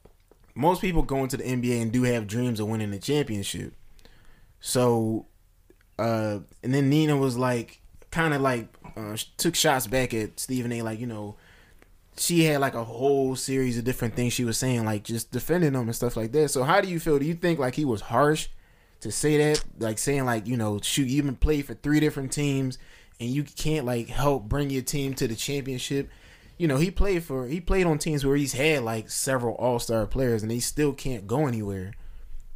most 0.55 0.81
people 0.81 1.01
go 1.01 1.23
into 1.23 1.37
the 1.37 1.43
NBA 1.43 1.81
and 1.81 1.91
do 1.91 2.03
have 2.03 2.27
dreams 2.27 2.59
of 2.59 2.67
winning 2.67 2.91
the 2.91 2.99
championship. 2.99 3.73
So, 4.59 5.27
uh, 5.99 6.39
and 6.63 6.73
then 6.73 6.89
Nina 6.89 7.17
was 7.17 7.37
like, 7.37 7.81
kind 8.11 8.33
of 8.33 8.41
like, 8.41 8.67
uh, 8.95 9.17
took 9.37 9.55
shots 9.55 9.87
back 9.87 10.13
at 10.13 10.39
Stephen 10.39 10.71
A. 10.71 10.81
Like, 10.81 10.99
you 10.99 11.07
know, 11.07 11.35
she 12.17 12.43
had 12.43 12.61
like 12.61 12.73
a 12.73 12.83
whole 12.83 13.35
series 13.35 13.77
of 13.77 13.83
different 13.83 14.15
things 14.15 14.33
she 14.33 14.45
was 14.45 14.57
saying, 14.57 14.85
like 14.85 15.03
just 15.03 15.31
defending 15.31 15.73
him 15.73 15.81
and 15.81 15.95
stuff 15.95 16.17
like 16.17 16.31
that. 16.31 16.49
So, 16.49 16.63
how 16.63 16.81
do 16.81 16.87
you 16.87 16.99
feel? 16.99 17.19
Do 17.19 17.25
you 17.25 17.35
think 17.35 17.59
like 17.59 17.75
he 17.75 17.85
was 17.85 18.01
harsh 18.01 18.49
to 19.01 19.11
say 19.11 19.37
that? 19.37 19.63
Like 19.79 19.97
saying 19.97 20.25
like, 20.25 20.47
you 20.47 20.57
know, 20.57 20.79
shoot, 20.81 21.07
you 21.07 21.17
even 21.17 21.35
played 21.35 21.65
for 21.65 21.73
three 21.75 21.99
different 21.99 22.31
teams 22.31 22.77
and 23.19 23.29
you 23.29 23.43
can't 23.43 23.85
like 23.85 24.07
help 24.07 24.43
bring 24.43 24.69
your 24.69 24.81
team 24.81 25.13
to 25.15 25.27
the 25.27 25.35
championship. 25.35 26.09
You 26.57 26.67
know, 26.67 26.77
he 26.77 26.89
played 26.89 27.23
for 27.23 27.47
he 27.47 27.61
played 27.61 27.85
on 27.85 27.99
teams 27.99 28.25
where 28.25 28.35
he's 28.35 28.53
had 28.53 28.83
like 28.83 29.09
several 29.09 29.55
all 29.55 29.79
star 29.79 30.07
players 30.07 30.41
and 30.41 30.51
they 30.51 30.59
still 30.59 30.93
can't 30.93 31.27
go 31.27 31.47
anywhere. 31.47 31.93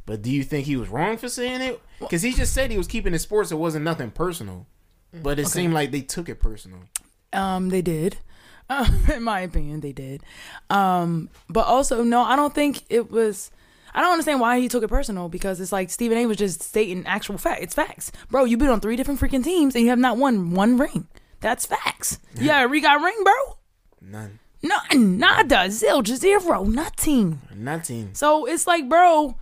But 0.04 0.22
do 0.22 0.30
you 0.30 0.42
think 0.42 0.66
he 0.66 0.76
was 0.76 0.88
wrong 0.88 1.16
for 1.16 1.28
saying 1.28 1.60
it? 1.60 1.80
Because 2.00 2.22
he 2.22 2.32
just 2.32 2.52
said 2.52 2.70
he 2.72 2.78
was 2.78 2.88
keeping 2.88 3.12
his 3.12 3.22
sports. 3.22 3.52
It 3.52 3.56
wasn't 3.56 3.84
nothing 3.84 4.10
personal. 4.10 4.66
But 5.12 5.38
it 5.38 5.46
seemed 5.46 5.74
like 5.74 5.92
they 5.92 6.00
took 6.00 6.28
it 6.28 6.40
personal. 6.40 6.80
Um, 7.32 7.68
they 7.68 7.82
did. 7.82 8.16
Uh, 8.68 8.88
in 9.14 9.22
my 9.22 9.40
opinion, 9.40 9.80
they 9.80 9.92
did. 9.92 10.22
Um, 10.70 11.28
but 11.48 11.66
also, 11.66 12.02
no, 12.02 12.22
I 12.22 12.36
don't 12.36 12.54
think 12.54 12.82
it 12.88 13.10
was. 13.10 13.50
I 13.94 14.00
don't 14.00 14.12
understand 14.12 14.40
why 14.40 14.58
he 14.58 14.68
took 14.68 14.82
it 14.82 14.88
personal 14.88 15.28
because 15.28 15.60
it's 15.60 15.72
like 15.72 15.90
Stephen 15.90 16.16
A. 16.16 16.24
was 16.24 16.38
just 16.38 16.62
stating 16.62 17.04
actual 17.06 17.36
fact. 17.36 17.62
It's 17.62 17.74
facts, 17.74 18.10
bro. 18.30 18.44
You've 18.44 18.58
been 18.58 18.70
on 18.70 18.80
three 18.80 18.96
different 18.96 19.20
freaking 19.20 19.44
teams 19.44 19.74
and 19.74 19.84
you 19.84 19.90
have 19.90 19.98
not 19.98 20.16
won 20.16 20.52
one 20.52 20.78
ring. 20.78 21.08
That's 21.40 21.66
facts. 21.66 22.18
Yeah, 22.40 22.64
we 22.66 22.80
got 22.80 23.02
ring, 23.02 23.18
bro. 23.22 23.58
None. 24.00 24.38
None, 24.62 25.18
nada, 25.18 25.66
zilch, 25.66 26.06
zero, 26.06 26.64
nothing. 26.64 27.40
Nothing. 27.54 28.10
So 28.12 28.46
it's 28.46 28.66
like, 28.66 28.88
bro, 28.88 29.36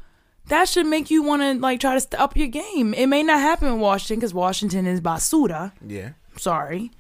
that 0.46 0.66
should 0.68 0.86
make 0.86 1.10
you 1.10 1.22
want 1.22 1.42
to 1.42 1.54
like 1.54 1.78
try 1.80 1.98
to 1.98 2.20
up 2.20 2.36
your 2.36 2.48
game. 2.48 2.94
It 2.94 3.06
may 3.06 3.22
not 3.22 3.38
happen 3.38 3.68
in 3.68 3.80
Washington 3.80 4.16
because 4.16 4.32
Washington 4.32 4.86
is 4.86 5.00
basura. 5.00 5.72
Yeah. 5.86 6.10
Sorry. 6.38 6.90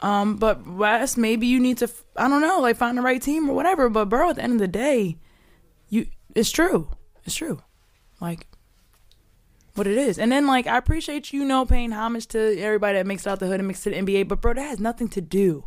Um, 0.00 0.36
but 0.36 0.66
West, 0.66 1.16
maybe 1.16 1.46
you 1.46 1.58
need 1.58 1.78
to, 1.78 1.88
I 2.16 2.28
don't 2.28 2.42
know, 2.42 2.60
like 2.60 2.76
find 2.76 2.98
the 2.98 3.02
right 3.02 3.20
team 3.20 3.48
or 3.48 3.54
whatever. 3.54 3.88
But 3.88 4.08
bro, 4.08 4.30
at 4.30 4.36
the 4.36 4.42
end 4.42 4.54
of 4.54 4.58
the 4.58 4.68
day, 4.68 5.16
you, 5.88 6.06
it's 6.34 6.50
true, 6.50 6.90
it's 7.24 7.34
true, 7.34 7.62
like 8.20 8.46
what 9.74 9.86
it 9.86 9.96
is. 9.96 10.18
And 10.18 10.30
then 10.32 10.46
like 10.46 10.66
I 10.66 10.76
appreciate 10.76 11.32
you 11.32 11.44
know 11.44 11.64
paying 11.64 11.92
homage 11.92 12.26
to 12.28 12.58
everybody 12.58 12.98
that 12.98 13.06
makes 13.06 13.26
it 13.26 13.30
out 13.30 13.40
the 13.40 13.46
hood 13.46 13.60
and 13.60 13.68
makes 13.68 13.86
it 13.86 13.90
to 13.90 14.02
the 14.02 14.06
NBA. 14.06 14.28
But 14.28 14.40
bro, 14.40 14.54
that 14.54 14.62
has 14.62 14.80
nothing 14.80 15.08
to 15.08 15.20
do. 15.20 15.64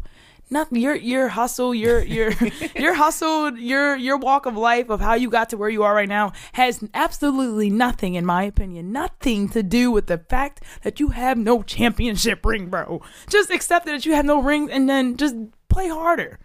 Nothing. 0.52 0.82
Your 0.82 0.96
your 0.96 1.28
hustle, 1.28 1.76
your 1.76 2.04
your 2.04 2.32
your 2.76 2.96
hustle, 2.96 3.56
your 3.58 3.96
your 3.96 4.18
walk 4.18 4.48
of 4.48 4.58
life 4.58 4.90
of 4.90 5.00
how 5.00 5.14
you 5.14 5.30
got 5.30 5.50
to 5.50 5.58
where 5.58 5.70
you 5.70 5.84
are 5.84 5.94
right 5.94 6.10
now 6.10 6.34
has 6.54 6.84
absolutely 6.94 7.70
nothing, 7.70 8.16
in 8.16 8.26
my 8.26 8.44
opinion, 8.44 8.92
nothing 8.92 9.50
to 9.50 9.62
do 9.62 9.92
with 9.92 10.08
the 10.08 10.18
fact 10.18 10.64
that 10.82 11.00
you 11.00 11.10
have 11.10 11.38
no 11.38 11.62
championship 11.62 12.44
ring, 12.46 12.68
bro. 12.68 13.02
Just 13.30 13.52
accept 13.52 13.86
that 13.86 14.06
you 14.06 14.14
have 14.14 14.26
no 14.26 14.42
ring, 14.42 14.72
and 14.72 14.90
then 14.90 15.18
just 15.18 15.36
play 15.68 15.88
harder. 15.88 16.40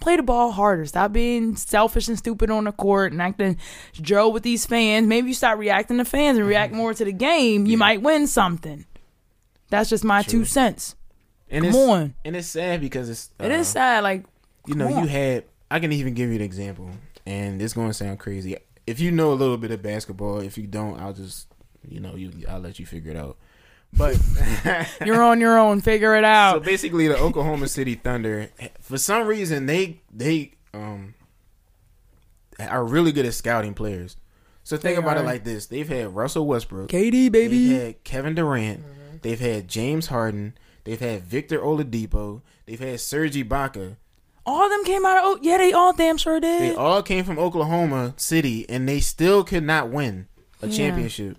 Play 0.00 0.16
the 0.16 0.22
ball 0.22 0.50
harder. 0.50 0.84
Stop 0.86 1.12
being 1.12 1.54
selfish 1.54 2.08
and 2.08 2.18
stupid 2.18 2.50
on 2.50 2.64
the 2.64 2.72
court 2.72 3.12
and 3.12 3.22
acting 3.22 3.58
Joe 3.92 4.30
with 4.30 4.42
these 4.42 4.66
fans. 4.66 5.06
Maybe 5.06 5.28
you 5.28 5.34
start 5.34 5.58
reacting 5.58 5.98
to 5.98 6.04
fans 6.04 6.38
and 6.38 6.48
react 6.48 6.72
mm-hmm. 6.72 6.78
more 6.78 6.94
to 6.94 7.04
the 7.04 7.12
game. 7.12 7.66
You 7.66 7.76
might 7.76 8.02
win 8.02 8.26
something. 8.26 8.86
That's 9.68 9.90
just 9.90 10.02
my 10.02 10.22
two 10.22 10.44
cents. 10.44 10.96
And 11.52 11.64
Come 11.64 11.68
it's, 11.68 11.76
on. 11.76 12.14
And 12.24 12.34
it's 12.34 12.48
sad 12.48 12.80
because 12.80 13.10
it's 13.10 13.30
It 13.38 13.52
uh, 13.52 13.56
is 13.56 13.68
sad. 13.68 14.02
Like 14.02 14.24
you 14.66 14.74
know, 14.74 14.88
come 14.88 15.04
you 15.04 15.06
had 15.06 15.44
I 15.70 15.78
can 15.80 15.92
even 15.92 16.14
give 16.14 16.30
you 16.30 16.36
an 16.36 16.42
example, 16.42 16.90
and 17.26 17.60
it's 17.60 17.74
going 17.74 17.88
to 17.88 17.94
sound 17.94 18.18
crazy. 18.18 18.56
If 18.86 19.00
you 19.00 19.10
know 19.10 19.32
a 19.32 19.34
little 19.34 19.58
bit 19.58 19.70
of 19.70 19.82
basketball, 19.82 20.40
if 20.40 20.56
you 20.56 20.66
don't, 20.66 20.98
I'll 20.98 21.12
just 21.12 21.48
you 21.86 22.00
know 22.00 22.16
you 22.16 22.32
I'll 22.48 22.58
let 22.58 22.78
you 22.78 22.86
figure 22.86 23.10
it 23.10 23.16
out. 23.16 23.36
But 23.92 24.18
You're 25.04 25.22
on 25.22 25.40
your 25.40 25.58
own. 25.58 25.82
Figure 25.82 26.16
it 26.16 26.24
out. 26.24 26.54
so 26.54 26.60
basically, 26.60 27.06
the 27.08 27.18
Oklahoma 27.18 27.68
City 27.68 27.96
Thunder, 27.96 28.48
for 28.80 28.96
some 28.96 29.26
reason, 29.26 29.66
they 29.66 30.00
they 30.10 30.54
um 30.72 31.14
are 32.58 32.84
really 32.84 33.12
good 33.12 33.26
at 33.26 33.34
scouting 33.34 33.74
players. 33.74 34.16
So 34.64 34.78
think 34.78 34.96
They 34.96 35.02
about 35.02 35.18
it 35.18 35.24
like 35.24 35.44
this: 35.44 35.66
they've 35.66 35.88
had 35.88 36.14
Russell 36.14 36.46
Westbrook, 36.46 36.88
KD, 36.88 37.30
baby. 37.30 37.68
They've 37.68 37.82
had 37.82 38.04
Kevin 38.04 38.34
Durant. 38.34 39.22
They've 39.22 39.38
had 39.38 39.68
James 39.68 40.06
Harden. 40.06 40.54
They've 40.84 41.00
had 41.00 41.22
Victor 41.22 41.60
Oladipo. 41.60 42.42
They've 42.66 42.80
had 42.80 43.00
Serge 43.00 43.34
Ibaka. 43.34 43.96
all 44.44 44.64
of 44.64 44.70
them 44.70 44.84
came 44.84 45.06
out 45.06 45.18
of. 45.18 45.22
Oh, 45.24 45.38
yeah, 45.42 45.58
they 45.58 45.72
all 45.72 45.92
damn 45.92 46.16
sure 46.16 46.40
did. 46.40 46.60
They 46.62 46.74
all 46.74 47.02
came 47.02 47.24
from 47.24 47.38
Oklahoma 47.38 48.14
City, 48.16 48.68
and 48.68 48.88
they 48.88 48.98
still 49.00 49.44
could 49.44 49.62
not 49.62 49.90
win 49.90 50.26
a 50.60 50.66
Yeah. 50.66 50.76
championship. 50.76 51.36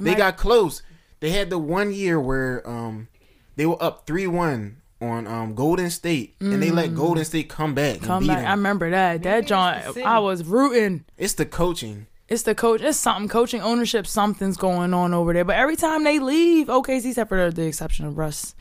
They 0.00 0.12
I- 0.14 0.18
got 0.18 0.36
close. 0.38 0.82
They 1.20 1.30
had 1.30 1.50
the 1.50 1.58
one 1.58 1.92
year 1.92 2.18
where 2.18 2.68
um 2.68 3.08
they 3.56 3.66
were 3.66 3.80
up 3.82 4.06
three 4.06 4.26
one 4.26 4.78
on 5.00 5.26
um 5.26 5.54
Golden 5.54 5.90
State, 5.90 6.34
and 6.40 6.62
they 6.62 6.70
let 6.70 6.94
Golden 6.94 7.24
State 7.24 7.48
come 7.50 7.74
back 7.74 7.96
and 7.96 8.02
Mm. 8.04 8.06
Come 8.06 8.22
beat 8.22 8.28
back. 8.28 8.38
them. 8.38 8.46
I 8.48 8.52
remember 8.54 8.90
that. 8.90 9.22
That 9.24 9.38
it's 9.40 9.48
John. 9.48 9.74
I 10.04 10.18
was 10.18 10.42
rooting. 10.44 11.04
it's 11.18 11.34
the 11.34 11.44
coaching. 11.46 12.06
It's 12.32 12.44
the 12.44 12.54
coach. 12.54 12.80
It's 12.80 12.96
something. 12.96 13.28
Coaching 13.28 13.60
ownership. 13.60 14.06
Something's 14.06 14.56
going 14.56 14.94
on 14.94 15.12
over 15.12 15.34
there. 15.34 15.44
But 15.44 15.56
every 15.56 15.76
time 15.76 16.02
they 16.02 16.18
leave, 16.18 16.68
OKC, 16.68 17.10
except 17.10 17.28
for 17.28 17.50
the, 17.50 17.66
exception 17.66 18.06
of 18.06 18.16
Russ, 18.16 18.54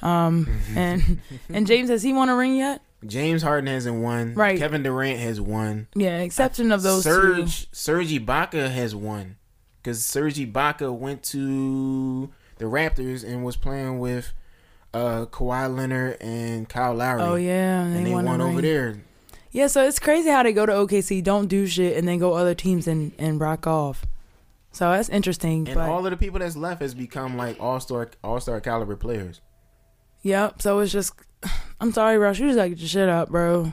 um, 0.00 0.48
and 0.74 1.20
and 1.50 1.66
James, 1.66 1.90
has 1.90 2.02
he 2.02 2.14
won 2.14 2.30
a 2.30 2.36
ring 2.36 2.56
yet? 2.56 2.80
James 3.04 3.42
Harden 3.42 3.66
hasn't 3.66 4.02
won. 4.02 4.32
Right. 4.34 4.58
Kevin 4.58 4.82
Durant 4.82 5.18
has 5.18 5.38
won. 5.38 5.88
Yeah, 5.94 6.20
exception 6.20 6.72
of 6.72 6.82
those 6.82 7.04
two. 7.04 7.10
Serge 7.10 7.68
Serge 7.72 8.10
Ibaka 8.10 8.70
has 8.70 8.94
won 8.94 9.36
because 9.82 10.02
Serge 10.02 10.36
Ibaka 10.36 10.96
went 10.96 11.22
to 11.24 12.30
the 12.56 12.64
Raptors 12.64 13.22
and 13.22 13.44
was 13.44 13.56
playing 13.56 13.98
with 13.98 14.32
uh 14.94 15.26
Kawhi 15.26 15.74
Leonard 15.74 16.16
and 16.22 16.70
Kyle 16.70 16.94
Lowry. 16.94 17.20
Oh 17.20 17.34
yeah, 17.34 17.82
and 17.82 18.06
they 18.06 18.12
won, 18.12 18.26
a 18.26 18.46
over 18.46 18.62
there. 18.62 19.02
Yeah, 19.52 19.66
so 19.66 19.84
it's 19.84 19.98
crazy 19.98 20.30
how 20.30 20.42
they 20.42 20.52
go 20.52 20.64
to 20.64 20.72
OKC, 20.72 21.22
don't 21.22 21.48
do 21.48 21.66
shit, 21.66 21.96
and 21.96 22.06
then 22.06 22.18
go 22.18 22.34
other 22.34 22.54
teams 22.54 22.86
and 22.86 23.12
and 23.18 23.40
rock 23.40 23.66
off. 23.66 24.06
So 24.72 24.90
that's 24.90 25.08
interesting. 25.08 25.66
And 25.66 25.74
but 25.74 25.88
all 25.88 26.04
of 26.04 26.10
the 26.10 26.16
people 26.16 26.38
that's 26.38 26.56
left 26.56 26.80
has 26.80 26.94
become 26.94 27.36
like 27.36 27.56
all 27.60 27.80
star 27.80 28.10
all 28.22 28.40
star 28.40 28.60
caliber 28.60 28.96
players. 28.96 29.40
Yep. 30.22 30.62
So 30.62 30.78
it's 30.80 30.92
just, 30.92 31.14
I'm 31.80 31.92
sorry, 31.92 32.18
Russ. 32.18 32.38
You 32.38 32.52
just 32.52 32.80
your 32.80 32.88
shit 32.88 33.08
up, 33.08 33.30
bro. 33.30 33.72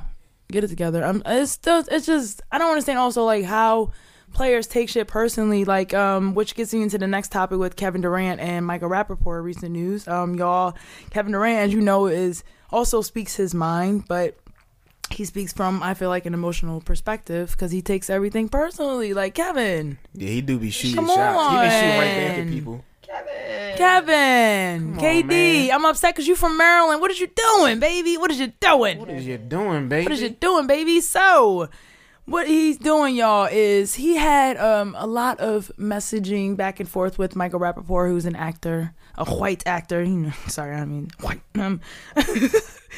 Get 0.50 0.64
it 0.64 0.70
together. 0.70 1.04
I'm. 1.04 1.22
It's 1.26 1.52
still. 1.52 1.84
It's 1.92 2.06
just. 2.06 2.42
I 2.52 2.58
don't 2.58 2.70
understand. 2.70 3.00
Also, 3.00 3.24
like 3.26 3.44
how 3.46 3.92
players 4.34 4.66
take 4.66 4.90
shit 4.90 5.08
personally. 5.08 5.66
Like, 5.66 5.94
um, 5.94 6.34
which 6.34 6.56
gets 6.56 6.74
me 6.74 6.82
into 6.82 6.98
the 6.98 7.08
next 7.08 7.32
topic 7.32 7.60
with 7.60 7.76
Kevin 7.76 8.02
Durant 8.02 8.40
and 8.40 8.66
Michael 8.66 8.90
Rapaport. 8.90 9.44
Recent 9.44 9.74
news. 9.74 10.08
Um, 10.08 10.36
y'all. 10.36 10.76
Kevin 11.10 11.34
Durant, 11.34 11.60
as 11.60 11.74
you 11.74 11.82
know, 11.82 12.08
is 12.08 12.44
also 12.72 13.02
speaks 13.02 13.36
his 13.36 13.54
mind, 13.54 14.06
but 14.08 14.38
he 15.12 15.26
speaks 15.26 15.54
from 15.54 15.82
I 15.84 15.94
feel 15.94 16.10
like 16.10 16.26
an 16.26 16.34
emotional 16.34 16.82
perspective 16.82 17.52
because 17.52 17.72
he 17.72 17.82
takes 17.82 18.10
everything 18.10 18.50
personally. 18.50 19.14
Like 19.14 19.34
Kevin, 19.36 19.98
Yeah, 20.14 20.30
he 20.30 20.42
do 20.42 20.58
be 20.60 20.70
shooting 20.70 20.96
Come 20.98 21.08
shots. 21.08 21.54
He 21.54 21.60
be 21.62 21.70
shooting 21.74 22.00
right 22.00 22.16
back 22.18 22.40
on. 22.40 22.48
at 22.48 22.54
people. 22.54 22.84
Kevin, 23.78 24.96
Come 24.96 25.00
on, 25.00 25.00
KD, 25.00 25.28
man. 25.28 25.72
I'm 25.72 25.86
upset 25.86 26.14
because 26.14 26.28
you 26.28 26.36
from 26.36 26.58
Maryland. 26.58 27.00
What 27.02 27.12
is 27.12 27.20
you 27.20 27.28
doing, 27.28 27.80
baby? 27.80 28.18
What 28.18 28.32
is 28.32 28.40
you 28.40 28.48
doing? 28.60 29.00
What 29.00 29.10
is 29.10 29.26
you 29.28 29.38
doing, 29.38 29.88
baby? 29.88 30.04
What 30.06 30.12
is 30.14 30.22
you 30.22 30.30
doing, 30.30 30.68
baby? 30.68 31.00
So, 31.02 31.70
what 32.26 32.48
he's 32.48 32.78
doing, 32.78 33.16
y'all, 33.16 33.48
is 33.52 33.96
he 33.96 34.16
had 34.18 34.58
um 34.58 34.96
a 34.98 35.08
lot 35.08 35.40
of 35.40 35.72
messaging 35.80 36.58
back 36.58 36.80
and 36.80 36.90
forth 36.90 37.18
with 37.18 37.36
Michael 37.36 37.60
Rapaport, 37.60 38.10
who's 38.10 38.26
an 38.26 38.36
actor, 38.36 38.94
a 39.16 39.26
white 39.26 39.64
actor. 39.66 40.04
You 40.04 40.18
know, 40.18 40.32
sorry, 40.48 40.76
I 40.76 40.86
mean 40.86 41.10
white. 41.22 41.42
Um, 41.56 41.80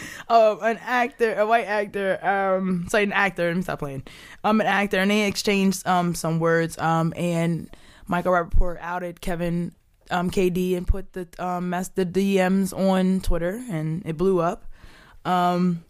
um, 0.29 0.59
an 0.61 0.77
actor, 0.81 1.35
a 1.35 1.45
white 1.45 1.65
actor. 1.65 2.23
Um, 2.25 2.87
sorry, 2.89 3.03
an 3.03 3.13
actor. 3.13 3.47
Let 3.47 3.55
me 3.57 3.61
stop 3.63 3.79
playing. 3.79 4.03
Um, 4.43 4.61
an 4.61 4.67
actor, 4.67 4.97
and 4.97 5.09
they 5.11 5.27
exchanged 5.27 5.85
um 5.87 6.15
some 6.15 6.39
words. 6.39 6.77
Um, 6.77 7.13
and 7.15 7.69
Michael 8.07 8.31
Rapaport 8.33 8.77
outed 8.81 9.21
Kevin 9.21 9.73
um 10.11 10.31
KD 10.31 10.75
and 10.75 10.87
put 10.87 11.13
the 11.13 11.27
um 11.37 11.69
mess 11.69 11.89
the 11.89 12.05
DMs 12.05 12.77
on 12.77 13.21
Twitter, 13.21 13.61
and 13.69 14.03
it 14.05 14.17
blew 14.17 14.39
up. 14.39 14.65
Um, 15.25 15.83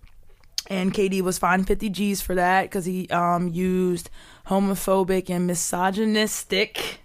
and 0.67 0.93
KD 0.93 1.21
was 1.21 1.37
fined 1.37 1.65
50 1.67 1.89
G's 1.89 2.21
for 2.21 2.35
that 2.35 2.63
because 2.63 2.85
he 2.85 3.07
um 3.09 3.47
used 3.47 4.09
homophobic 4.47 5.29
and 5.29 5.47
misogynistic, 5.47 6.99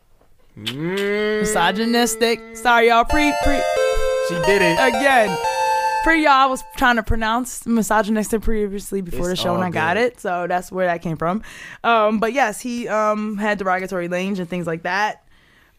Mm, 0.56 1.40
misogynistic. 1.40 2.56
Sorry, 2.56 2.88
y'all. 2.88 3.04
Pre 3.04 3.32
pre 3.42 3.60
she 4.28 4.34
did 4.46 4.62
it. 4.62 4.78
again. 4.78 5.36
For 6.04 6.12
y'all, 6.12 6.32
I 6.32 6.44
was 6.44 6.62
trying 6.76 6.96
to 6.96 7.02
pronounce 7.02 7.64
misogynistic 7.64 8.42
previously 8.42 9.00
before 9.00 9.30
It's 9.30 9.40
the 9.40 9.42
show, 9.42 9.54
and 9.54 9.64
I 9.64 9.70
got 9.70 9.96
it. 9.96 10.20
So 10.20 10.46
that's 10.46 10.70
where 10.70 10.86
that 10.86 11.00
came 11.00 11.16
from. 11.16 11.42
Um, 11.82 12.18
but 12.18 12.34
yes, 12.34 12.60
he 12.60 12.86
um 12.88 13.38
had 13.38 13.56
derogatory 13.56 14.08
language 14.08 14.38
and 14.38 14.46
things 14.46 14.66
like 14.66 14.82
that. 14.82 15.24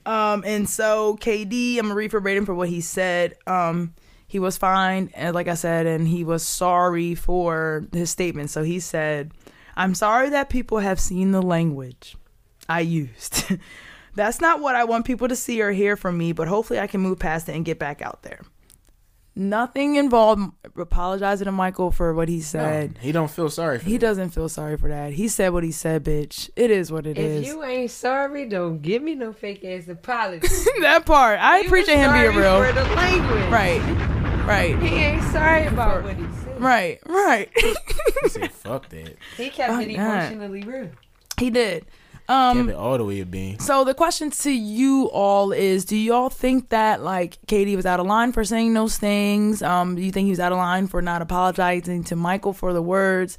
Um, 0.08 0.44
and 0.44 0.68
so 0.68 1.16
KD, 1.22 1.78
I'm 1.78 1.84
gonna 1.84 1.94
read 1.94 2.10
verbatim 2.10 2.44
for 2.44 2.56
what 2.56 2.70
he 2.70 2.82
said. 2.82 3.36
Um, 3.46 3.94
he 4.26 4.40
was 4.40 4.58
fine, 4.58 5.12
and 5.14 5.36
like 5.36 5.48
I 5.48 5.54
said, 5.54 5.86
and 5.86 6.08
he 6.08 6.24
was 6.24 6.42
sorry 6.42 7.14
for 7.14 7.86
his 7.94 8.10
statement. 8.10 8.50
So 8.50 8.64
he 8.64 8.80
said, 8.80 9.32
"I'm 9.76 9.94
sorry 9.94 10.32
that 10.32 10.50
people 10.50 10.80
have 10.80 11.00
seen 11.00 11.34
the 11.34 11.42
language 11.44 12.18
I 12.68 12.80
used. 12.80 13.46
That's 14.16 14.42
not 14.42 14.60
what 14.60 14.76
I 14.76 14.86
want 14.86 15.06
people 15.06 15.28
to 15.28 15.36
see 15.36 15.62
or 15.62 15.72
hear 15.72 15.96
from 15.96 16.18
me, 16.18 16.32
but 16.32 16.48
hopefully 16.48 16.80
I 16.80 16.88
can 16.88 17.02
move 17.02 17.20
past 17.20 17.48
it 17.48 17.56
and 17.56 17.64
get 17.64 17.78
back 17.78 18.02
out 18.02 18.24
there." 18.24 18.42
Nothing 19.38 19.96
involved 19.96 20.42
apologizing 20.78 21.44
to 21.46 21.52
Michael 21.52 21.92
for 21.92 22.14
what 22.14 22.30
he 22.30 22.40
said. 22.40 22.98
He 23.02 23.12
don't 23.12 23.30
feel 23.30 23.50
sorry 23.50 23.80
for 23.80 23.86
He 23.86 23.96
it. 23.96 24.00
doesn't 24.00 24.30
feel 24.30 24.48
sorry 24.48 24.78
for 24.78 24.88
that. 24.88 25.12
He 25.12 25.28
said 25.28 25.50
what 25.50 25.66
he 25.66 25.74
said, 25.74 26.06
bitch. 26.06 26.50
It 26.56 26.72
is 26.72 26.90
what 26.90 27.06
it 27.06 27.18
is. 27.18 27.42
If 27.42 27.48
you 27.48 27.62
ain't 27.64 27.92
sorry, 27.92 28.48
don't 28.48 28.82
give 28.82 29.04
me 29.04 29.14
no 29.14 29.34
fake 29.34 29.66
ass 29.66 29.90
apology. 29.90 30.48
that 30.80 31.06
part, 31.06 31.40
I 31.42 31.60
He 31.60 31.66
appreciate 31.68 31.98
was 31.98 32.06
him 32.06 32.14
being 32.14 32.36
real. 32.38 32.64
For 32.64 32.72
the 32.72 32.84
language. 32.96 33.52
Right, 33.52 34.46
right, 34.48 34.80
He 34.82 34.88
ain't 34.96 35.24
sorry 35.34 35.66
about 35.68 36.04
what 36.04 36.16
he 36.16 36.24
said. 36.44 36.62
right, 36.62 37.00
right. 37.06 37.50
He 37.58 38.30
said, 38.30 38.52
"Fuck 38.54 38.88
that." 38.90 39.18
He 39.36 39.50
kept 39.50 39.74
Fuck 39.74 39.84
it 39.84 39.98
that. 39.98 40.32
emotionally 40.32 40.64
real. 40.64 40.92
he 41.40 41.50
did. 41.50 41.86
Um, 42.28 42.58
Kept 42.58 42.70
it 42.70 42.76
all 42.76 42.98
the 42.98 43.06
way 43.06 43.20
a 43.20 43.26
being. 43.26 43.60
So 43.60 43.84
the 43.84 43.94
question 43.94 44.32
to 44.32 44.52
you 44.52 45.10
all 45.12 45.52
is: 45.52 45.86
Do 45.86 45.96
y'all 45.96 46.30
think 46.30 46.70
that 46.70 47.04
like 47.04 47.38
KD 47.48 47.76
was 47.76 47.86
out 47.86 48.00
of 48.00 48.08
line 48.08 48.32
for 48.32 48.44
saying 48.44 48.74
those 48.74 48.98
things? 48.98 49.62
Um, 49.62 49.96
do 49.96 50.02
you 50.02 50.12
think 50.12 50.26
he 50.26 50.32
was 50.32 50.40
out 50.40 50.52
of 50.52 50.58
line 50.58 50.88
for 50.88 51.02
not 51.02 51.22
apologizing 51.22 52.04
to 52.06 52.16
Michael 52.16 52.54
for 52.54 52.74
the 52.74 52.82
words? 52.82 53.38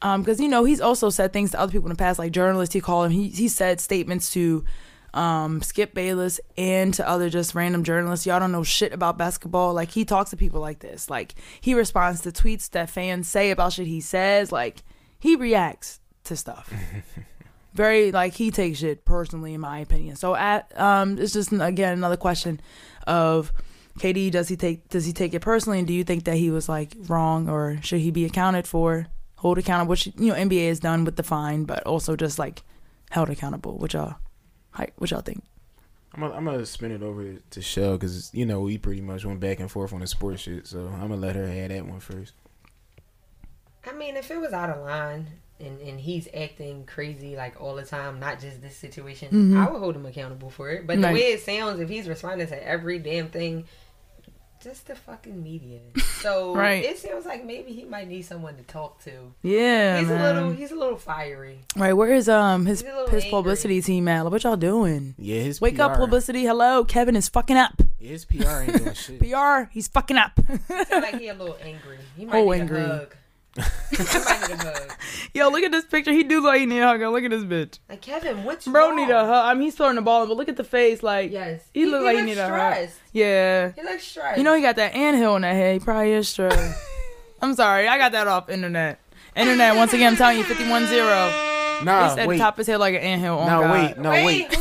Um, 0.00 0.22
because 0.22 0.40
you 0.40 0.48
know 0.48 0.64
he's 0.64 0.80
also 0.80 1.10
said 1.10 1.32
things 1.32 1.52
to 1.52 1.60
other 1.60 1.70
people 1.70 1.86
in 1.86 1.92
the 1.94 1.98
past, 1.98 2.18
like 2.18 2.32
journalists. 2.32 2.72
He 2.72 2.80
called 2.80 3.06
him. 3.06 3.12
He 3.12 3.28
he 3.28 3.48
said 3.48 3.80
statements 3.80 4.32
to 4.32 4.64
um 5.14 5.60
Skip 5.60 5.92
Bayless 5.92 6.40
and 6.56 6.94
to 6.94 7.06
other 7.06 7.28
just 7.28 7.54
random 7.54 7.84
journalists. 7.84 8.26
Y'all 8.26 8.40
don't 8.40 8.52
know 8.52 8.62
shit 8.62 8.92
about 8.94 9.18
basketball. 9.18 9.74
Like 9.74 9.90
he 9.90 10.04
talks 10.04 10.30
to 10.30 10.36
people 10.36 10.60
like 10.60 10.78
this. 10.78 11.10
Like 11.10 11.34
he 11.60 11.74
responds 11.74 12.22
to 12.22 12.32
tweets 12.32 12.70
that 12.70 12.88
fans 12.88 13.28
say 13.28 13.50
about 13.50 13.74
shit 13.74 13.86
he 13.86 14.00
says. 14.00 14.50
Like 14.50 14.82
he 15.18 15.36
reacts 15.36 16.00
to 16.24 16.36
stuff 16.36 16.72
very 17.74 18.12
like 18.12 18.34
he 18.34 18.50
takes 18.50 18.78
shit 18.78 19.04
personally 19.04 19.54
in 19.54 19.60
my 19.60 19.78
opinion 19.78 20.16
so 20.16 20.34
at 20.34 20.78
um 20.78 21.18
it's 21.18 21.32
just 21.32 21.52
again 21.52 21.94
another 21.94 22.16
question 22.16 22.60
of 23.06 23.52
KD 23.98 24.30
does 24.30 24.48
he 24.48 24.56
take 24.56 24.88
does 24.88 25.04
he 25.04 25.12
take 25.12 25.34
it 25.34 25.40
personally 25.40 25.78
and 25.78 25.86
do 25.86 25.92
you 25.94 26.04
think 26.04 26.24
that 26.24 26.36
he 26.36 26.50
was 26.50 26.68
like 26.68 26.94
wrong 27.08 27.48
or 27.48 27.78
should 27.82 28.00
he 28.00 28.10
be 28.10 28.24
accounted 28.24 28.66
for 28.66 29.06
hold 29.36 29.58
accountable 29.58 29.90
which 29.90 30.06
you 30.06 30.28
know 30.28 30.34
NBA 30.34 30.68
has 30.68 30.80
done 30.80 31.04
with 31.04 31.16
the 31.16 31.22
fine 31.22 31.64
but 31.64 31.82
also 31.84 32.16
just 32.16 32.38
like 32.38 32.62
held 33.10 33.30
accountable 33.30 33.78
which 33.78 33.94
y'all 33.94 34.16
hi- 34.70 34.92
what 34.96 35.10
y'all 35.10 35.20
think 35.20 35.42
I'm 36.14 36.20
gonna, 36.20 36.34
I'm 36.34 36.44
gonna 36.44 36.66
spin 36.66 36.92
it 36.92 37.02
over 37.02 37.36
to 37.50 37.62
Shell 37.62 37.96
because 37.96 38.32
you 38.34 38.44
know 38.44 38.60
we 38.60 38.76
pretty 38.76 39.00
much 39.00 39.24
went 39.24 39.40
back 39.40 39.60
and 39.60 39.70
forth 39.70 39.92
on 39.94 40.00
the 40.00 40.06
sports 40.06 40.42
shit. 40.42 40.66
So 40.66 40.88
I'm 40.88 41.08
gonna 41.08 41.16
let 41.16 41.36
her 41.36 41.46
have 41.46 41.70
that 41.70 41.86
one 41.86 42.00
first. 42.00 42.34
I 43.86 43.94
mean, 43.94 44.16
if 44.16 44.30
it 44.30 44.38
was 44.38 44.52
out 44.52 44.70
of 44.70 44.84
line 44.84 45.26
and, 45.62 45.80
and 45.80 46.00
he's 46.00 46.28
acting 46.34 46.84
crazy 46.84 47.36
like 47.36 47.60
all 47.60 47.74
the 47.76 47.84
time, 47.84 48.18
not 48.20 48.40
just 48.40 48.60
this 48.60 48.76
situation, 48.76 49.56
I 49.56 49.70
would 49.70 49.78
hold 49.78 49.96
him 49.96 50.04
accountable 50.06 50.50
for 50.50 50.70
it. 50.70 50.86
But 50.86 50.94
Mm-hmm. 50.96 51.04
Right. 51.04 51.08
the 51.08 51.14
way 51.14 51.26
it 51.32 51.40
sounds, 51.40 51.80
if 51.80 51.88
he's 51.88 52.08
responding 52.08 52.48
to 52.48 52.68
every 52.68 52.98
damn 52.98 53.28
thing, 53.28 53.64
just 54.62 54.86
the 54.86 54.94
fucking 54.94 55.42
media. 55.42 55.80
So 56.20 56.54
Right. 56.56 56.84
it 56.84 56.96
sounds 56.98 57.26
like 57.26 57.44
maybe 57.44 57.72
he 57.72 57.84
might 57.84 58.06
need 58.06 58.22
someone 58.22 58.56
to 58.58 58.62
talk 58.62 59.02
to. 59.04 59.10
yeah 59.42 59.98
He's 59.98 60.08
man. 60.08 60.20
a 60.20 60.34
little 60.40 60.50
he's 60.52 60.70
a 60.70 60.76
little 60.76 60.96
fiery. 60.98 61.58
right 61.76 61.92
where 61.94 62.12
is 62.14 62.28
um 62.28 62.64
his 62.66 62.80
He's 62.82 62.88
a 62.88 62.92
little 62.94 63.08
his 63.08 63.24
angry. 63.24 63.30
publicity 63.30 63.82
team 63.82 64.06
at 64.06 64.30
what 64.30 64.44
y'all 64.44 64.56
doing 64.56 65.16
Yeah, 65.18 65.40
his 65.40 65.60
wake 65.60 65.76
PR, 65.76 65.82
up 65.82 65.96
publicity 65.96 66.44
hello 66.44 66.84
Kevin 66.84 67.16
is 67.16 67.28
fucking 67.28 67.56
up 67.56 67.82
His 67.98 68.24
PR 68.24 68.60
ain't 68.60 68.78
doing 68.78 68.94
shit. 69.04 69.18
PR 69.18 69.62
he's 69.72 69.88
fucking 69.88 70.16
up 70.16 70.38
I 70.70 70.84
feel 70.84 71.00
like 71.00 71.18
he 71.18 71.26
a 71.26 71.34
little 71.34 71.56
angry. 71.62 71.98
He 72.16 72.24
might 72.24 72.36
Oh, 72.38 72.50
need 72.52 72.60
angry. 72.60 72.82
a 72.84 72.86
hug. 72.86 73.16
He 73.54 73.96
might 73.98 74.44
need 74.48 74.58
a 74.60 74.72
hug. 74.72 74.92
yo 75.34 75.48
look 75.50 75.62
at 75.62 75.70
this 75.72 75.84
picture 75.84 76.10
he 76.12 76.22
do 76.22 76.42
like 76.42 76.60
he 76.60 76.66
need 76.66 76.80
a 76.80 76.86
hug 76.86 77.00
look 77.00 77.22
at 77.24 77.30
this 77.30 77.44
bitch 77.44 77.78
Like 77.88 78.00
Kevin, 78.00 78.44
what's 78.44 78.66
Bro 78.66 78.88
wrong? 78.88 78.96
need 78.96 79.10
a 79.10 79.24
hug. 79.26 79.44
I 79.46 79.54
mean, 79.54 79.64
he's 79.64 79.74
throwing 79.74 79.96
the 79.96 80.02
ball, 80.02 80.26
but 80.26 80.36
look 80.36 80.48
at 80.48 80.56
the 80.56 80.64
face. 80.64 81.02
Like, 81.02 81.30
Yes. 81.30 81.62
he, 81.74 81.84
look 81.86 82.02
like 82.02 82.16
he 82.16 82.22
looks 82.22 82.36
need 82.36 82.38
a 82.38 82.48
hug. 82.48 82.88
Yeah. 83.12 83.72
He 83.76 83.82
looks 83.82 84.04
stressed. 84.04 84.38
You 84.38 84.44
know 84.44 84.54
he 84.54 84.62
got 84.62 84.76
that 84.76 84.94
anthill 84.94 85.34
on 85.34 85.42
that 85.42 85.54
head. 85.54 85.74
He 85.74 85.84
probably 85.84 86.12
is 86.12 86.28
stressed. 86.28 86.78
I'm 87.42 87.54
sorry, 87.54 87.88
I 87.88 87.98
got 87.98 88.12
that 88.12 88.26
off 88.28 88.48
internet. 88.48 89.00
Internet. 89.36 89.76
Once 89.76 89.92
again, 89.92 90.12
I'm 90.12 90.16
telling 90.16 90.38
you, 90.38 90.44
51 90.44 90.86
zero. 90.86 91.30
He 91.80 91.84
Nah, 91.84 92.14
said 92.14 92.28
wait. 92.28 92.38
top 92.38 92.56
his 92.56 92.66
head 92.68 92.76
like 92.78 92.94
an 92.94 93.00
anthill. 93.00 93.38
Oh 93.40 93.44
no, 93.46 93.60
God. 93.62 93.72
wait. 93.72 93.98
No, 93.98 94.10
wait, 94.10 94.24
wait. 94.24 94.58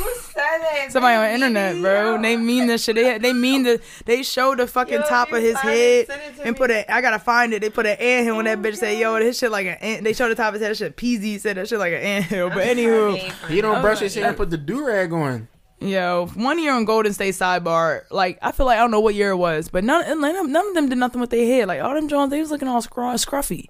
Who 0.61 0.65
said 0.67 0.85
that? 0.87 0.91
Somebody 0.91 1.15
on 1.15 1.23
Baby? 1.25 1.33
internet, 1.35 1.81
bro. 1.81 2.21
They 2.21 2.37
mean 2.37 2.67
this 2.67 2.83
shit. 2.83 2.95
They 2.95 3.17
they 3.17 3.33
mean 3.33 3.63
the 3.63 3.81
they 4.05 4.23
show 4.23 4.55
the 4.55 4.67
fucking 4.67 4.93
Yo, 4.93 5.01
top 5.01 5.31
of 5.31 5.41
his 5.41 5.57
find 5.59 5.69
it, 5.73 6.09
head 6.09 6.19
it 6.37 6.39
and 6.45 6.51
me. 6.53 6.57
put 6.57 6.71
a. 6.71 6.91
I 6.93 7.01
gotta 7.01 7.19
find 7.19 7.53
it. 7.53 7.61
They 7.61 7.69
put 7.69 7.85
an 7.85 7.97
anthill 7.99 8.37
on 8.37 8.45
that 8.45 8.59
bitch. 8.61 8.77
Say 8.77 8.99
yo, 8.99 9.15
his 9.15 9.37
shit 9.37 9.51
like 9.51 9.65
an. 9.67 9.77
ant. 9.81 10.03
They 10.03 10.13
show 10.13 10.29
the 10.29 10.35
top 10.35 10.53
of 10.53 10.61
his 10.61 10.61
head. 10.61 10.71
That 10.71 10.77
shit 10.77 10.97
peasy 10.97 11.39
said 11.39 11.57
that 11.57 11.67
shit 11.67 11.79
like 11.79 11.93
an 11.93 12.01
ant 12.01 12.25
hill. 12.25 12.49
But 12.49 12.65
anywho, 12.67 13.17
He 13.47 13.61
don't 13.61 13.77
Oh, 13.77 13.81
brush 13.81 13.99
his 13.99 14.13
hair 14.15 14.27
and 14.27 14.37
put 14.37 14.49
the 14.49 14.57
do 14.57 14.85
rag 14.85 15.11
on. 15.13 15.47
Yo, 15.79 16.27
one 16.35 16.59
year 16.59 16.73
on 16.73 16.85
Golden 16.85 17.11
State 17.11 17.33
sidebar, 17.33 18.03
like 18.11 18.37
I 18.43 18.51
feel 18.51 18.67
like 18.67 18.77
I 18.77 18.81
don't 18.81 18.91
know 18.91 18.99
what 18.99 19.15
year 19.15 19.31
it 19.31 19.37
was, 19.37 19.67
but 19.69 19.83
none 19.83 20.03
and 20.05 20.21
none 20.21 20.35
of- 20.67 20.73
them 20.75 20.89
did 20.89 20.97
nothing 20.99 21.19
with 21.21 21.31
their 21.31 21.43
hair. 21.45 21.65
Like 21.65 21.81
all 21.81 21.95
them 21.95 22.07
Jones, 22.07 22.29
they 22.29 22.39
was 22.39 22.51
looking 22.51 22.67
all 22.67 22.81
scru- 22.83 23.15
scruffy. 23.25 23.65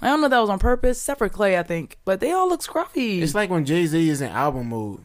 I 0.00 0.06
don't 0.06 0.20
know 0.20 0.26
if 0.26 0.30
that 0.32 0.40
was 0.40 0.50
on 0.50 0.58
purpose, 0.58 0.98
except 0.98 1.18
for 1.18 1.28
Klay, 1.28 1.56
I 1.56 1.62
think, 1.62 1.98
but 2.04 2.18
they 2.18 2.32
all 2.32 2.48
look 2.48 2.62
scruffy. 2.62 3.22
It's 3.22 3.36
like 3.36 3.48
when 3.50 3.64
Jay 3.64 3.86
Z 3.86 4.08
is 4.08 4.20
in 4.20 4.30
album 4.30 4.70
mode. 4.70 5.04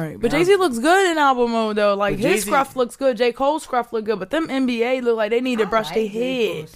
Right, 0.00 0.18
but 0.18 0.32
Yeah. 0.32 0.38
Jay 0.38 0.44
Z 0.44 0.56
looks 0.56 0.78
good 0.78 1.10
in 1.10 1.18
album 1.18 1.50
mode 1.52 1.76
though. 1.76 1.94
Like 1.94 2.14
But 2.14 2.20
his 2.20 2.32
Jay-Z 2.36 2.46
scruff 2.48 2.76
looks 2.76 2.96
good, 2.96 3.16
J 3.18 3.32
Cole's 3.32 3.62
scruff 3.64 3.92
look 3.92 4.04
good, 4.06 4.18
but 4.18 4.30
them 4.30 4.48
NBA 4.48 5.02
look 5.02 5.16
like 5.16 5.30
they 5.30 5.40
need 5.40 5.58
to 5.58 5.66
brush 5.66 5.90
their 5.90 6.08
head. 6.08 6.68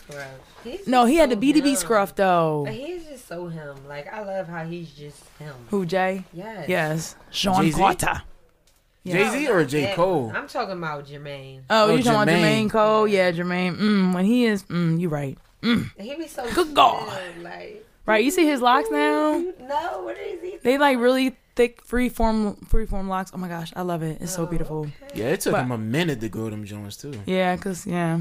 No, 0.86 1.04
he 1.04 1.16
had 1.16 1.30
the 1.30 1.36
BDB 1.36 1.76
scruff 1.76 2.14
though. 2.14 2.62
But 2.66 2.74
he's 2.74 3.04
just 3.06 3.26
so 3.28 3.46
him. 3.48 3.76
Like 3.88 4.12
I 4.12 4.22
love 4.24 4.48
how 4.48 4.64
he's 4.64 4.90
just 4.90 5.22
him. 5.38 5.54
Who 5.70 5.86
Jay? 5.86 6.24
Yes. 6.32 6.68
Yes, 6.68 7.16
Sean 7.30 7.62
Jay-Z? 7.64 7.78
Carter. 7.80 8.22
Jay 9.06 9.28
Z 9.30 9.48
or 9.48 9.60
not 9.60 9.68
J 9.68 9.80
that 9.82 9.94
Cole? 9.96 10.32
I'm 10.34 10.48
talking 10.48 10.76
about 10.78 11.06
Jermaine. 11.06 11.60
Oh, 11.70 11.90
Oh, 11.92 11.94
you 11.94 12.02
talking 12.02 12.22
about 12.22 12.28
Jermaine. 12.28 12.64
Jermaine 12.66 12.70
Cole? 12.70 13.06
Yeah, 13.06 13.30
Jermaine. 13.30 13.76
Mm, 13.78 14.14
when 14.14 14.24
he 14.24 14.46
is, 14.46 14.64
mm, 14.64 14.98
you 15.00 15.08
right. 15.08 15.38
He 15.62 16.14
be 16.16 16.26
so 16.26 16.48
Good 16.52 16.74
God. 16.74 17.08
chill, 17.34 17.42
Like 17.44 17.84
Right, 18.04 18.24
you 18.24 18.30
see 18.32 18.46
his 18.46 18.60
locks 18.60 18.88
now? 18.90 19.38
no, 19.60 20.02
what 20.02 20.16
is 20.18 20.40
he? 20.42 20.58
They 20.62 20.76
like 20.78 20.98
really 20.98 21.36
thick 21.56 21.84
freeform 21.86 22.58
freeform 22.68 23.08
locks. 23.08 23.32
Oh 23.34 23.38
my 23.38 23.48
gosh, 23.48 23.72
I 23.74 23.82
love 23.82 24.02
it. 24.02 24.20
It's 24.20 24.34
so 24.34 24.42
Oh, 24.44 24.46
beautiful. 24.46 24.86
Yeah, 25.14 25.30
it 25.30 25.40
took 25.40 25.52
But- 25.52 25.62
him 25.62 25.72
a 25.72 25.78
minute 25.78 26.20
to 26.20 26.28
grow 26.28 26.50
them 26.50 26.64
joints 26.64 26.96
too. 26.96 27.14
Yeah, 27.26 27.56
cause 27.56 27.86
yeah, 27.86 28.20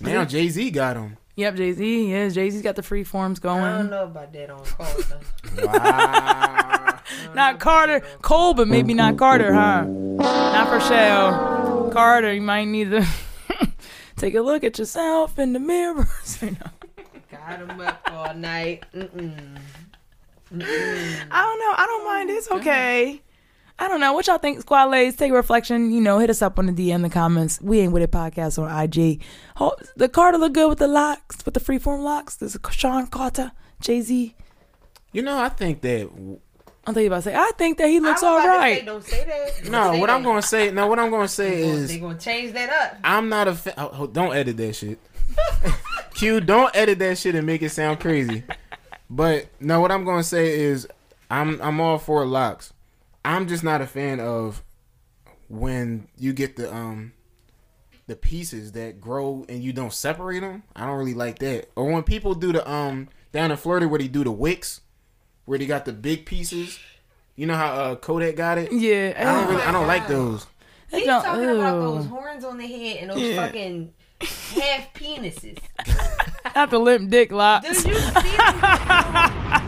Now 0.00 0.24
Jay 0.24 0.48
Z 0.48 0.70
got 0.70 0.96
him. 0.96 1.16
Yep, 1.36 1.54
Jay 1.56 1.72
Z. 1.72 2.10
Yeah, 2.12 2.28
Jay 2.28 2.50
Z's 2.50 2.60
got 2.62 2.76
the 2.76 2.82
free 2.82 3.04
forms 3.04 3.38
going. 3.38 3.62
I 3.64 3.78
don't 3.78 3.88
going. 3.88 3.90
know 3.90 4.04
about 4.04 4.32
that 4.34 4.50
on 4.50 4.64
Carter. 4.64 5.20
Wow. 5.66 6.98
Not 7.34 7.58
Carter, 7.58 8.00
Cole, 8.22 8.54
but 8.54 8.68
maybe 8.68 8.94
not 8.94 9.16
Carter, 9.18 9.52
huh? 9.52 9.84
Not 9.86 10.68
for 10.68 10.80
Shell. 10.80 11.90
Carter, 11.92 12.32
you 12.34 12.40
might 12.42 12.66
need 12.66 12.90
to 12.90 13.06
take 14.16 14.34
a 14.34 14.40
look 14.40 14.62
at 14.64 14.78
yourself 14.78 15.38
in 15.38 15.52
the 15.52 15.58
mirror. 15.58 16.06
You 16.40 16.50
know. 16.52 16.56
Got 17.30 17.58
him 17.60 17.80
up 17.80 18.00
all 18.12 18.34
night. 18.34 18.84
Mm-mm. 18.94 19.58
I 20.60 21.42
don't 21.44 21.58
know. 21.58 21.72
I 21.76 21.86
don't 21.86 22.04
mind. 22.04 22.30
It's 22.30 22.50
okay. 22.50 23.22
I 23.78 23.88
don't 23.88 24.00
know. 24.00 24.12
What 24.12 24.26
y'all 24.26 24.38
think, 24.38 24.60
squad 24.60 24.90
ladies? 24.90 25.16
Take 25.16 25.32
a 25.32 25.34
reflection. 25.34 25.90
You 25.92 26.00
know, 26.00 26.18
hit 26.18 26.30
us 26.30 26.42
up 26.42 26.58
on 26.58 26.66
the 26.66 26.72
DM, 26.72 27.02
the 27.02 27.08
comments. 27.08 27.60
We 27.60 27.80
ain't 27.80 27.92
with 27.92 28.02
it 28.02 28.10
podcast 28.10 28.62
on 28.62 28.70
IG. 28.84 29.22
Ho- 29.56 29.76
The 29.96 30.08
Carter 30.08 30.38
look 30.38 30.52
good 30.52 30.68
with 30.68 30.78
the 30.78 30.86
locks, 30.88 31.44
with 31.44 31.54
the 31.54 31.60
freeform 31.60 32.00
locks. 32.02 32.36
This 32.36 32.54
is 32.54 32.60
Sean 32.70 33.06
Carter, 33.06 33.52
Jay 33.80 34.00
Z. 34.02 34.36
You 35.12 35.22
know, 35.22 35.38
I 35.38 35.48
think 35.48 35.80
that 35.80 36.02
I'm 36.86 36.94
thinking 36.94 37.06
about 37.06 37.16
to 37.18 37.22
say. 37.22 37.34
I 37.34 37.50
think 37.56 37.78
that 37.78 37.88
he 37.88 37.98
looks 38.00 38.22
I 38.22 38.32
was 38.32 38.44
all 38.44 38.50
about 38.50 38.66
to. 38.66 38.74
Say, 38.74 38.84
don't 38.84 39.04
say 39.04 39.24
that. 39.24 39.62
Don't 39.64 39.72
no. 39.72 39.92
say 39.92 40.00
What 40.00 40.10
I'm 40.10 40.22
gonna 40.22 40.42
say, 40.42 40.70
no. 40.70 40.86
What 40.86 40.98
I'm 40.98 41.10
gonna 41.10 41.28
say 41.28 41.50
They 41.62 41.68
is, 41.68 41.88
they're 41.90 41.98
gonna 42.00 42.18
change 42.18 42.52
that 42.52 42.70
up. 42.70 42.98
I'm 43.04 43.28
not 43.28 43.48
a 43.48 43.54
fan. 43.54 43.74
Oh, 43.78 43.90
oh, 43.92 44.06
don't 44.06 44.34
edit 44.34 44.56
that 44.58 44.74
shit. 44.74 44.98
Q, 46.14 46.40
don't 46.40 46.74
edit 46.76 46.98
that 46.98 47.18
shit 47.18 47.34
and 47.34 47.46
make 47.46 47.62
it 47.62 47.70
sound 47.70 48.00
crazy. 48.00 48.42
But 49.14 49.48
no, 49.60 49.78
what 49.78 49.92
I'm 49.92 50.06
gonna 50.06 50.22
say 50.22 50.58
is, 50.58 50.88
I'm 51.30 51.60
I'm 51.60 51.80
all 51.82 51.98
for 51.98 52.24
locks. 52.24 52.72
I'm 53.22 53.46
just 53.46 53.62
not 53.62 53.82
a 53.82 53.86
fan 53.86 54.20
of 54.20 54.62
when 55.48 56.08
you 56.18 56.32
get 56.32 56.56
the 56.56 56.72
um 56.74 57.12
the 58.06 58.16
pieces 58.16 58.72
that 58.72 59.02
grow 59.02 59.44
and 59.50 59.62
you 59.62 59.74
don't 59.74 59.92
separate 59.92 60.40
them. 60.40 60.62
I 60.74 60.86
don't 60.86 60.96
really 60.96 61.12
like 61.12 61.40
that. 61.40 61.68
Or 61.76 61.92
when 61.92 62.04
people 62.04 62.34
do 62.34 62.52
the 62.52 62.68
um 62.68 63.10
down 63.32 63.50
in 63.50 63.58
Florida 63.58 63.86
where 63.86 63.98
they 63.98 64.08
do 64.08 64.24
the 64.24 64.32
wicks, 64.32 64.80
where 65.44 65.58
they 65.58 65.66
got 65.66 65.84
the 65.84 65.92
big 65.92 66.24
pieces. 66.24 66.78
You 67.36 67.46
know 67.46 67.54
how 67.54 67.72
uh, 67.74 67.94
Kodak 67.96 68.36
got 68.36 68.56
it. 68.56 68.72
Yeah. 68.72 69.12
I 69.14 69.24
don't 69.24 69.50
really, 69.50 69.62
I 69.62 69.72
don't 69.72 69.86
like 69.86 70.08
those. 70.08 70.46
He's 70.90 71.04
don't- 71.04 71.22
talking 71.22 71.50
about 71.50 71.80
those 71.80 72.06
horns 72.06 72.44
on 72.44 72.56
the 72.56 72.66
head 72.66 72.96
and 73.02 73.10
those 73.10 73.36
fucking 73.36 73.92
half 74.20 74.94
penises. 74.94 75.58
Not 76.56 76.70
the 76.70 76.78
limp 76.78 77.10
dick 77.10 77.32
lock. 77.32 77.62
Did 77.62 77.76
you 77.84 77.94
see? 77.94 78.36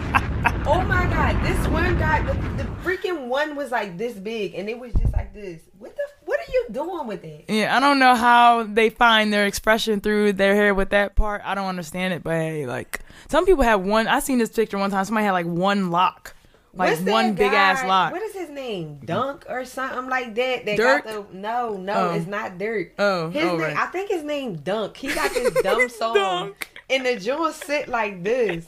Oh 0.66 0.80
my 0.82 1.05
god, 1.07 1.43
this 1.45 1.66
one 1.68 1.99
guy, 1.99 2.22
the, 2.22 2.32
the 2.62 2.64
freaking 2.82 3.26
one 3.28 3.55
was 3.55 3.70
like 3.70 3.99
this 3.99 4.14
big 4.14 4.55
and 4.55 4.68
it 4.68 4.78
was 4.78 4.93
just 4.95 5.12
like 5.12 5.35
this. 5.35 5.61
What 5.78 5.95
the, 5.95 6.03
what 6.24 6.41
are 6.41 6.51
you 6.53 6.66
doing 6.70 7.07
with 7.07 7.22
it? 7.22 7.45
Yeah, 7.49 7.76
I 7.76 7.80
don't 7.80 7.99
know 7.99 8.14
how 8.14 8.62
they 8.62 8.89
find 8.89 9.30
their 9.32 9.45
expression 9.47 10.01
through 10.01 10.35
their 10.35 10.55
hair 10.55 10.72
with 10.74 10.89
that 10.91 11.16
part. 11.16 11.43
I 11.45 11.55
don't 11.55 11.66
understand 11.66 12.14
it, 12.14 12.22
but 12.22 12.32
hey, 12.32 12.66
like 12.66 13.01
some 13.28 13.45
people 13.45 13.62
have 13.62 13.82
one. 13.82 14.07
I 14.09 14.20
seen 14.20 14.39
this 14.39 14.51
picture 14.51 14.78
one 14.78 14.91
time. 14.91 15.05
Somebody 15.05 15.26
had 15.26 15.32
like 15.32 15.47
one 15.47 15.91
lock, 15.91 16.35
like 16.72 16.91
What's 16.99 17.03
one 17.03 17.35
big 17.35 17.53
ass 17.53 17.85
lock. 17.87 18.12
What 18.12 18.22
is 18.22 18.35
his 18.35 18.49
name? 18.49 19.01
Dunk 19.05 19.45
or 19.49 19.66
something 19.66 20.09
like 20.09 20.35
that? 20.35 20.64
That 20.64 20.76
Dirk? 20.78 21.05
got 21.05 21.30
the 21.30 21.37
no, 21.37 21.76
no, 21.76 21.93
Oh. 21.95 22.14
it's 22.14 22.26
not 22.26 22.57
Dirk. 22.59 22.95
Oh, 22.99 23.28
his 23.28 23.45
oh, 23.45 23.49
name. 23.53 23.61
right. 23.61 23.76
I 23.76 23.87
think 23.87 24.11
his 24.11 24.22
name 24.22 24.57
Dunk. 24.57 24.97
He 24.97 25.12
got 25.12 25.30
this 25.32 25.53
dumb 25.62 25.89
song, 25.91 26.14
Dunk. 26.14 26.68
And 26.91 27.05
the 27.07 27.16
joint 27.18 27.55
sit 27.55 27.89
like 27.89 28.22
this. 28.22 28.66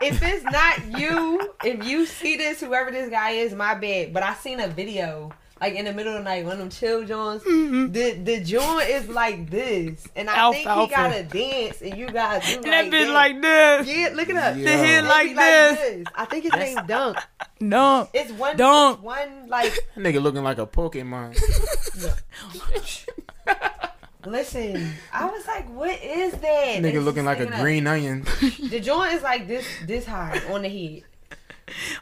If 0.00 0.20
it's 0.22 0.44
not 0.44 0.98
you, 1.00 1.54
if 1.64 1.86
you 1.86 2.06
see 2.06 2.36
this, 2.36 2.60
whoever 2.60 2.90
this 2.90 3.08
guy 3.08 3.30
is, 3.30 3.54
my 3.54 3.74
bad. 3.74 4.12
But 4.12 4.22
I 4.24 4.34
seen 4.34 4.58
a 4.60 4.68
video. 4.68 5.32
Like 5.60 5.74
in 5.74 5.84
the 5.84 5.92
middle 5.94 6.12
of 6.12 6.18
the 6.18 6.24
night, 6.24 6.42
one 6.44 6.54
of 6.54 6.58
them 6.58 6.70
chill 6.70 7.04
joints. 7.04 7.44
Mm-hmm. 7.44 7.92
The 7.92 8.14
the 8.14 8.40
joint 8.42 8.88
is 8.88 9.08
like 9.08 9.48
this, 9.48 10.08
and 10.16 10.28
I 10.28 10.50
think 10.50 10.66
Alfalfa. 10.66 10.80
he 10.80 10.90
gotta 10.90 11.22
dance, 11.22 11.80
and 11.82 11.96
you 11.96 12.08
gotta 12.08 12.40
do 12.44 12.54
And 12.56 12.64
like 12.64 12.90
that 12.90 12.90
bitch 12.90 13.06
that. 13.06 13.12
like 13.12 13.42
this. 13.42 13.86
yeah, 13.96 14.08
look 14.12 14.28
it 14.28 14.36
up. 14.36 14.56
Yeah. 14.56 14.64
The 14.64 14.70
head 14.70 15.04
It 15.04 15.06
like 15.06 15.28
be 15.28 15.34
this. 15.34 16.06
I 16.16 16.24
think 16.24 16.42
his 16.42 16.52
name 16.54 16.78
Dunk. 16.88 17.16
No. 17.60 18.08
It's 18.12 18.32
one. 18.32 18.56
Dunk. 18.56 18.96
It's 18.96 19.04
one 19.04 19.48
like. 19.48 19.72
That 19.94 20.02
nigga 20.02 20.20
looking 20.20 20.42
like 20.42 20.58
a 20.58 20.66
Pokemon. 20.66 21.38
Listen, 24.24 24.92
I 25.12 25.26
was 25.26 25.46
like, 25.46 25.68
"What 25.74 26.00
is 26.02 26.32
that?" 26.32 26.76
Nigga 26.78 26.92
just 26.92 27.04
looking 27.04 27.24
like 27.24 27.38
a 27.38 27.42
sticking 27.42 27.54
up. 27.54 27.60
green 27.60 27.86
onion. 27.86 28.24
The 28.70 28.80
joint 28.80 29.14
is 29.14 29.22
like 29.22 29.48
this, 29.48 29.66
this 29.86 30.06
high 30.06 30.40
on 30.50 30.62
the 30.62 30.68
head. 30.68 31.02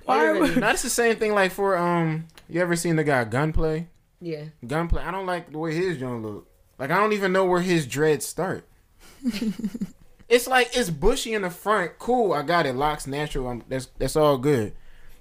Why 0.05 0.33
Literally. 0.33 0.55
Now 0.55 0.61
that's 0.61 0.83
the 0.83 0.91
same 0.91 1.17
thing 1.17 1.35
like 1.35 1.53
for 1.53 1.77
um. 1.77 2.27
You 2.49 2.61
ever 2.61 2.77
seen 2.77 2.97
the 2.97 3.05
guy 3.05 3.25
Gunplay? 3.25 3.89
Yeah. 4.21 4.45
Gunplay. 4.67 5.03
I 5.03 5.11
don't 5.11 5.27
like 5.27 5.53
the 5.53 5.59
way 5.59 5.75
his 5.75 5.99
joint 5.99 6.23
look. 6.23 6.49
Like 6.79 6.91
I 6.91 6.99
don't 6.99 7.13
even 7.13 7.33
know 7.33 7.45
where 7.45 7.61
his 7.61 7.87
dreads 7.87 8.27
start. 8.27 8.67
it's 10.29 10.47
like 10.47 10.77
it's 10.77 10.91
bushy 10.91 11.35
in 11.35 11.43
the 11.43 11.51
front. 11.51 11.99
Cool, 11.99 12.33
I 12.33 12.43
got 12.43 12.67
it. 12.67 12.75
Locks 12.75 13.07
natural. 13.07 13.49
I'm, 13.49 13.63
that's 13.69 13.87
that's 13.99 14.17
all 14.17 14.39
good. 14.39 14.75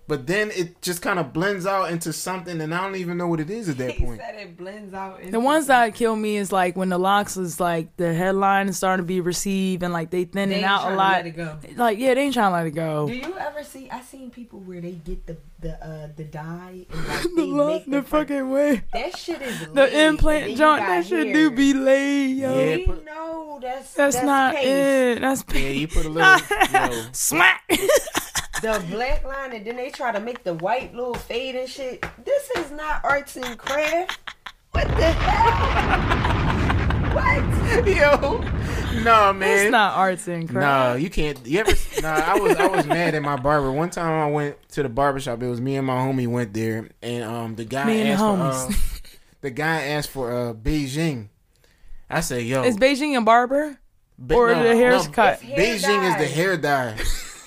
But 0.10 0.26
then 0.26 0.50
it 0.56 0.82
just 0.82 1.04
kind 1.04 1.20
of 1.20 1.32
blends 1.34 1.68
out 1.68 1.92
into 1.92 2.12
something, 2.12 2.60
and 2.60 2.74
I 2.74 2.82
don't 2.82 2.96
even 2.96 3.16
know 3.16 3.28
what 3.28 3.40
it 3.40 3.52
is 3.52 3.70
at 3.70 3.78
that 3.78 3.92
He 3.92 4.04
point. 4.04 4.20
said 4.20 4.34
it 4.36 4.58
blends 4.58 4.92
out. 4.94 5.22
The 5.30 5.40
ones 5.40 5.68
that 5.68 5.94
kill 5.94 6.16
me 6.16 6.36
is 6.38 6.52
like 6.52 6.76
when 6.76 6.90
the 6.90 6.98
locks 6.98 7.38
is 7.38 7.60
like 7.60 7.96
the 7.98 8.12
headline 8.16 8.68
is 8.70 8.78
starting 8.78 9.04
to 9.06 9.08
be 9.08 9.22
received 9.22 9.84
and 9.84 9.94
like 9.94 10.10
they 10.10 10.26
thinning 10.26 10.50
They 10.50 10.56
ain't 10.58 10.66
out 10.66 10.80
a 10.80 10.82
trying 10.86 10.92
to 10.94 10.98
lot. 10.98 11.12
let 11.12 11.28
it 11.28 11.32
go. 11.38 11.60
Like 11.84 12.00
yeah, 12.00 12.16
they 12.16 12.22
ain't 12.22 12.34
trying 12.34 12.50
to 12.50 12.56
let 12.58 12.66
it 12.66 12.72
go. 12.72 13.08
Do 13.08 13.14
you 13.16 13.38
ever 13.38 13.64
see? 13.64 13.88
I 13.92 14.02
seen 14.02 14.32
people 14.32 14.60
where 14.62 14.82
they 14.82 14.94
get 14.94 15.28
the 15.28 15.38
the 15.60 15.74
uh 15.86 16.08
the 16.16 16.24
dye 16.24 16.86
and 16.92 17.08
like 17.08 17.22
the 17.24 17.30
they 17.36 17.42
lock, 17.44 17.68
make 17.68 17.86
the 17.86 17.92
the, 17.92 18.02
fucking 18.02 18.28
fucking 18.38 18.50
way. 18.52 18.82
that 18.94 19.16
shit 19.16 19.42
is 19.44 19.60
The 19.60 19.74
laid, 19.74 19.94
implant 20.08 20.58
joint, 20.58 20.80
that 20.82 21.06
shit 21.06 21.26
hair. 21.28 21.34
do 21.36 21.52
be 21.52 21.74
laid, 21.76 22.38
yo. 22.38 22.58
Yeah, 22.60 22.76
We 22.78 22.86
put- 22.88 23.06
know 23.06 23.60
that's 23.62 23.94
that's, 23.94 24.16
that's 24.16 24.26
not 24.26 24.56
paste. 24.56 24.68
it. 24.68 25.22
That's 25.22 25.44
Yeah, 25.54 25.70
you 25.70 25.88
put 25.88 26.06
a 26.06 26.10
little. 26.18 26.40
yo, 26.74 27.06
smack. 27.12 27.62
the 28.62 28.84
black 28.90 29.24
line 29.26 29.54
and 29.54 29.66
then 29.66 29.76
they 29.76 29.90
try 29.90 30.12
to 30.12 30.20
make 30.20 30.44
the 30.44 30.54
white 30.56 30.94
little 30.94 31.14
fade 31.16 31.56
and 31.56 31.70
shit. 31.70 32.04
This 32.26 32.50
is 32.58 32.72
not 32.72 33.02
arts 33.04 33.36
and 33.36 33.58
craft. 33.58 34.20
What 34.72 34.88
the 34.88 35.12
hell? 35.12 37.16
what? 37.16 37.88
yo, 37.88 38.44
no 39.04 39.34
man. 39.34 39.60
it's 39.66 39.72
not 39.72 39.96
arts 39.98 40.28
and 40.28 40.52
Nah, 40.52 40.60
crafts. 40.60 41.04
you 41.04 41.10
can't. 41.10 41.46
You 41.46 41.60
ever? 41.60 41.72
Nah, 42.02 42.14
I 42.14 42.40
was 42.40 42.56
I 42.58 42.68
was 42.68 42.86
mad 42.86 43.16
at 43.16 43.22
my 43.22 43.36
barber. 43.36 43.72
One 43.72 43.90
time 43.90 44.12
I 44.12 44.32
went 44.32 44.58
to 44.70 44.84
the 44.84 44.90
barber 44.90 45.20
shop. 45.20 45.42
It 45.42 45.48
was 45.48 45.62
me 45.62 45.76
and 45.76 45.88
my 45.88 45.96
homie 45.98 46.28
went 46.28 46.54
there, 46.54 46.90
and 47.02 47.24
um 47.24 47.56
the 47.56 47.66
guy 47.66 47.86
Me 47.86 48.02
and 48.02 48.10
the 48.10 48.14
asked 48.14 48.22
for 48.22 48.72
uh, 48.72 48.76
the 49.42 49.50
guy 49.52 49.82
asked 49.84 50.10
for 50.10 50.32
uh 50.32 50.54
Beijing. 50.54 51.30
I 52.10 52.22
said, 52.22 52.44
yo, 52.44 52.64
Is 52.64 52.78
Beijing 52.78 53.16
a 53.18 53.22
barber? 53.22 53.80
Be- 54.24 54.36
or 54.36 54.50
the 54.50 54.76
hair's 54.76 55.08
cut? 55.08 55.40
Hair 55.42 55.58
Beijing 55.58 56.10
is 56.10 56.16
the 56.18 56.28
hair 56.28 56.58
dye. 56.58 56.98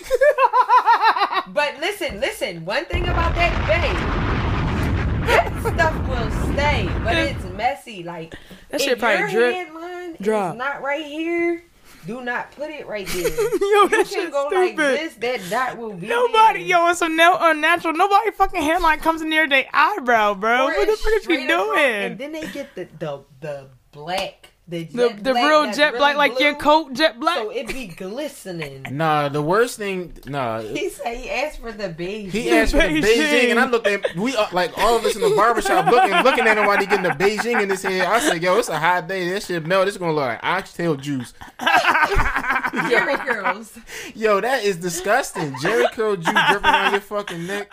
But 1.48 1.78
listen, 1.80 2.20
listen. 2.20 2.64
One 2.64 2.84
thing 2.86 3.02
about 3.04 3.34
that 3.34 3.52
bay, 3.68 5.26
that 5.26 5.50
stuff 5.60 6.08
will 6.08 6.52
stay, 6.54 6.88
but 7.04 7.16
it's 7.16 7.44
messy. 7.56 8.02
Like 8.02 8.30
That 8.70 8.80
if 8.80 8.82
shit 8.82 8.98
probably 8.98 9.20
your 9.20 9.28
drip. 9.30 9.54
headline 9.54 10.16
drop. 10.20 10.54
is 10.54 10.58
not 10.58 10.82
right 10.82 11.04
here. 11.04 11.62
Do 12.06 12.20
not 12.22 12.50
put 12.52 12.70
it 12.70 12.86
right 12.88 13.06
there. 13.12 13.22
Yo, 13.22 13.28
you 13.28 13.88
that 13.90 14.06
can 14.12 14.30
go 14.30 14.48
like 14.52 14.72
stupid. 14.74 14.98
this. 14.98 15.14
That 15.16 15.40
dot 15.50 15.78
will 15.78 15.92
be 15.94 16.06
Nobody, 16.08 16.60
there. 16.60 16.68
yo, 16.80 16.88
it's 16.88 16.98
so 16.98 17.06
no, 17.06 17.36
unnatural. 17.40 17.94
Nobody 17.94 18.30
fucking 18.32 18.62
hairline 18.62 18.98
comes 18.98 19.22
near 19.22 19.48
their 19.48 19.66
eyebrow, 19.72 20.34
bro. 20.34 20.64
Or 20.64 20.72
what 20.72 20.86
the 20.88 20.96
fuck 20.96 21.06
is 21.12 21.12
you 21.14 21.20
straight 21.22 21.50
across, 21.50 21.76
And 21.78 22.18
doing? 22.18 22.32
then 22.32 22.40
they 22.40 22.48
get 22.52 22.74
the 22.74 22.88
the 22.98 23.20
the 23.40 23.68
black, 23.92 24.41
the 24.68 24.84
The 24.84 25.08
jet 25.08 25.24
the 25.24 25.30
black 25.32 25.48
real 25.48 25.62
that's 25.64 25.76
jet 25.76 25.86
really 25.86 25.98
black, 25.98 26.16
like 26.16 26.38
your 26.40 26.54
coat 26.54 26.92
jet 26.94 27.18
black. 27.18 27.36
So 27.36 27.50
it 27.50 27.66
be 27.68 27.88
glistening. 27.88 28.86
Nah, 28.92 29.28
the 29.28 29.42
worst 29.42 29.76
thing. 29.78 30.12
Nah, 30.26 30.60
He 30.62 30.88
said 30.88 31.16
he 31.16 31.28
asked 31.30 31.60
for 31.60 31.72
the 31.72 31.88
Beijing. 31.88 32.30
he 32.30 32.50
asked 32.50 32.72
for 32.72 32.78
the 32.78 32.84
Beijing. 32.84 33.02
Beijing, 33.02 33.50
and 33.50 33.58
I 33.60 33.66
looked 33.68 33.86
at 33.86 34.14
we 34.14 34.36
uh, 34.36 34.46
like 34.52 34.76
all 34.78 34.96
of 34.96 35.04
us 35.04 35.16
in 35.16 35.22
the 35.22 35.34
barbershop 35.34 35.86
looking 35.86 36.14
looking 36.22 36.46
at 36.46 36.56
him 36.56 36.66
while 36.66 36.78
he 36.78 36.86
getting 36.86 37.02
the 37.02 37.10
Beijing 37.10 37.60
in 37.60 37.68
his 37.70 37.82
head. 37.82 38.06
I 38.06 38.20
said, 38.20 38.40
yo, 38.42 38.56
it's 38.58 38.68
a 38.68 38.78
hot 38.78 39.08
day. 39.08 39.28
This 39.28 39.46
shit 39.46 39.66
melt. 39.66 39.88
It's 39.88 39.96
gonna 39.96 40.12
look 40.12 40.26
like 40.26 40.40
oxtail 40.44 40.94
juice. 40.94 41.34
Jheri 41.60 43.24
girls. 43.26 43.76
Yo, 44.14 44.40
that 44.40 44.62
is 44.64 44.76
disgusting. 44.76 45.52
Jheri 45.54 45.90
curl 45.92 46.16
juice 46.16 46.38
dripping 46.50 46.66
on 46.70 46.92
your 46.92 47.00
fucking 47.00 47.46
neck. 47.46 47.68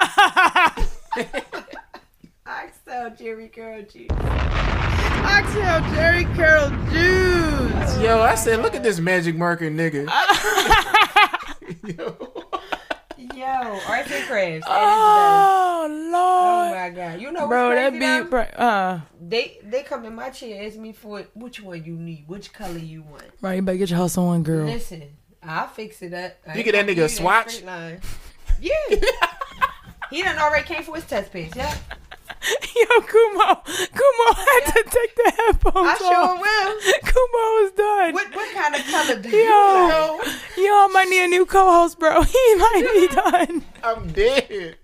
Oxtail 2.46 3.12
Jheri 3.12 3.54
girl 3.54 3.84
juice. 3.84 5.09
Oxtail 5.26 5.82
Jheri 5.94 6.26
curl 6.36 6.70
juice. 6.92 8.00
Yo, 8.02 8.22
I 8.22 8.36
said, 8.36 8.62
look 8.62 8.76
at 8.76 8.84
this 8.84 9.00
magic 9.00 9.36
marker 9.36 9.70
nigga. 9.70 10.06
Yo. 11.98 12.16
Yo, 13.36 13.80
arts 13.88 14.12
and 14.12 14.26
crafts. 14.28 14.66
Oh 14.70 15.88
lord, 15.90 16.14
Oh 16.14 16.76
my 16.76 16.90
god. 16.90 17.22
You 17.22 17.32
know 17.32 17.42
what's 17.42 17.50
bro, 17.50 17.70
that 17.70 17.90
crazy 17.92 18.00
be 18.00 18.06
though? 18.06 18.24
bro, 18.30 18.42
uh, 18.42 19.02
They 19.22 19.58
they 19.64 19.84
come 19.84 20.06
in 20.06 20.16
my 20.16 20.30
chair 20.30 20.66
ask 20.66 20.78
me 20.78 20.92
for 20.94 21.22
which 21.36 21.62
one 21.62 21.84
you 21.84 21.94
need, 21.96 22.26
which 22.28 22.52
color 22.54 22.78
you 22.78 23.04
want. 23.04 23.24
right. 23.42 23.56
You 23.56 23.62
better 23.62 23.78
get 23.78 23.90
your 23.90 24.00
hustle 24.00 24.28
on, 24.28 24.44
girl. 24.44 24.66
Listen, 24.66 25.04
I'll 25.44 25.68
fix 25.68 26.02
it 26.02 26.14
up. 26.14 26.34
I 26.48 26.58
You 26.58 26.64
get 26.64 26.74
that 26.74 26.86
nigga 26.86 26.96
give 26.96 27.06
a 27.06 27.10
swatch? 27.10 27.56
straight. 27.58 28.00
Yeah. 28.62 28.72
he 30.12 30.22
done 30.24 30.38
already 30.38 30.66
came 30.66 30.84
for 30.84 30.96
his 30.96 31.06
test 31.06 31.32
pads, 31.32 31.56
yeah. 31.56 31.74
Yo, 32.76 33.02
Kumo, 33.02 33.62
Kumo 33.66 34.34
had 34.34 34.66
to 34.74 34.84
take 34.84 35.16
the 35.16 35.34
headphones 35.38 35.88
I 35.90 35.96
sure 35.98 36.16
off. 36.16 36.40
will. 36.42 37.12
Kumo 37.12 37.66
is 37.66 37.72
done. 37.72 38.14
What 38.14 38.36
what 38.36 38.54
kind 38.56 38.76
of 38.76 38.86
color 38.88 39.22
do 39.22 39.30
you 39.30 39.38
Yo, 39.44 39.50
know? 39.50 40.22
yo, 40.58 40.72
I 40.86 40.90
might 40.94 41.10
need 41.10 41.24
a 41.26 41.28
new 41.28 41.46
co-host, 41.46 42.00
bro. 42.00 42.22
He 42.24 42.56
might 42.56 42.88
be 42.94 43.08
done. 43.16 43.64
I'm 43.84 44.12
dead. 44.14 44.78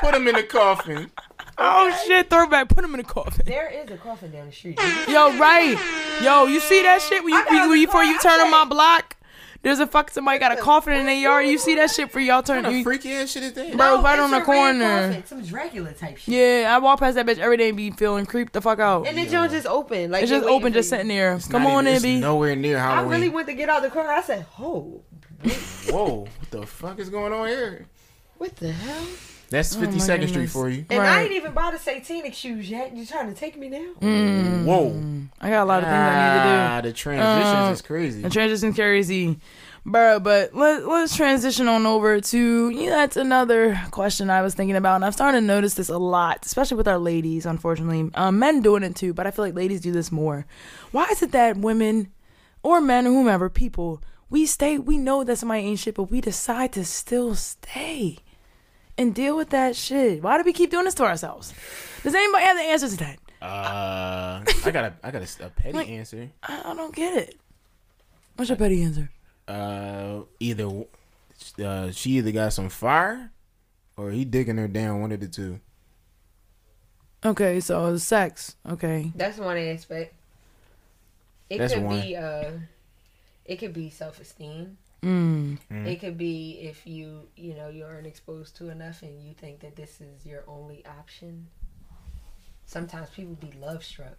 Put 0.00 0.14
him 0.14 0.28
in 0.28 0.34
the 0.36 0.42
coffin. 0.48 1.10
Oh 1.58 1.96
shit, 2.06 2.30
throwback. 2.30 2.68
Put 2.68 2.84
him 2.84 2.94
in 2.94 2.98
the 2.98 3.04
coffin. 3.04 3.44
There 3.46 3.68
is 3.70 3.90
a 3.90 3.96
coffin 3.96 4.30
down 4.32 4.46
the 4.46 4.52
street. 4.52 4.78
Yo, 5.08 5.36
right. 5.38 5.76
Yo, 6.22 6.46
you 6.46 6.60
see 6.60 6.82
that 6.82 7.02
shit 7.02 7.22
when 7.22 7.34
you, 7.34 7.44
when 7.48 7.78
you- 7.78 7.86
before 7.86 8.04
you 8.04 8.18
turn 8.20 8.40
on 8.40 8.50
my 8.50 8.64
block? 8.64 9.16
There's 9.64 9.80
a 9.80 9.86
fuck 9.86 10.10
somebody 10.10 10.38
got 10.38 10.52
a 10.52 10.60
coffin 10.60 10.92
in 10.92 11.06
their 11.06 11.14
yard. 11.16 11.46
You 11.46 11.56
see 11.58 11.74
that 11.76 11.90
shit 11.90 12.12
for 12.12 12.20
y'all 12.20 12.42
turn. 12.42 12.62
What 12.64 12.70
the 12.70 12.76
You, 12.78 12.84
freaky 12.84 13.12
ass 13.14 13.30
shit 13.32 13.42
is 13.42 13.52
that? 13.54 13.76
bro, 13.76 13.96
No, 13.96 14.02
right 14.02 14.18
on 14.18 14.30
the 14.30 14.42
corner. 14.42 15.08
coffin, 15.08 15.26
Some 15.26 15.42
Dracula 15.42 15.92
type 15.92 16.18
shit. 16.18 16.34
Yeah, 16.34 16.72
I 16.74 16.78
walk 16.78 17.00
past 17.00 17.14
that 17.16 17.24
bitch 17.26 17.38
every 17.38 17.56
day 17.56 17.68
and 17.68 17.76
be 17.76 17.90
feeling 17.90 18.26
creeped 18.26 18.52
the 18.52 18.60
fuck 18.60 18.78
out. 18.78 19.06
And 19.08 19.16
the 19.18 19.26
joint 19.26 19.50
just 19.52 19.66
open. 19.66 20.10
Like 20.10 20.22
It's 20.22 20.30
just 20.30 20.44
open, 20.46 20.72
just 20.74 20.90
sitting 20.90 21.08
there. 21.08 21.34
It's 21.34 21.48
Come 21.48 21.66
on, 21.66 21.84
even, 21.84 21.86
in, 21.88 21.94
it's 21.94 22.02
B. 22.04 22.20
nowhere 22.20 22.54
near 22.54 22.78
how. 22.78 23.02
I 23.02 23.06
really 23.08 23.30
went 23.30 23.48
to 23.48 23.54
get 23.54 23.68
out 23.70 23.82
the 23.82 23.90
car. 23.90 24.06
I 24.06 24.20
said, 24.22 24.44
"Oh, 24.60 25.00
Whoa, 25.90 26.20
what 26.20 26.50
the 26.50 26.66
fuck 26.66 26.98
is 26.98 27.08
going 27.08 27.32
on 27.32 27.48
here? 27.48 27.86
what 28.38 28.54
the 28.56 28.70
hell?" 28.70 29.06
That's 29.50 29.76
Oh 29.76 29.80
my 29.80 29.86
52nd 29.86 30.28
Street 30.28 30.46
for 30.50 30.68
you. 30.68 30.84
And 30.90 31.02
I 31.02 31.22
ain't 31.22 31.32
even 31.32 31.52
bought 31.52 31.72
the 31.72 31.78
satanic 31.78 32.34
shoes 32.34 32.68
yet. 32.68 32.96
You 32.96 33.04
trying 33.06 33.28
to 33.28 33.34
take 33.34 33.56
me 33.58 33.68
now? 33.68 33.86
Mm. 34.00 34.64
Whoa. 34.64 35.00
I 35.40 35.50
got 35.50 35.62
a 35.62 35.64
lot 35.64 35.82
of 35.82 35.88
things 35.88 35.94
I 35.94 36.34
need 36.34 36.38
to 36.38 36.44
do. 36.44 36.60
Ah, 36.60 36.80
the 36.82 36.92
transitions 36.92 37.68
Uh, 37.68 37.72
is 37.72 37.82
crazy. 37.82 38.22
The 38.22 38.30
transition 38.30 38.68
is 38.70 38.74
crazy. 38.74 39.38
Bro, 39.86 40.20
but 40.20 40.54
let, 40.54 40.86
let's 40.88 41.14
transition 41.14 41.68
on 41.68 41.84
over 41.84 42.18
to, 42.18 42.70
you 42.70 42.86
know, 42.88 42.96
that's 42.96 43.18
another 43.18 43.78
question 43.90 44.30
I 44.30 44.40
was 44.40 44.54
thinking 44.54 44.76
about. 44.76 44.94
And 44.94 45.04
I've 45.04 45.12
started 45.12 45.40
to 45.40 45.46
notice 45.46 45.74
this 45.74 45.90
a 45.90 45.98
lot, 45.98 46.46
especially 46.46 46.78
with 46.78 46.88
our 46.88 46.98
ladies, 46.98 47.44
unfortunately. 47.44 48.10
Um, 48.14 48.38
men 48.38 48.62
doing 48.62 48.82
it 48.82 48.96
too, 48.96 49.12
but 49.12 49.26
I 49.26 49.30
feel 49.30 49.44
like 49.44 49.54
ladies 49.54 49.82
do 49.82 49.92
this 49.92 50.10
more. 50.10 50.46
Why 50.90 51.04
is 51.12 51.22
it 51.22 51.32
that 51.32 51.58
women 51.58 52.10
or 52.62 52.80
men 52.80 53.06
or 53.06 53.10
whomever, 53.10 53.50
people, 53.50 54.02
we 54.30 54.46
stay, 54.46 54.78
we 54.78 54.96
know 54.96 55.22
that 55.22 55.36
somebody 55.36 55.60
ain't 55.60 55.78
shit, 55.80 55.96
but 55.96 56.04
we 56.04 56.22
decide 56.22 56.72
to 56.72 56.84
still 56.86 57.34
stay 57.34 58.16
and 58.98 59.14
deal 59.14 59.36
with 59.36 59.50
that 59.50 59.76
shit? 59.76 60.22
Why 60.22 60.36
do 60.38 60.44
we 60.44 60.52
keep 60.52 60.70
doing 60.70 60.84
this 60.84 60.94
to 60.94 61.04
ourselves? 61.04 61.52
Does 62.02 62.14
anybody 62.14 62.44
have 62.44 62.56
the 62.56 62.62
answers 62.62 62.92
to 62.92 62.96
that? 62.98 63.18
Uh, 63.42 64.42
I 64.64 64.70
got 64.70 64.84
a, 64.84 64.94
I 65.02 65.10
got 65.10 65.22
a, 65.40 65.46
a 65.46 65.48
petty 65.50 65.72
Like- 65.76 65.88
answer. 65.88 66.30
I, 66.42 66.62
I 66.72 66.74
don't 66.74 66.94
get 66.94 67.14
it. 67.16 67.36
What's 68.36 68.48
your 68.48 68.56
petty 68.56 68.82
answer? 68.82 69.10
Uh, 69.46 70.20
either, 70.40 70.84
uh, 71.62 71.90
she 71.90 72.12
either 72.12 72.32
got 72.32 72.52
some 72.52 72.68
fire, 72.70 73.30
or 73.96 74.10
he 74.10 74.24
digging 74.24 74.56
her 74.56 74.66
down. 74.68 75.00
One 75.02 75.12
of 75.12 75.20
the 75.20 75.28
two. 75.28 75.60
Okay, 77.24 77.60
so 77.60 77.96
sex. 77.96 78.56
Okay. 78.68 79.12
That's 79.14 79.38
one 79.38 79.56
aspect. 79.56 80.14
It 81.50 81.58
That's 81.58 81.74
could 81.74 81.82
one. 81.84 82.00
be 82.00 82.16
uh, 82.16 82.50
it 83.44 83.56
could 83.56 83.72
be 83.72 83.90
self 83.90 84.20
esteem. 84.20 84.78
Mm. 85.04 85.58
It 85.86 86.00
could 86.00 86.16
be 86.16 86.58
if 86.62 86.86
you 86.86 87.28
you 87.36 87.54
know 87.54 87.68
you 87.68 87.84
aren't 87.84 88.06
exposed 88.06 88.56
to 88.56 88.70
enough 88.70 89.02
and 89.02 89.22
you 89.22 89.34
think 89.34 89.60
that 89.60 89.76
this 89.76 90.00
is 90.00 90.24
your 90.24 90.44
only 90.48 90.84
option. 90.86 91.48
Sometimes 92.66 93.10
people 93.10 93.34
be 93.34 93.52
love 93.60 93.84
struck, 93.84 94.16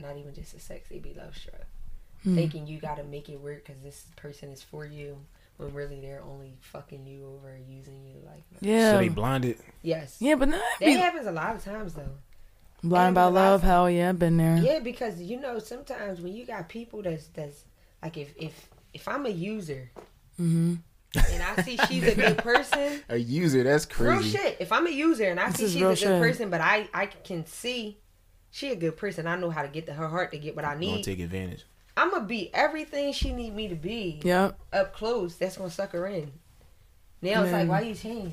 not 0.00 0.16
even 0.16 0.32
just 0.34 0.52
the 0.54 0.60
sex. 0.60 0.88
They 0.88 0.98
be 0.98 1.14
love 1.14 1.36
struck, 1.36 1.66
Hmm. 2.22 2.36
thinking 2.36 2.66
you 2.66 2.78
got 2.78 2.96
to 2.98 3.04
make 3.04 3.28
it 3.28 3.40
work 3.40 3.64
because 3.66 3.82
this 3.82 4.06
person 4.16 4.50
is 4.50 4.62
for 4.62 4.86
you, 4.86 5.18
when 5.56 5.74
really 5.74 6.00
they're 6.00 6.22
only 6.22 6.54
fucking 6.60 7.04
you 7.06 7.26
over 7.26 7.50
and 7.50 7.68
using 7.68 8.04
you. 8.06 8.22
Like 8.24 8.44
Yeah. 8.60 8.92
So 8.92 8.98
they 8.98 9.08
blinded. 9.08 9.58
yes, 9.82 10.16
yeah, 10.20 10.36
but 10.36 10.50
that 10.50 10.62
that 10.80 10.86
be 10.86 10.92
happens 10.94 11.26
a 11.26 11.32
lot 11.32 11.56
of 11.56 11.64
times 11.64 11.94
though. 11.94 12.14
blind 12.84 13.14
by 13.16 13.22
happens 13.22 13.36
a 13.36 13.40
lot. 13.40 13.50
love. 13.50 13.62
Hell 13.62 13.90
yeah, 13.90 14.10
I've 14.10 14.18
been 14.20 14.36
there. 14.36 14.56
Yeah, 14.58 14.78
because 14.78 15.20
you 15.20 15.40
know 15.40 15.58
sometimes 15.58 16.20
when 16.20 16.32
you 16.32 16.46
got 16.46 16.68
people 16.68 17.02
that's 17.02 17.26
that's 17.28 17.64
like 18.02 18.16
if 18.16 18.32
if 18.36 18.68
if 18.94 19.08
I'm 19.08 19.26
a 19.26 19.30
user 19.30 19.90
Mm-hmm. 20.40 20.74
and 21.32 21.42
I 21.42 21.62
see 21.62 21.76
she's 21.88 22.04
a 22.04 22.14
good 22.14 22.38
person, 22.38 23.00
A 23.08 23.16
user. 23.18 23.62
That's 23.64 23.86
real 24.00 24.16
crazy. 24.18 24.36
shit. 24.38 24.56
If 24.60 24.72
I'm 24.72 24.86
a 24.86 24.90
user 24.90 25.24
and 25.30 25.38
I 25.38 25.48
This 25.50 25.56
see 25.56 25.66
she's 25.68 25.76
a 25.76 25.88
good 25.88 25.98
shit. 25.98 26.20
person, 26.20 26.50
but 26.50 26.60
I 26.60 26.88
I 26.94 27.06
can 27.06 27.44
see 27.46 27.98
she 28.50 28.70
a 28.70 28.76
good 28.76 28.96
person, 28.96 29.26
I 29.26 29.36
know 29.36 29.50
how 29.50 29.62
to 29.62 29.68
get 29.68 29.86
to 29.86 29.92
her 29.94 30.08
heart 30.08 30.30
to 30.32 30.38
get 30.38 30.54
what 30.56 30.64
I 30.64 30.74
Gonna 30.74 30.80
need. 30.96 31.04
take 31.04 31.20
advantage. 31.20 31.64
I'm 31.96 32.10
gonna 32.10 32.24
be 32.24 32.50
everything 32.54 33.12
she 33.12 33.32
need 33.32 33.54
me 33.54 33.68
to 33.68 33.74
be 33.74 34.20
Yep. 34.24 34.58
up 34.72 34.94
close. 34.94 35.36
That's 35.36 35.56
gonna 35.58 35.70
suck 35.70 35.92
her 35.92 36.06
in. 36.06 36.32
Now 37.20 37.42
it's 37.44 37.52
like, 37.52 37.68
why 37.68 37.82
you 37.82 37.94
change? 37.94 38.32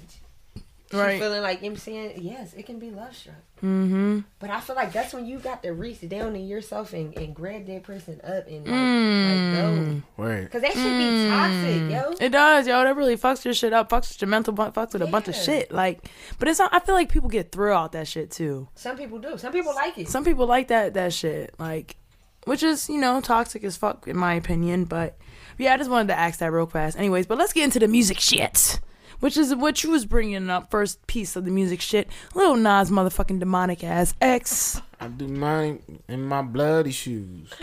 She 0.91 0.97
Right. 0.97 1.19
feeling 1.21 1.43
like 1.43 1.61
you 1.61 1.69
know 1.69 1.73
what 1.73 1.77
I'm 1.77 1.79
saying, 1.81 2.13
yes, 2.21 2.53
it 2.55 2.65
can 2.65 2.79
be 2.79 2.89
love 2.89 3.15
struck. 3.15 3.35
Mm-hmm. 3.57 4.19
But 4.39 4.49
I 4.49 4.59
feel 4.59 4.75
like 4.75 4.91
that's 4.91 5.13
when 5.13 5.25
you 5.27 5.37
got 5.37 5.61
to 5.63 5.71
reach 5.73 6.07
down 6.09 6.35
in 6.35 6.47
yourself 6.47 6.93
and, 6.93 7.15
and 7.15 7.35
grab 7.35 7.67
that 7.67 7.83
person 7.83 8.19
up 8.23 8.47
and 8.47 8.65
like, 8.65 8.73
Mm. 8.75 9.53
like 9.53 9.61
go. 9.61 10.01
Word. 10.23 10.51
Cause 10.51 10.61
that 10.61 10.71
should 10.73 10.97
be 10.97 11.29
toxic, 11.29 11.91
yo. 11.91 12.25
It 12.25 12.29
does, 12.31 12.65
yo. 12.67 12.83
That 12.83 12.95
really 12.95 13.17
fucks 13.17 13.45
your 13.45 13.53
shit 13.53 13.71
up. 13.73 13.89
Fucks 13.89 14.09
with 14.09 14.21
your 14.21 14.29
mental. 14.29 14.53
bu- 14.53 14.71
Fucks 14.71 14.93
with 14.93 15.01
a 15.03 15.07
bunch 15.07 15.27
of 15.27 15.35
shit. 15.35 15.71
Like, 15.71 16.09
but 16.39 16.47
it's 16.47 16.57
not. 16.57 16.73
I 16.73 16.79
feel 16.79 16.95
like 16.95 17.09
people 17.11 17.29
get 17.29 17.51
through 17.51 17.73
out 17.73 17.91
that 17.91 18.07
shit 18.07 18.31
too. 18.31 18.67
Some 18.75 18.97
people 18.97 19.19
do. 19.19 19.37
Some 19.37 19.51
people 19.53 19.75
like 19.75 19.97
it. 19.97 20.07
Some 20.09 20.23
people 20.25 20.47
like 20.47 20.69
that 20.69 20.95
that 20.95 21.13
shit. 21.13 21.53
Like, 21.59 21.97
which 22.45 22.63
is 22.63 22.89
you 22.89 22.97
know 22.99 23.21
toxic 23.21 23.63
as 23.63 23.77
fuck 23.77 24.07
in 24.07 24.17
my 24.17 24.33
opinion. 24.33 24.85
But 24.85 25.17
yeah, 25.59 25.73
I 25.73 25.77
just 25.77 25.89
wanted 25.91 26.07
to 26.07 26.17
ask 26.17 26.39
that 26.39 26.51
real 26.51 26.65
fast. 26.65 26.97
Anyways, 26.97 27.27
but 27.27 27.37
let's 27.37 27.53
get 27.53 27.65
into 27.65 27.77
the 27.79 27.87
music 27.87 28.19
shit. 28.19 28.79
Which 29.19 29.37
is 29.37 29.53
what 29.53 29.83
you 29.83 29.91
was 29.91 30.05
bringing 30.05 30.49
up 30.49 30.71
first 30.71 31.05
piece 31.07 31.35
of 31.35 31.45
the 31.45 31.51
music 31.51 31.81
shit. 31.81 32.09
Little 32.35 32.55
Nas 32.55 32.89
motherfucking 32.89 33.39
demonic 33.39 33.83
ass 33.83 34.13
X. 34.21 34.81
I 34.99 35.07
do 35.07 35.27
mine 35.27 35.81
in 36.07 36.23
my 36.23 36.41
bloody 36.41 36.91
shoes. 36.91 37.53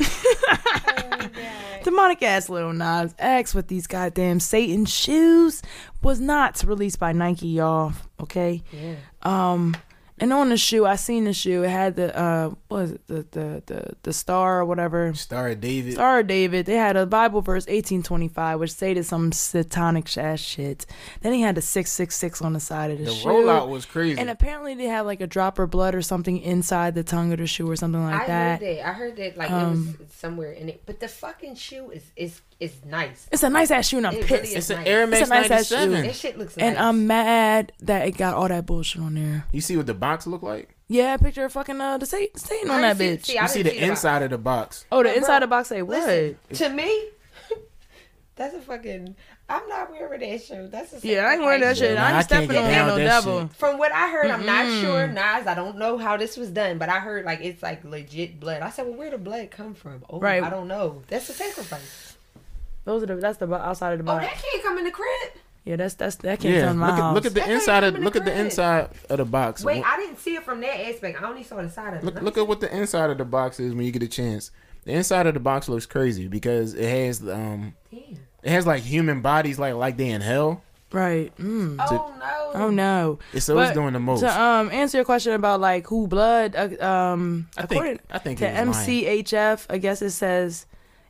Demonic 1.85 2.23
ass 2.23 2.49
Little 2.49 2.73
Nas 2.73 3.15
X 3.19 3.55
with 3.55 3.69
these 3.69 3.87
goddamn 3.87 4.41
Satan 4.41 4.87
shoes 4.87 5.63
was 6.03 6.19
not 6.19 6.63
released 6.65 6.99
by 6.99 7.13
Nike, 7.13 7.49
y'all. 7.49 7.93
Okay. 8.21 8.63
Yeah. 8.73 8.97
Um, 9.23 9.77
and 10.19 10.33
on 10.33 10.49
the 10.49 10.57
shoe, 10.57 10.87
I 10.87 10.97
seen 10.97 11.25
the 11.25 11.33
shoe. 11.33 11.63
It 11.63 11.71
had 11.71 11.97
the 11.97 12.17
uh, 12.19 12.49
what 12.69 12.81
was 12.81 12.91
it 12.93 13.07
the 13.07 13.27
the 13.31 13.63
the, 13.67 13.97
the 14.03 14.13
star 14.13 14.61
or 14.61 14.65
whatever. 14.65 15.13
Star 15.15 15.49
of 15.49 15.61
David. 15.61 15.95
Star 15.95 16.21
of 16.21 16.27
David. 16.27 16.67
They 16.67 16.77
had 16.77 16.97
a 16.97 17.05
Bible 17.07 17.43
verse 17.43 17.65
eighteen 17.69 18.03
twenty 18.03 18.29
five, 18.29 18.59
which 18.61 18.73
stated 18.73 19.05
some 19.05 19.31
satanic 19.33 20.17
ass 20.17 20.41
shit. 20.41 20.87
Then 21.21 21.33
he 21.33 21.43
had 21.43 21.55
the 21.55 21.63
six 21.63 21.91
six 21.93 22.17
six 22.17 22.41
on 22.41 22.53
the 22.53 22.61
side 22.61 22.91
of 22.91 22.99
the, 22.99 23.05
the 23.05 23.11
shoe. 23.13 23.25
The 23.25 23.29
rollout 23.29 23.69
was 23.69 23.85
crazy. 23.85 24.19
and 24.21 24.31
apparently 24.31 24.75
they 24.75 24.87
had 24.87 25.03
like 25.03 25.21
a 25.21 25.27
drop 25.27 25.59
of 25.59 25.71
blood 25.71 25.95
or 25.95 26.03
something 26.03 26.39
inside 26.39 26.95
the 26.95 27.05
tongue 27.05 27.33
of 27.33 27.39
the 27.39 27.47
shoe 27.47 27.69
or 27.71 27.77
something 27.77 28.03
like 28.03 28.23
I 28.23 28.27
that. 28.27 28.63
I 28.63 28.65
heard 28.65 28.77
that. 28.79 28.87
I 28.89 28.93
heard 28.93 29.17
that 29.17 29.37
like 29.37 29.51
Um, 29.51 29.95
it 29.95 30.01
was 30.01 30.13
somewhere 30.13 30.53
in 30.53 30.69
it. 30.69 30.83
But 30.87 31.01
the 31.01 31.09
fucking 31.09 31.57
shoe 31.57 31.91
is 31.91 32.05
is 32.17 32.41
is 32.59 32.85
nice. 32.85 33.29
It's 33.31 33.43
a 33.43 33.51
nice 33.51 33.71
ass 33.71 33.89
shoe, 33.89 33.99
and 33.99 34.07
I'm 34.07 34.15
It 34.15 34.27
pissed. 34.27 34.45
is 34.45 34.55
it's 34.55 34.71
an 34.71 34.77
nice. 34.79 34.87
Air 34.87 35.03
It's 35.03 35.11
Max 35.11 35.27
a 35.29 35.29
nice 35.35 35.51
ass 35.51 35.67
shoe. 35.69 35.75
97. 35.77 36.07
That 36.07 36.15
shit 36.17 36.39
looks 36.39 36.57
and 36.57 36.75
nice. 36.75 36.83
I'm 36.85 37.07
mad 37.07 37.73
that 37.81 38.07
it 38.09 38.17
got 38.17 38.35
all 38.35 38.49
that 38.49 38.65
bullshit 38.67 39.03
on 39.03 39.15
there. 39.15 39.45
You 39.53 39.61
see 39.61 39.77
what 39.77 39.87
the 39.87 39.95
box 39.95 40.27
look 40.27 40.43
like? 40.43 40.75
Yeah, 40.89 41.15
I 41.15 41.17
picture 41.17 41.49
fucking 41.49 41.81
uh 41.81 41.99
the 41.99 42.07
Satan, 42.07 42.39
Satan 42.39 42.71
on 42.71 42.81
that 42.83 42.97
didn't 42.97 43.21
bitch. 43.23 43.25
see- 43.27 43.39
I 43.39 43.43
You 43.43 43.49
see 43.49 43.63
didn't 43.63 43.75
the 43.81 43.81
the 43.87 43.91
inside 43.91 44.23
of 44.23 44.31
the 44.31 44.39
box. 44.39 44.85
oh, 44.93 45.03
the 45.03 45.09
But 45.11 45.17
inside 45.17 45.27
bro, 45.27 45.37
of 45.37 45.41
the 45.43 45.47
box 45.49 45.69
say 45.69 45.83
what? 45.83 45.99
Listen, 45.99 46.39
to 46.55 46.69
me, 46.71 47.09
that's 48.37 48.55
a 48.55 48.61
fucking. 48.61 49.17
I'm 49.49 49.69
not 49.69 49.93
wearing 49.93 50.21
that 50.29 50.43
shoe. 50.43 50.67
That's 50.69 50.93
a 51.05 51.07
Yeah, 51.07 51.25
I 51.29 51.35
ain't 51.35 51.43
wearing 51.43 51.61
that 51.61 51.77
sacrifice 51.77 51.79
shit. 51.79 51.95
Nah, 51.97 52.03
I 52.03 52.05
I 52.05 52.19
ain't 52.19 52.29
can't 52.29 52.45
stepping 52.51 52.65
on 52.65 52.71
down 52.71 52.87
no 52.89 52.97
that 52.97 53.05
devil. 53.05 53.41
shit. 53.43 53.53
From 53.55 53.79
what 53.79 53.93
I 53.93 54.11
heard, 54.11 54.29
I'm 54.31 54.45
not 54.45 54.81
sure, 54.81 55.07
Nas. 55.07 55.47
I 55.47 55.55
don't 55.55 55.77
know 55.79 55.99
how 55.99 56.17
this 56.17 56.37
was 56.37 56.51
done, 56.51 56.79
but 56.79 56.89
I 56.89 56.99
heard 56.99 57.25
like 57.25 57.41
it's 57.43 57.63
like 57.63 57.85
legit 57.85 58.41
blood. 58.41 58.63
I 58.63 58.71
said, 58.71 58.87
well, 58.87 58.97
where 58.97 59.11
the 59.11 59.19
blood 59.19 59.51
come 59.53 59.75
from? 59.75 60.05
Oh, 60.11 60.19
Right. 60.19 60.43
I 60.43 60.51
don't 60.51 60.67
know. 60.67 61.03
That's 61.07 61.29
a 61.29 61.33
sacrifice. 61.33 62.06
Those 62.87 63.03
are 63.03 63.07
the 63.07 63.17
that's 63.17 63.37
the 63.37 63.53
outside 63.55 63.93
of 63.93 63.99
the 63.99 64.05
box. 64.05 64.25
Oh, 64.25 64.27
that 64.29 64.43
can't 64.43 64.63
come 64.63 64.79
in 64.79 64.85
the 64.85 64.91
crib. 64.91 65.33
yeah, 65.65 65.77
that's 65.77 65.95
that's 65.95 66.17
that 66.17 66.41
can't 66.41 66.55
Yeah, 66.55 66.61
come 66.63 66.71
in 66.71 66.79
my 66.79 66.87
look 66.87 66.95
at, 66.97 67.03
house. 67.03 67.15
look 67.17 67.27
at 67.27 67.35
the 67.35 67.41
That 67.41 67.51
inside 67.51 67.85
of 67.85 67.93
even 67.95 68.05
look 68.05 68.17
a 68.17 68.19
at 68.21 68.25
the 68.25 68.41
inside 68.41 68.89
of 69.11 69.19
the 69.19 69.25
box. 69.27 69.63
Wait, 69.65 69.83
I 69.85 69.97
didn't 69.99 70.19
see 70.21 70.37
it 70.37 70.45
from 70.45 70.61
that 70.63 70.81
aspect. 70.89 71.21
I 71.21 71.29
only 71.29 71.43
saw 71.43 71.61
the 71.61 71.69
side 71.69 71.93
of 71.95 72.03
it. 72.03 72.05
Look 72.07 72.23
look 72.23 72.37
me 72.37 72.43
at 72.43 72.49
what 72.49 72.61
the 72.61 72.75
inside 72.75 73.11
of 73.11 73.19
the 73.19 73.25
box 73.27 73.61
is 73.61 73.75
when 73.75 73.85
you 73.85 73.93
get 73.93 74.03
a 74.03 74.09
chance. 74.09 74.51
The 74.85 74.93
inside 74.93 75.27
of 75.27 75.35
the 75.35 75.41
box 75.41 75.69
looks 75.69 75.85
crazy 75.85 76.29
because 76.29 76.73
it 76.75 76.89
has 76.89 77.21
um 77.29 77.75
see. 77.91 78.17
it 78.43 78.51
has 78.51 78.67
like 78.67 78.83
human 78.85 79.21
bodies 79.21 79.59
like 79.59 79.75
like 79.75 79.97
they 79.97 80.09
in 80.11 80.21
hell. 80.21 80.63
right. 80.93 81.37
Mm. 81.39 81.77
Oh 81.91 82.15
no. 82.21 82.51
Oh 82.67 82.71
no. 82.71 83.19
It's 83.33 83.45
so 83.47 83.59
it's 83.59 83.71
But 83.71 83.75
doing 83.75 83.93
the 83.95 83.99
most. 83.99 84.21
To 84.21 84.41
um 84.41 84.71
answer 84.71 84.99
your 84.99 85.05
question 85.05 85.33
about 85.33 85.59
like 85.61 85.89
who 85.89 86.07
blood, 86.07 86.55
uh, 86.55 86.87
um, 86.87 87.49
I 87.59 87.63
according 87.65 87.97
think 87.99 88.01
I 88.13 88.19
think 88.19 88.39
to 88.39 88.47
it 88.47 88.67
was 88.69 88.77
mine. 88.77 88.87
MSCHF, 88.87 89.67
I 89.69 89.79
guess 89.79 90.01
it 90.03 90.11
says 90.13 90.67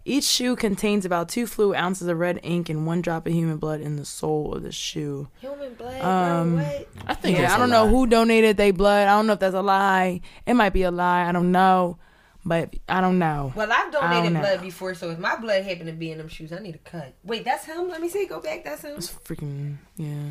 each 0.06 0.24
shoe 0.24 0.56
contains 0.56 1.04
about 1.04 1.28
two 1.28 1.46
fluid 1.46 1.76
ounces 1.76 2.08
of 2.08 2.18
red 2.18 2.40
ink 2.42 2.68
and 2.68 2.86
one 2.86 3.02
drop 3.02 3.26
of 3.26 3.32
human 3.32 3.56
blood 3.58 3.80
in 3.80 3.96
the 3.96 4.04
sole 4.04 4.54
of 4.54 4.62
the 4.62 4.72
shoe. 4.72 5.28
Human 5.40 5.74
blood, 5.74 6.00
Um, 6.00 6.54
bro. 6.56 6.64
What? 6.64 6.88
I 7.06 7.14
think 7.14 7.36
Yeah, 7.38 7.44
it's 7.44 7.52
I 7.52 7.56
a 7.56 7.58
don't 7.58 7.70
know 7.70 7.84
lie. 7.84 7.90
who 7.90 8.06
donated 8.06 8.56
their 8.56 8.72
blood. 8.72 9.08
I 9.08 9.12
don't 9.16 9.26
know 9.26 9.34
if 9.34 9.40
that's 9.40 9.54
a 9.54 9.62
lie. 9.62 10.20
It 10.46 10.54
might 10.54 10.72
be 10.72 10.82
a 10.84 10.90
lie. 10.90 11.28
I 11.28 11.32
don't 11.32 11.50
know, 11.52 11.98
but 12.44 12.74
I 12.88 13.00
don't 13.00 13.18
know. 13.18 13.52
Well, 13.56 13.68
I've 13.72 13.90
donated 13.92 14.32
know. 14.34 14.40
blood 14.40 14.62
before, 14.62 14.94
so 14.94 15.10
if 15.10 15.18
my 15.18 15.36
blood 15.36 15.64
happened 15.64 15.86
to 15.86 15.92
be 15.92 16.12
in 16.12 16.18
them 16.18 16.28
shoes, 16.28 16.52
I 16.52 16.60
need 16.60 16.76
a 16.76 16.78
cut. 16.78 17.12
Wait, 17.24 17.44
that's 17.44 17.64
him. 17.64 17.88
Let 17.88 18.00
me 18.00 18.08
see. 18.08 18.26
Go 18.26 18.40
back. 18.40 18.64
That's 18.64 18.82
him. 18.82 18.96
It's 18.96 19.10
freaking 19.12 19.76
yeah. 19.96 20.30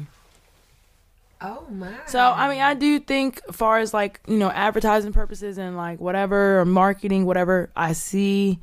Oh 1.41 1.67
my. 1.69 1.91
So 2.07 2.19
I 2.19 2.47
mean, 2.49 2.61
I 2.61 2.73
do 2.76 2.99
think, 2.99 3.41
as 3.49 3.55
far 3.55 3.80
as 3.80 3.93
like 3.93 4.21
you 4.28 4.38
know, 4.38 4.49
advertising 4.49 5.11
purposes 5.11 5.57
and 5.57 5.76
like 5.76 5.99
whatever 5.99 6.61
or 6.61 6.65
marketing, 6.65 7.26
whatever, 7.26 7.69
I 7.76 7.91
see 7.93 8.59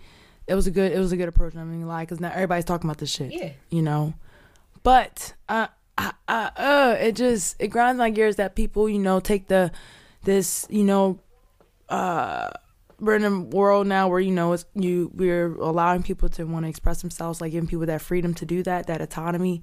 it 0.46 0.54
was 0.54 0.66
a 0.66 0.70
good 0.70 0.92
it 0.92 0.98
was 0.98 1.12
a 1.12 1.16
good 1.16 1.28
approach. 1.28 1.56
I 1.56 1.64
mean, 1.64 1.86
like, 1.86 2.08
cause 2.08 2.20
now 2.20 2.30
everybody's 2.32 2.64
talking 2.64 2.88
about 2.88 2.98
this 2.98 3.10
shit. 3.10 3.32
Yeah. 3.32 3.52
You 3.70 3.82
know, 3.82 4.14
but 4.82 5.34
uh, 5.48 5.68
I, 5.98 6.12
I, 6.28 6.50
uh, 6.56 6.96
it 7.00 7.12
just 7.16 7.56
it 7.58 7.68
grinds 7.68 7.98
my 7.98 8.10
gears 8.10 8.36
that 8.36 8.54
people 8.54 8.88
you 8.88 8.98
know 8.98 9.20
take 9.20 9.48
the 9.48 9.70
this 10.24 10.66
you 10.70 10.84
know 10.84 11.18
uh 11.88 12.48
we're 13.00 13.16
in 13.16 13.24
a 13.24 13.40
world 13.40 13.86
now 13.86 14.08
where 14.08 14.20
you 14.20 14.30
know 14.30 14.52
it's 14.52 14.64
you 14.74 15.10
we're 15.14 15.54
allowing 15.56 16.02
people 16.02 16.28
to 16.28 16.44
want 16.44 16.64
to 16.64 16.68
express 16.70 17.02
themselves 17.02 17.40
like 17.40 17.52
giving 17.52 17.68
people 17.68 17.86
that 17.86 18.00
freedom 18.00 18.32
to 18.34 18.46
do 18.46 18.62
that 18.62 18.86
that 18.86 19.00
autonomy 19.00 19.62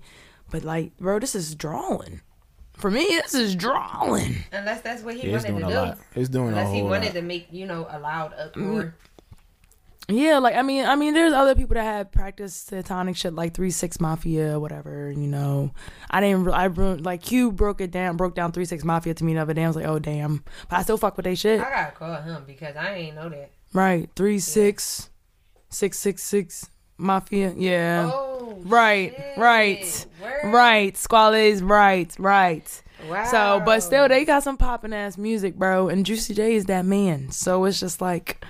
but 0.51 0.63
like 0.63 0.95
bro 0.97 1.17
this 1.19 1.33
is 1.35 1.55
drawing 1.55 2.19
for 2.73 2.91
me 2.91 3.05
this 3.05 3.33
is 3.33 3.55
drawing 3.55 4.35
Unless 4.51 4.81
that's 4.81 5.01
what 5.03 5.15
he 5.15 5.27
Yeah, 5.27 5.37
wanted 5.37 5.53
to 5.53 5.59
do. 5.67 5.73
lot. 5.73 5.97
It's 6.15 6.29
doing 6.29 6.47
a 6.47 6.49
Unless 6.49 6.73
he 6.73 6.81
wanted 6.81 7.05
lot. 7.05 7.13
to 7.13 7.21
make 7.21 7.47
you 7.51 7.65
know 7.65 7.87
a 7.89 7.99
loud 7.99 8.33
uproar. 8.37 8.95
Yeah 10.09 10.39
like 10.39 10.55
i 10.55 10.61
mean 10.61 10.85
i 10.85 10.95
mean 10.95 11.13
there's 11.13 11.33
other 11.33 11.53
people 11.55 11.75
that 11.75 11.83
have 11.83 12.11
practiced 12.11 12.67
satanic 12.67 13.15
shit 13.15 13.33
like 13.33 13.53
three 13.53 13.69
six 13.71 13.99
mafia 13.99 14.59
whatever 14.59 15.11
you 15.11 15.27
know 15.27 15.71
i 16.09 16.19
didn't 16.19 16.47
i 16.49 16.67
like 16.67 17.21
q 17.21 17.51
broke 17.51 17.79
it 17.79 17.91
down 17.91 18.17
broke 18.17 18.33
down 18.35 18.51
three 18.51 18.65
six 18.65 18.83
mafia 18.83 19.13
to 19.13 19.23
me 19.23 19.33
the 19.35 19.41
other 19.41 19.53
day 19.53 19.63
i 19.63 19.67
was 19.67 19.75
like 19.75 19.85
oh 19.85 19.99
damn 19.99 20.43
but 20.69 20.79
i 20.79 20.81
still 20.81 20.97
fuck 20.97 21.15
with 21.15 21.25
they 21.25 21.35
shit 21.35 21.61
I 21.61 21.69
gotta 21.69 21.91
call 21.91 22.21
him 22.21 22.43
because 22.47 22.75
I 22.75 22.93
ain't 22.95 23.15
know 23.15 23.29
that. 23.29 23.51
right 23.73 24.09
three 24.15 24.39
six 24.39 25.09
six 25.69 25.99
six 25.99 26.23
six 26.23 26.69
mafia 26.97 27.53
yeah 27.55 28.09
Oh, 28.11 28.57
right 28.65 29.13
shit. 29.15 29.37
right 29.37 30.05
Word. 30.21 30.51
right 30.53 30.97
Squadlaes 30.97 31.61
right 31.61 32.13
right 32.19 32.81
Wow. 33.07 33.23
So, 33.31 33.61
but 33.65 33.79
still, 33.81 34.09
they 34.09 34.25
got 34.25 34.43
some 34.43 34.57
popping 34.57 34.91
ass 34.91 35.17
music, 35.17 35.55
bro. 35.55 35.87
And 35.87 36.05
Juicy 36.05 36.33
J 36.33 36.55
is 36.55 36.65
that 36.65 36.83
man. 36.83 37.31
So 37.31 37.63
it's 37.63 37.79
just 37.79 38.01
like, 38.01 38.43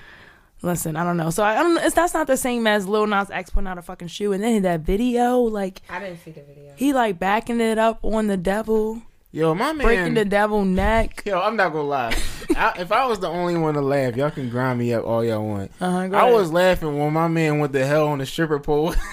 listen, 0.62 0.96
I 0.96 1.04
don't 1.04 1.16
know. 1.16 1.30
So 1.30 1.42
I 1.44 1.54
don't. 1.54 1.76
It's 1.78 1.94
that's 1.94 2.14
not 2.14 2.26
the 2.26 2.36
same 2.36 2.66
as 2.66 2.86
Lil 2.88 3.06
Nas 3.06 3.30
X 3.30 3.50
putting 3.50 3.66
out 3.68 3.78
a 3.78 3.82
fucking 3.82 4.08
shoe, 4.08 4.32
and 4.32 4.42
then 4.42 4.62
that 4.62 4.80
video, 4.80 5.38
like 5.38 5.82
I 5.88 5.98
didn't 6.00 6.18
see 6.24 6.30
the 6.32 6.42
video. 6.42 6.72
he 6.76 6.92
like 6.92 7.18
backing 7.18 7.60
it 7.60 7.78
up 7.78 7.98
on 8.04 8.26
the 8.26 8.36
devil, 8.36 9.02
Yo, 9.32 9.54
my 9.54 9.72
man. 9.72 9.86
breaking 9.86 10.14
the 10.14 10.24
devil 10.24 10.64
neck. 10.64 11.22
Yo, 11.26 11.40
I'm 11.40 11.56
not 11.56 11.72
gonna 11.72 11.88
lie. 11.88 12.16
I, 12.56 12.74
if 12.80 12.90
I 12.92 13.06
was 13.06 13.20
the 13.20 13.28
only 13.28 13.56
one 13.56 13.74
to 13.74 13.80
laugh, 13.80 14.16
y'all 14.16 14.30
can 14.30 14.48
grind 14.50 14.78
me 14.78 14.92
up 14.92 15.04
all 15.04 15.24
y'all 15.24 15.46
want. 15.46 15.70
Uh-huh, 15.80 16.16
I 16.16 16.30
was 16.30 16.50
laughing 16.52 16.98
when 16.98 17.12
my 17.12 17.28
man 17.28 17.58
went 17.60 17.72
to 17.74 17.86
hell 17.86 18.08
on 18.08 18.18
the 18.18 18.26
stripper 18.26 18.58
pole. 18.58 18.94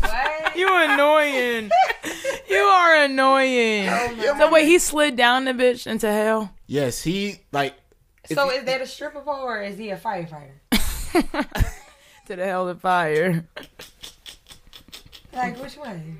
What? 0.00 0.56
You 0.56 0.68
annoying. 0.68 1.70
you 2.48 2.56
are 2.56 3.04
annoying. 3.04 3.88
Oh 3.88 4.34
so 4.38 4.50
wait, 4.50 4.66
he 4.66 4.78
slid 4.78 5.16
down 5.16 5.44
the 5.44 5.52
bitch 5.52 5.86
into 5.86 6.10
hell. 6.10 6.50
yes, 6.66 7.02
he 7.02 7.40
like. 7.52 7.74
If 8.30 8.36
so 8.36 8.44
you- 8.50 8.58
is 8.58 8.64
that 8.64 8.80
a 8.80 8.86
stripper 8.86 9.20
pole 9.20 9.40
or 9.44 9.60
is 9.62 9.76
he 9.78 9.90
a 9.90 9.96
firefighter? 9.96 10.52
To 12.26 12.36
the 12.36 12.44
hell 12.46 12.68
of 12.68 12.80
fire. 12.80 13.44
Like 15.32 15.60
which 15.60 15.76
one? 15.76 16.16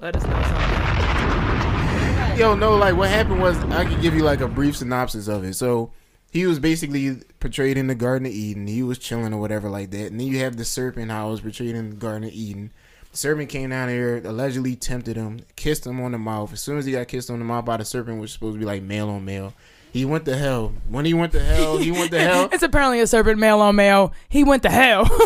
Let 0.00 0.16
us 0.16 0.24
know 0.24 0.42
something. 0.42 2.38
Yo, 2.38 2.56
no, 2.56 2.74
like 2.76 2.96
what 2.96 3.08
happened 3.08 3.40
was 3.40 3.56
I 3.66 3.84
could 3.84 4.00
give 4.02 4.14
you 4.14 4.22
like 4.24 4.40
a 4.40 4.48
brief 4.48 4.76
synopsis 4.76 5.28
of 5.28 5.44
it. 5.44 5.54
So 5.54 5.92
he 6.32 6.46
was 6.46 6.58
basically 6.58 7.18
portrayed 7.38 7.78
in 7.78 7.86
the 7.86 7.94
Garden 7.94 8.26
of 8.26 8.32
Eden. 8.32 8.66
He 8.66 8.82
was 8.82 8.98
chilling 8.98 9.32
or 9.32 9.38
whatever 9.38 9.68
like 9.70 9.92
that. 9.92 10.10
And 10.10 10.18
then 10.18 10.26
you 10.26 10.38
have 10.40 10.56
the 10.56 10.64
serpent 10.64 11.12
how 11.12 11.28
it 11.28 11.30
was 11.32 11.40
portrayed 11.42 11.76
in 11.76 11.90
the 11.90 11.96
Garden 11.96 12.24
of 12.24 12.32
Eden. 12.34 12.72
The 13.12 13.18
serpent 13.18 13.48
came 13.48 13.70
down 13.70 13.88
here, 13.90 14.20
allegedly 14.24 14.74
tempted 14.74 15.14
him, 15.14 15.38
kissed 15.54 15.86
him 15.86 16.00
on 16.00 16.10
the 16.10 16.18
mouth. 16.18 16.52
As 16.52 16.60
soon 16.60 16.78
as 16.78 16.86
he 16.86 16.90
got 16.92 17.06
kissed 17.06 17.30
on 17.30 17.38
the 17.38 17.44
mouth 17.44 17.64
by 17.64 17.76
the 17.76 17.84
serpent, 17.84 18.16
which 18.16 18.22
was 18.22 18.32
supposed 18.32 18.54
to 18.56 18.58
be 18.58 18.64
like 18.66 18.82
male 18.82 19.08
on 19.10 19.24
male, 19.24 19.54
he 19.94 20.04
went 20.04 20.24
to 20.24 20.36
hell. 20.36 20.72
When 20.88 21.04
he 21.04 21.14
went 21.14 21.30
to 21.32 21.40
hell, 21.40 21.78
he 21.78 21.92
went 21.92 22.10
to 22.10 22.18
hell. 22.18 22.48
It's 22.52 22.64
apparently 22.64 22.98
a 23.00 23.06
serpent, 23.06 23.38
male 23.38 23.60
on 23.60 23.76
male. 23.76 24.12
He 24.28 24.42
went 24.42 24.64
to 24.64 24.68
hell. 24.70 25.04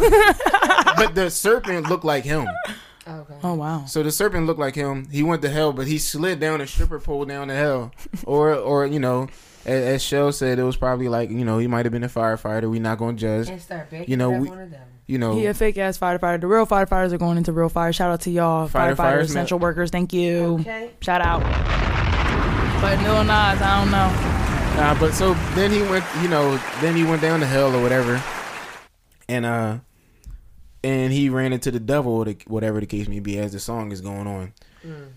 But 0.97 1.14
the 1.14 1.31
serpent 1.31 1.89
looked 1.89 2.05
like 2.05 2.25
him. 2.25 2.47
Oh, 3.07 3.21
okay. 3.21 3.35
oh 3.45 3.55
wow. 3.55 3.85
So 3.87 4.03
the 4.03 4.11
serpent 4.11 4.47
looked 4.47 4.61
like 4.61 4.75
him. 4.75 5.09
He 5.11 5.23
went 5.23 5.41
to 5.43 5.49
hell, 5.49 5.73
but 5.73 5.87
he 5.87 5.97
slid 5.97 6.39
down 6.41 6.61
a 6.61 6.66
stripper 6.66 6.99
pole 7.01 7.25
down 7.25 7.49
to 7.49 7.55
hell. 7.55 7.93
Or, 8.27 8.53
or 8.53 8.85
you 8.85 8.99
know, 9.01 9.29
as, 9.64 9.85
as 9.95 10.03
Shell 10.03 10.33
said, 10.33 10.59
it 10.59 10.64
was 10.64 10.77
probably 10.77 11.09
like 11.09 11.31
you 11.31 11.45
know 11.47 11.59
he 11.59 11.66
might 11.66 11.87
have 11.87 11.93
been 11.93 12.05
a 12.05 12.09
firefighter. 12.09 12.69
We 12.69 12.79
not 12.81 12.99
gonna 12.99 13.16
judge. 13.16 13.49
And 13.49 13.62
start 13.62 13.91
backing 13.91 14.11
You 14.11 14.16
know, 14.19 14.31
we- 14.33 14.49
on 14.51 14.59
the 14.59 14.66
devil. 14.66 14.87
You 15.07 15.16
know, 15.16 15.35
He 15.37 15.47
a 15.47 15.55
fake 15.55 15.79
ass 15.79 15.97
firefighter. 15.97 16.39
The 16.43 16.47
real 16.47 16.66
firefighters 16.66 17.12
are 17.12 17.19
going 17.19 17.39
into 17.39 17.51
real 17.51 17.71
fire. 17.71 17.95
Shout 17.95 18.11
out 18.11 18.21
to 18.23 18.31
y'all, 18.31 18.69
Firefighters, 18.69 18.97
firefighters, 18.97 19.21
essential 19.23 19.59
workers. 19.59 19.91
Thank 19.91 20.12
you. 20.12 20.59
Okay. 20.61 20.91
Shout 21.01 21.23
out. 21.23 21.41
But 22.83 22.99
Lil 23.03 23.25
Nas, 23.25 23.62
I 23.62 23.81
don't 23.81 23.91
know. 23.91 24.38
Uh, 24.79 24.97
but 24.99 25.12
so 25.12 25.35
then 25.55 25.70
he 25.70 25.83
went. 25.83 26.05
You 26.22 26.29
know, 26.29 26.57
then 26.81 26.95
he 26.97 27.05
went 27.05 27.20
down 27.22 27.41
to 27.41 27.47
hell 27.47 27.74
or 27.74 27.83
whatever, 27.83 28.22
and 29.29 29.45
uh, 29.45 29.79
and 30.85 31.12
he 31.12 31.29
ran 31.29 31.53
into 31.53 31.70
the 31.70 31.81
devil, 31.81 32.12
or 32.12 32.33
whatever 32.47 32.81
the 32.81 32.87
case 32.87 33.09
may 33.09 33.20
be, 33.20 33.39
as 33.39 33.53
the 33.53 33.61
song 33.61 33.93
is 33.93 34.01
going 34.01 34.26
on. 34.26 34.53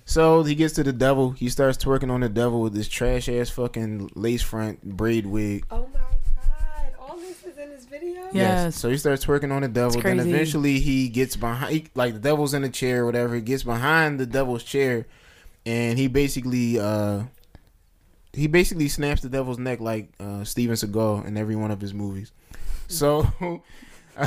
So 0.06 0.44
he 0.44 0.56
gets 0.56 0.74
to 0.74 0.84
the 0.84 0.92
devil. 0.92 1.32
He 1.32 1.48
starts 1.48 1.78
twerking 1.78 2.12
on 2.12 2.20
the 2.22 2.28
devil 2.30 2.62
with 2.62 2.74
this 2.74 2.90
trash 2.90 3.30
ass 3.30 3.50
fucking 3.50 4.12
lace 4.16 4.42
front 4.42 4.84
braid 4.84 5.26
wig. 5.26 5.66
Oh 5.72 5.88
my 5.94 6.00
god! 6.00 6.94
All 7.00 7.16
this 7.16 7.46
is 7.46 7.58
in 7.58 7.70
this 7.70 7.86
video. 7.86 8.28
Yes. 8.34 8.76
So 8.76 8.90
he 8.90 8.98
starts 8.98 9.24
twerking 9.24 9.52
on 9.54 9.62
the 9.62 9.68
devil. 9.70 9.94
It's 9.96 10.04
Then 10.04 10.20
eventually 10.20 10.80
he 10.80 11.08
gets 11.08 11.36
behind, 11.38 11.72
he- 11.74 11.88
like 11.96 12.14
the 12.14 12.20
devil's 12.20 12.54
in 12.54 12.64
the 12.64 12.70
chair 12.70 13.04
or 13.04 13.06
whatever. 13.06 13.36
He 13.36 13.42
gets 13.42 13.64
behind 13.64 14.20
the 14.20 14.26
devil's 14.26 14.64
chair, 14.64 15.06
and 15.66 15.98
he 15.98 16.08
basically, 16.08 16.78
uh 16.80 17.24
he 18.34 18.48
basically 18.48 18.88
snaps 18.88 19.22
the 19.22 19.30
devil's 19.30 19.58
neck 19.60 19.80
like 19.80 20.10
uh 20.20 20.44
Steven 20.44 20.76
Seagal 20.76 21.26
in 21.28 21.38
every 21.38 21.56
one 21.56 21.72
of 21.72 21.82
his 21.82 21.94
movies. 21.94 22.32
So, 22.88 23.26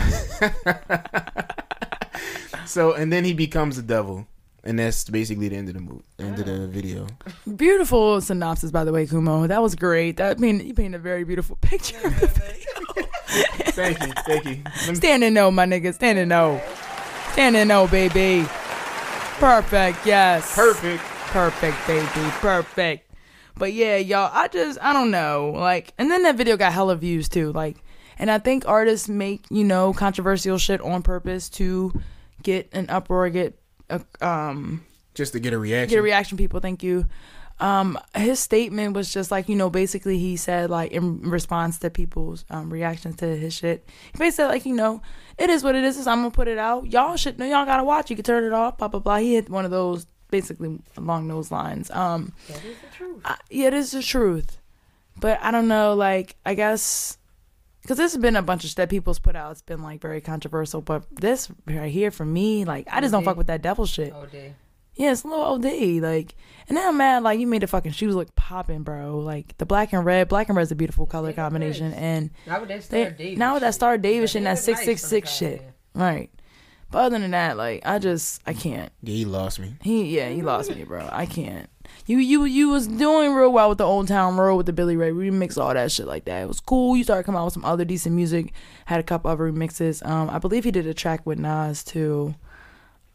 so 2.66 2.92
and 2.94 3.12
then 3.12 3.24
he 3.24 3.32
becomes 3.34 3.76
the 3.76 3.82
devil, 3.82 4.26
and 4.62 4.78
that's 4.78 5.05
basically 5.05 5.48
the 5.48 5.57
end 5.57 5.68
of 5.68 5.74
the 5.74 5.80
movie, 5.80 6.05
end 6.18 6.38
of 6.38 6.46
the 6.46 6.66
video. 6.68 7.07
Beautiful 7.57 8.20
synopsis, 8.20 8.70
by 8.70 8.84
the 8.84 8.92
way, 8.92 9.07
Kumo. 9.07 9.46
That 9.46 9.62
was 9.62 9.74
great. 9.74 10.16
That 10.16 10.38
mean 10.38 10.61
you 10.66 10.74
painted 10.74 10.96
a 10.96 11.02
very 11.02 11.24
beautiful 11.24 11.57
picture. 11.61 11.98
Thank 13.74 14.00
you, 14.07 14.12
thank 14.24 14.44
you. 14.44 14.62
Let 14.64 14.88
me- 14.90 14.94
Stand 14.94 15.24
and 15.24 15.34
no, 15.34 15.50
my 15.50 15.66
nigga. 15.66 15.92
Stand 15.92 16.18
and 16.20 16.28
no. 16.28 16.62
Stand 17.32 17.57
and 17.57 17.68
no, 17.68 17.88
baby. 17.88 18.46
Perfect. 19.40 20.07
Yes. 20.07 20.55
Perfect. 20.55 21.02
Perfect, 21.02 21.76
baby. 21.88 22.07
Perfect. 22.40 23.03
But 23.57 23.72
yeah, 23.72 23.96
y'all, 23.96 24.30
I 24.32 24.48
just 24.48 24.78
I 24.82 24.92
don't 24.92 25.11
know. 25.11 25.52
Like 25.55 25.92
and 25.98 26.11
then 26.11 26.22
that 26.24 26.36
video 26.36 26.57
got 26.57 26.72
hella 26.72 26.96
views 26.96 27.28
too. 27.28 27.52
Like 27.52 27.76
and 28.18 28.30
I 28.30 28.38
think 28.38 28.66
artists 28.66 29.09
make, 29.09 29.44
you 29.50 29.64
know, 29.64 29.92
controversial 29.92 30.59
shit 30.59 30.80
on 30.80 31.02
purpose 31.02 31.48
to 31.50 31.92
get 32.42 32.68
an 32.72 32.88
uproar, 32.90 33.30
get 33.30 33.59
a 33.90 34.00
um 34.20 34.84
Just 35.14 35.32
to 35.32 35.40
get 35.40 35.52
a 35.52 35.59
reaction. 35.59 35.90
get 35.90 35.98
a 35.98 36.02
reaction 36.02 36.38
people 36.38 36.61
thank 36.61 36.82
you 36.82 37.07
um 37.61 37.96
his 38.16 38.40
statement 38.40 38.94
was 38.94 39.12
just 39.12 39.30
like 39.30 39.48
you 39.48 39.55
know 39.55 39.70
basically 39.70 40.18
he 40.18 40.36
said 40.36 40.70
like 40.70 40.90
in 40.90 41.20
response 41.20 41.78
to 41.78 41.88
people's 41.88 42.44
um 42.50 42.68
reactions 42.68 43.14
to 43.14 43.26
his 43.36 43.55
shit 43.55 43.88
he 44.12 44.18
basically 44.18 44.30
said 44.32 44.48
like 44.48 44.66
you 44.66 44.74
know 44.74 45.00
it 45.38 45.48
is 45.50 45.62
what 45.62 45.76
it 45.76 45.84
is 45.84 46.05
i'm 46.09 46.18
gonna 46.18 46.30
put 46.32 46.48
it 46.48 46.59
out 46.59 46.90
y'all 46.90 47.16
should 47.16 47.38
know 47.38 47.46
y'all 47.46 47.64
gotta 47.64 47.84
watch 47.84 48.11
you 48.11 48.16
can 48.16 48.24
turn 48.24 48.42
it 48.42 48.52
off 48.52 48.76
blah 48.78 48.88
blah 48.88 48.98
blah 48.98 49.18
he 49.18 49.34
hit 49.34 49.48
one 49.48 49.64
of 49.64 49.70
those 49.70 50.05
basically 50.37 50.78
along 50.97 51.28
those 51.28 51.49
lines 51.53 51.91
um 51.93 52.32
That 52.49 52.64
is 52.64 52.76
the 52.85 52.97
truth. 52.97 53.20
I, 53.24 53.37
yeah, 53.51 53.68
it 53.68 53.74
is 53.74 53.93
the 53.93 54.03
truth. 54.03 54.59
But 55.20 55.39
I 55.41 55.53
don't 55.53 55.68
know, 55.68 55.95
like, 55.95 56.35
I 56.45 56.55
guess, 56.55 57.18
because 57.82 57.99
this 57.99 58.12
has 58.14 58.20
been 58.20 58.35
a 58.35 58.43
bunch 58.43 58.64
of 58.64 58.70
shit 58.70 58.76
that 58.78 58.89
people's 58.91 59.20
put 59.20 59.37
out. 59.37 59.53
It's 59.53 59.62
been, 59.62 59.80
like, 59.80 60.01
very 60.01 60.20
controversial. 60.20 60.80
But 60.82 61.05
this 61.14 61.49
right 61.66 61.93
here, 61.93 62.11
for 62.11 62.24
me, 62.24 62.64
like, 62.64 62.89
I 62.91 63.01
just 63.01 63.12
don't 63.12 63.22
fuck 63.24 63.37
with 63.37 63.47
that 63.47 63.62
devil 63.62 63.87
shit. 63.87 64.12
Oh, 64.12 64.26
day. 64.26 64.55
Yeah, 64.97 65.12
it's 65.12 65.22
a 65.22 65.28
little 65.28 65.45
OD. 65.45 66.03
Like, 66.03 66.35
and 66.68 66.76
then 66.76 66.89
I'm 66.89 66.97
mad, 66.97 67.22
like, 67.22 67.39
you 67.39 67.47
made 67.47 67.62
the 67.62 67.68
fucking 67.68 67.93
shoes 67.93 68.16
look 68.16 68.35
popping, 68.35 68.82
bro. 68.82 69.18
Like, 69.20 69.57
the 69.59 69.66
black 69.66 69.93
and 69.93 70.05
red, 70.05 70.28
black 70.28 70.49
and 70.49 70.57
red's 70.57 70.72
a 70.72 70.74
beautiful 70.74 71.07
color 71.07 71.32
combination. 71.32 71.93
is. 71.93 71.95
And 71.95 72.30
Now 72.45 72.59
with 72.59 72.68
that 72.70 72.82
Star 72.82 73.11
Davis. 73.11 73.39
now 73.39 73.55
with 73.55 73.62
that. 73.62 73.74
Star 73.74 73.97
Davis 73.99 74.32
shit 74.32 74.41
and 74.41 74.47
that 74.47 74.59
look 74.59 74.66
nice 74.76 74.85
666 74.85 75.30
shit. 75.30 75.62
Right. 75.95 76.30
But 76.95 77.07
other 77.07 77.18
than 77.18 77.32
that, 77.32 77.57
like, 77.57 77.82
I 77.84 77.99
just, 77.99 78.40
I 78.47 78.53
can't. 78.53 78.92
Yeah, 79.03 79.14
he 79.14 79.24
lost 79.24 79.59
me. 79.59 79.74
He 79.82 80.16
yeah, 80.16 80.28
he 80.28 80.42
lost 80.42 80.70
me, 80.72 80.84
bro. 80.84 81.09
I 81.11 81.26
can't. 81.26 81.68
You 82.07 82.18
you 82.18 82.45
you 82.45 82.68
was 82.68 82.86
doing 82.86 83.34
real 83.34 83.53
well 83.53 83.68
with 83.68 83.78
the 83.78 83.84
Old 83.84 84.07
Town 84.07 84.36
Road 84.36 84.55
with 84.55 84.66
the 84.66 84.72
Billy 84.72 84.97
Ray 84.97 85.11
remix, 85.11 85.59
all 85.61 85.74
that 85.74 85.90
shit 85.90 86.07
like 86.07 86.24
that. 86.26 86.42
It 86.45 86.47
was 86.47 86.61
cool. 86.61 86.97
You 86.97 87.03
started 87.03 87.24
coming 87.24 87.40
out 87.40 87.47
with 87.47 87.55
some 87.55 87.64
other 87.64 87.84
decent 87.84 88.14
music. 88.14 88.53
Had 88.84 89.01
a 89.01 89.03
couple 89.03 89.28
other 89.28 89.51
remixes. 89.51 90.07
Um, 90.07 90.30
I 90.30 90.38
believe 90.38 90.62
he 90.62 90.70
did 90.70 90.86
a 90.86 90.95
track 90.95 91.26
with 91.26 91.36
Nas 91.40 91.82
too. 91.82 92.36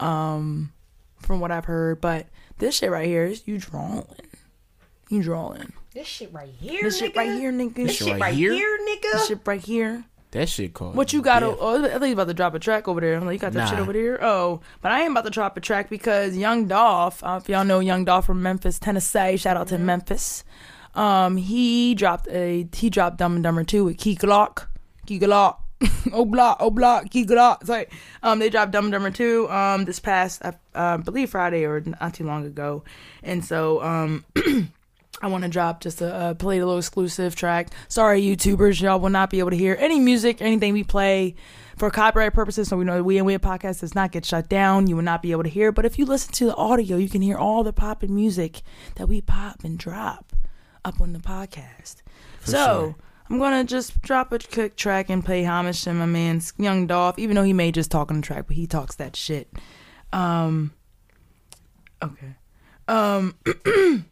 Um, 0.01 0.73
from 1.19 1.39
what 1.39 1.49
I've 1.51 1.63
heard, 1.65 2.01
but 2.01 2.27
this 2.57 2.75
shit 2.75 2.91
right 2.91 3.07
here 3.07 3.23
is 3.27 3.47
you 3.47 3.59
drawing. 3.59 4.03
You 5.09 5.23
drawing. 5.23 5.71
This 5.93 6.05
shit 6.05 6.33
right 6.33 6.49
here, 6.59 6.81
This 6.83 6.97
shit 6.99 7.13
nigga. 7.13 7.17
right 7.17 7.31
here, 7.39 7.51
nigga. 7.53 7.75
This 7.75 7.91
shit 7.95 8.07
shit 8.07 8.13
right 8.15 8.21
right 8.21 8.33
here? 8.33 8.51
here, 8.51 8.77
nigga. 8.77 9.11
This 9.13 9.27
shit 9.27 9.39
right 9.45 9.61
here. 9.61 10.03
That 10.31 10.47
shit 10.47 10.75
called. 10.75 10.95
What 10.95 11.11
you 11.11 11.23
got? 11.23 11.41
Yeah. 11.41 11.55
Oh, 11.59 11.83
I 11.83 11.89
think 11.89 12.07
you 12.07 12.13
about 12.13 12.27
to 12.27 12.35
drop 12.35 12.53
a 12.53 12.59
track 12.59 12.87
over 12.87 13.01
there. 13.01 13.15
I'm 13.15 13.25
like, 13.25 13.33
you 13.33 13.39
got 13.39 13.53
that 13.53 13.69
shit 13.69 13.79
over 13.79 13.93
there. 13.93 14.23
Oh, 14.23 14.61
but 14.81 14.91
I 14.91 15.01
ain't 15.01 15.11
about 15.11 15.23
to 15.23 15.31
drop 15.31 15.57
a 15.57 15.59
track 15.59 15.89
because 15.89 16.37
Young 16.37 16.67
Dolph. 16.67 17.23
Uh, 17.23 17.39
if 17.41 17.49
y'all 17.49 17.65
know 17.65 17.79
Young 17.79 18.05
Dolph 18.05 18.27
from 18.27 18.43
Memphis, 18.43 18.77
Tennessee. 18.77 19.37
Shout 19.37 19.57
out 19.57 19.69
to 19.69 19.79
Memphis. 19.79 20.43
Um, 20.93 21.37
he 21.37 21.95
dropped 21.95 22.27
a 22.27 22.67
he 22.73 22.89
dropped 22.91 23.17
Dumb 23.17 23.35
and 23.35 23.43
Dumber 23.43 23.63
two 23.63 23.85
with 23.85 23.97
Key 23.97 24.15
Glock, 24.15 24.67
Key 25.07 25.19
Glock, 25.19 25.57
oh 26.13 26.25
block, 26.25 26.57
oh 26.59 26.69
block, 26.69 27.09
Key 27.09 27.25
Glock. 27.25 27.65
Sorry. 27.65 27.87
Um, 28.21 28.37
they 28.37 28.49
dropped 28.49 28.71
Dumb 28.71 28.85
and 28.85 28.91
Dumber 28.91 29.11
two 29.11 29.49
um 29.49 29.85
this 29.85 29.99
past 29.99 30.43
I 30.45 30.53
uh, 30.75 30.97
believe 30.97 31.31
Friday 31.31 31.65
or 31.65 31.81
not 31.81 32.13
too 32.13 32.25
long 32.25 32.45
ago, 32.45 32.83
and 33.23 33.43
so 33.43 33.81
um. 33.81 34.25
I 35.21 35.27
want 35.27 35.43
to 35.43 35.49
drop 35.49 35.81
just 35.81 36.01
a, 36.01 36.13
uh 36.13 36.33
play 36.33 36.57
a 36.57 36.65
little 36.65 36.77
exclusive 36.77 37.35
track. 37.35 37.69
Sorry, 37.87 38.21
YouTubers, 38.21 38.81
y'all 38.81 38.99
will 38.99 39.09
not 39.09 39.29
be 39.29 39.39
able 39.39 39.51
to 39.51 39.57
hear 39.57 39.75
any 39.79 39.99
music, 39.99 40.41
anything 40.41 40.73
we 40.73 40.83
play 40.83 41.35
for 41.77 41.89
copyright 41.89 42.33
purposes. 42.33 42.67
So 42.67 42.77
we 42.77 42.85
know 42.85 42.97
the 42.97 43.03
We 43.03 43.17
and 43.17 43.25
We 43.25 43.37
podcast 43.37 43.81
does 43.81 43.95
not 43.95 44.11
get 44.11 44.25
shut 44.25 44.49
down. 44.49 44.87
You 44.87 44.95
will 44.95 45.03
not 45.03 45.21
be 45.21 45.31
able 45.31 45.43
to 45.43 45.49
hear. 45.49 45.71
But 45.71 45.85
if 45.85 45.99
you 45.99 46.05
listen 46.05 46.33
to 46.33 46.45
the 46.45 46.55
audio, 46.55 46.97
you 46.97 47.09
can 47.09 47.21
hear 47.21 47.37
all 47.37 47.63
the 47.63 47.73
popping 47.73 48.13
music 48.15 48.61
that 48.95 49.07
we 49.07 49.21
pop 49.21 49.63
and 49.63 49.77
drop 49.77 50.33
up 50.85 51.01
on 51.01 51.13
the 51.13 51.19
podcast. 51.19 51.97
so 52.43 52.53
sure. 52.53 52.95
I'm 53.29 53.37
gonna 53.37 53.63
just 53.63 54.01
drop 54.01 54.31
a 54.31 54.39
quick 54.39 54.75
track 54.75 55.09
and 55.09 55.23
play 55.23 55.43
homage 55.43 55.83
to 55.83 55.93
my 55.93 56.05
man 56.05 56.41
Young 56.57 56.87
Dolph, 56.87 57.19
even 57.19 57.35
though 57.35 57.43
he 57.43 57.53
may 57.53 57.71
just 57.71 57.91
talk 57.91 58.09
on 58.09 58.17
the 58.17 58.25
track, 58.25 58.45
but 58.47 58.55
he 58.55 58.65
talks 58.65 58.95
that 58.95 59.15
shit. 59.15 59.49
Um, 60.11 60.73
okay. 62.01 62.35
Um. 62.87 63.35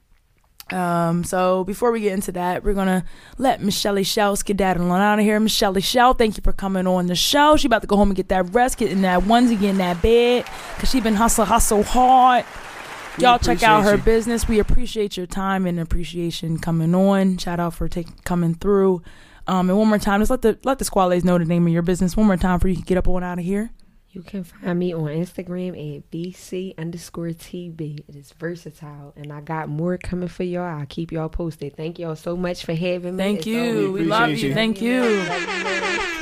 Um, 0.71 1.23
so 1.23 1.63
before 1.63 1.91
we 1.91 2.01
get 2.01 2.13
into 2.13 2.31
that, 2.33 2.63
we're 2.63 2.73
gonna 2.73 3.05
let 3.37 3.61
Michelle 3.61 4.01
Shell 4.03 4.35
skedaddle 4.35 4.91
on 4.91 5.01
out 5.01 5.19
of 5.19 5.25
here. 5.25 5.39
Michelle 5.39 5.79
Shell, 5.79 6.13
thank 6.15 6.37
you 6.37 6.41
for 6.43 6.53
coming 6.53 6.85
on 6.85 7.07
the 7.07 7.15
show. 7.15 7.55
She 7.55 7.67
about 7.67 7.81
to 7.81 7.87
go 7.87 7.95
home 7.95 8.09
and 8.09 8.15
get 8.15 8.29
that 8.29 8.53
rest, 8.53 8.77
get 8.77 8.91
in 8.91 9.01
that 9.03 9.21
onesie, 9.21 9.59
get 9.59 9.69
in 9.71 9.77
that 9.77 10.01
bed, 10.01 10.45
cause 10.77 10.89
she 10.89 10.99
been 10.99 11.15
hustle, 11.15 11.45
hustle 11.45 11.83
hard. 11.83 12.45
We 13.17 13.23
Y'all 13.23 13.39
check 13.39 13.63
out 13.63 13.83
her 13.83 13.95
you. 13.95 14.01
business. 14.01 14.47
We 14.47 14.59
appreciate 14.59 15.17
your 15.17 15.25
time 15.25 15.65
and 15.65 15.79
appreciation 15.79 16.59
coming 16.59 16.93
on. 16.93 17.37
Shout 17.37 17.59
out 17.59 17.73
for 17.73 17.87
taking 17.87 18.13
coming 18.25 18.53
through. 18.53 19.01
Um, 19.47 19.69
and 19.69 19.79
one 19.79 19.87
more 19.87 19.97
time, 19.97 20.21
just 20.21 20.29
let 20.29 20.41
the 20.41 20.59
let 20.63 20.77
the 20.77 20.85
squad 20.85 21.23
know 21.23 21.37
the 21.37 21.45
name 21.45 21.65
of 21.65 21.73
your 21.73 21.81
business. 21.81 22.15
One 22.17 22.27
more 22.27 22.37
time 22.37 22.59
for 22.59 22.67
you 22.67 22.75
to 22.75 22.81
get 22.81 22.97
up 22.97 23.07
on 23.07 23.23
out 23.23 23.39
of 23.39 23.45
here. 23.45 23.71
You 24.09 24.23
can 24.23 24.43
find 24.45 24.79
me 24.79 24.93
on 24.95 25.03
Instagram 25.03 25.71
at 25.97 26.09
VC 26.09 26.75
underscore 26.77 27.27
TB. 27.27 27.99
It 28.07 28.15
is 28.15 28.31
versatile, 28.39 29.13
and 29.15 29.31
I 29.31 29.41
got 29.41 29.69
more 29.69 29.97
coming 29.97 30.29
for 30.29 30.43
y'all. 30.43 30.63
I'll 30.79 30.85
keep 30.87 31.11
y'all 31.11 31.29
posted. 31.29 31.75
Thank 31.75 31.99
y'all 31.99 32.15
so 32.15 32.35
much 32.35 32.65
for 32.65 32.73
having 32.73 33.17
me. 33.17 33.23
Thank 33.23 33.37
It's 33.39 33.47
you. 33.47 33.87
always- 33.87 34.01
We 34.01 34.07
love 34.07 34.29
you. 34.29 34.35
you. 34.37 34.53
Thank 34.55 34.81
you. 34.81 35.23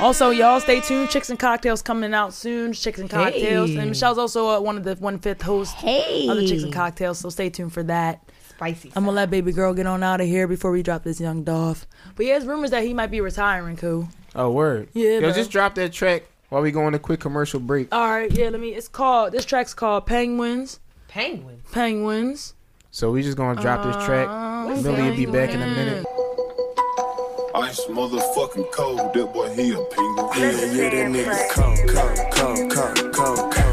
Also, 0.00 0.28
y'all 0.30 0.60
stay 0.60 0.80
tuned. 0.80 1.08
Chicks 1.08 1.30
and 1.30 1.38
cocktails 1.38 1.80
coming 1.80 2.12
out 2.12 2.34
soon. 2.34 2.72
Chicks 2.74 2.98
and 2.98 3.08
cocktails, 3.08 3.70
Hey. 3.70 3.76
and 3.78 3.88
Michelle's 3.90 4.18
also 4.18 4.48
uh, 4.48 4.60
one 4.60 4.76
of 4.76 4.84
the 4.84 4.96
one 4.96 5.18
fifth 5.18 5.40
hosts 5.42 5.72
Hey, 5.74 6.28
of 6.28 6.36
the 6.36 6.46
Chicks 6.46 6.64
and 6.64 6.72
cocktails. 6.72 7.18
So 7.20 7.30
stay 7.30 7.48
tuned 7.48 7.72
for 7.72 7.84
that. 7.84 8.20
spicy. 8.50 8.92
I'm 8.96 9.04
gonna 9.04 9.16
let 9.16 9.30
baby 9.30 9.52
girl 9.52 9.72
get 9.74 9.86
on 9.86 10.02
out 10.02 10.20
of 10.20 10.26
here 10.26 10.46
before 10.48 10.70
we 10.72 10.82
drop 10.82 11.02
this 11.04 11.18
young 11.20 11.44
Dolph. 11.44 11.86
But 12.14 12.26
yeah, 12.26 12.32
there's 12.34 12.46
rumors 12.46 12.70
that 12.72 12.82
he 12.84 12.92
might 12.92 13.10
be 13.10 13.20
retiring. 13.22 13.76
Cool. 13.76 14.08
Oh 14.34 14.50
word. 14.50 14.88
Yeah, 14.92 15.10
Yo, 15.12 15.20
bro. 15.20 15.32
just 15.32 15.50
drop 15.50 15.74
that 15.76 15.92
track 15.92 16.24
while 16.56 16.62
we 16.62 16.70
go 16.70 16.84
on 16.84 16.94
a 16.94 16.98
quick 16.98 17.20
commercial 17.20 17.60
break. 17.60 17.94
All 17.94 18.08
right. 18.08 18.32
Yeah. 18.32 18.48
Let 18.48 18.60
me. 18.60 18.70
It's 18.70 18.88
called. 18.88 19.32
This 19.32 19.44
track's 19.44 19.74
called 19.74 20.06
Penguins. 20.06 20.80
Penguins. 21.06 21.62
Penguins. 21.70 22.54
So 22.90 23.10
we 23.10 23.22
just 23.22 23.36
gonna 23.36 23.60
drop 23.60 23.84
this 23.84 24.02
track. 24.06 24.26
Uh, 24.26 24.68
Milli 24.80 25.10
will 25.10 25.16
be 25.16 25.26
back 25.26 25.50
in 25.50 25.60
a 25.60 25.66
minute. 25.66 26.06
Ice 27.56 27.84
motherfucking 27.88 28.72
cold, 28.72 29.12
that 29.12 29.32
boy 29.34 29.52
he 29.54 29.72
a 29.72 29.84
penguin. 29.84 30.28
Yeah, 30.34 30.50
yeah, 30.72 30.90
that 30.90 31.10
nigga 31.12 31.50
cold, 31.50 31.78
cold, 31.88 32.16
cold, 32.32 32.72
cold, 32.72 33.14
cold, 33.14 33.14
cold, 33.14 33.54
cold, 33.54 33.65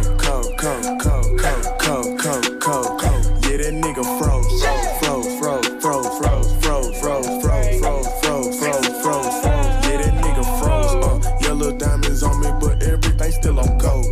still 13.44 13.60
on 13.60 13.78
gold. 13.78 14.06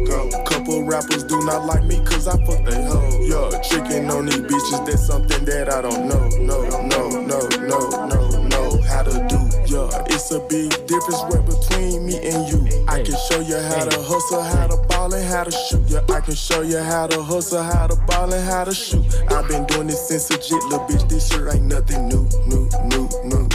Couple 0.46 0.84
rappers 0.84 1.24
do 1.24 1.40
not 1.46 1.66
like 1.66 1.84
me 1.86 1.98
'cause 2.04 2.28
I 2.28 2.36
fuck 2.46 2.66
they 2.66 2.84
hoe. 2.84 3.20
Yeah, 3.32 3.62
tricking 3.70 4.12
on 4.12 4.26
these 4.26 4.44
bitches, 4.50 4.86
that's 4.86 5.08
something 5.08 5.46
that 5.46 5.74
I 5.74 5.82
don't 5.82 6.06
know. 6.10 6.28
No, 6.50 6.58
no, 6.94 7.02
no, 7.32 7.40
no, 7.72 7.80
no, 8.12 8.20
no, 8.54 8.64
how 8.92 9.04
to 9.04 9.16
do. 9.32 9.40
Yeah, 9.72 10.14
it's 10.14 10.32
a 10.32 10.40
big 10.52 10.70
difference 10.86 11.22
right 11.32 11.46
between 11.54 12.06
me 12.06 12.16
and 12.32 12.42
you. 12.50 12.60
I 12.90 12.98
can 13.04 13.16
show 13.30 13.40
you 13.40 13.58
how 13.70 13.86
to 13.86 14.02
hustle, 14.02 14.44
how 14.44 14.68
to 14.68 14.78
ball, 14.90 15.14
and 15.14 15.26
how 15.34 15.46
to 15.46 15.52
shoot. 15.52 15.84
Yeah, 15.88 16.18
I 16.18 16.20
can 16.20 16.36
show 16.36 16.62
you 16.62 16.80
how 16.80 17.08
to 17.08 17.24
hustle, 17.24 17.64
how 17.64 17.88
to 17.88 17.96
ball, 18.08 18.34
and 18.34 18.46
how 18.52 18.66
to 18.66 18.74
shoot. 18.74 19.06
I've 19.30 19.48
been 19.48 19.66
doing 19.68 19.88
this 19.88 20.10
since 20.10 20.30
a 20.30 20.38
jit, 20.38 20.62
little 20.66 20.86
bitch. 20.88 21.08
This 21.08 21.28
shit 21.30 21.48
ain't 21.54 21.68
nothing 21.76 22.10
new, 22.10 22.28
new, 22.52 22.68
new, 22.92 23.08
new, 23.32 23.48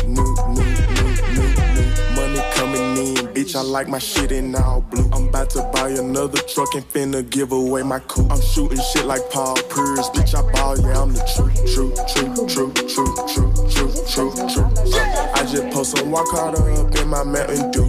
like 3.67 3.89
my 3.89 3.99
shit 3.99 4.33
in 4.33 4.55
all 4.55 4.81
blue. 4.81 5.09
I'm 5.13 5.29
about 5.29 5.51
to 5.51 5.63
buy 5.73 5.91
another 5.91 6.39
truck 6.39 6.75
and 6.75 6.85
finna 6.89 7.29
give 7.29 7.53
away 7.53 7.83
my 7.83 7.99
coupe. 8.01 8.31
I'm 8.31 8.41
shooting 8.41 8.79
shit 8.93 9.05
like 9.05 9.23
Paul 9.31 9.57
Pierce, 9.57 10.09
bitch. 10.11 10.35
I 10.35 10.43
ball, 10.53 10.79
yeah, 10.79 11.03
I'm 11.03 11.13
the 11.13 11.23
true, 11.35 11.51
true, 11.75 11.93
true, 12.13 12.33
true, 12.49 12.73
true, 12.73 13.13
true, 13.29 13.53
true, 13.71 13.93
true, 14.07 14.49
true. 14.53 14.67
I 15.35 15.47
just 15.51 15.71
post 15.71 15.97
some 15.97 16.11
walk 16.11 16.29
harder 16.31 16.71
up 16.73 16.95
in 16.97 17.09
my 17.09 17.25
Mountain 17.25 17.71
Dew. 17.71 17.85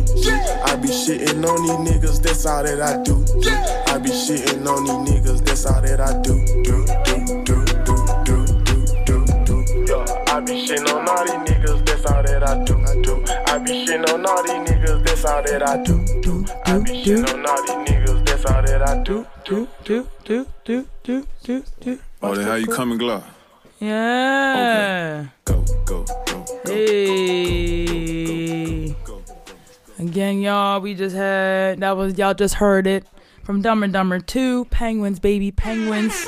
I 0.63 0.75
be 0.75 0.89
shitting 0.89 1.45
on 1.45 1.83
these 1.85 1.91
niggas, 1.91 2.21
that's 2.21 2.45
all 2.45 2.63
that 2.63 2.81
I 2.81 3.01
do. 3.03 3.23
I 3.91 3.97
be 3.99 4.09
shitting 4.09 4.65
on 4.67 4.83
these 4.85 5.13
niggas, 5.13 5.45
that's 5.45 5.65
all 5.65 5.81
that 5.81 5.99
I 5.99 6.21
do. 6.21 6.45
Do, 6.63 6.85
do, 7.05 7.17
do, 7.43 7.65
do, 7.85 7.95
do, 8.25 8.45
do, 8.65 9.25
do, 9.45 9.45
do. 9.45 9.85
Yeah, 9.85 10.23
I 10.27 10.39
be 10.41 10.53
shitting 10.67 10.93
on 10.93 11.07
all 11.07 11.25
these 11.25 11.51
niggas, 11.51 11.85
that's 11.85 12.05
all 12.05 12.23
that 12.23 12.43
I 12.43 12.63
do. 12.63 12.77
I 12.77 13.01
do. 13.01 13.23
I 13.47 13.57
be 13.59 13.85
shitting 13.85 14.13
on 14.13 14.25
all 14.25 14.43
these 14.43 14.53
niggas, 14.53 14.76
that's 15.17 15.33
all 15.33 15.41
that 15.41 15.67
I 15.67 15.77
do. 15.83 16.05
do. 16.21 16.45
I 16.65 16.77
be 16.77 16.91
shitting 16.91 17.33
on 17.33 17.45
all 17.45 17.61
these 17.63 17.89
niggas, 17.89 18.25
that's 18.25 18.45
all 18.45 18.61
that 18.61 18.87
I 18.87 19.01
do. 19.03 19.25
Do 19.45 19.67
do 19.83 20.07
do 20.23 20.45
do 20.63 20.87
do 21.03 21.27
do 21.43 21.63
do. 21.79 21.99
Oh, 22.21 22.35
then 22.35 22.45
how 22.45 22.53
you 22.55 22.67
coming, 22.67 22.99
Glock? 22.99 23.23
Yeah. 23.79 25.25
Go, 25.45 25.65
go, 25.85 26.03
go, 26.03 26.15
go. 26.25 26.45
Hey. 26.65 27.95
Again, 29.97 30.41
y'all, 30.41 30.81
we 30.81 30.93
just 30.93 31.15
had 31.15 31.79
that 31.79 31.97
was 31.97 32.15
y'all 32.17 32.35
just 32.35 32.53
heard 32.55 32.85
it 32.85 33.07
from 33.43 33.61
Dum 33.63 33.81
and 33.81 33.93
Dummer 33.93 34.19
2, 34.19 34.65
Penguins, 34.65 35.19
baby, 35.19 35.51
Penguins. 35.51 36.27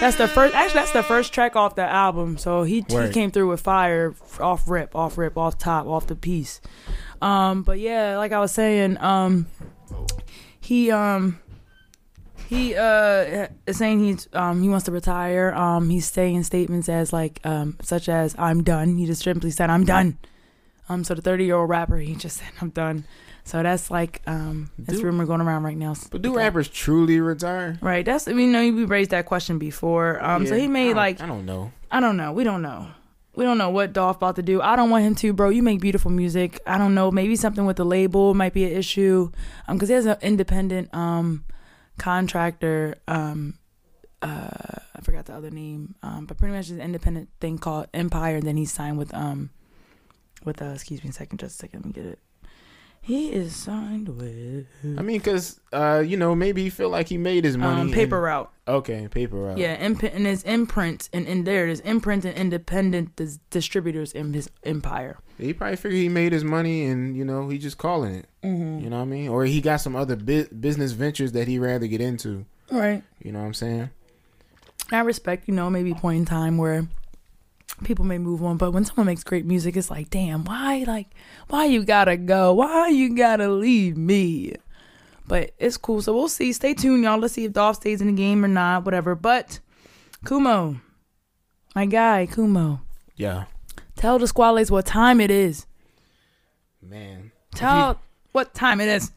That's 0.00 0.16
the 0.16 0.28
first 0.28 0.54
actually 0.54 0.78
that's 0.78 0.92
the 0.92 1.02
first 1.02 1.32
track 1.32 1.56
off 1.56 1.74
the 1.74 1.82
album. 1.82 2.38
So 2.38 2.62
he, 2.62 2.84
he 2.88 3.08
came 3.08 3.32
through 3.32 3.48
with 3.48 3.60
fire 3.60 4.14
off 4.38 4.70
rip, 4.70 4.94
off 4.94 5.18
rip, 5.18 5.36
off 5.36 5.58
top, 5.58 5.86
off 5.86 6.06
the 6.06 6.14
piece. 6.14 6.60
Um, 7.20 7.62
but 7.62 7.78
yeah, 7.78 8.16
like 8.18 8.32
I 8.32 8.38
was 8.40 8.52
saying, 8.52 8.98
um 8.98 9.46
he 10.60 10.90
um 10.90 11.38
he 12.48 12.74
uh 12.74 13.48
is 13.66 13.76
saying 13.76 14.04
he's 14.04 14.28
um 14.32 14.62
he 14.62 14.68
wants 14.68 14.86
to 14.86 14.92
retire. 14.92 15.52
Um 15.54 15.90
he's 15.90 16.06
saying 16.06 16.42
statements 16.44 16.88
as 16.88 17.12
like 17.12 17.40
um 17.44 17.76
such 17.82 18.08
as 18.08 18.34
I'm 18.38 18.62
done. 18.62 18.96
He 18.96 19.06
just 19.06 19.22
simply 19.22 19.50
said 19.50 19.70
I'm 19.70 19.84
done. 19.84 20.18
Um 20.88 21.04
so 21.04 21.14
the 21.14 21.22
30 21.22 21.44
year 21.44 21.56
old 21.56 21.68
rapper 21.68 21.96
he 21.98 22.14
just 22.14 22.38
said 22.38 22.48
I'm 22.60 22.70
done. 22.70 23.04
So 23.44 23.62
that's 23.62 23.90
like 23.90 24.22
um 24.26 24.70
that's 24.78 24.98
Do- 24.98 25.04
rumor 25.06 25.26
going 25.26 25.40
around 25.40 25.62
right 25.64 25.76
now. 25.76 25.94
But 26.10 26.22
do 26.22 26.34
rappers 26.36 26.68
truly 26.68 27.20
retire? 27.20 27.78
Right, 27.82 28.04
that's 28.04 28.28
I 28.28 28.32
mean, 28.32 28.48
you 28.48 28.52
know 28.52 28.60
we 28.76 28.84
raised 28.84 29.10
that 29.10 29.26
question 29.26 29.58
before. 29.58 30.22
Um 30.24 30.46
so 30.46 30.54
Yeah, 30.54 30.60
he 30.60 30.64
I 30.66 30.68
made 30.68 30.86
don't- 30.88 30.96
like 30.96 31.20
I 31.20 31.26
don't 31.26 31.44
know. 31.46 31.72
I 31.90 32.00
don't 32.00 32.16
know. 32.18 32.32
We 32.32 32.44
don't 32.44 32.62
know. 32.62 32.88
We 33.38 33.44
don't 33.44 33.56
know 33.56 33.70
what 33.70 33.92
Dolph 33.92 34.16
about 34.16 34.34
to 34.34 34.42
do. 34.42 34.60
I 34.60 34.74
don't 34.74 34.90
want 34.90 35.04
him 35.04 35.14
to, 35.14 35.32
bro. 35.32 35.50
You 35.50 35.62
make 35.62 35.80
beautiful 35.80 36.10
music. 36.10 36.58
I 36.66 36.76
don't 36.76 36.92
know. 36.92 37.12
Maybe 37.12 37.36
something 37.36 37.66
with 37.66 37.76
the 37.76 37.84
label 37.84 38.34
might 38.34 38.52
be 38.52 38.64
an 38.64 38.72
issue. 38.72 39.30
Um, 39.68 39.76
because 39.76 39.88
he 39.88 39.94
has 39.94 40.06
an 40.06 40.16
independent 40.22 40.92
um 40.92 41.44
contractor. 41.98 42.96
Um, 43.06 43.56
uh, 44.22 44.80
I 44.96 45.00
forgot 45.02 45.26
the 45.26 45.34
other 45.34 45.50
name. 45.52 45.94
Um, 46.02 46.26
but 46.26 46.36
pretty 46.36 46.52
much 46.52 46.70
an 46.70 46.80
independent 46.80 47.28
thing 47.38 47.58
called 47.58 47.86
Empire. 47.94 48.38
And 48.38 48.42
then 48.44 48.56
he 48.56 48.64
signed 48.64 48.98
with 48.98 49.14
um, 49.14 49.50
with 50.44 50.60
uh, 50.60 50.72
excuse 50.74 51.04
me 51.04 51.10
a 51.10 51.12
second, 51.12 51.38
just 51.38 51.54
a 51.54 51.58
second, 51.58 51.84
let 51.84 51.86
me 51.86 51.92
get 51.92 52.06
it. 52.06 52.18
He 53.00 53.32
is 53.32 53.56
signed 53.56 54.08
with 54.08 54.66
I 54.98 55.02
mean, 55.02 55.20
cause 55.20 55.60
uh, 55.72 56.02
you 56.06 56.16
know, 56.18 56.34
maybe 56.34 56.62
he 56.64 56.70
feel 56.70 56.90
like 56.90 57.08
he 57.08 57.16
made 57.18 57.44
his 57.44 57.56
money. 57.56 57.80
um 57.80 57.86
and- 57.86 57.94
Paper 57.94 58.20
Route. 58.20 58.50
Okay, 58.66 59.08
paper 59.08 59.36
route. 59.36 59.56
Yeah, 59.56 59.76
imp- 59.76 60.02
and 60.02 60.26
his 60.26 60.42
imprint, 60.42 61.08
and 61.14 61.26
in 61.26 61.44
there, 61.44 61.66
his 61.66 61.80
imprint 61.80 62.26
and 62.26 62.36
independent 62.36 63.16
dis- 63.16 63.38
distributors 63.48 64.12
in 64.12 64.34
his 64.34 64.50
empire. 64.62 65.16
He 65.38 65.54
probably 65.54 65.76
figured 65.76 65.98
he 66.02 66.10
made 66.10 66.32
his 66.32 66.44
money, 66.44 66.84
and 66.84 67.16
you 67.16 67.24
know, 67.24 67.48
he 67.48 67.56
just 67.56 67.78
calling 67.78 68.14
it. 68.14 68.26
Mm-hmm. 68.42 68.84
You 68.84 68.90
know 68.90 68.96
what 68.96 69.02
I 69.02 69.06
mean? 69.06 69.28
Or 69.30 69.46
he 69.46 69.62
got 69.62 69.76
some 69.78 69.96
other 69.96 70.16
bu- 70.16 70.48
business 70.48 70.92
ventures 70.92 71.32
that 71.32 71.48
he 71.48 71.58
rather 71.58 71.86
get 71.86 72.02
into. 72.02 72.44
Right. 72.70 73.02
You 73.22 73.32
know 73.32 73.38
what 73.38 73.46
I'm 73.46 73.54
saying? 73.54 73.88
I 74.92 75.00
respect, 75.00 75.48
you 75.48 75.54
know, 75.54 75.70
maybe 75.70 75.94
point 75.94 76.18
in 76.18 76.24
time 76.26 76.58
where 76.58 76.88
people 77.84 78.04
may 78.04 78.18
move 78.18 78.42
on, 78.42 78.56
but 78.56 78.72
when 78.72 78.84
someone 78.84 79.06
makes 79.06 79.22
great 79.24 79.44
music, 79.46 79.76
it's 79.76 79.90
like, 79.90 80.10
damn, 80.10 80.44
why, 80.44 80.84
like, 80.86 81.08
why 81.48 81.64
you 81.66 81.84
gotta 81.84 82.16
go? 82.16 82.52
Why 82.54 82.88
you 82.88 83.14
gotta 83.16 83.48
leave 83.48 83.96
me? 83.96 84.54
But 85.26 85.52
it's 85.58 85.76
cool. 85.76 86.00
So 86.02 86.14
we'll 86.14 86.28
see. 86.28 86.52
Stay 86.52 86.72
tuned, 86.74 87.04
y'all. 87.04 87.18
Let's 87.18 87.34
see 87.34 87.44
if 87.44 87.52
Dolph 87.52 87.76
stays 87.76 88.00
in 88.00 88.06
the 88.08 88.12
game 88.14 88.44
or 88.44 88.48
not, 88.48 88.84
whatever. 88.84 89.14
But 89.14 89.60
Kumo, 90.24 90.80
my 91.74 91.84
guy, 91.86 92.26
Kumo, 92.26 92.80
Yeah, 93.16 93.44
tell 93.96 94.18
the 94.18 94.26
Squadlaes 94.26 94.70
what 94.70 94.86
time 94.86 95.20
it 95.20 95.30
is. 95.30 95.66
man. 96.82 97.30
Tell 97.54 98.00
what 98.32 98.54
time 98.54 98.80
it 98.80 98.88
is. 98.88 99.10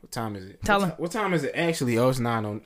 What 0.00 0.10
time 0.12 0.34
is 0.36 0.44
it? 0.46 0.62
Tell 0.64 0.78
what, 0.80 0.84
him. 0.84 0.90
ti- 0.90 1.02
what 1.02 1.10
time 1.12 1.32
is 1.34 1.44
it? 1.44 1.52
Actually, 1.54 1.98
oh, 1.98 2.08
it's 2.08 2.18
nine 2.18 2.44
on. 2.44 2.60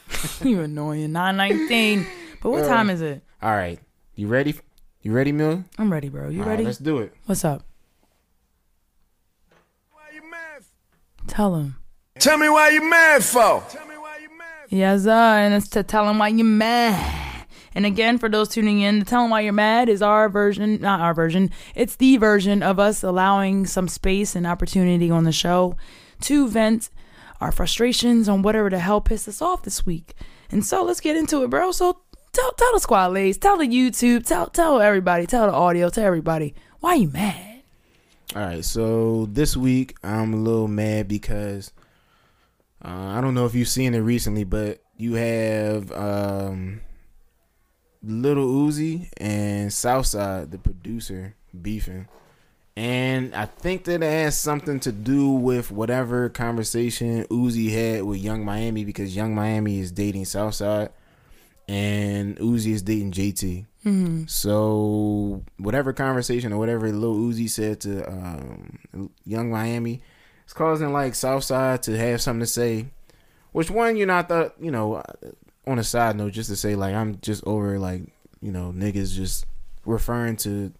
you 0.44 0.60
annoying. 0.60 1.12
919. 1.12 2.06
But 2.42 2.50
what 2.50 2.66
time 2.66 2.90
is 2.90 3.00
it? 3.00 3.22
All 3.40 3.52
right, 3.52 3.78
you 4.14 4.26
ready? 4.28 4.54
You 5.02 5.12
ready, 5.12 5.32
Mill? 5.32 5.64
I'm 5.78 5.92
ready, 5.92 6.08
bro. 6.08 6.28
You 6.28 6.42
All 6.42 6.46
right, 6.46 6.52
ready? 6.52 6.64
let's 6.64 6.78
do 6.78 6.98
it. 6.98 7.12
What's 7.26 7.44
up? 7.44 7.64
Why 9.90 10.02
you 10.14 10.22
mad? 10.30 10.62
Tell 11.26 11.56
him. 11.56 11.76
Tell 12.20 12.38
me 12.38 12.48
why 12.48 12.68
you 12.70 12.88
mad 12.88 13.24
for. 13.24 13.64
Yes, 14.68 15.02
sir. 15.02 15.10
And 15.10 15.54
it's 15.54 15.68
to 15.70 15.82
tell 15.82 16.08
him 16.08 16.18
why 16.18 16.28
you're 16.28 16.44
mad. 16.46 17.46
And 17.74 17.84
again, 17.84 18.18
for 18.18 18.28
those 18.28 18.48
tuning 18.48 18.80
in, 18.80 19.00
to 19.00 19.04
tell 19.04 19.24
him 19.24 19.30
why 19.30 19.40
you're 19.40 19.52
mad 19.52 19.88
is 19.88 20.02
our 20.02 20.28
version, 20.28 20.80
not 20.80 21.00
our 21.00 21.14
version. 21.14 21.50
It's 21.74 21.96
the 21.96 22.16
version 22.16 22.62
of 22.62 22.78
us 22.78 23.02
allowing 23.02 23.66
some 23.66 23.88
space 23.88 24.36
and 24.36 24.46
opportunity 24.46 25.10
on 25.10 25.24
the 25.24 25.32
show 25.32 25.76
to 26.22 26.48
vent 26.48 26.90
our 27.40 27.50
frustrations 27.50 28.28
on 28.28 28.42
whatever 28.42 28.70
the 28.70 28.78
hell 28.78 29.00
pissed 29.00 29.26
us 29.26 29.42
off 29.42 29.62
this 29.64 29.84
week. 29.84 30.14
And 30.50 30.64
so 30.64 30.84
let's 30.84 31.00
get 31.00 31.16
into 31.16 31.42
it, 31.42 31.50
bro. 31.50 31.72
So 31.72 32.02
tell 32.32 32.52
tell 32.52 32.72
the 32.72 32.80
squad 32.80 33.12
ladies, 33.12 33.38
tell 33.38 33.58
the 33.58 33.66
YouTube, 33.66 34.26
tell 34.26 34.46
tell 34.46 34.80
everybody, 34.80 35.26
tell 35.26 35.46
the 35.46 35.52
audio, 35.52 35.90
tell 35.90 36.04
everybody 36.04 36.54
why 36.80 36.94
you 36.94 37.08
mad. 37.08 37.62
All 38.34 38.42
right, 38.42 38.64
so 38.64 39.26
this 39.26 39.56
week 39.56 39.96
I'm 40.02 40.32
a 40.32 40.38
little 40.38 40.68
mad 40.68 41.06
because 41.06 41.72
uh, 42.82 42.88
I 42.88 43.20
don't 43.20 43.34
know 43.34 43.44
if 43.44 43.54
you've 43.54 43.68
seen 43.68 43.94
it 43.94 44.00
recently, 44.00 44.44
but 44.44 44.82
you 44.96 45.14
have 45.14 45.92
um, 45.92 46.80
Little 48.02 48.46
Uzi 48.46 49.08
and 49.18 49.72
Southside, 49.72 50.50
the 50.50 50.58
producer, 50.58 51.34
beefing. 51.60 52.08
And 52.74 53.34
I 53.34 53.44
think 53.44 53.84
that 53.84 54.02
it 54.02 54.10
has 54.10 54.38
something 54.38 54.80
to 54.80 54.92
do 54.92 55.28
with 55.28 55.70
whatever 55.70 56.30
conversation 56.30 57.24
Uzi 57.24 57.70
had 57.70 58.04
with 58.04 58.20
Young 58.20 58.46
Miami 58.46 58.86
because 58.86 59.14
Young 59.14 59.34
Miami 59.34 59.80
is 59.80 59.92
dating 59.92 60.24
Southside 60.24 60.88
and 61.68 62.36
Uzi 62.38 62.72
is 62.72 62.82
dating 62.82 63.12
JT. 63.12 63.66
Mhm. 63.84 64.28
So 64.30 65.42
whatever 65.58 65.92
conversation 65.92 66.52
or 66.52 66.58
whatever 66.58 66.90
little 66.92 67.16
Uzi 67.16 67.48
said 67.48 67.80
to 67.80 68.08
um, 68.08 68.78
Young 69.24 69.50
Miami, 69.50 70.00
it's 70.44 70.52
causing 70.52 70.92
like 70.92 71.14
Southside 71.14 71.82
to 71.84 71.96
have 71.96 72.20
something 72.20 72.40
to 72.40 72.46
say. 72.46 72.86
Which 73.52 73.70
one 73.70 73.96
you 73.96 74.06
not 74.06 74.28
thought 74.28 74.54
you 74.60 74.70
know? 74.70 74.94
uh, 74.94 75.02
On 75.66 75.78
a 75.78 75.84
side 75.84 76.16
note, 76.16 76.32
just 76.32 76.50
to 76.50 76.56
say 76.56 76.74
like 76.74 76.94
I'm 76.94 77.18
just 77.20 77.44
over 77.46 77.78
like 77.78 78.02
you 78.40 78.50
know 78.52 78.72
niggas 78.74 79.14
just 79.14 79.46
referring 79.86 80.36
to 80.38 80.72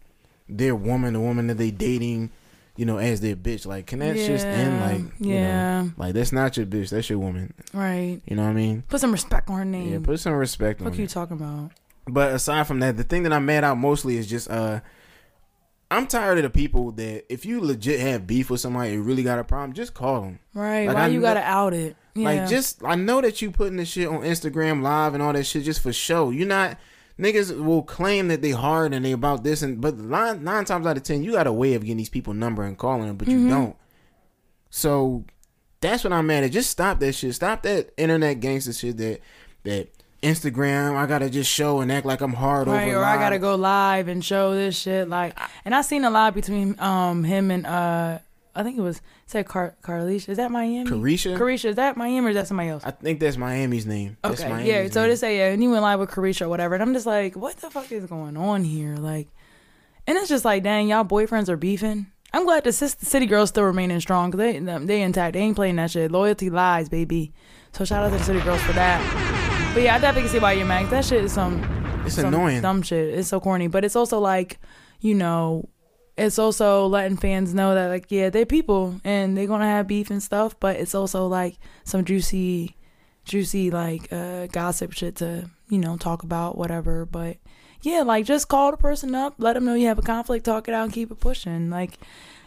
their 0.49 0.75
woman, 0.75 1.13
the 1.15 1.21
woman 1.21 1.47
that 1.47 1.57
they 1.59 1.71
dating, 1.71 2.31
you 2.77 2.87
know, 2.87 2.99
as 2.99 3.21
their 3.21 3.37
bitch. 3.37 3.67
Like, 3.67 3.87
can 3.87 3.99
that 4.01 4.17
just 4.17 4.47
end? 4.47 4.73
Yeah, 4.81 4.87
Like, 4.87 5.01
you 5.21 5.35
yeah. 5.35 5.83
know, 5.83 5.91
like 5.97 6.15
that's 6.15 6.33
not 6.33 6.57
your 6.57 6.67
bitch. 6.67 6.91
That's 6.91 7.09
your 7.11 7.19
woman. 7.19 7.53
Right. 7.75 8.21
You 8.27 8.37
know 8.37 8.45
what 8.45 8.51
I 8.51 8.55
mean? 8.55 8.83
Put 8.89 9.01
some 9.01 9.13
respect 9.13 9.51
on 9.51 9.59
her 9.59 9.65
name. 9.65 9.93
Yeah, 9.93 9.99
put 10.03 10.19
some 10.21 10.33
respect 10.33 10.81
on 10.81 10.87
What 10.87 10.95
it. 10.95 11.01
you 11.01 11.07
talking 11.07 11.37
about? 11.37 11.71
But 12.09 12.33
aside 12.33 12.67
from 12.67 12.81
that, 12.81 12.97
the 12.97 13.05
thing 13.05 13.23
that 13.25 13.33
I'm 13.33 13.47
mad 13.47 13.63
out 13.65 13.79
mostly 13.79 14.17
is 14.17 14.27
just 14.27 14.51
uh 14.51 14.81
I'm 15.91 16.07
tired 16.07 16.39
of 16.39 16.45
the 16.45 16.51
people 16.51 16.91
that 16.93 17.31
if 17.31 17.45
you 17.45 17.61
legit 17.61 18.01
have 18.01 18.27
beef 18.27 18.49
with 18.49 18.61
somebody, 18.61 18.93
you 18.93 19.03
really 19.03 19.23
got 19.23 19.39
a 19.39 19.45
problem, 19.45 19.75
just 19.75 19.93
call 19.93 20.23
them. 20.23 20.39
Right. 20.55 20.87
Like, 20.87 20.97
why 20.97 21.03
I 21.05 21.07
you 21.09 21.21
know- 21.21 21.27
gotta 21.27 21.43
out 21.43 21.75
it? 21.75 21.97
Yeah. 22.15 22.25
Like 22.31 22.49
just 22.49 22.83
I 22.85 22.95
know 22.95 23.21
that 23.21 23.41
you 23.43 23.51
putting 23.51 23.77
this 23.77 23.89
shit 23.89 24.09
on 24.09 24.21
Instagram 24.23 24.83
live 24.83 25.15
and 25.15 25.23
all 25.23 25.33
that 25.35 25.45
shit 25.45 25.65
just 25.65 25.81
for 25.81 25.93
show. 25.93 26.31
You're 26.31 26.49
not 26.49 26.79
niggas 27.19 27.57
will 27.63 27.83
claim 27.83 28.29
that 28.29 28.43
they 28.43 28.51
hard 28.53 28.93
and 28.95 29.05
they 29.05 29.13
about 29.13 29.45
this 29.45 29.63
and 29.63 29.81
but 29.81 29.97
nine, 29.99 30.43
nine 30.43 30.65
times 30.65 30.87
out 30.87 30.97
of 30.97 31.03
ten 31.03 31.23
you 31.23 31.33
got 31.33 31.47
a 31.47 31.53
way 31.53 31.75
of 31.75 31.83
getting 31.83 31.97
these 31.99 32.09
people 32.09 32.35
number 32.35 32.63
and 32.65 32.77
calling 32.79 33.07
them, 33.07 33.17
but 33.17 33.29
Mhm. 33.29 33.31
you 33.31 33.49
don't. 33.49 33.77
So 34.71 35.25
that's 35.81 36.05
what 36.05 36.13
I'm 36.13 36.27
mad 36.27 36.45
at. 36.45 36.53
Just 36.53 36.71
stop 36.71 37.01
that 37.01 37.13
shit. 37.13 37.35
Stop 37.35 37.63
that 37.63 37.91
internet 37.97 38.41
gangster 38.41 38.73
shit 38.73 38.97
that 38.99 39.21
that 39.65 39.89
Instagram. 40.23 40.97
I 40.97 41.07
gotta 41.07 41.29
just 41.29 41.51
show 41.51 41.81
and 41.81 41.91
act 41.93 42.07
like 42.07 42.21
I'm 42.21 42.33
hard 42.35 42.69
right, 42.69 42.89
over. 42.89 42.99
or 43.01 43.05
I 43.05 43.17
gotta 43.17 43.39
go 43.39 43.55
live 43.57 44.09
and 44.09 44.25
show 44.25 44.55
this 44.55 44.77
shit. 44.79 45.09
Like, 45.09 45.37
and 45.65 45.75
I 45.75 45.83
seen 45.83 46.05
a 46.05 46.11
lot 46.11 46.35
between 46.35 46.79
um 46.81 47.25
him 47.25 47.51
and 47.51 47.67
uh 47.67 48.19
I 48.55 48.63
think 48.63 48.77
it 48.77 48.83
was 48.83 49.01
said 49.27 49.47
Car 49.47 49.75
Carlisha. 49.83 50.29
Is 50.31 50.37
that 50.37 50.51
Miami? 50.51 50.85
Caresha? 50.91 51.37
Caresha. 51.39 51.67
Is 51.71 51.77
that 51.77 51.97
Miami 51.97 52.27
or 52.27 52.31
is 52.31 52.35
that 52.37 52.47
somebody 52.49 52.69
else? 52.69 52.83
I 52.85 52.91
think 52.91 53.19
that's 53.21 53.37
Miami's 53.37 53.87
name. 53.87 54.17
That's 54.23 54.41
Okay, 54.41 54.51
Miami's 54.51 54.69
yeah. 54.69 54.89
So 54.89 55.01
name. 55.01 55.11
they 55.11 55.17
say 55.17 55.39
yeah, 55.39 55.53
and 55.53 55.63
he 55.63 55.69
went 55.69 55.83
live 55.83 55.99
with 56.01 56.11
Caresha 56.11 56.43
or 56.43 56.49
whatever, 56.49 56.75
and 56.75 56.83
I'm 56.83 56.93
just 56.93 57.07
like, 57.07 57.35
what 57.37 57.57
the 57.57 57.71
fuck 57.71 57.91
is 57.91 58.07
going 58.07 58.37
on 58.37 58.65
here? 58.65 58.97
Like, 58.97 59.29
and 60.07 60.19
it's 60.19 60.29
just 60.29 60.45
like, 60.45 60.63
dang, 60.63 60.89
y'all 60.89 61.05
boyfriends 61.05 61.49
are 61.49 61.57
beefing. 61.57 62.07
I'm 62.35 62.45
glad 62.45 62.65
the 62.65 62.73
city 62.73 63.27
girls 63.27 63.51
still 63.51 63.65
remaining 63.65 64.01
strong 64.01 64.31
because 64.31 64.39
they 64.55 64.59
they 64.87 65.03
intact. 65.03 65.35
They 65.35 65.41
ain't 65.41 65.57
playing 65.57 65.77
that 65.77 65.91
shit. 65.91 66.11
Loyalty 66.11 66.49
lies, 66.51 66.89
baby. 66.89 67.33
So 67.73 67.85
shout 67.85 68.05
out 68.05 68.11
to 68.13 68.19
the 68.19 68.25
city 68.25 68.41
girls 68.41 68.61
for 68.63 68.73
that. 68.73 69.73
But 69.75 69.83
yeah, 69.83 69.95
I 69.95 69.99
definitely 69.99 70.23
can 70.23 70.31
see 70.31 70.39
why 70.41 70.53
you're 70.53 70.67
mad. 70.67 70.91
That 70.91 71.05
shit 71.05 71.25
is 71.25 71.33
some 71.33 71.63
It's 72.05 72.17
some 72.17 72.27
annoying. 72.27 72.61
dumb 72.61 72.83
shit. 72.83 73.15
It's 73.19 73.29
so 73.29 73.41
corny, 73.41 73.69
but 73.69 73.85
it's 73.85 73.97
also 73.97 74.19
like, 74.19 74.59
you 75.01 75.15
know, 75.15 75.69
it's 76.17 76.39
also 76.39 76.87
letting 76.87 77.17
fans 77.17 77.55
know 77.55 77.75
that 77.75 77.89
like 77.89 78.11
yeah, 78.11 78.31
they're 78.31 78.47
people 78.47 79.01
and 79.05 79.37
they're 79.37 79.47
gonna 79.47 79.65
have 79.67 79.87
beef 79.87 80.11
and 80.11 80.23
stuff. 80.23 80.55
But 80.61 80.77
it's 80.77 80.95
also 80.95 81.27
like 81.27 81.57
some 81.85 82.05
juicy, 82.05 82.77
juicy 83.25 83.71
like 83.71 84.13
uh, 84.13 84.47
gossip 84.49 84.93
shit 84.93 85.17
to 85.17 85.49
you 85.69 85.79
know 85.79 85.97
talk 85.97 86.23
about 86.23 86.57
whatever. 86.59 87.07
But 87.07 87.39
yeah, 87.83 88.03
like 88.03 88.25
just 88.27 88.49
call 88.49 88.71
the 88.71 88.77
person 88.77 89.15
up, 89.15 89.35
let 89.39 89.55
them 89.55 89.65
know 89.65 89.75
you 89.75 89.87
have 89.87 89.99
a 89.99 90.03
conflict, 90.03 90.45
talk 90.45 90.69
it 90.69 90.75
out, 90.75 90.85
and 90.85 90.93
keep 90.93 91.11
it 91.11 91.21
pushing. 91.21 91.71
Like 91.71 91.99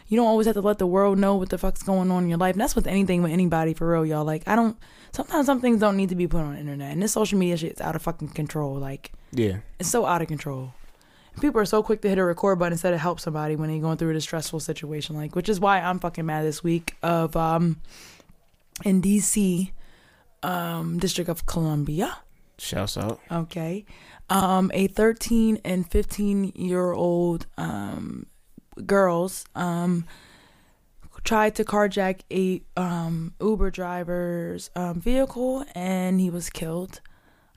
you 0.08 0.16
don't 0.16 0.28
always 0.28 0.46
have 0.46 0.54
to 0.54 0.60
let 0.60 0.78
the 0.78 0.86
world 0.86 1.18
know 1.18 1.34
what 1.34 1.48
the 1.48 1.58
fuck's 1.58 1.82
going 1.82 2.10
on 2.12 2.22
in 2.22 2.28
your 2.28 2.38
life. 2.38 2.54
And 2.54 2.60
that's 2.60 2.76
with 2.76 2.86
anything 2.86 3.22
with 3.22 3.32
anybody 3.32 3.74
for 3.74 3.90
real, 3.90 4.06
y'all. 4.06 4.24
Like 4.24 4.46
I 4.46 4.54
don't. 4.56 4.76
Sometimes 5.12 5.46
some 5.46 5.60
things 5.62 5.80
don't 5.80 5.96
need 5.96 6.10
to 6.10 6.14
be 6.14 6.26
put 6.28 6.42
on 6.42 6.54
the 6.54 6.60
internet, 6.60 6.92
and 6.92 7.02
this 7.02 7.12
social 7.12 7.38
media 7.38 7.56
shit 7.56 7.72
is 7.72 7.80
out 7.80 7.96
of 7.96 8.02
fucking 8.02 8.28
control. 8.28 8.74
Like 8.76 9.12
Yeah. 9.32 9.58
it's 9.78 9.88
so 9.88 10.04
out 10.06 10.20
of 10.22 10.28
control. 10.28 10.74
People 11.40 11.60
are 11.60 11.66
so 11.66 11.82
quick 11.82 12.00
to 12.02 12.08
hit 12.08 12.18
a 12.18 12.24
record 12.24 12.58
button 12.58 12.72
instead 12.72 12.94
of 12.94 13.00
help 13.00 13.20
somebody 13.20 13.56
when 13.56 13.68
they're 13.70 13.80
going 13.80 13.98
through 13.98 14.16
a 14.16 14.20
stressful 14.20 14.60
situation. 14.60 15.16
Like, 15.16 15.34
which 15.34 15.48
is 15.48 15.60
why 15.60 15.80
I'm 15.80 15.98
fucking 15.98 16.24
mad 16.24 16.44
this 16.44 16.64
week 16.64 16.94
of 17.02 17.36
um 17.36 17.80
in 18.84 19.00
DC, 19.00 19.70
um, 20.42 20.98
District 20.98 21.30
of 21.30 21.46
Columbia. 21.46 22.18
Shouts 22.58 22.96
out. 22.96 23.20
Okay. 23.30 23.84
Um, 24.28 24.70
a 24.74 24.86
13 24.88 25.60
and 25.64 25.88
15 25.90 26.52
year 26.56 26.92
old 26.92 27.46
um, 27.56 28.26
girls 28.84 29.44
um, 29.54 30.04
tried 31.22 31.54
to 31.56 31.64
carjack 31.64 32.20
a 32.30 32.62
um, 32.80 33.34
Uber 33.40 33.70
driver's 33.70 34.70
um, 34.74 35.00
vehicle 35.00 35.64
and 35.74 36.20
he 36.20 36.30
was 36.30 36.50
killed. 36.50 37.00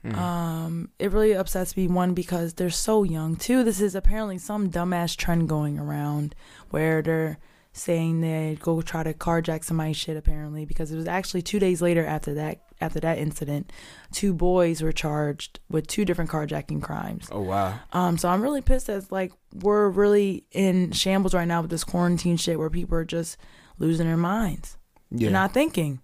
Um, 0.04 0.90
it 0.98 1.12
really 1.12 1.32
upsets 1.32 1.76
me 1.76 1.86
one 1.86 2.14
because 2.14 2.54
they're 2.54 2.70
so 2.70 3.02
young. 3.02 3.36
Two, 3.36 3.62
this 3.64 3.80
is 3.80 3.94
apparently 3.94 4.38
some 4.38 4.70
dumbass 4.70 5.16
trend 5.16 5.48
going 5.48 5.78
around 5.78 6.34
where 6.70 7.02
they're 7.02 7.38
saying 7.72 8.20
they 8.20 8.58
go 8.60 8.82
try 8.82 9.02
to 9.02 9.14
carjack 9.14 9.62
somebody's 9.62 9.96
shit 9.96 10.16
apparently 10.16 10.64
because 10.64 10.90
it 10.90 10.96
was 10.96 11.06
actually 11.06 11.40
two 11.40 11.60
days 11.60 11.80
later 11.80 12.04
after 12.04 12.34
that 12.34 12.60
after 12.80 12.98
that 13.00 13.18
incident, 13.18 13.70
two 14.10 14.32
boys 14.32 14.82
were 14.82 14.92
charged 14.92 15.60
with 15.68 15.86
two 15.86 16.04
different 16.04 16.30
carjacking 16.30 16.82
crimes. 16.82 17.28
Oh 17.30 17.42
wow. 17.42 17.78
Um, 17.92 18.16
so 18.16 18.28
I'm 18.28 18.40
really 18.40 18.62
pissed 18.62 18.88
as 18.88 19.12
like 19.12 19.32
we're 19.54 19.88
really 19.88 20.44
in 20.52 20.92
shambles 20.92 21.34
right 21.34 21.46
now 21.46 21.60
with 21.60 21.70
this 21.70 21.84
quarantine 21.84 22.38
shit 22.38 22.58
where 22.58 22.70
people 22.70 22.96
are 22.96 23.04
just 23.04 23.36
losing 23.78 24.06
their 24.06 24.16
minds. 24.16 24.78
Yeah. 25.10 25.26
They're 25.26 25.32
not 25.32 25.52
thinking. 25.52 26.00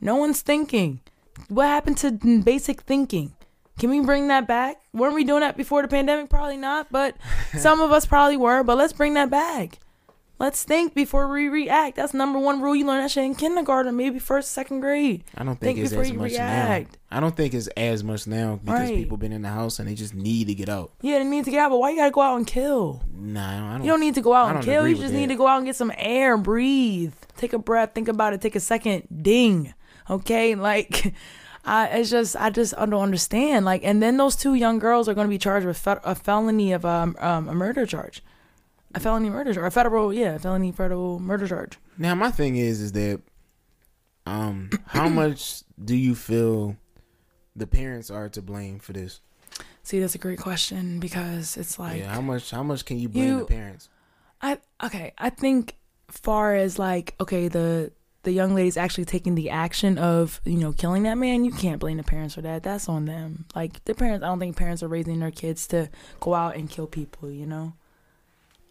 No 0.00 0.16
one's 0.16 0.42
thinking. 0.42 1.00
What 1.48 1.66
happened 1.66 1.96
to 1.98 2.10
basic 2.42 2.82
thinking? 2.82 3.34
Can 3.78 3.90
we 3.90 4.00
bring 4.00 4.28
that 4.28 4.46
back? 4.46 4.76
Weren't 4.92 5.14
we 5.14 5.24
doing 5.24 5.40
that 5.40 5.56
before 5.56 5.82
the 5.82 5.88
pandemic? 5.88 6.28
Probably 6.30 6.56
not, 6.56 6.90
but 6.90 7.14
some 7.58 7.80
of 7.80 7.92
us 7.92 8.06
probably 8.06 8.36
were. 8.36 8.62
But 8.64 8.76
let's 8.76 8.92
bring 8.92 9.14
that 9.14 9.30
back. 9.30 9.78
Let's 10.40 10.62
think 10.62 10.94
before 10.94 11.26
we 11.28 11.48
react. 11.48 11.96
That's 11.96 12.14
number 12.14 12.38
one 12.38 12.60
rule. 12.62 12.76
You 12.76 12.86
learn 12.86 13.02
that 13.02 13.10
shit 13.10 13.24
in 13.24 13.34
kindergarten, 13.34 13.96
maybe 13.96 14.20
first, 14.20 14.52
second 14.52 14.78
grade. 14.80 15.24
I 15.36 15.42
don't 15.42 15.58
think, 15.58 15.78
it's 15.80 15.92
as 15.92 16.12
much 16.12 16.30
react. 16.30 16.92
now. 17.10 17.16
I 17.16 17.18
don't 17.20 17.36
think 17.36 17.54
it's 17.54 17.66
as 17.76 18.04
much 18.04 18.24
now 18.28 18.60
because 18.64 18.88
Right. 18.88 18.94
people 18.96 19.16
been 19.16 19.32
in 19.32 19.42
the 19.42 19.48
house 19.48 19.80
and 19.80 19.88
they 19.88 19.96
just 19.96 20.14
need 20.14 20.46
to 20.46 20.54
get 20.54 20.68
out. 20.68 20.92
Yeah, 21.02 21.18
they 21.18 21.24
need 21.24 21.44
to 21.46 21.50
get 21.50 21.58
out, 21.58 21.70
but 21.70 21.78
why 21.78 21.90
you 21.90 21.96
gotta 21.96 22.12
go 22.12 22.20
out 22.20 22.36
and 22.36 22.46
kill? 22.46 23.02
Nah, 23.12 23.40
I 23.40 23.52
don't. 23.56 23.64
I 23.64 23.72
don't 23.78 23.84
You 23.84 23.90
don't 23.90 24.00
need 24.00 24.14
to 24.14 24.20
go 24.20 24.32
out 24.32 24.54
and 24.54 24.64
kill. 24.64 24.86
You 24.86 24.94
just 24.94 25.12
that. 25.12 25.18
need 25.18 25.28
to 25.30 25.34
go 25.34 25.48
out 25.48 25.56
and 25.56 25.66
get 25.66 25.74
some 25.74 25.90
air, 25.98 26.36
breathe, 26.38 27.14
take 27.36 27.52
a 27.52 27.58
breath, 27.58 27.90
think 27.94 28.06
about 28.06 28.32
it, 28.32 28.40
take 28.40 28.54
a 28.54 28.60
second, 28.60 29.08
ding. 29.22 29.74
Okay, 30.08 30.54
like 30.54 31.12
I 31.68 31.86
it's 31.98 32.10
just 32.10 32.34
I 32.36 32.50
just 32.50 32.74
I 32.76 32.86
don't 32.86 33.02
understand. 33.02 33.64
Like, 33.64 33.82
and 33.84 34.02
then 34.02 34.16
those 34.16 34.36
two 34.36 34.54
young 34.54 34.78
girls 34.78 35.08
are 35.08 35.14
going 35.14 35.26
to 35.26 35.30
be 35.30 35.38
charged 35.38 35.66
with 35.66 35.76
fe- 35.78 36.00
a 36.04 36.14
felony 36.14 36.72
of 36.72 36.84
um, 36.84 37.14
um 37.20 37.48
a 37.48 37.54
murder 37.54 37.84
charge, 37.86 38.22
a 38.94 39.00
felony 39.00 39.28
murder 39.30 39.52
charge, 39.54 39.66
a 39.66 39.70
federal 39.70 40.12
yeah, 40.12 40.34
a 40.36 40.38
felony 40.38 40.72
federal 40.72 41.18
murder 41.20 41.46
charge. 41.46 41.78
Now 41.98 42.14
my 42.14 42.30
thing 42.30 42.56
is 42.56 42.80
is 42.80 42.92
that 42.92 43.20
um 44.26 44.70
how 44.86 45.08
much 45.20 45.62
do 45.82 45.94
you 45.96 46.14
feel 46.14 46.76
the 47.56 47.66
parents 47.66 48.10
are 48.10 48.28
to 48.30 48.42
blame 48.42 48.78
for 48.78 48.92
this? 48.92 49.20
See, 49.82 50.00
that's 50.00 50.14
a 50.14 50.18
great 50.18 50.38
question 50.38 51.00
because 51.00 51.56
it's 51.56 51.78
like 51.78 52.00
yeah, 52.00 52.12
how 52.12 52.20
much 52.20 52.50
how 52.50 52.62
much 52.62 52.84
can 52.84 52.98
you 52.98 53.08
blame 53.08 53.26
You- 53.28 53.38
the 53.40 53.44
parents? 53.46 53.88
I 54.40 54.58
okay. 54.84 55.12
I 55.18 55.30
think 55.30 55.76
far 56.08 56.54
as 56.54 56.78
like 56.78 57.14
okay, 57.20 57.48
the 57.48 57.90
the 58.28 58.34
young 58.34 58.54
lady's 58.54 58.76
actually 58.76 59.06
taking 59.06 59.34
the 59.34 59.48
action 59.48 59.96
of 59.96 60.40
you 60.44 60.58
know 60.58 60.72
killing 60.72 61.04
that 61.04 61.16
man. 61.16 61.46
You 61.46 61.50
can't 61.50 61.80
blame 61.80 61.96
the 61.96 62.02
parents 62.02 62.34
for 62.34 62.42
that. 62.42 62.62
That's 62.62 62.86
on 62.88 63.06
them. 63.06 63.46
Like 63.54 63.82
the 63.86 63.94
parents, 63.94 64.22
I 64.22 64.28
don't 64.28 64.38
think 64.38 64.54
parents 64.54 64.82
are 64.82 64.88
raising 64.88 65.18
their 65.18 65.30
kids 65.30 65.66
to 65.68 65.88
go 66.20 66.34
out 66.34 66.54
and 66.56 66.68
kill 66.68 66.86
people. 66.86 67.30
You 67.30 67.46
know, 67.46 67.72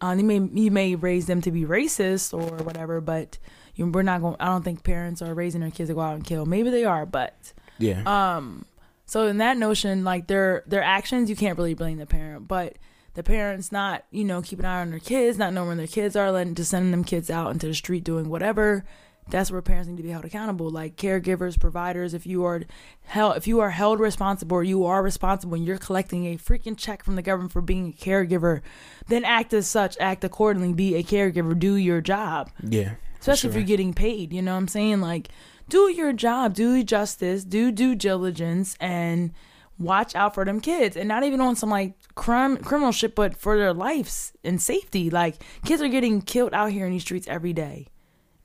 uh, 0.00 0.14
you 0.16 0.24
may 0.24 0.40
you 0.62 0.70
may 0.70 0.94
raise 0.94 1.26
them 1.26 1.40
to 1.42 1.50
be 1.50 1.64
racist 1.64 2.32
or 2.32 2.62
whatever, 2.62 3.00
but 3.00 3.38
you, 3.74 3.86
we're 3.86 4.02
not 4.02 4.20
going. 4.20 4.36
I 4.38 4.46
don't 4.46 4.62
think 4.62 4.84
parents 4.84 5.20
are 5.22 5.34
raising 5.34 5.60
their 5.60 5.70
kids 5.72 5.88
to 5.90 5.94
go 5.94 6.00
out 6.00 6.14
and 6.14 6.24
kill. 6.24 6.46
Maybe 6.46 6.70
they 6.70 6.84
are, 6.84 7.04
but 7.04 7.52
Yeah. 7.78 8.02
um, 8.06 8.64
so 9.06 9.26
in 9.26 9.38
that 9.38 9.56
notion, 9.56 10.04
like 10.04 10.28
their 10.28 10.62
their 10.66 10.82
actions, 10.84 11.28
you 11.28 11.34
can't 11.36 11.58
really 11.58 11.74
blame 11.74 11.98
the 11.98 12.06
parent, 12.06 12.46
but 12.46 12.76
the 13.14 13.22
parents 13.24 13.72
not 13.72 14.04
you 14.12 14.22
know 14.24 14.40
keeping 14.40 14.64
an 14.64 14.70
eye 14.70 14.80
on 14.82 14.90
their 14.90 15.00
kids, 15.00 15.36
not 15.36 15.52
knowing 15.52 15.68
where 15.68 15.76
their 15.76 15.86
kids 15.88 16.14
are, 16.14 16.30
letting 16.30 16.54
just 16.54 16.70
sending 16.70 16.92
them 16.92 17.02
kids 17.02 17.28
out 17.28 17.50
into 17.50 17.66
the 17.66 17.74
street 17.74 18.04
doing 18.04 18.28
whatever. 18.28 18.84
That's 19.30 19.50
where 19.50 19.60
parents 19.60 19.88
need 19.88 19.98
to 19.98 20.02
be 20.02 20.10
held 20.10 20.24
accountable, 20.24 20.70
like 20.70 20.96
caregivers, 20.96 21.58
providers. 21.60 22.14
If 22.14 22.26
you 22.26 22.44
are 22.44 22.62
held, 23.04 23.36
if 23.36 23.46
you 23.46 23.60
are 23.60 23.70
held 23.70 24.00
responsible, 24.00 24.56
or 24.56 24.64
you 24.64 24.84
are 24.84 25.02
responsible, 25.02 25.54
and 25.54 25.66
you're 25.66 25.78
collecting 25.78 26.26
a 26.26 26.36
freaking 26.36 26.76
check 26.76 27.04
from 27.04 27.16
the 27.16 27.22
government 27.22 27.52
for 27.52 27.60
being 27.60 27.88
a 27.88 28.04
caregiver, 28.04 28.62
then 29.08 29.24
act 29.24 29.52
as 29.52 29.66
such, 29.66 29.96
act 29.98 30.24
accordingly, 30.24 30.72
be 30.72 30.94
a 30.94 31.02
caregiver, 31.02 31.58
do 31.58 31.74
your 31.74 32.00
job 32.00 32.50
yeah. 32.62 32.94
especially 33.20 33.50
if 33.50 33.56
you're 33.56 33.64
getting 33.64 33.94
paid. 33.94 34.32
You 34.32 34.42
know 34.42 34.52
what 34.52 34.58
I'm 34.58 34.68
saying? 34.68 35.00
Like, 35.00 35.28
do 35.68 35.90
your 35.90 36.12
job, 36.12 36.54
do 36.54 36.82
justice, 36.82 37.44
do 37.44 37.70
due 37.70 37.94
diligence, 37.94 38.76
and 38.80 39.32
watch 39.78 40.14
out 40.14 40.34
for 40.34 40.44
them 40.44 40.60
kids. 40.60 40.96
And 40.96 41.08
not 41.08 41.22
even 41.22 41.40
on 41.40 41.56
some 41.56 41.70
like 41.70 41.94
crime, 42.14 42.56
criminal 42.58 42.92
shit, 42.92 43.14
but 43.14 43.36
for 43.36 43.56
their 43.56 43.72
lives 43.72 44.32
and 44.42 44.60
safety. 44.60 45.10
Like, 45.10 45.42
kids 45.64 45.82
are 45.82 45.88
getting 45.88 46.22
killed 46.22 46.54
out 46.54 46.72
here 46.72 46.86
in 46.86 46.92
these 46.92 47.02
streets 47.02 47.28
every 47.28 47.52
day, 47.52 47.86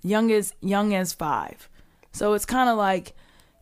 young 0.03 0.31
as 0.31 0.53
young 0.61 0.93
as 0.93 1.13
five. 1.13 1.69
So 2.11 2.33
it's 2.33 2.45
kind 2.45 2.69
of 2.69 2.77
like 2.77 3.13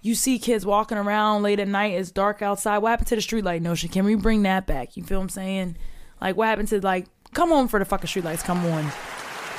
you 0.02 0.16
see 0.16 0.40
kids 0.40 0.66
walking 0.66 0.98
around 0.98 1.44
late 1.44 1.60
at 1.60 1.68
night. 1.68 1.94
It's 1.94 2.12
dark 2.12 2.42
outside. 2.42 2.80
What 2.80 2.90
happened 2.90 3.08
to 3.10 3.16
the 3.16 3.22
streetlight 3.22 3.62
notion? 3.62 3.90
Can 3.90 4.06
we 4.06 4.16
bring 4.16 4.44
that 4.44 4.66
back? 4.66 4.98
You 4.98 5.04
feel 5.04 5.20
what 5.20 5.24
I'm 5.24 5.30
saying? 5.30 5.78
Like, 6.20 6.36
what 6.36 6.48
happened 6.48 6.68
to 6.70 6.82
like? 6.82 7.08
Come 7.34 7.52
on 7.52 7.68
for 7.68 7.80
the 7.80 7.86
fucking 7.86 8.08
street 8.08 8.26
lights. 8.26 8.44
Come 8.44 8.66
on. 8.66 8.92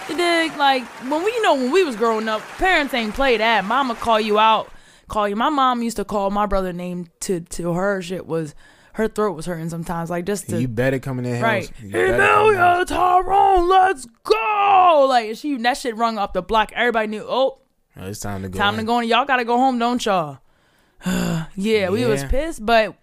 You 0.09 0.17
dig? 0.17 0.57
Like 0.57 0.85
when 1.09 1.25
we 1.25 1.31
you 1.31 1.43
know 1.43 1.55
when 1.55 1.71
we 1.71 1.85
was 1.85 1.97
growing 1.97 2.29
up, 2.29 2.43
parents 2.59 2.93
ain't 2.93 3.15
play 3.15 3.37
that. 3.37 3.65
Mama 3.65 3.95
call 3.95 4.21
you 4.21 4.39
out, 4.39 4.71
call 5.09 5.29
you. 5.29 5.37
My 5.37 5.49
mom 5.49 5.83
used 5.83 5.97
to 5.97 6.05
call 6.05 6.31
my 6.31 6.47
brother 6.47 6.73
name 6.73 7.07
to 7.21 7.41
to 7.41 7.73
her 7.75 8.03
shit 8.03 8.27
was 8.27 8.55
her 8.95 9.09
throat 9.09 9.33
was 9.33 9.47
hurting 9.47 9.71
sometimes. 9.71 10.11
Like 10.11 10.27
just 10.27 10.49
to 10.51 10.61
you 10.61 10.69
better 10.69 10.99
come 10.99 11.19
in 11.19 11.25
house. 11.25 11.43
right. 11.43 11.71
You 11.83 11.91
better 11.91 12.07
come 12.09 12.15
in 12.15 12.19
that 12.57 12.81
Emilia 12.81 12.85
Tyrone, 12.85 13.69
let's 13.69 14.07
go. 14.25 15.07
Like 15.09 15.37
she 15.37 15.57
that 15.57 15.77
shit 15.79 15.97
rung 15.97 16.19
up 16.19 16.33
the 16.33 16.43
block. 16.43 16.73
Everybody 16.75 17.09
knew. 17.09 17.25
Oh, 17.27 17.59
Oh, 17.95 18.07
it's 18.07 18.21
time 18.21 18.43
to 18.43 18.49
go. 18.49 18.59
time 18.59 18.77
to 18.79 18.85
go. 18.85 19.01
in. 19.01 19.09
Y'all 19.09 19.27
gotta 19.27 19.45
go 19.45 19.59
home, 19.59 19.79
don't 19.79 20.05
y'all? 20.05 20.39
yeah, 21.57 21.91
we 21.91 22.05
was 22.07 22.25
pissed, 22.25 22.65
but 22.65 22.95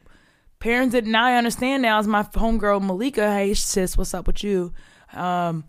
parents 0.60 0.94
didn't. 0.94 1.11
Now 1.11 1.26
I 1.26 1.36
understand. 1.36 1.84
Now, 1.84 1.99
as 1.99 2.07
my 2.07 2.24
homegirl 2.24 2.82
Malika, 2.82 3.32
hey 3.32 3.53
sis, 3.53 3.98
what's 3.98 4.14
up 4.14 4.26
with 4.28 4.44
you? 4.44 4.74
Um, 5.14 5.64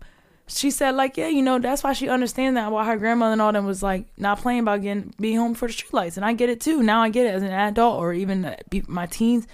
she 0.47 0.69
said 0.71 0.95
like, 0.95 1.17
yeah, 1.17 1.27
you 1.27 1.41
know, 1.41 1.59
that's 1.59 1.83
why 1.83 1.93
she 1.93 2.09
understands 2.09 2.55
that. 2.55 2.71
Why 2.71 2.85
her 2.85 2.97
grandmother 2.97 3.33
and 3.33 3.41
all 3.41 3.51
them 3.53 3.65
was 3.65 3.81
like 3.83 4.05
not 4.17 4.39
playing 4.39 4.61
about 4.61 4.81
getting 4.81 5.13
being 5.19 5.37
home 5.37 5.53
for 5.53 5.67
the 5.67 5.73
streetlights, 5.73 6.17
and 6.17 6.25
I 6.25 6.33
get 6.33 6.49
it 6.49 6.59
too. 6.59 6.81
Now 6.83 7.01
I 7.01 7.09
get 7.09 7.25
it 7.25 7.35
as 7.35 7.43
an 7.43 7.51
adult 7.51 7.99
or 7.99 8.13
even 8.13 8.55
my 8.87 9.05
teens. 9.05 9.47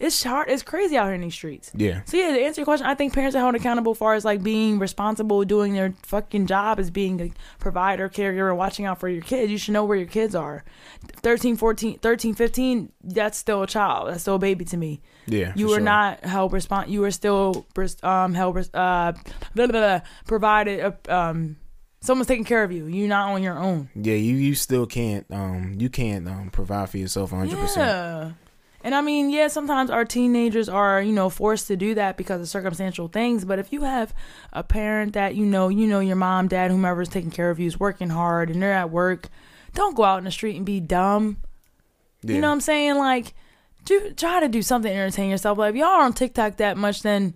It's 0.00 0.22
hard. 0.22 0.48
It's 0.48 0.62
crazy 0.62 0.96
out 0.96 1.06
here 1.06 1.14
in 1.14 1.20
these 1.20 1.34
streets. 1.34 1.72
Yeah. 1.74 2.02
So 2.04 2.16
yeah, 2.16 2.28
to 2.32 2.40
answer 2.40 2.60
your 2.60 2.66
question, 2.66 2.86
I 2.86 2.94
think 2.94 3.12
parents 3.12 3.34
are 3.34 3.40
held 3.40 3.54
accountable 3.54 3.92
as 3.92 3.98
far 3.98 4.14
as 4.14 4.24
like 4.24 4.42
being 4.42 4.78
responsible, 4.78 5.44
doing 5.44 5.72
their 5.72 5.92
fucking 6.02 6.46
job 6.46 6.78
as 6.78 6.90
being 6.90 7.20
a 7.20 7.30
provider, 7.58 8.08
caregiver, 8.08 8.56
watching 8.56 8.84
out 8.84 9.00
for 9.00 9.08
your 9.08 9.22
kids. 9.22 9.50
You 9.50 9.58
should 9.58 9.72
know 9.72 9.84
where 9.84 9.96
your 9.96 10.06
kids 10.06 10.34
are. 10.34 10.64
13, 11.16 11.56
14, 11.56 11.98
13, 11.98 12.34
15, 12.34 12.92
that's 13.02 13.38
still 13.38 13.62
a 13.62 13.66
child. 13.66 14.10
That's 14.10 14.22
still 14.22 14.36
a 14.36 14.38
baby 14.38 14.64
to 14.66 14.76
me. 14.76 15.00
Yeah. 15.26 15.52
You 15.56 15.66
are 15.72 15.76
sure. 15.76 15.80
not 15.80 16.24
held 16.24 16.52
respon 16.52 16.88
You 16.88 17.04
are 17.04 17.10
still 17.10 17.66
um 18.02 18.34
held 18.34 18.56
uh 18.56 19.12
blah, 19.54 19.66
blah, 19.66 19.66
blah, 19.66 20.00
provided 20.26 20.80
uh, 20.80 21.12
um 21.12 21.56
someone's 22.00 22.28
taking 22.28 22.44
care 22.44 22.62
of 22.62 22.72
you. 22.72 22.86
You're 22.86 23.08
not 23.08 23.30
on 23.30 23.42
your 23.42 23.58
own. 23.58 23.90
Yeah, 23.94 24.14
you 24.14 24.36
you 24.36 24.54
still 24.54 24.86
can't 24.86 25.26
um 25.30 25.76
you 25.78 25.90
can't 25.90 26.28
um 26.28 26.50
provide 26.50 26.90
for 26.90 26.98
yourself 26.98 27.32
100. 27.32 27.58
percent 27.58 27.88
Yeah. 27.88 28.32
And 28.84 28.94
I 28.94 29.00
mean, 29.00 29.30
yeah, 29.30 29.48
sometimes 29.48 29.90
our 29.90 30.04
teenagers 30.04 30.68
are, 30.68 31.02
you 31.02 31.12
know, 31.12 31.28
forced 31.30 31.66
to 31.66 31.76
do 31.76 31.94
that 31.94 32.16
because 32.16 32.40
of 32.40 32.48
circumstantial 32.48 33.08
things. 33.08 33.44
But 33.44 33.58
if 33.58 33.72
you 33.72 33.82
have 33.82 34.14
a 34.52 34.62
parent 34.62 35.14
that 35.14 35.34
you 35.34 35.44
know, 35.44 35.68
you 35.68 35.86
know, 35.86 36.00
your 36.00 36.16
mom, 36.16 36.46
dad, 36.46 36.70
whomever 36.70 37.02
is 37.02 37.08
taking 37.08 37.32
care 37.32 37.50
of 37.50 37.58
you 37.58 37.66
is 37.66 37.80
working 37.80 38.10
hard 38.10 38.50
and 38.50 38.62
they're 38.62 38.72
at 38.72 38.90
work, 38.90 39.28
don't 39.74 39.96
go 39.96 40.04
out 40.04 40.18
in 40.18 40.24
the 40.24 40.30
street 40.30 40.56
and 40.56 40.64
be 40.64 40.78
dumb. 40.80 41.38
Yeah. 42.22 42.36
You 42.36 42.40
know 42.40 42.48
what 42.48 42.54
I'm 42.54 42.60
saying? 42.60 42.96
Like, 42.96 43.34
do 43.84 44.12
try 44.12 44.40
to 44.40 44.48
do 44.48 44.62
something 44.62 44.90
to 44.90 44.96
entertain 44.96 45.30
yourself. 45.30 45.58
Like, 45.58 45.70
if 45.70 45.76
y'all 45.76 45.88
are 45.88 46.02
on 46.02 46.12
TikTok 46.12 46.58
that 46.58 46.76
much, 46.76 47.02
then 47.02 47.34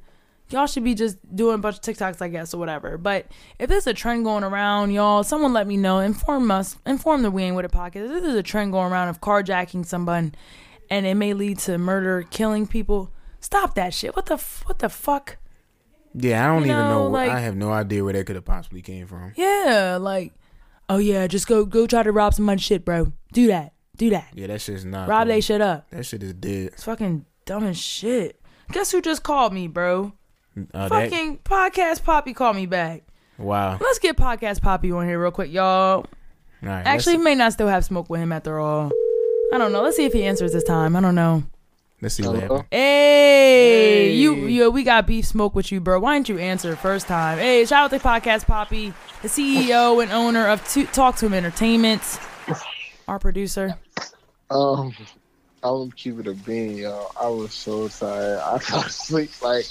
y'all 0.51 0.66
should 0.66 0.85
be 0.85 0.94
just 0.94 1.19
doing 1.35 1.56
a 1.56 1.59
bunch 1.59 1.77
of 1.77 1.82
TikToks, 1.82 2.23
I 2.23 2.28
guess, 2.28 2.55
or 2.55 2.59
whatever. 2.59 2.98
But 2.98 3.27
if 3.59 3.69
there's 3.69 3.86
a 3.86 3.94
trend 3.94 4.24
going 4.24 4.44
around, 4.44 4.93
y'all, 4.93 5.24
someone 5.24 5.52
let 5.52 5.66
me 5.66 5.77
know. 5.77 5.98
Inform 5.98 6.51
us. 6.51 6.77
Inform 6.86 7.23
the 7.23 7.31
We 7.31 7.43
Ain't 7.43 7.56
With 7.56 7.64
It 7.64 7.73
podcast. 7.73 8.16
If 8.16 8.23
there's 8.23 8.35
a 8.35 8.43
trend 8.43 8.73
going 8.73 8.93
around 8.93 9.09
of 9.09 9.20
carjacking 9.20 9.86
someone, 9.86 10.35
and 10.93 11.06
it 11.06 11.14
may 11.14 11.32
lead 11.32 11.59
to 11.60 11.78
murder, 11.78 12.23
killing 12.31 12.66
people. 12.66 13.10
Stop 13.40 13.74
that 13.74 13.93
shit. 13.94 14.14
What 14.14 14.27
the 14.27 14.35
f- 14.35 14.62
what 14.66 14.78
the 14.78 14.89
fuck? 14.89 15.39
Yeah, 16.14 16.44
I 16.44 16.48
don't 16.48 16.59
You 16.66 16.73
even 16.73 16.77
know. 16.77 16.90
know, 17.05 17.06
like- 17.06 17.31
I 17.31 17.40
have 17.40 17.56
no 17.56 17.73
idea 17.73 18.05
where 18.05 18.12
that 18.12 18.27
could 18.27 18.36
have 18.36 18.44
possibly 18.44 18.82
came 18.82 19.06
from. 19.06 19.32
Yeah, 19.35 19.97
like, 20.01 20.32
oh 20.89 20.98
yeah, 20.98 21.27
just 21.27 21.47
go 21.48 21.64
go 21.64 21.86
try 21.86 22.02
to 22.02 22.12
rob 22.12 22.35
somebody's 22.35 22.62
shit, 22.62 22.85
bro. 22.85 23.12
Do 23.32 23.47
that. 23.48 23.73
Do 23.97 24.10
that. 24.10 24.28
Yeah, 24.35 24.47
that 24.48 24.60
shit's 24.60 24.85
not. 24.85 25.09
Rob 25.09 25.28
they 25.28 25.40
shit 25.40 25.60
up. 25.60 25.89
That 25.90 26.05
shit 26.05 26.23
is 26.23 26.35
dead. 26.35 26.70
It's 26.74 26.85
fucking 26.85 27.24
dumb 27.47 27.64
as 27.64 27.78
shit. 27.78 28.40
Guess 28.70 28.93
who 28.93 29.01
just 29.02 29.23
called 29.23 29.52
me, 29.52 29.66
bro? 29.69 30.12
Uh, 30.74 30.89
that, 30.89 31.10
Fucking 31.10 31.39
podcast 31.39 32.02
papi 32.02 32.35
called 32.36 32.56
me 32.56 32.66
back. 32.66 33.05
wow. 33.39 33.78
Let's 33.81 33.98
get 33.98 34.16
podcast 34.16 34.60
papi 34.60 34.94
on 34.94 35.06
here 35.06 35.20
real 35.20 35.31
quick, 35.31 35.51
y'all. 35.51 35.97
All 36.01 36.06
right, 36.62 36.86
Actually, 36.86 37.16
may 37.19 37.35
not 37.35 37.52
still 37.55 37.69
have 37.69 37.85
smoke 37.85 38.09
with 38.10 38.20
him 38.20 38.32
after 38.32 38.59
all. 38.60 38.90
I 39.53 39.59
don't 39.59 39.70
know. 39.73 39.83
Let's 39.83 39.97
see 39.97 40.05
if 40.07 40.15
he 40.15 40.24
answers 40.24 40.53
this 40.53 40.65
time. 40.65 40.97
I 40.97 41.01
don't 41.01 41.15
know. 41.15 41.43
let's 42.01 42.15
see 42.15 42.27
what 42.27 42.41
happens. 42.41 42.62
Hey, 42.70 44.15
you, 44.15 44.35
you, 44.47 44.70
we 44.70 44.83
got 44.83 45.07
beef 45.07 45.27
smoke 45.27 45.55
with 45.55 45.70
you, 45.70 45.79
bro. 45.79 46.01
Why 46.01 46.15
didn't 46.16 46.31
you 46.31 46.39
answer 46.39 46.74
first 46.74 47.07
time? 47.07 47.39
Hey, 47.39 47.66
shout 47.66 47.93
out 47.93 47.99
to 47.99 48.03
Podcast 48.03 48.47
papi, 48.47 48.95
the 49.20 49.29
CEO 49.29 50.03
and 50.03 50.11
owner 50.11 50.49
of 50.49 50.66
Two, 50.69 50.87
Talk 50.87 51.16
to 51.16 51.27
Him 51.27 51.35
Entertainment, 51.35 52.01
our 53.07 53.19
producer. 53.19 53.77
Um, 54.51 54.95
I'm 55.62 55.91
keeping 55.93 56.27
a 56.29 56.33
bean, 56.35 56.79
y'all. 56.79 57.12
I 57.20 57.29
was 57.29 57.53
so 57.53 57.89
tired. 57.89 58.41
I 58.41 58.59
fell 58.59 58.81
asleep 58.81 59.31
like 59.43 59.66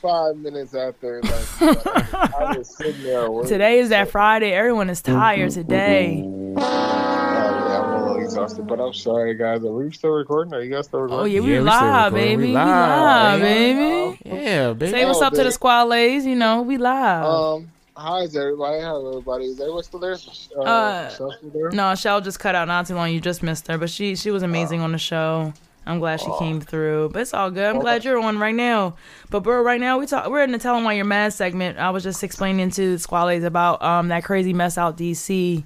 five 0.00 0.36
minutes 0.36 0.74
after. 0.74 1.20
Like, 1.22 1.86
I 2.16 2.54
was 2.56 2.76
sitting 2.76 3.02
there. 3.02 3.28
Today 3.44 3.78
is 3.78 3.90
that 3.90 4.10
Friday. 4.10 4.52
Everyone 4.52 4.88
is 4.88 5.02
tired 5.02 5.50
today. 5.50 6.22
Oh, 6.24 6.54
yeah, 6.58 7.80
I'm 7.80 8.02
a 8.02 8.12
little 8.12 8.21
exhausted, 8.32 8.66
but 8.66 8.80
I'm 8.80 8.92
sorry, 8.92 9.34
guys. 9.34 9.62
Are 9.64 9.72
we 9.72 9.90
still 9.92 10.10
recording? 10.10 10.54
Are 10.54 10.62
you 10.62 10.70
guys 10.74 10.86
still 10.86 11.00
recording? 11.00 11.22
Oh 11.22 11.26
yeah, 11.26 11.40
we 11.40 11.54
Yeah, 11.54 11.60
live, 11.60 12.12
recording. 12.12 12.38
baby. 12.38 12.42
We 12.42 12.48
We 12.48 12.54
live, 12.54 13.40
live, 13.40 13.40
baby. 13.40 14.18
Yeah, 14.24 14.72
baby. 14.72 14.90
Say 14.92 15.04
what's 15.06 15.20
Oh, 15.20 15.26
up 15.26 15.32
to 15.34 15.36
the 15.38 15.42
baby. 15.44 15.52
Squadlaes. 15.52 16.24
You 16.24 16.36
know, 16.36 16.62
we 16.62 16.78
live. 16.78 17.24
Um, 17.24 17.68
hi, 17.96 18.20
is 18.20 18.34
everybody? 18.36 18.80
Hello, 18.80 19.08
everybody. 19.10 19.44
Is 19.46 19.60
everyone 19.60 19.82
still 19.82 20.00
there? 20.00 20.16
Uh, 20.56 20.60
Uh, 20.62 21.04
Michelle 21.10 21.32
still 21.38 21.50
there? 21.50 21.70
No, 21.72 21.94
Shell 21.94 22.20
just 22.22 22.40
cut 22.40 22.54
out 22.54 22.68
not 22.68 22.86
too 22.86 22.94
long. 22.94 23.10
You 23.10 23.20
just 23.20 23.42
missed 23.42 23.66
her, 23.68 23.76
but 23.78 23.90
she 23.90 24.16
she 24.16 24.30
was 24.30 24.42
amazing 24.42 24.80
on 24.80 24.92
the 24.92 24.98
show. 24.98 25.52
I'm 25.84 25.98
glad 25.98 26.20
she 26.20 26.30
came 26.38 26.60
through, 26.60 27.10
but 27.12 27.22
it's 27.22 27.34
all 27.34 27.50
good. 27.50 27.64
I'm 27.64 27.80
glad 27.80 28.04
you're 28.04 28.16
on 28.20 28.38
right 28.38 28.54
now. 28.54 28.94
But 29.30 29.40
bro, 29.40 29.60
right 29.62 29.80
now 29.80 29.98
we 29.98 30.06
talk. 30.06 30.30
We're 30.30 30.44
in 30.44 30.52
the 30.52 30.58
"Tell 30.58 30.76
'em 30.76 30.84
Why 30.84 30.92
You're 30.92 31.04
Mad" 31.04 31.32
segment. 31.32 31.76
I 31.78 31.90
was 31.90 32.04
just 32.04 32.22
explaining 32.22 32.70
to 32.70 32.92
the 32.92 32.98
Squadlaes 33.00 33.42
about 33.42 33.82
um 33.82 34.06
that 34.08 34.22
crazy 34.24 34.52
mess 34.52 34.78
out 34.78 34.96
DC, 34.96 35.64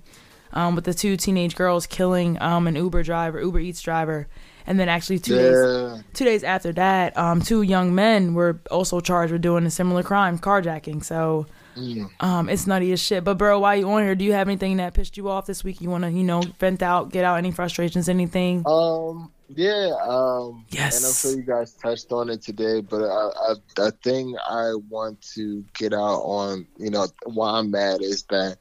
um 0.52 0.74
with 0.74 0.84
the 0.84 0.94
two 0.94 1.16
teenage 1.16 1.56
girls 1.56 1.86
killing 1.86 2.40
um 2.40 2.66
an 2.66 2.76
Uber 2.76 3.02
driver, 3.02 3.40
Uber 3.40 3.60
Eats 3.60 3.80
driver, 3.80 4.28
and 4.66 4.78
then 4.78 4.88
actually 4.88 5.18
two 5.18 5.36
days 5.36 6.04
two 6.14 6.24
days 6.24 6.44
after 6.44 6.72
that, 6.72 7.16
um 7.16 7.40
two 7.40 7.62
young 7.62 7.94
men 7.94 8.34
were 8.34 8.60
also 8.70 9.00
charged 9.00 9.32
with 9.32 9.42
doing 9.42 9.66
a 9.66 9.70
similar 9.70 10.02
crime, 10.02 10.38
carjacking. 10.38 11.04
So 11.04 11.46
Mm. 11.76 12.08
Um, 12.20 12.48
it's 12.48 12.66
nutty 12.66 12.90
as 12.92 13.00
shit. 13.00 13.22
But 13.22 13.36
bro, 13.36 13.60
while 13.60 13.76
you 13.76 13.88
on 13.90 14.02
here, 14.02 14.14
do 14.14 14.24
you 14.24 14.32
have 14.32 14.48
anything 14.48 14.78
that 14.78 14.94
pissed 14.94 15.16
you 15.16 15.28
off 15.28 15.46
this 15.46 15.62
week? 15.62 15.80
You 15.80 15.90
want 15.90 16.04
to, 16.04 16.10
you 16.10 16.24
know, 16.24 16.42
vent 16.58 16.82
out, 16.82 17.12
get 17.12 17.24
out 17.24 17.36
any 17.36 17.50
frustrations, 17.50 18.08
anything? 18.08 18.62
Um, 18.66 19.30
yeah. 19.54 19.94
Um, 20.02 20.64
Yes. 20.70 20.96
And 20.96 21.06
I'm 21.06 21.12
sure 21.12 21.38
you 21.38 21.46
guys 21.46 21.74
touched 21.74 22.10
on 22.12 22.30
it 22.30 22.42
today, 22.42 22.80
but 22.80 23.02
I, 23.02 23.28
I, 23.50 23.54
the 23.76 23.90
thing 24.02 24.34
I 24.48 24.72
want 24.88 25.20
to 25.34 25.64
get 25.74 25.92
out 25.92 26.20
on, 26.22 26.66
you 26.78 26.90
know, 26.90 27.06
why 27.24 27.58
I'm 27.58 27.70
mad 27.70 28.00
is 28.00 28.22
that 28.30 28.56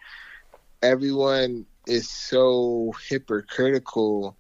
everyone 0.82 1.66
is 1.88 2.10
so 2.10 2.94
hypocritical 3.10 4.38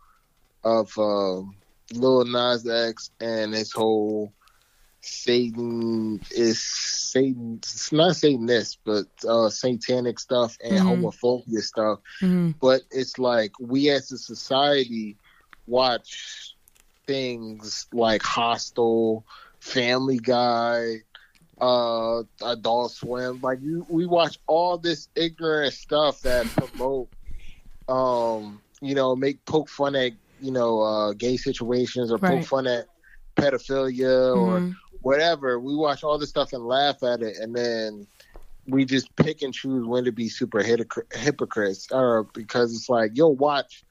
of 0.63 0.97
um, 0.97 1.55
Lil 1.93 2.25
Nas 2.25 2.67
X 2.67 3.11
and 3.19 3.53
his 3.53 3.71
whole 3.71 4.33
Satan 5.01 6.19
is 6.31 6.61
Satan. 6.61 7.59
It's 7.61 7.91
not 7.91 8.15
Satanist, 8.15 8.79
but 8.83 9.05
uh, 9.27 9.49
satanic 9.49 10.19
stuff 10.19 10.57
and 10.63 10.79
Mhm. 10.79 11.03
homophobia 11.03 11.61
stuff. 11.61 11.99
Mhm. 12.21 12.55
But 12.59 12.81
it's 12.89 13.19
like 13.19 13.51
we 13.59 13.89
as 13.89 14.11
a 14.11 14.17
society 14.17 15.17
watch 15.67 16.55
things 17.05 17.85
like 17.93 18.23
Hostel, 18.23 19.25
Family 19.59 20.17
Guy, 20.17 21.03
uh, 21.61 22.23
Adult 22.43 22.91
Swim. 22.93 23.41
Like 23.41 23.59
you, 23.61 23.85
we 23.87 24.07
watch 24.07 24.39
all 24.47 24.79
this 24.79 25.07
ignorant 25.15 25.73
stuff 25.75 26.21
that 26.21 26.47
promote, 26.47 27.09
um, 27.87 28.61
you 28.81 28.95
know, 28.95 29.15
make 29.15 29.43
poke 29.45 29.69
fun 29.69 29.95
at 29.95 30.11
you 30.39 30.51
know 30.51 30.81
uh, 30.81 31.13
gay 31.13 31.37
situations 31.37 32.11
or 32.11 32.17
Right. 32.17 32.39
poke 32.39 32.45
fun 32.45 32.67
at 32.67 32.87
pedophilia 33.37 34.35
or 34.35 34.59
Mhm. 34.61 34.75
whatever. 35.01 35.59
We 35.59 35.75
watch 35.75 36.03
all 36.03 36.17
this 36.17 36.29
stuff 36.29 36.53
and 36.53 36.65
laugh 36.65 37.03
at 37.03 37.21
it, 37.21 37.37
and 37.37 37.55
then 37.55 38.07
we 38.67 38.83
just 38.85 39.15
pick 39.15 39.41
and 39.43 39.53
choose 39.53 39.85
when 39.85 40.03
to 40.05 40.11
be 40.11 40.27
super 40.29 40.61
hypocr- 40.61 41.13
hypocrites, 41.15 41.87
or 41.91 42.23
because 42.33 42.73
it's 42.75 42.89
like 42.89 43.11
you'll 43.15 43.35
watch 43.35 43.83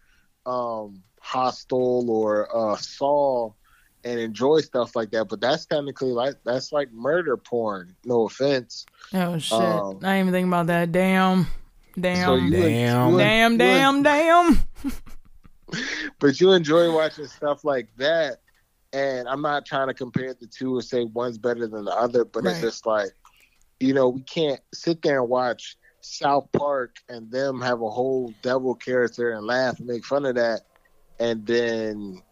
um, 0.47 1.03
Hostel 1.21 2.11
or 2.11 2.55
uh, 2.55 2.77
Saw 2.77 3.51
and 4.05 4.21
enjoy 4.21 4.61
stuff 4.61 4.95
like 4.95 5.11
that, 5.13 5.27
but 5.27 5.41
that's 5.41 5.65
technically 5.65 6.13
like 6.13 6.35
that's 6.45 6.73
like 6.73 6.93
murder 6.93 7.37
porn. 7.39 7.97
No 8.05 8.27
offense. 8.27 8.85
Oh 9.15 9.39
shit! 9.39 9.59
Um, 9.61 9.99
I 10.03 10.17
didn't 10.17 10.21
even 10.21 10.33
think 10.33 10.49
about 10.49 10.67
that. 10.67 10.93
Damn, 10.93 11.47
damn, 11.99 12.27
So 12.27 12.35
you- 12.37 12.51
Damn. 12.51 13.13
you- 13.13 13.19
damn, 13.19 13.53
you- 13.53 13.59
damn, 13.59 14.03
damn. 14.03 14.61
but 16.21 16.41
you 16.41 16.53
enjoy 16.53 16.93
watching 16.93 17.27
stuff 17.27 17.65
like 17.65 17.89
that. 17.97 18.39
And 18.93 19.27
I'm 19.29 19.43
not 19.43 19.67
trying 19.67 19.89
to 19.89 19.95
compare 19.95 20.35
the 20.35 20.47
two 20.47 20.77
or 20.77 20.83
say 20.83 21.05
one's 21.05 21.37
better 21.39 21.67
than 21.67 21.85
the 21.85 21.91
other, 21.93 22.25
but 22.25 22.45
it's 22.47 22.61
just 22.61 22.87
like, 22.87 23.11
you 23.81 23.93
know, 23.93 24.09
we 24.09 24.21
can't 24.21 24.61
sit 24.73 25.03
there 25.03 25.21
and 25.21 25.29
watch 25.29 25.77
South 26.01 26.47
Park 26.53 26.97
and 27.09 27.29
them 27.31 27.61
have 27.61 27.81
a 27.81 27.91
whole 27.91 28.33
devil 28.43 28.75
character 28.75 29.33
and 29.33 29.45
laugh 29.47 29.79
and 29.81 29.89
make 29.89 30.05
fun 30.05 30.25
of 30.27 30.37
that, 30.37 30.61
and 31.19 31.45
then 31.45 32.23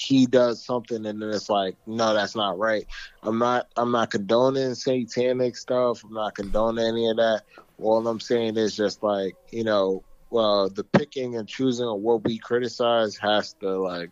he 0.00 0.24
does 0.24 0.64
something 0.64 1.04
and 1.04 1.20
then 1.20 1.28
it's 1.28 1.50
like, 1.50 1.76
no, 1.86 2.14
that's 2.14 2.34
not 2.34 2.58
right. 2.58 2.86
I'm 3.22 3.38
not 3.38 3.68
I'm 3.76 3.92
not 3.92 4.10
condoning 4.10 4.74
satanic 4.74 5.56
stuff. 5.56 6.02
I'm 6.04 6.14
not 6.14 6.34
condoning 6.34 6.86
any 6.86 7.10
of 7.10 7.18
that. 7.18 7.42
All 7.78 8.06
I'm 8.06 8.20
saying 8.20 8.56
is 8.56 8.74
just 8.74 9.02
like, 9.02 9.34
you 9.50 9.62
know, 9.62 10.02
well, 10.30 10.70
the 10.70 10.84
picking 10.84 11.36
and 11.36 11.46
choosing 11.46 11.86
of 11.86 12.00
what 12.00 12.24
we 12.24 12.38
criticize 12.38 13.16
has 13.18 13.52
to 13.60 13.78
like 13.78 14.10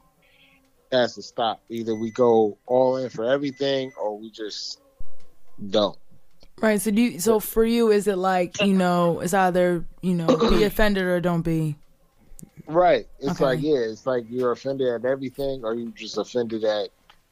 has 0.93 1.15
to 1.15 1.23
stop. 1.23 1.63
Either 1.71 1.95
we 1.95 2.11
go 2.11 2.59
all 2.67 2.99
in 2.99 3.09
for 3.09 3.25
everything 3.25 3.91
or 3.99 4.19
we 4.19 4.31
just 4.31 4.83
don't. 5.71 5.99
Right. 6.61 6.81
So 6.81 6.91
do 6.91 7.01
you, 7.01 7.21
so 7.21 7.41
for 7.41 7.65
you, 7.65 7.91
is 7.91 8.07
it 8.09 8.19
like 8.19 8.61
you 8.61 8.75
know, 8.75 9.21
it's 9.21 9.33
either 9.33 9.87
you 10.03 10.15
know, 10.15 10.37
be 10.37 10.63
offended 10.65 11.05
or 11.05 11.21
don't 11.21 11.43
be. 11.43 11.77
Right. 12.67 13.07
It's 13.19 13.31
Okay. 13.41 13.45
like 13.45 13.61
yeah, 13.63 13.79
it's 13.79 14.07
like 14.07 14.25
you're 14.29 14.53
offended 14.53 14.89
at 14.89 15.05
everything 15.05 15.65
or 15.65 15.75
you 15.75 15.91
just 15.93 16.19
offended 16.19 16.65
at 16.65 16.91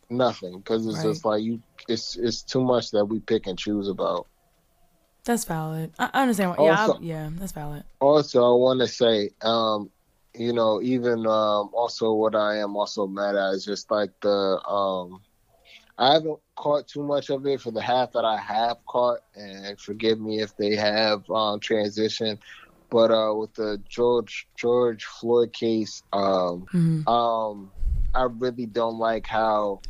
nothing 0.08 0.58
because 0.58 0.86
it's 0.86 0.96
Right. 0.98 1.04
just 1.04 1.24
like 1.24 1.42
you 1.42 1.60
it's 1.88 2.16
it's 2.16 2.42
too 2.42 2.62
much 2.62 2.90
that 2.92 3.04
we 3.04 3.20
pick 3.20 3.46
and 3.46 3.58
choose 3.58 3.88
about. 3.88 4.26
That's 5.24 5.44
valid. 5.44 5.92
I 5.98 6.10
I 6.12 6.22
understand. 6.22 6.50
What, 6.50 6.60
yeah, 6.60 6.80
Also- 6.80 7.00
yeah, 7.00 7.28
that's 7.32 7.52
valid. 7.52 7.84
Also, 8.00 8.44
I 8.44 8.56
want 8.56 8.80
to 8.80 8.86
say, 8.88 9.30
um, 9.42 9.90
you 10.34 10.52
know, 10.52 10.80
even 10.82 11.26
um, 11.26 11.70
also 11.72 12.12
what 12.12 12.34
I 12.36 12.58
am 12.58 12.76
also 12.76 13.06
mad 13.06 13.34
at 13.36 13.54
is 13.54 13.64
just 13.64 13.90
like 13.90 14.10
the 14.20 14.60
um, 14.68 15.20
I 15.98 16.12
haven't 16.12 16.38
caught 16.56 16.86
too 16.86 17.02
much 17.02 17.30
of 17.30 17.46
it 17.46 17.60
for 17.60 17.70
the 17.70 17.80
half 17.80 18.12
that 18.12 18.24
I 18.24 18.36
have 18.36 18.76
caught, 18.86 19.20
and 19.34 19.80
forgive 19.80 20.20
me 20.20 20.40
if 20.40 20.54
they 20.56 20.76
have 20.76 21.28
um, 21.30 21.58
transition. 21.58 22.38
But 22.90 23.10
uh, 23.10 23.34
with 23.34 23.54
the 23.54 23.82
George 23.88 24.46
George 24.58 25.04
Floyd 25.04 25.52
case, 25.52 26.02
um, 26.12 26.66
Mhm. 26.72 27.08
um, 27.08 27.72
I 28.14 28.24
really 28.24 28.66
don't 28.66 28.98
like 28.98 29.26
how 29.26 29.80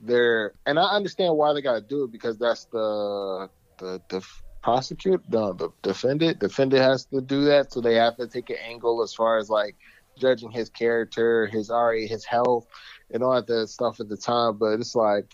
they're, 0.00 0.54
and 0.66 0.78
I 0.78 0.84
understand 0.96 1.36
why 1.36 1.52
they 1.52 1.62
got 1.62 1.74
to 1.74 1.80
do 1.80 2.04
it 2.04 2.12
because 2.12 2.38
that's 2.38 2.66
the 2.66 3.50
the 3.78 4.00
the 4.08 4.26
prosecute 4.62 5.22
the, 5.30 5.54
the 5.54 5.70
defendant 5.82 6.40
defendant 6.40 6.82
has 6.82 7.06
to 7.06 7.20
do 7.20 7.44
that, 7.44 7.72
so 7.72 7.80
they 7.80 7.94
have 7.94 8.16
to 8.16 8.26
take 8.26 8.50
an 8.50 8.56
angle 8.64 9.02
as 9.02 9.14
far 9.14 9.38
as 9.38 9.48
like 9.48 9.76
judging 10.18 10.50
his 10.50 10.68
character, 10.68 11.46
his 11.46 11.70
already 11.70 12.06
his 12.06 12.24
health, 12.24 12.66
and 13.12 13.22
all 13.22 13.40
that 13.40 13.68
stuff 13.68 14.00
at 14.00 14.08
the 14.08 14.16
time. 14.16 14.58
But 14.58 14.80
it's 14.80 14.94
like 14.94 15.26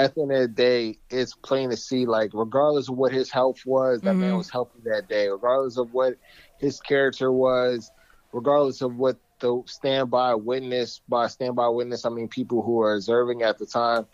at 0.00 0.14
the 0.14 0.22
end 0.22 0.32
of 0.32 0.40
the 0.40 0.48
day, 0.48 0.98
it's 1.10 1.34
plain 1.34 1.70
to 1.70 1.76
see 1.76 2.06
like 2.06 2.30
regardless 2.34 2.88
of 2.88 2.96
what 2.96 3.12
his 3.12 3.30
health 3.30 3.60
was, 3.66 4.02
that 4.02 4.16
man 4.16 4.36
Mhm. 4.36 4.38
was 4.38 4.50
healthy 4.50 4.80
that 4.84 5.08
day. 5.08 5.28
Regardless 5.28 5.78
of 5.78 5.92
what 5.92 6.14
his 6.58 6.80
character 6.80 7.32
was, 7.32 7.92
regardless 8.32 8.82
of 8.82 8.96
what 8.96 9.16
the 9.40 9.62
standby 9.66 10.34
witness 10.34 11.00
by 11.08 11.26
standby 11.28 11.68
witness, 11.68 12.04
I 12.06 12.10
mean 12.10 12.28
people 12.28 12.62
who 12.62 12.80
are 12.82 12.94
observing 12.94 13.42
at 13.42 13.58
the 13.58 13.66
time, 13.66 14.06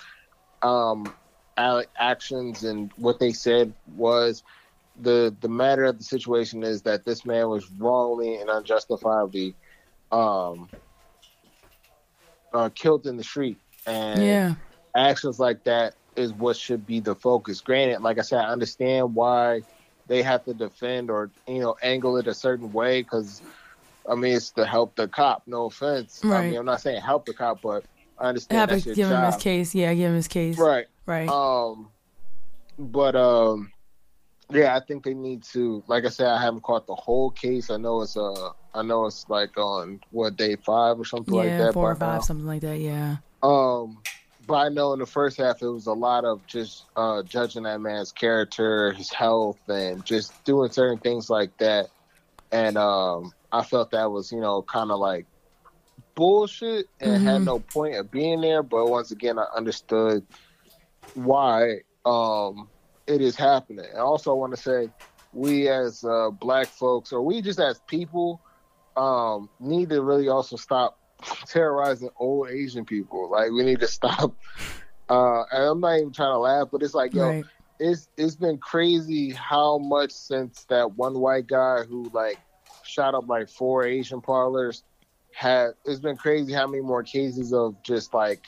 um, 0.62 1.14
actions 1.98 2.64
and 2.64 2.92
what 2.96 3.18
they 3.18 3.32
said 3.32 3.74
was 3.86 4.42
the 5.00 5.34
the 5.40 5.48
matter 5.48 5.84
of 5.84 5.98
the 5.98 6.04
situation 6.04 6.62
is 6.62 6.82
that 6.82 7.04
this 7.04 7.24
man 7.24 7.48
was 7.48 7.70
wrongly 7.72 8.36
and 8.36 8.50
unjustifiably 8.50 9.56
um, 10.12 10.70
uh, 12.52 12.70
killed 12.74 13.06
in 13.06 13.16
the 13.16 13.24
street, 13.24 13.58
and 13.86 14.20
Yeah. 14.22 14.54
Actions 14.96 15.38
like 15.38 15.64
that 15.64 15.94
is 16.16 16.32
what 16.32 16.56
should 16.56 16.86
be 16.86 17.00
the 17.00 17.14
focus. 17.14 17.60
Granted, 17.60 18.00
like 18.00 18.18
I 18.18 18.22
said, 18.22 18.40
I 18.40 18.48
understand 18.48 19.14
why 19.14 19.62
they 20.06 20.22
have 20.22 20.44
to 20.44 20.54
defend 20.54 21.10
or 21.10 21.30
you 21.46 21.60
know 21.60 21.76
angle 21.82 22.16
it 22.16 22.26
a 22.26 22.34
certain 22.34 22.72
way 22.72 23.02
because 23.02 23.42
I 24.08 24.14
mean 24.14 24.36
it's 24.36 24.50
to 24.52 24.64
help 24.64 24.96
the 24.96 25.08
cop. 25.08 25.42
No 25.46 25.66
offense. 25.66 26.20
I 26.24 26.42
mean 26.42 26.58
I'm 26.58 26.66
not 26.66 26.80
saying 26.80 27.00
help 27.02 27.26
the 27.26 27.34
cop, 27.34 27.62
but 27.62 27.84
I 28.18 28.28
understand 28.28 28.58
Have 28.58 28.68
to 28.70 28.74
that's 28.76 28.86
your 28.86 28.94
give 28.94 29.10
him 29.10 29.24
his 29.24 29.36
case. 29.36 29.74
Yeah, 29.74 29.92
give 29.94 30.10
him 30.10 30.16
his 30.16 30.28
case. 30.28 30.58
Right. 30.58 30.86
Right. 31.06 31.28
Um, 31.28 31.90
but 32.78 33.14
um, 33.14 33.72
yeah, 34.50 34.76
I 34.76 34.80
think 34.80 35.04
they 35.04 35.14
need 35.14 35.42
to. 35.44 35.82
Like 35.86 36.04
I 36.04 36.08
said, 36.08 36.28
I 36.28 36.40
haven't 36.40 36.62
caught 36.62 36.86
the 36.86 36.94
whole 36.94 37.30
case. 37.30 37.70
I 37.70 37.76
know 37.76 38.02
it's 38.02 38.16
uh, 38.16 38.50
I 38.74 38.82
know 38.82 39.06
it's 39.06 39.28
like 39.28 39.56
on 39.58 40.00
what 40.10 40.36
day 40.36 40.56
five 40.56 40.98
or 40.98 41.04
something 41.04 41.34
like 41.34 41.48
yeah, 41.48 41.58
that. 41.58 41.74
four 41.74 41.92
or 41.92 41.94
by 41.94 42.06
now. 42.06 42.12
five, 42.14 42.24
something 42.24 42.46
like 42.46 42.60
that. 42.62 42.78
Yeah. 42.78 43.16
Um, 43.42 43.98
but 44.46 44.54
I 44.54 44.68
know 44.68 44.92
in 44.92 45.00
the 45.00 45.06
first 45.06 45.38
half 45.38 45.62
it 45.62 45.68
was 45.68 45.86
a 45.86 45.92
lot 45.92 46.24
of 46.24 46.46
just 46.46 46.86
uh, 46.96 47.22
judging 47.24 47.64
that 47.64 47.80
man's 47.80 48.12
character, 48.12 48.92
his 48.92 49.12
health, 49.12 49.58
and 49.68 50.04
just 50.04 50.42
doing 50.44 50.70
certain 50.70 51.00
things 51.00 51.30
like 51.30 51.52
that. 51.58 51.88
And 52.52 52.78
um, 52.78 53.32
I 53.52 53.64
felt 53.64 53.90
that 53.92 54.10
was 54.10 54.32
you 54.32 54.40
know 54.40 54.62
kind 54.62 54.90
of 54.90 54.98
like 54.98 55.26
bullshit 56.14 56.86
and 57.00 57.20
had 57.22 57.42
Mhm. 57.42 57.44
no 57.44 57.60
point 57.60 57.96
of 57.96 58.10
being 58.10 58.40
there. 58.40 58.62
But 58.62 58.88
once 58.88 59.10
again, 59.10 59.38
I 59.38 59.46
understood 59.56 60.26
why 61.14 61.80
um, 62.04 62.70
it 63.06 63.20
is 63.20 63.36
happening. 63.36 63.86
And 63.90 64.00
also, 64.00 64.30
I 64.30 64.34
want 64.34 64.54
to 64.54 64.60
say 64.60 64.90
we 65.32 65.68
as 65.68 66.04
uh, 66.04 66.30
black 66.30 66.72
folks, 66.72 67.12
or 67.12 67.22
we 67.22 67.42
just 67.42 67.60
as 67.60 67.80
people, 67.88 68.40
um, 68.96 69.50
need 69.60 69.90
to 69.90 70.02
really 70.02 70.28
also 70.28 70.56
stop 70.56 70.98
terrorizing 71.46 72.10
old 72.18 72.50
Asian 72.50 72.84
people. 72.84 73.30
Like 73.30 73.50
we 73.50 73.62
need 73.64 73.80
to 73.80 73.88
stop. 73.88 74.34
Uh, 75.08 75.44
and 75.52 75.62
I'm 75.62 75.78
not 75.78 75.98
even 75.98 76.12
trying 76.12 76.32
to 76.32 76.38
laugh, 76.38 76.66
but 76.72 76.82
it's 76.82 76.92
like, 76.92 77.14
yo, 77.14 77.28
Right. 77.28 77.44
it's 77.78 78.08
it's 78.16 78.34
been 78.34 78.58
crazy 78.58 79.30
how 79.30 79.78
much 79.78 80.10
since 80.10 80.64
that 80.64 80.96
one 80.96 81.20
white 81.20 81.46
guy 81.46 81.84
who 81.84 82.10
like 82.12 82.40
shot 82.82 83.14
up 83.14 83.28
like 83.28 83.48
four 83.48 83.84
Asian 83.84 84.20
parlors 84.20 84.82
had. 85.32 85.74
It's 85.84 86.00
been 86.00 86.16
crazy 86.16 86.52
how 86.52 86.66
many 86.66 86.82
more 86.82 87.04
cases 87.04 87.52
of 87.54 87.80
just 87.84 88.14
like 88.14 88.46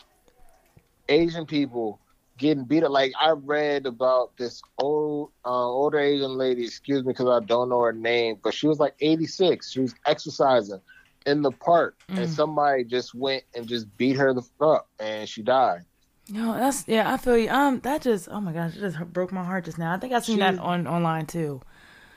Asian 1.09 1.47
people 1.47 2.01
getting 2.39 2.65
beat 2.65 2.83
up. 2.83 2.91
Like 2.91 3.13
I 3.21 3.31
read 3.31 3.87
about 3.87 4.37
this 4.37 4.61
old 4.79 5.31
uh, 5.45 5.49
older 5.49 6.01
Asian 6.01 6.33
lady. 6.37 6.65
Excuse 6.65 7.05
me, 7.05 7.13
because 7.13 7.29
I 7.29 7.45
don't 7.47 7.69
know 7.69 7.83
her 7.83 7.93
name, 7.93 8.39
but 8.43 8.53
she 8.53 8.67
was 8.67 8.81
like 8.81 8.95
86. 9.01 9.71
She 9.71 9.81
was 9.81 9.95
exercising 10.07 10.81
in 11.27 11.43
the 11.43 11.51
park, 11.51 11.97
and 12.09 12.19
Mm. 12.21 12.29
somebody 12.29 12.85
just 12.85 13.15
went 13.15 13.45
and 13.55 13.67
just 13.67 13.95
beat 13.97 14.17
her 14.17 14.33
the 14.33 14.43
fuck 14.43 14.77
up, 14.79 14.89
and 15.01 15.29
she 15.29 15.43
died. 15.43 15.83
No, 16.31 16.53
that's 16.55 16.87
yeah. 16.87 17.13
I 17.13 17.17
feel 17.17 17.39
you. 17.39 17.49
Um, 17.51 17.81
that 17.81 18.03
just 18.03 18.29
oh 18.31 18.41
my 18.41 18.53
gosh, 18.53 18.77
it 18.77 18.81
just 18.81 18.99
broke 19.13 19.33
my 19.33 19.45
heart 19.45 19.65
just 19.65 19.79
now. 19.79 19.95
I 19.95 19.99
think 19.99 20.13
I 20.13 20.21
seen 20.21 20.39
that 20.41 20.59
on 20.59 20.87
online 20.87 21.27
too. 21.27 21.61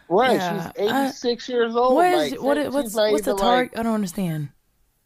Right, 0.10 0.34
Yeah, 0.34 0.72
she's 0.73 0.90
I- 0.91 1.06
86 1.07 1.48
years 1.48 1.73
old. 1.76 1.95
What 1.95 2.07
is 2.14 2.32
like, 2.34 2.41
what? 2.41 2.57
she's 2.57 2.69
what's 2.73 2.95
not 2.95 3.11
what's 3.14 3.26
the 3.26 3.36
target? 3.36 3.72
like- 3.73 3.80
I 3.80 3.84
don't 3.84 3.94
understand. 3.94 4.49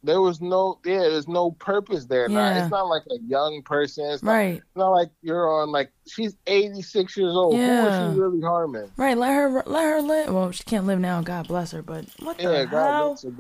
there 0.04 0.22
was 0.22 0.40
no, 0.40 0.78
yeah, 0.86 1.00
there's 1.00 1.28
no 1.28 1.50
purpose 1.52 2.06
there. 2.06 2.28
Now. 2.30 2.36
Yeah. 2.40 2.62
It's 2.64 2.70
not 2.72 2.88
like 2.88 3.02
a 3.10 3.18
young 3.28 3.64
person. 3.64 4.06
It's 4.06 4.22
not, 4.22 4.32
Right. 4.34 4.58
it's 4.58 4.76
not 4.76 4.90
like 4.90 5.10
you're 5.24 5.50
on 5.62 5.72
like 5.72 5.92
she's 6.08 6.36
86 6.46 7.18
years 7.18 7.34
old. 7.36 7.56
Yeah. 7.56 8.08
is 8.10 8.14
she 8.16 8.20
really 8.20 8.42
harming? 8.42 8.92
Right, 8.98 9.18
let 9.18 9.34
her 9.34 9.64
let 9.66 9.84
her 9.84 10.02
live. 10.02 10.32
Well, 10.34 10.52
she 10.52 10.64
can't 10.64 10.86
live 10.86 11.00
now. 11.00 11.22
God 11.22 11.48
bless 11.48 11.72
her. 11.72 11.82
But 11.82 12.06
what 12.22 12.38
the 12.38 12.44
Yeah, 12.44 12.66
God 12.66 12.92
hell? 13.22 13.32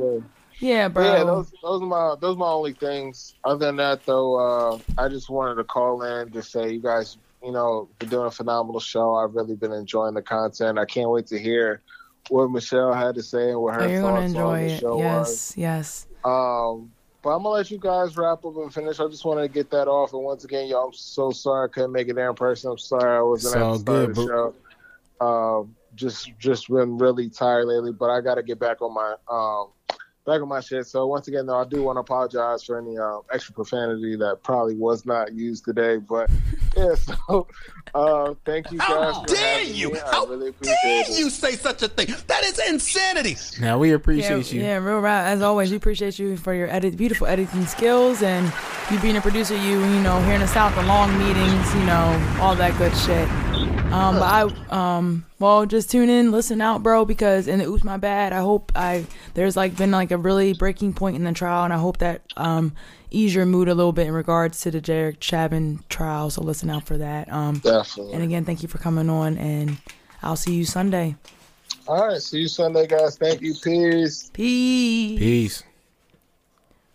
Bless 0.59 0.69
her 0.71 0.87
good. 0.87 0.87
Yeah, 0.87 0.87
bro. 0.89 1.03
Yeah, 1.03 1.23
those 1.23 1.53
those 1.61 1.81
are 1.81 1.85
my 1.85 2.15
those 2.19 2.35
are 2.35 2.39
my 2.39 2.47
only 2.47 2.73
things. 2.73 3.35
Other 3.43 3.65
than 3.67 3.75
that, 3.77 4.05
though, 4.05 4.35
uh, 4.35 4.79
I 4.97 5.07
just 5.09 5.29
wanted 5.29 5.55
to 5.55 5.63
call 5.63 6.01
in 6.03 6.31
to 6.31 6.41
say 6.41 6.71
you 6.73 6.81
guys, 6.81 7.17
you 7.43 7.51
know, 7.51 7.89
been 7.99 8.09
doing 8.09 8.27
a 8.27 8.31
phenomenal 8.31 8.79
show. 8.79 9.15
I've 9.15 9.35
really 9.35 9.55
been 9.55 9.73
enjoying 9.73 10.13
the 10.13 10.21
content. 10.21 10.77
I 10.79 10.85
can't 10.85 11.09
wait 11.09 11.27
to 11.27 11.39
hear 11.39 11.81
what 12.29 12.49
Michelle 12.51 12.93
had 12.93 13.15
to 13.15 13.23
say 13.23 13.51
and 13.51 13.61
what 13.61 13.75
her 13.75 13.81
Oh, 13.83 13.87
you're 13.87 14.01
gonna 14.01 14.21
thoughts 14.21 14.29
enjoy 14.29 14.41
on 14.41 14.61
the 14.61 14.69
it. 14.69 14.79
show 14.79 14.97
Yes, 14.97 15.27
was. 15.27 15.53
yes. 15.57 16.07
Um, 16.23 16.91
but 17.21 17.29
I'm 17.35 17.43
gonna 17.43 17.49
let 17.49 17.71
you 17.71 17.77
guys 17.79 18.17
wrap 18.17 18.45
up 18.45 18.55
and 18.55 18.73
finish. 18.73 18.99
I 18.99 19.07
just 19.07 19.25
wanted 19.25 19.41
to 19.43 19.47
get 19.49 19.69
that 19.71 19.87
off. 19.87 20.13
And 20.13 20.23
once 20.23 20.43
again, 20.43 20.67
y'all, 20.67 20.87
I'm 20.87 20.93
so 20.93 21.31
sorry 21.31 21.67
I 21.69 21.71
couldn't 21.73 21.91
make 21.91 22.07
it 22.07 22.15
there 22.15 22.29
in 22.29 22.35
person. 22.35 22.71
I'm 22.71 22.77
sorry 22.77 23.17
I 23.17 23.21
wasn't 23.21 23.55
It's 23.55 23.55
at 23.55 23.61
all 23.61 23.73
the 23.73 23.79
start 23.79 23.97
good, 23.97 24.09
of 24.11 24.15
the 24.15 24.25
bro. 24.25 24.53
show. 25.19 25.25
Um, 25.25 25.75
just 25.95 26.31
just 26.39 26.67
been 26.69 26.97
really 26.97 27.29
tired 27.29 27.65
lately, 27.65 27.91
but 27.91 28.09
I 28.09 28.21
got 28.21 28.35
to 28.35 28.43
get 28.43 28.59
back 28.59 28.81
on 28.81 28.93
my 28.93 29.15
um 29.29 29.71
back 30.25 30.41
on 30.41 30.47
my 30.47 30.59
shit. 30.59 30.87
So 30.87 31.05
once 31.05 31.27
again, 31.27 31.45
though, 31.45 31.59
I 31.59 31.65
do 31.65 31.83
want 31.83 31.97
to 31.97 32.01
apologize 32.01 32.63
for 32.63 32.77
any 32.77 32.97
um, 32.97 33.21
extra 33.31 33.53
profanity 33.53 34.15
that 34.17 34.39
probably 34.43 34.75
was 34.75 35.05
not 35.05 35.33
used 35.33 35.65
today. 35.65 35.97
But 35.97 36.29
yeah, 36.77 36.95
so 36.95 37.47
uh, 37.93 38.33
thank 38.43 38.71
you 38.71 38.79
guys. 38.79 39.15
for 39.17 39.25
dare 39.27 39.61
you? 39.63 39.91
Me. 39.91 39.99
I 39.99 40.11
How 40.11 40.25
really 40.25 40.49
appreciate 40.49 40.77
dare 40.83 41.01
it. 41.01 41.17
you 41.17 41.29
say 41.29 41.51
such 41.53 41.83
a 41.83 41.87
thing? 41.87 42.07
That 42.27 42.43
is 42.43 42.59
insanity. 42.69 43.37
Now 43.61 43.77
we 43.77 43.91
appreciate 43.91 44.51
yeah, 44.51 44.59
you. 44.59 44.67
Yeah, 44.67 44.77
real 44.77 44.99
rap. 44.99 45.25
As 45.25 45.41
always, 45.41 45.71
we 45.71 45.77
appreciate 45.77 46.17
you 46.19 46.37
for 46.37 46.53
your 46.53 46.69
edit, 46.69 46.97
beautiful 46.97 47.27
editing 47.27 47.65
skills 47.65 48.21
and 48.21 48.51
you 48.91 48.99
being 48.99 49.17
a 49.17 49.21
producer. 49.21 49.55
You, 49.55 49.79
you 49.79 49.99
know, 50.01 50.19
here 50.21 50.35
in 50.35 50.41
the 50.41 50.47
South, 50.47 50.75
the 50.75 50.83
long 50.83 51.17
meetings, 51.17 51.73
you 51.75 51.83
know, 51.83 52.37
all 52.41 52.55
that 52.55 52.77
good 52.77 52.95
shit. 52.97 53.74
Um, 53.95 54.19
but 54.19 54.23
I, 54.71 54.97
um, 54.97 55.25
well, 55.39 55.65
just 55.65 55.89
tune 55.89 56.09
in, 56.09 56.31
listen 56.31 56.59
out, 56.59 56.83
bro, 56.83 57.05
because 57.05 57.47
in 57.47 57.59
the 57.59 57.65
oops, 57.65 57.83
my 57.83 57.95
bad. 57.95 58.33
I 58.33 58.39
hope 58.39 58.71
I 58.75 59.05
there's 59.35 59.55
like 59.55 59.77
been 59.77 59.91
like 59.91 60.11
a 60.11 60.17
really 60.17 60.53
breaking 60.53 60.93
point 60.93 61.15
in 61.15 61.23
the 61.23 61.31
trial, 61.31 61.63
and 61.63 61.73
I 61.73 61.77
hope 61.77 61.97
that 61.99 62.21
um 62.35 62.73
ease 63.09 63.33
your 63.33 63.45
mood 63.45 63.69
a 63.69 63.73
little 63.73 63.93
bit 63.93 64.07
in 64.07 64.13
regards 64.13 64.59
to 64.61 64.71
the 64.71 64.81
Derek 64.81 65.23
Chauvin 65.23 65.81
trial. 65.87 66.29
So 66.29 66.41
listen 66.41 66.69
out 66.69 66.85
for 66.85 66.97
that. 66.97 67.31
Um, 67.31 67.59
Definitely. 67.59 68.13
And 68.13 68.23
again, 68.23 68.43
thank 68.43 68.61
you 68.61 68.67
for 68.67 68.79
coming 68.79 69.09
on, 69.09 69.37
and 69.37 69.77
I'll 70.21 70.35
see 70.35 70.53
you 70.53 70.65
Sunday. 70.65 71.15
All 71.87 72.07
right, 72.07 72.21
see 72.21 72.39
you 72.39 72.47
Sunday, 72.49 72.87
guys. 72.87 73.17
Thank 73.17 73.41
you. 73.41 73.53
Peace. 73.53 74.29
Peace. 74.33 75.19
Peace. 75.19 75.63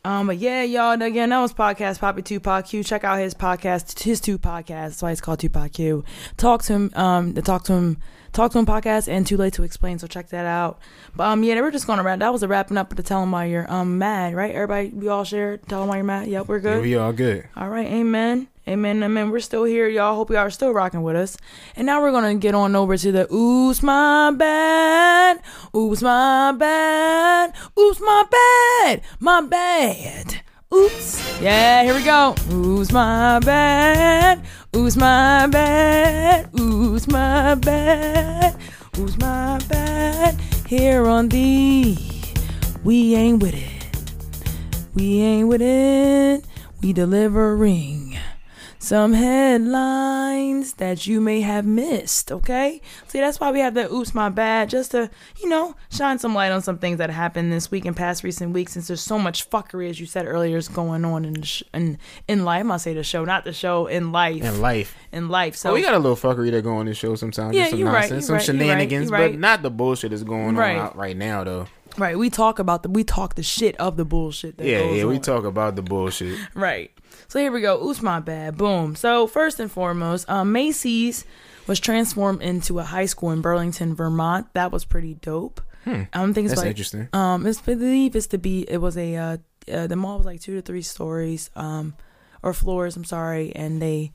Um, 0.04 0.28
but 0.28 0.38
yeah, 0.38 0.62
y'all. 0.62 1.00
Again, 1.00 1.28
that 1.28 1.40
was 1.40 1.52
podcast 1.52 1.98
papi 1.98 2.24
Tupac 2.24 2.66
Q. 2.66 2.82
Check 2.82 3.04
out 3.04 3.18
his 3.18 3.34
podcast, 3.34 4.02
his 4.02 4.20
two 4.20 4.38
podcasts. 4.38 4.66
That's 4.66 5.02
why 5.02 5.12
it's 5.12 5.20
called 5.20 5.40
Tupac 5.40 5.72
Q. 5.72 6.04
Talk 6.36 6.62
to 6.64 6.72
him. 6.72 6.90
Um, 6.94 7.34
the 7.34 7.42
talk 7.42 7.64
to 7.64 7.74
him, 7.74 7.98
talk 8.32 8.52
to 8.52 8.58
him 8.58 8.64
podcast 8.64 9.08
and 9.08 9.26
Too 9.26 9.36
Late 9.36 9.52
to 9.54 9.62
Explain. 9.62 9.98
So 9.98 10.06
check 10.06 10.28
that 10.30 10.46
out. 10.46 10.78
But 11.14 11.24
um, 11.24 11.42
yeah, 11.42 11.60
we're 11.60 11.70
just 11.70 11.86
gonna 11.86 12.02
wrap. 12.02 12.20
That 12.20 12.32
was 12.32 12.42
a 12.42 12.48
wrapping 12.48 12.78
up 12.78 12.94
to 12.94 13.02
tell 13.02 13.22
him 13.22 13.30
why 13.32 13.44
you're 13.46 13.70
um 13.70 13.98
mad, 13.98 14.34
right? 14.34 14.54
Everybody, 14.54 14.88
we 14.88 15.08
all 15.08 15.24
share. 15.24 15.58
Tell 15.58 15.82
him 15.82 15.88
why 15.88 15.96
you're 15.96 16.04
mad. 16.04 16.28
Yep, 16.28 16.48
we're 16.48 16.60
good. 16.60 16.76
Yeah, 16.76 16.82
we 16.82 16.96
all 16.96 17.12
good. 17.12 17.48
All 17.56 17.68
right, 17.68 17.86
amen. 17.86 18.48
Amen, 18.70 19.02
amen. 19.02 19.30
We're 19.30 19.40
still 19.40 19.64
here, 19.64 19.88
y'all. 19.88 20.14
Hope 20.14 20.30
y'all 20.30 20.38
are 20.38 20.50
still 20.50 20.72
rocking 20.72 21.02
with 21.02 21.16
us. 21.16 21.36
And 21.74 21.86
now 21.86 22.00
we're 22.00 22.12
gonna 22.12 22.36
get 22.36 22.54
on 22.54 22.76
over 22.76 22.96
to 22.96 23.10
the 23.10 23.26
Oops 23.34 23.82
My 23.82 24.30
Bad. 24.30 25.42
Oops 25.74 26.00
My 26.00 26.52
Bad. 26.52 27.52
Oops 27.76 28.00
My 28.00 28.24
Bad. 28.30 29.02
My 29.18 29.40
bad. 29.40 30.42
Oops. 30.72 31.40
Yeah, 31.40 31.82
here 31.82 31.94
we 31.94 32.04
go. 32.04 32.36
Oops 32.52 32.92
My 32.92 33.40
Bad. 33.40 34.40
Oops 34.76 34.94
My 34.94 35.48
Bad. 35.48 36.50
Oops 36.60 37.08
My 37.08 37.56
Bad. 37.56 38.56
Oops 38.96 39.18
My 39.18 39.58
Bad. 39.68 40.40
Here 40.68 41.06
on 41.06 41.28
the 41.28 41.98
We 42.84 43.16
Ain't 43.16 43.42
With 43.42 43.54
It. 43.54 43.80
We 44.94 45.22
ain't 45.22 45.48
with 45.48 45.62
it. 45.62 46.44
We 46.82 46.92
delivering 46.92 48.09
some 48.82 49.12
headlines 49.12 50.72
that 50.74 51.06
you 51.06 51.20
may 51.20 51.40
have 51.42 51.66
missed. 51.66 52.32
Okay, 52.32 52.80
see 53.06 53.20
that's 53.20 53.38
why 53.38 53.50
we 53.52 53.60
have 53.60 53.74
the 53.74 53.92
oops 53.92 54.14
my 54.14 54.28
bad, 54.28 54.68
just 54.70 54.90
to 54.92 55.10
you 55.40 55.48
know 55.48 55.76
shine 55.90 56.18
some 56.18 56.34
light 56.34 56.50
on 56.50 56.62
some 56.62 56.78
things 56.78 56.98
that 56.98 57.10
happened 57.10 57.52
this 57.52 57.70
week 57.70 57.84
and 57.84 57.96
past 57.96 58.24
recent 58.24 58.52
weeks. 58.52 58.72
Since 58.72 58.88
there's 58.88 59.00
so 59.00 59.18
much 59.18 59.48
fuckery, 59.50 59.88
as 59.88 60.00
you 60.00 60.06
said 60.06 60.26
earlier, 60.26 60.56
is 60.56 60.68
going 60.68 61.04
on 61.04 61.24
in 61.24 61.42
sh- 61.42 61.62
in 61.74 61.98
in 62.26 62.44
life. 62.44 62.66
I 62.70 62.76
say 62.78 62.94
the 62.94 63.04
show, 63.04 63.24
not 63.24 63.44
the 63.44 63.52
show. 63.52 63.86
In 63.86 64.12
life. 64.12 64.42
In 64.42 64.60
life. 64.60 64.96
In 65.12 65.28
life. 65.28 65.56
So 65.56 65.70
So 65.70 65.74
we 65.74 65.82
got 65.82 65.94
a 65.94 65.98
little 65.98 66.16
fuckery 66.16 66.50
that 66.52 66.62
go 66.62 66.76
on 66.76 66.86
this 66.86 66.96
show 66.96 67.14
sometimes. 67.14 67.54
Yeah, 67.54 67.62
just 67.62 67.70
some 67.72 67.80
you're 67.80 67.88
right, 67.88 68.10
nonsense, 68.10 68.28
you're 68.28 68.40
some 68.40 68.54
right, 68.56 68.64
you're 68.66 68.68
right, 68.68 68.80
shenanigans, 68.80 69.10
you're 69.10 69.18
right. 69.18 69.32
but 69.32 69.40
not 69.40 69.62
the 69.62 69.70
bullshit 69.70 70.10
that's 70.10 70.22
going 70.22 70.56
Right. 70.56 70.76
on 70.76 70.86
out 70.86 70.96
right 70.96 71.16
now 71.16 71.44
though. 71.44 71.66
right. 71.98 72.18
We 72.18 72.30
talk 72.30 72.58
about 72.58 72.82
the 72.82 72.88
we 72.88 73.04
talk 73.04 73.34
the 73.34 73.42
shit 73.42 73.76
of 73.76 73.96
the 73.96 74.04
bullshit. 74.04 74.56
That 74.58 74.66
Yeah, 74.66 74.90
yeah, 74.90 75.04
we 75.04 75.18
talk 75.18 75.44
about 75.44 75.76
the 75.76 75.82
bullshit. 75.82 76.38
Right. 76.54 76.90
So 77.28 77.38
here 77.38 77.52
we 77.52 77.60
go. 77.60 77.82
Oops, 77.86 78.02
my 78.02 78.20
bad. 78.20 78.56
Boom. 78.56 78.96
So 78.96 79.26
first 79.26 79.60
and 79.60 79.70
foremost, 79.70 80.28
um, 80.28 80.52
Macy's 80.52 81.24
was 81.66 81.78
transformed 81.78 82.42
into 82.42 82.78
a 82.78 82.82
high 82.82 83.06
school 83.06 83.30
in 83.30 83.40
Burlington, 83.40 83.94
Vermont. 83.94 84.52
That 84.54 84.72
was 84.72 84.84
pretty 84.84 85.14
dope. 85.14 85.60
Hmm. 85.84 86.02
I 86.12 86.18
don't 86.18 86.34
think 86.34 86.46
it's 86.46 86.52
That's 86.52 86.62
like 86.62 86.70
interesting. 86.70 87.08
Um, 87.12 87.46
it's 87.46 87.60
I 87.60 87.74
believe 87.74 88.16
it's 88.16 88.26
to 88.28 88.38
be. 88.38 88.62
It 88.68 88.78
was 88.78 88.96
a 88.96 89.16
uh, 89.16 89.36
uh, 89.72 89.86
the 89.86 89.96
mall 89.96 90.18
was 90.18 90.26
like 90.26 90.40
two 90.40 90.56
to 90.56 90.62
three 90.62 90.82
stories, 90.82 91.50
um, 91.56 91.94
or 92.42 92.52
floors. 92.52 92.96
I'm 92.96 93.04
sorry, 93.04 93.54
and 93.54 93.80
they 93.80 94.12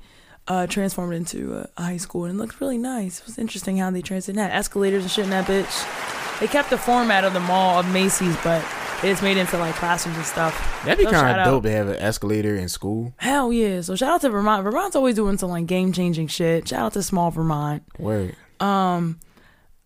uh 0.48 0.68
transformed 0.68 1.14
it 1.14 1.18
into 1.18 1.56
a, 1.56 1.70
a 1.78 1.84
high 1.84 1.98
school, 1.98 2.26
and 2.26 2.36
it 2.36 2.38
looked 2.38 2.62
really 2.62 2.78
nice. 2.78 3.20
It 3.20 3.26
was 3.26 3.38
interesting 3.40 3.78
how 3.78 3.90
they 3.90 4.02
transformed 4.02 4.38
that 4.38 4.52
escalators 4.52 5.04
and 5.04 5.12
shit 5.12 5.24
in 5.24 5.32
that 5.32 5.48
bitch. 5.48 6.40
They 6.40 6.48
kept 6.48 6.70
the 6.70 6.78
format 6.78 7.24
of 7.24 7.34
the 7.34 7.40
mall 7.40 7.80
of 7.80 7.92
Macy's, 7.92 8.36
but 8.44 8.64
just 9.02 9.22
made 9.24 9.38
into 9.38 9.58
like 9.58 9.76
classrooms 9.76 10.18
and 10.18 10.26
stuff. 10.26 10.84
That'd 10.84 11.00
be 11.00 11.04
So 11.06 11.12
shout 11.12 11.22
kind 11.24 11.40
out. 11.40 11.48
of 11.48 11.54
dope 11.54 11.64
to 11.64 11.72
have 11.72 11.88
an 11.90 11.98
escalator 11.98 12.56
in 12.56 12.70
school. 12.70 13.14
Hell 13.18 13.52
yeah. 13.54 13.82
So 13.82 13.96
shout 13.96 14.14
out 14.14 14.22
to 14.22 14.30
Vermont. 14.30 14.64
Vermont's 14.64 14.96
always 14.96 15.16
doing 15.16 15.38
some 15.38 15.50
like 15.50 15.66
game 15.68 15.94
changing 15.94 16.28
shit. 16.28 16.68
Shout 16.68 16.80
out 16.82 16.94
to 16.94 17.04
small 17.04 17.32
Vermont. 17.32 17.84
Word. 18.00 18.36
Um 18.60 19.20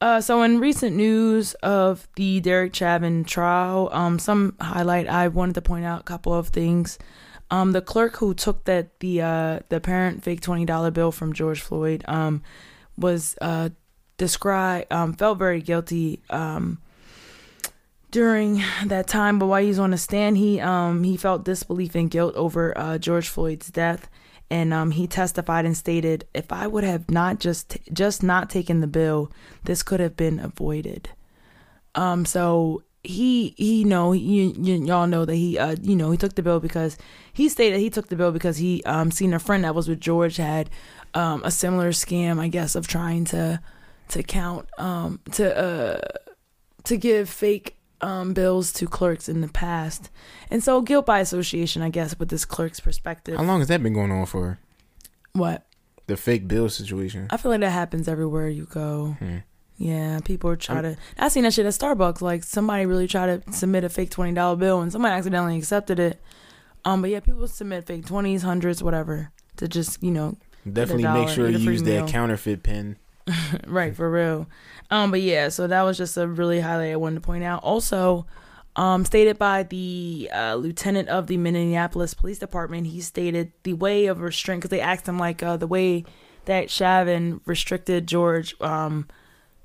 uh 0.02 0.22
so 0.22 0.42
in 0.44 0.60
recent 0.60 0.96
news 0.96 1.56
of 1.56 2.08
the 2.16 2.40
Derek 2.40 2.74
Chauvin 2.74 3.24
trial, 3.26 3.90
um 3.92 4.20
some 4.20 4.56
highlight 4.62 5.08
I 5.08 5.28
wanted 5.28 5.56
to 5.56 5.62
point 5.62 5.86
out 5.86 6.02
a 6.02 6.04
couple 6.04 6.34
of 6.34 6.50
things. 6.50 6.98
Um 7.52 7.72
the 7.72 7.82
clerk 7.82 8.18
who 8.18 8.34
took 8.34 8.64
that 8.66 9.00
the 9.00 9.22
uh 9.22 9.60
the 9.70 9.82
parent 9.82 10.24
fake 10.24 10.42
twenty 10.42 10.66
dollar 10.66 10.92
bill 10.92 11.12
from 11.12 11.34
George 11.34 11.62
Floyd 11.62 12.04
um 12.08 12.42
was 12.98 13.36
uh 13.42 13.70
described 14.18 14.92
um 14.94 15.14
felt 15.14 15.38
very 15.40 15.62
guilty 15.62 16.22
um 16.30 16.80
during 18.12 18.64
that 18.86 19.08
time 19.08 19.38
but 19.38 19.46
while 19.48 19.62
he 19.62 19.68
was 19.68 19.80
on 19.80 19.92
the 19.92 19.98
stand 19.98 20.38
he 20.38 20.60
um 20.60 21.04
he 21.04 21.16
felt 21.16 21.46
disbelief 21.46 21.96
and 21.96 22.10
guilt 22.10 22.36
over 22.36 22.76
uh 22.78 22.98
George 22.98 23.30
Floyd's 23.30 23.70
death. 23.70 24.10
And 24.52 24.74
um 24.74 24.92
he 24.92 25.06
testified 25.08 25.66
and 25.66 25.78
stated 25.78 26.26
if 26.34 26.52
I 26.52 26.66
would 26.68 26.84
have 26.84 27.10
not 27.10 27.40
just 27.40 27.78
just 27.94 28.24
not 28.24 28.50
taken 28.50 28.82
the 28.82 28.88
bill 28.88 29.32
this 29.64 29.84
could 29.84 30.00
have 30.00 30.16
been 30.16 30.40
avoided. 30.40 31.10
Um 31.96 32.26
so 32.26 32.84
he 33.04 33.54
he 33.58 33.84
know 33.84 34.12
you, 34.12 34.54
you 34.58 34.84
y'all 34.84 35.08
know 35.08 35.24
that 35.24 35.36
he 35.36 35.58
uh 35.58 35.76
you 35.82 35.96
know 35.96 36.12
he 36.12 36.18
took 36.18 36.36
the 36.36 36.44
bill 36.44 36.60
because 36.60 36.98
he 37.32 37.48
stated 37.48 37.80
he 37.80 37.90
took 37.90 38.10
the 38.10 38.16
bill 38.16 38.32
because 38.32 38.58
he 38.58 38.84
um 38.84 39.12
seen 39.12 39.34
a 39.34 39.40
friend 39.40 39.64
that 39.64 39.76
was 39.76 39.88
with 39.88 40.02
George 40.02 40.38
had 40.38 40.70
um 41.14 41.42
a 41.46 41.52
similar 41.52 41.92
scam 41.92 42.40
I 42.40 42.48
guess 42.48 42.76
of 42.76 42.88
trying 42.88 43.26
to 43.26 43.62
to 44.10 44.24
count 44.24 44.68
um 44.80 45.20
to 45.34 45.56
uh 45.56 46.02
to 46.86 46.98
give 46.98 47.30
fake 47.30 47.79
um 48.02 48.34
bills 48.34 48.72
to 48.74 48.88
clerks 48.88 49.28
in 49.30 49.42
the 49.42 49.48
past. 49.48 50.10
And 50.50 50.64
so 50.64 50.82
guilt 50.82 51.06
by 51.06 51.20
association, 51.20 51.82
I 51.82 51.90
guess, 51.90 52.18
with 52.18 52.30
this 52.30 52.46
clerk's 52.46 52.80
perspective. 52.80 53.38
How 53.38 53.44
long 53.44 53.60
has 53.60 53.68
that 53.68 53.84
been 53.84 53.94
going 53.94 54.12
on 54.12 54.26
for? 54.26 54.60
What? 55.34 55.66
The 56.08 56.18
fake 56.18 56.48
bill 56.48 56.70
situation. 56.70 57.28
I 57.30 57.38
feel 57.38 57.52
like 57.52 57.62
that 57.62 57.70
happens 57.70 58.08
everywhere 58.08 58.50
you 58.50 58.66
go. 58.66 59.16
Hmm. 59.20 59.38
Yeah, 59.78 60.20
people 60.26 60.50
are 60.50 60.58
trying 60.58 60.84
to. 60.84 60.98
I've 61.18 61.32
seen 61.32 61.44
that 61.44 61.54
shit 61.54 61.66
at 61.66 61.74
Starbucks. 61.74 62.22
Like 62.22 62.44
somebody 62.44 62.86
really 62.86 63.08
tried 63.08 63.46
to 63.46 63.54
submit 63.54 63.84
a 63.86 63.90
fake 63.90 64.10
twenty 64.10 64.34
dollar 64.34 64.58
bill, 64.58 64.82
and 64.82 64.92
somebody 64.92 65.14
accidentally 65.14 65.58
accepted 65.58 66.00
it. 66.00 66.22
Um, 66.84 67.02
but 67.02 67.12
yeah, 67.12 67.20
people 67.22 67.48
submit 67.48 67.86
fake 67.86 68.06
twenties, 68.06 68.42
hundreds, 68.42 68.84
whatever, 68.84 69.32
to 69.58 69.68
just 69.70 70.04
you 70.04 70.12
know 70.12 70.36
Definitely 70.66 71.04
make 71.04 71.14
dollar, 71.14 71.28
sure 71.30 71.52
get 71.52 71.62
you 71.62 71.72
use 71.72 71.84
meal. 71.84 72.06
that 72.06 72.12
counterfeit 72.12 72.62
pen. 72.64 72.98
right 73.68 73.96
for 73.96 74.10
real 74.10 74.48
um 74.92 75.12
but 75.12 75.22
yeah 75.22 75.50
so 75.50 75.68
that 75.68 75.84
was 75.84 75.98
just 75.98 76.18
a 76.18 76.28
really 76.28 76.60
highlight 76.60 76.92
i 76.92 76.96
wanted 76.96 77.16
to 77.16 77.22
point 77.22 77.44
out 77.44 77.64
also 77.64 78.26
Um, 78.76 79.04
stated 79.04 79.38
by 79.38 79.64
the 79.64 80.30
uh, 80.34 80.56
lieutenant 80.56 81.10
of 81.10 81.28
the 81.28 81.36
Minneapolis 81.36 82.14
Police 82.14 82.40
Department, 82.40 82.88
he 82.88 83.02
stated 83.02 83.52
the 83.64 83.74
way 83.74 84.06
of 84.06 84.22
restraint 84.22 84.62
because 84.62 84.70
they 84.70 84.80
asked 84.80 85.06
him 85.08 85.20
like 85.20 85.44
uh, 85.44 85.58
the 85.58 85.68
way 85.68 86.06
that 86.46 86.70
Chauvin 86.70 87.42
restricted 87.46 88.08
George. 88.08 88.56
Um, 88.62 89.08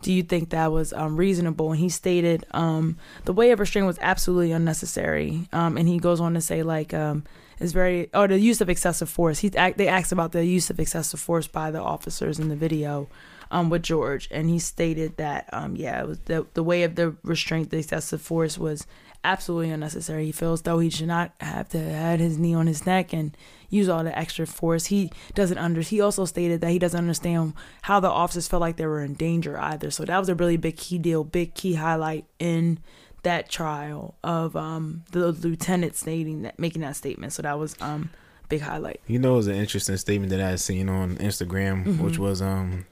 do 0.03 0.12
you 0.12 0.23
think 0.24 0.51
that 0.51 0.73
was 0.73 0.93
um, 0.93 1.16
reasonable? 1.16 1.70
And 1.70 1.81
he 1.81 1.89
stated 1.91 2.45
um, 2.53 2.97
the 3.24 3.32
way 3.32 3.53
of 3.53 3.61
restraint 3.61 3.86
was 3.86 3.99
absolutely 4.01 4.51
unnecessary. 4.53 5.49
Um, 5.53 5.77
and 5.77 5.86
he 5.86 5.99
goes 5.99 6.20
on 6.20 6.35
to 6.35 6.41
say 6.41 6.65
like 6.65 6.93
um, 6.93 7.23
it's 7.61 7.73
very 7.73 8.11
or 8.12 8.27
the 8.27 8.41
use 8.41 8.61
of 8.61 8.69
excessive 8.69 9.09
force. 9.09 9.39
He 9.41 9.49
they 9.51 9.86
asked 9.86 10.11
about 10.12 10.32
the 10.32 10.45
use 10.45 10.70
of 10.70 10.81
excessive 10.81 11.20
force 11.20 11.47
by 11.47 11.70
the 11.70 11.81
officers 11.81 12.41
in 12.41 12.49
the 12.49 12.57
video 12.57 13.09
um, 13.55 13.70
with 13.70 13.82
George, 13.82 14.28
and 14.31 14.51
he 14.51 14.59
stated 14.59 15.16
that 15.16 15.48
um, 15.52 15.76
yeah, 15.76 16.01
it 16.02 16.09
was 16.09 16.18
the 16.26 16.47
the 16.55 16.62
way 16.62 16.82
of 16.82 16.94
the 16.97 17.14
restraint, 17.22 17.70
the 17.70 17.78
excessive 17.78 18.20
force 18.20 18.59
was 18.59 18.86
absolutely 19.22 19.70
unnecessary. 19.70 20.26
He 20.26 20.32
feels 20.32 20.62
though 20.62 20.78
he 20.81 20.90
should 20.90 21.06
not 21.09 21.32
have 21.40 21.68
to 21.70 21.78
had 21.78 22.20
his 22.20 22.36
knee 22.36 22.55
on 22.55 22.66
his 22.66 22.85
neck 22.85 23.12
and 23.14 23.35
use 23.70 23.89
all 23.89 24.05
the 24.05 24.16
extra 24.18 24.47
force. 24.47 24.86
He 24.86 25.10
doesn't 25.35 25.56
under. 25.59 25.81
He 25.81 26.01
also 26.01 26.24
stated 26.26 26.60
that 26.60 26.70
he 26.70 26.78
doesn't 26.78 26.98
understand 26.98 27.55
how 27.82 28.01
the 28.01 28.10
officers 28.10 28.47
felt 28.48 28.60
like 28.60 28.76
they 28.76 28.86
were 28.86 29.02
in 29.02 29.14
danger 29.14 29.59
either. 29.59 29.90
So 29.90 30.05
that 30.05 30.18
was 30.18 30.28
a 30.28 30.35
really 30.35 30.56
big 30.59 30.76
key 30.76 30.98
deal, 30.98 31.24
big 31.24 31.55
key 31.55 31.74
highlight 31.74 32.26
in 32.39 32.78
that 33.22 33.48
trial 33.48 34.14
of 34.22 34.55
um 34.55 35.05
the 35.12 35.32
lieutenant 35.32 35.94
stating 35.97 36.43
that 36.43 36.59
making 36.59 36.82
that 36.82 36.94
statement. 36.97 37.32
So 37.32 37.40
that 37.43 37.59
was 37.59 37.74
um 37.81 38.10
big 38.51 38.60
highlight. 38.60 39.01
You 39.06 39.18
know, 39.18 39.35
it 39.35 39.36
was 39.36 39.47
an 39.47 39.56
interesting 39.56 39.97
statement 39.97 40.28
that 40.31 40.40
I 40.40 40.51
had 40.51 40.60
seen 40.60 40.89
on 40.90 41.16
Instagram, 41.16 41.85
Mhm. 41.86 42.01
which 42.01 42.18
was 42.18 42.43
um, 42.43 42.85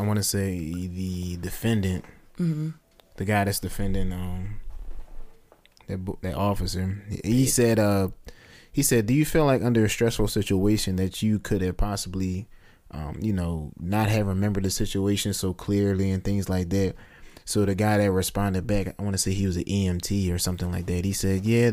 I 0.00 0.06
want 0.06 0.16
to 0.16 0.22
say 0.22 0.58
the 0.58 1.36
defendant, 1.36 2.04
Mhm. 2.38 2.74
the 3.16 3.24
guy 3.24 3.44
that's 3.44 3.60
defending 3.60 4.12
um, 4.12 4.60
that 5.88 5.98
that 6.22 6.34
officer. 6.34 7.02
He 7.24 7.46
said, 7.46 7.78
uh, 7.78 8.08
he 8.72 8.82
said, 8.82 9.06
do 9.06 9.14
you 9.14 9.24
feel 9.24 9.44
like 9.44 9.62
under 9.62 9.84
a 9.84 9.88
stressful 9.90 10.28
situation 10.28 10.96
that 10.96 11.22
you 11.22 11.38
could 11.38 11.60
have 11.62 11.76
possibly, 11.76 12.46
um, 12.92 13.18
you 13.20 13.32
know, 13.32 13.72
not 13.78 14.08
have 14.08 14.26
remembered 14.26 14.64
the 14.64 14.70
situation 14.70 15.32
so 15.32 15.52
clearly 15.52 16.10
and 16.10 16.22
things 16.24 16.48
like 16.48 16.70
that. 16.70 16.94
So 17.44 17.64
the 17.64 17.74
guy 17.74 17.98
that 17.98 18.12
responded 18.12 18.66
back, 18.66 18.94
I 18.98 19.02
want 19.02 19.14
to 19.14 19.18
say 19.18 19.32
he 19.32 19.46
was 19.46 19.56
an 19.56 19.64
EMT 19.64 20.32
or 20.32 20.38
something 20.38 20.70
like 20.70 20.86
that. 20.86 21.04
He 21.04 21.12
said, 21.12 21.44
yeah. 21.44 21.72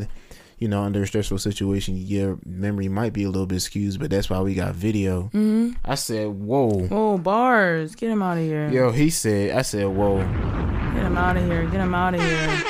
You 0.58 0.66
know, 0.66 0.82
under 0.82 1.02
a 1.02 1.06
stressful 1.06 1.38
situation, 1.38 1.96
your 1.96 2.38
memory 2.44 2.88
might 2.88 3.12
be 3.12 3.22
a 3.22 3.30
little 3.30 3.46
bit 3.46 3.60
skewed, 3.60 3.98
but 4.00 4.10
that's 4.10 4.28
why 4.28 4.40
we 4.40 4.54
got 4.54 4.74
video. 4.74 5.30
Mhm. 5.32 5.76
I 5.84 5.94
said, 5.94 6.28
"Whoa, 6.28 6.88
Oh 6.90 7.16
bars, 7.18 7.94
get 7.94 8.10
him 8.10 8.22
out 8.22 8.38
of 8.38 8.42
here. 8.44 8.68
yo!" 8.68 8.90
He 8.90 9.08
said, 9.10 9.56
"I 9.56 9.62
said, 9.62 9.86
whoa." 9.86 10.18
Get 10.18 11.04
him 11.06 11.16
out 11.16 11.36
of 11.36 11.44
here. 11.44 11.62
Get 11.66 11.80
him 11.80 11.94
out 11.94 12.14
of 12.14 12.20
here. 12.20 12.62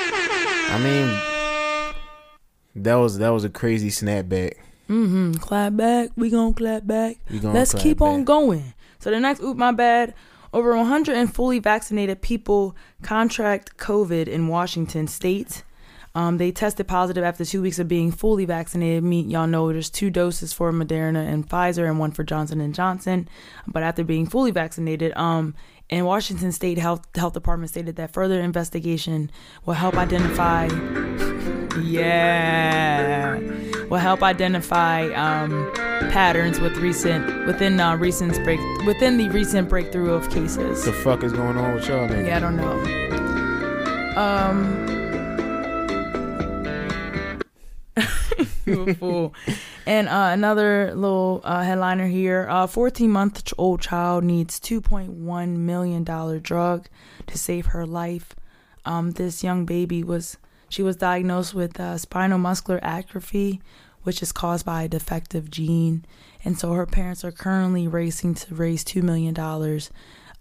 I 0.70 0.78
mean, 0.85 1.19
that 2.77 2.97
was 2.97 3.16
that 3.19 3.31
was 3.31 3.44
a 3.44 3.48
crazy 3.48 3.89
snapback. 3.89 4.52
Mm-hmm. 4.90 5.32
Clap 5.35 5.77
back. 5.77 6.10
We 6.16 6.28
gonna 6.31 6.52
clap 6.55 6.86
back. 6.86 7.16
We 7.31 7.39
gonna 7.39 7.55
Let's 7.55 7.70
clap 7.73 7.82
keep 7.82 8.02
on 8.02 8.24
going. 8.24 8.74
So 8.98 9.10
the 9.10 9.20
next 9.20 9.40
oop 9.43 9.56
my 9.56 9.73
bad. 9.73 10.15
Over 10.51 10.74
100 10.74 11.15
and 11.15 11.32
fully 11.32 11.59
vaccinated 11.59 12.23
people 12.23 12.74
contract 13.02 13.77
COVID 13.77 14.28
in 14.28 14.48
Washington 14.48 15.06
state. 15.06 15.62
Um, 16.14 16.39
they 16.39 16.51
tested 16.51 16.89
positive 16.89 17.24
after 17.24 17.44
two 17.44 17.62
weeks 17.62 17.78
of 17.78 17.89
being 17.89 18.10
fully 18.10 18.44
vaccinated. 18.44 19.05
Me, 19.05 19.20
y'all 19.20 19.47
know 19.47 19.72
there's 19.72 19.90
two 19.90 20.10
doses 20.10 20.52
for 20.52 20.72
Moderna 20.72 21.26
and 21.26 21.48
Pfizer, 21.48 21.86
and 21.86 21.98
one 21.98 22.10
for 22.10 22.24
Johnson 22.24 22.60
and 22.60 22.74
Johnson. 22.74 23.28
But 23.66 23.82
after 23.82 24.05
being 24.05 24.26
fully 24.26 24.51
vaccinated, 24.51 25.12
um, 25.16 25.55
in 25.89 26.05
Washington 26.05 26.52
State 26.52 26.78
Health 26.78 27.06
Health 27.14 27.32
Department 27.32 27.70
stated 27.70 27.97
that 27.97 28.12
further 28.12 28.40
investigation 28.40 29.30
will 29.64 29.74
help 29.74 29.97
identify. 29.97 30.68
Yeah, 31.85 33.39
will 33.89 33.98
help 33.98 34.22
identify 34.24 35.05
um, 35.12 35.70
patterns 36.10 36.59
with 36.59 36.76
recent 36.78 37.47
within 37.47 37.78
uh, 37.78 37.94
recent 37.97 38.35
break 38.43 38.59
within 38.85 39.16
the 39.16 39.28
recent 39.28 39.68
breakthrough 39.68 40.12
of 40.12 40.28
cases. 40.28 40.85
The 40.85 40.93
fuck 40.93 41.22
is 41.22 41.32
going 41.32 41.56
on 41.56 41.74
with 41.74 41.86
y'all? 41.86 42.09
Nigga? 42.09 42.26
Yeah, 42.26 42.36
I 42.39 42.40
don't 42.40 42.56
know. 42.56 42.80
Um, 44.16 44.97
you 48.69 48.82
a 48.82 48.95
fool. 48.95 49.35
And 49.86 50.09
uh, 50.09 50.31
another 50.32 50.95
little 50.95 51.40
uh, 51.45 51.62
headliner 51.62 52.07
here: 52.07 52.47
a 52.51 52.69
14 52.69 53.11
month 53.11 53.53
old 53.57 53.81
child 53.81 54.24
needs 54.24 54.61
2.1 54.61 55.57
million 55.57 56.05
dollar 56.05 56.39
drug 56.39 56.89
to 57.27 57.39
save 57.39 57.66
her 57.66 57.86
life. 57.86 58.35
Um, 58.85 59.12
this 59.12 59.43
young 59.43 59.65
baby 59.65 60.03
was 60.03 60.36
she 60.69 60.82
was 60.82 60.97
diagnosed 60.97 61.55
with 61.55 61.81
uh, 61.81 61.97
spinal 61.97 62.39
muscular 62.39 62.81
atrophy, 62.82 63.61
which 64.03 64.23
is 64.23 64.32
caused 64.32 64.66
by 64.66 64.82
a 64.82 64.89
defective 64.89 65.51
gene, 65.51 66.05
and 66.45 66.59
so 66.59 66.73
her 66.73 66.86
parents 66.86 67.24
are 67.24 67.32
currently 67.32 67.89
racing 67.89 68.35
to 68.35 68.55
raise 68.55 68.85
two 68.85 69.03
million 69.03 69.35
dollars 69.35 69.90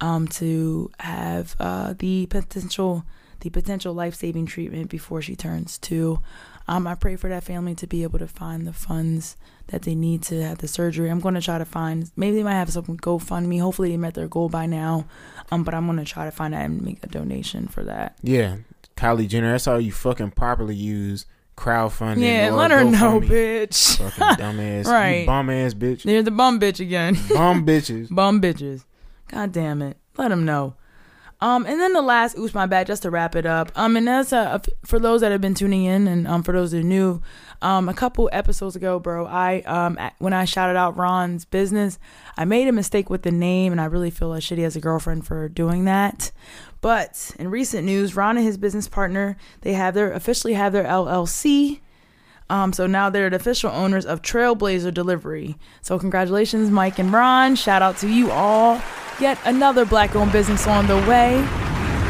um, 0.01 0.27
to 0.27 0.91
have 0.99 1.55
uh, 1.59 1.93
the 1.97 2.25
potential 2.27 3.03
the 3.41 3.49
potential 3.49 3.93
life 3.93 4.15
saving 4.15 4.47
treatment 4.47 4.89
before 4.89 5.21
she 5.21 5.35
turns 5.35 5.77
two. 5.77 6.19
Um, 6.67 6.85
I 6.85 6.95
pray 6.95 7.15
for 7.15 7.29
that 7.29 7.43
family 7.43 7.75
to 7.75 7.87
be 7.87 8.03
able 8.03 8.19
to 8.19 8.27
find 8.27 8.67
the 8.67 8.73
funds 8.73 9.37
that 9.67 9.83
they 9.83 9.95
need 9.95 10.21
to 10.23 10.43
have 10.43 10.57
the 10.57 10.67
surgery. 10.67 11.09
I'm 11.09 11.19
going 11.21 11.35
to 11.35 11.41
try 11.41 11.57
to 11.57 11.65
find 11.65 12.11
maybe 12.15 12.37
they 12.37 12.43
might 12.43 12.53
have 12.55 12.71
some 12.71 12.83
GoFundMe. 12.97 13.61
Hopefully 13.61 13.91
they 13.91 13.97
met 13.97 14.15
their 14.15 14.27
goal 14.27 14.49
by 14.49 14.65
now. 14.65 15.05
Um, 15.51 15.63
but 15.63 15.73
I'm 15.73 15.85
going 15.85 15.97
to 15.97 16.05
try 16.05 16.25
to 16.25 16.31
find 16.31 16.53
that 16.53 16.65
and 16.65 16.81
make 16.81 17.03
a 17.03 17.07
donation 17.07 17.67
for 17.67 17.83
that. 17.85 18.17
Yeah, 18.21 18.57
Kylie 18.97 19.27
Jenner. 19.29 19.51
That's 19.51 19.65
how 19.65 19.77
you 19.77 19.91
fucking 19.93 20.31
properly 20.31 20.75
use 20.75 21.25
crowdfunding. 21.55 22.21
Yeah, 22.21 22.51
let 22.51 22.71
her 22.71 22.83
know, 22.83 23.19
bitch. 23.21 23.97
Fucking 23.97 24.43
dumbass, 24.43 24.85
Right. 24.85 25.25
Bum 25.25 25.49
ass 25.49 25.73
bitch. 25.73 26.03
They're 26.03 26.23
the 26.23 26.31
bum 26.31 26.59
bitch 26.59 26.79
again. 26.79 27.17
Bum 27.33 27.65
bitches. 27.65 28.07
bum 28.13 28.41
bitches. 28.41 28.83
God 29.29 29.51
damn 29.51 29.81
it. 29.81 29.97
Let 30.17 30.29
them 30.29 30.45
know. 30.45 30.75
Um, 31.39 31.65
and 31.67 31.79
then 31.79 31.93
the 31.93 32.01
last, 32.01 32.37
oops, 32.37 32.55
my 32.55 32.65
bad, 32.65 32.87
just 32.87 33.03
to 33.03 33.11
wrap 33.11 33.35
it 33.35 33.45
up. 33.45 33.71
Um, 33.75 33.95
and 33.95 34.07
that's 34.07 34.33
uh, 34.33 34.59
for 34.85 34.97
those 34.97 35.21
that 35.21 35.31
have 35.31 35.41
been 35.41 35.53
tuning 35.53 35.83
in, 35.83 36.07
and 36.07 36.27
um, 36.27 36.41
for 36.41 36.51
those 36.51 36.71
that 36.71 36.79
are 36.79 36.83
new, 36.83 37.21
um, 37.61 37.89
a 37.89 37.93
couple 37.93 38.29
episodes 38.33 38.75
ago, 38.75 38.99
bro, 38.99 39.27
I 39.27 39.61
um, 39.61 39.99
when 40.17 40.33
I 40.33 40.45
shouted 40.45 40.75
out 40.75 40.97
Ron's 40.97 41.45
business, 41.45 41.99
I 42.37 42.45
made 42.45 42.67
a 42.67 42.71
mistake 42.71 43.09
with 43.09 43.21
the 43.21 43.31
name, 43.31 43.71
and 43.71 43.79
I 43.79 43.85
really 43.85 44.09
feel 44.09 44.33
as 44.33 44.43
shitty 44.43 44.65
as 44.65 44.75
a 44.75 44.79
girlfriend 44.79 45.27
for 45.27 45.47
doing 45.47 45.85
that. 45.85 46.31
But 46.81 47.31
in 47.37 47.49
recent 47.49 47.85
news, 47.85 48.15
Ron 48.15 48.37
and 48.37 48.45
his 48.45 48.57
business 48.57 48.87
partner, 48.87 49.37
they 49.61 49.73
have 49.73 49.93
their 49.93 50.11
officially 50.11 50.53
have 50.53 50.73
their 50.73 50.85
LLC. 50.85 51.81
Um, 52.49 52.71
so 52.73 52.87
now 52.87 53.09
they're 53.09 53.29
the 53.29 53.35
official 53.35 53.71
owners 53.71 54.05
of 54.05 54.21
Trailblazer 54.21 54.93
Delivery. 54.93 55.57
So 55.81 55.99
congratulations, 55.99 56.71
Mike 56.71 56.99
and 56.99 57.11
Ron. 57.11 57.55
Shout 57.55 57.81
out 57.81 57.97
to 57.97 58.09
you 58.09 58.31
all. 58.31 58.81
Yet 59.19 59.39
another 59.45 59.85
black-owned 59.85 60.31
business 60.31 60.67
on 60.67 60.87
the 60.87 60.97
way. 61.09 61.45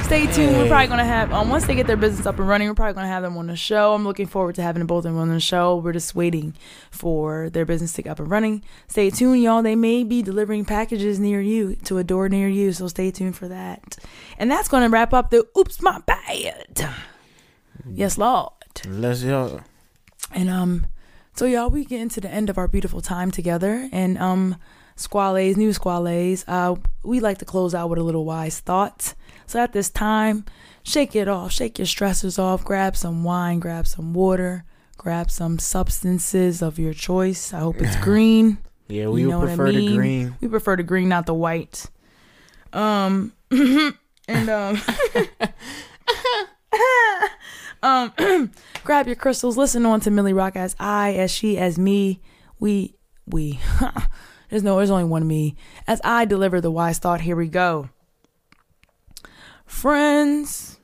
Stay 0.07 0.25
tuned. 0.27 0.55
We're 0.55 0.69
probably 0.69 0.87
gonna 0.87 1.03
have 1.03 1.33
um, 1.33 1.49
once 1.49 1.67
they 1.67 1.75
get 1.75 1.85
their 1.85 1.97
business 1.97 2.25
up 2.25 2.39
and 2.39 2.47
running, 2.47 2.69
we're 2.69 2.75
probably 2.75 2.93
gonna 2.93 3.09
have 3.09 3.23
them 3.23 3.35
on 3.35 3.47
the 3.47 3.57
show. 3.57 3.93
I'm 3.93 4.05
looking 4.05 4.25
forward 4.25 4.55
to 4.55 4.61
having 4.61 4.85
both 4.85 4.99
of 4.99 5.11
them 5.11 5.17
on 5.17 5.27
the 5.27 5.41
show. 5.41 5.75
We're 5.75 5.91
just 5.91 6.15
waiting 6.15 6.53
for 6.91 7.49
their 7.49 7.65
business 7.65 7.91
to 7.93 8.03
get 8.03 8.11
up 8.11 8.19
and 8.19 8.31
running. 8.31 8.63
Stay 8.87 9.09
tuned, 9.09 9.43
y'all. 9.43 9.61
They 9.61 9.75
may 9.75 10.05
be 10.05 10.21
delivering 10.21 10.63
packages 10.63 11.19
near 11.19 11.41
you 11.41 11.75
to 11.83 11.97
a 11.97 12.05
door 12.05 12.29
near 12.29 12.47
you, 12.47 12.71
so 12.71 12.87
stay 12.87 13.11
tuned 13.11 13.35
for 13.35 13.49
that. 13.49 13.97
And 14.37 14.49
that's 14.49 14.69
gonna 14.69 14.87
wrap 14.87 15.13
up 15.13 15.29
the 15.29 15.45
Oops 15.57 15.81
My 15.81 15.99
Bad. 16.05 16.89
Yes, 17.85 18.17
Lord. 18.17 18.53
Let's 18.87 19.23
y'all. 19.23 19.59
And 20.33 20.49
um, 20.49 20.87
so 21.35 21.45
y'all, 21.45 21.69
we 21.69 21.85
get 21.85 22.01
into 22.01 22.21
the 22.21 22.29
end 22.29 22.49
of 22.49 22.57
our 22.57 22.67
beautiful 22.67 23.01
time 23.01 23.31
together, 23.31 23.89
and 23.91 24.17
um, 24.17 24.57
Squadlaes, 24.95 25.57
new 25.57 25.71
Squadlaes. 25.71 26.43
Uh, 26.47 26.75
we 27.03 27.19
like 27.19 27.37
to 27.37 27.45
close 27.45 27.73
out 27.75 27.89
with 27.89 27.99
a 27.99 28.03
little 28.03 28.25
wise 28.25 28.59
thought. 28.59 29.13
So 29.45 29.59
at 29.59 29.71
this 29.71 29.89
time, 29.89 30.45
shake 30.83 31.15
it 31.15 31.27
off, 31.27 31.51
shake 31.51 31.77
your 31.77 31.85
stressors 31.85 32.39
off, 32.39 32.63
grab 32.63 32.95
some 32.95 33.23
wine, 33.23 33.59
grab 33.59 33.87
some 33.87 34.13
water, 34.13 34.65
grab 34.97 35.29
some 35.31 35.59
substances 35.59 36.61
of 36.61 36.79
your 36.79 36.93
choice. 36.93 37.53
I 37.53 37.59
hope 37.59 37.81
it's 37.81 37.95
green. 37.97 38.57
Yeah, 38.87 39.07
we 39.07 39.21
You 39.21 39.29
know 39.29 39.39
what 39.39 39.49
I 39.49 39.55
prefer 39.55 39.71
the 39.71 39.95
green. 39.95 40.35
We 40.41 40.47
prefer 40.47 40.75
the 40.75 40.83
green, 40.83 41.09
not 41.09 41.25
the 41.25 41.33
white. 41.33 41.85
Um, 42.73 43.33
and 43.51 44.49
um. 44.49 44.81
um 47.83 48.11
grab 48.87 49.05
your 49.05 49.17
crystals. 49.17 49.57
Listen 49.57 49.85
on 49.85 49.99
to 49.99 50.09
Milli 50.09 50.33
Roc 50.33 50.55
as 50.55 50.73
i 50.79 51.13
as 51.13 51.29
she 51.29 51.57
as 51.57 51.77
me. 51.77 52.21
We 52.57 52.95
we. 53.27 53.59
There's 54.49 54.63
no 54.63 54.77
there's 54.77 54.89
only 54.89 55.03
one 55.03 55.27
me. 55.27 55.57
As 55.85 55.99
i 56.05 56.23
deliver 56.23 56.61
the 56.61 56.71
wise 56.71 56.97
thought 56.97 57.19
here 57.19 57.35
we 57.35 57.49
go. 57.49 57.89
Friends 59.65 60.79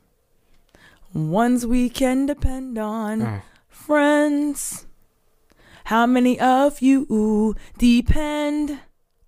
ones 1.14 1.66
we 1.66 1.90
can 1.90 2.26
depend 2.26 2.78
on. 2.78 3.22
Uh. 3.22 3.42
friends 3.70 4.86
how 5.86 6.06
many 6.06 6.38
of 6.40 6.82
you 6.82 7.56
depend 7.78 8.82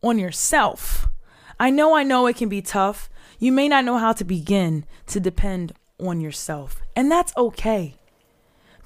on 0.03 0.19
yourself? 0.19 1.07
I 1.57 1.69
know 1.69 1.95
i 1.95 2.03
know 2.03 2.27
it 2.27 2.35
can 2.35 2.49
be 2.49 2.61
tough. 2.61 3.09
You 3.39 3.53
may 3.53 3.69
not 3.69 3.85
know 3.85 3.97
how 3.97 4.11
to 4.11 4.25
begin 4.25 4.83
to 5.07 5.21
depend 5.21 5.71
on 5.97 6.19
yourself 6.19 6.81
and 6.93 7.09
that's 7.09 7.31
okay 7.37 7.95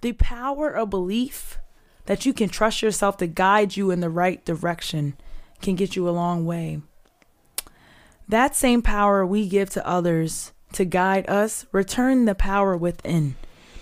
the 0.01 0.13
power 0.13 0.69
of 0.69 0.89
belief 0.89 1.57
that 2.05 2.25
you 2.25 2.33
can 2.33 2.49
trust 2.49 2.81
yourself 2.81 3.17
to 3.17 3.27
guide 3.27 3.77
you 3.77 3.91
in 3.91 3.99
the 3.99 4.09
right 4.09 4.43
direction 4.45 5.15
can 5.61 5.75
get 5.75 5.95
you 5.95 6.07
a 6.07 6.11
long 6.11 6.45
way. 6.45 6.81
That 8.27 8.55
same 8.55 8.81
power 8.81 9.25
we 9.25 9.47
give 9.47 9.69
to 9.71 9.87
others 9.87 10.53
to 10.73 10.85
guide 10.85 11.27
us, 11.29 11.65
return 11.71 12.25
the 12.25 12.35
power 12.35 12.77
within. 12.77 13.35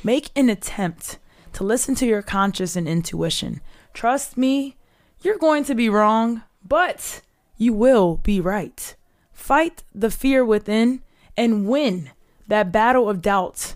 Make 0.03 0.29
an 0.35 0.49
attempt 0.49 1.19
to 1.53 1.63
listen 1.63 1.95
to 1.95 2.05
your 2.05 2.21
conscience 2.21 2.75
and 2.75 2.87
intuition. 2.87 3.61
Trust 3.93 4.37
me, 4.37 4.77
you're 5.21 5.37
going 5.37 5.63
to 5.65 5.75
be 5.75 5.89
wrong, 5.89 6.43
but 6.63 7.21
you 7.57 7.73
will 7.73 8.17
be 8.17 8.39
right. 8.39 8.95
Fight 9.33 9.83
the 9.93 10.11
fear 10.11 10.45
within 10.45 11.01
and 11.35 11.67
win 11.67 12.11
that 12.47 12.71
battle 12.71 13.09
of 13.09 13.21
doubt 13.21 13.75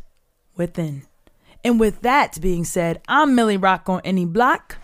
within. 0.56 1.04
And 1.64 1.80
with 1.80 2.02
that 2.02 2.40
being 2.42 2.64
said, 2.64 3.02
I'm 3.08 3.36
Milli 3.36 3.62
Roc 3.62 3.88
on 3.90 4.02
any 4.04 4.26
block. 4.26 4.78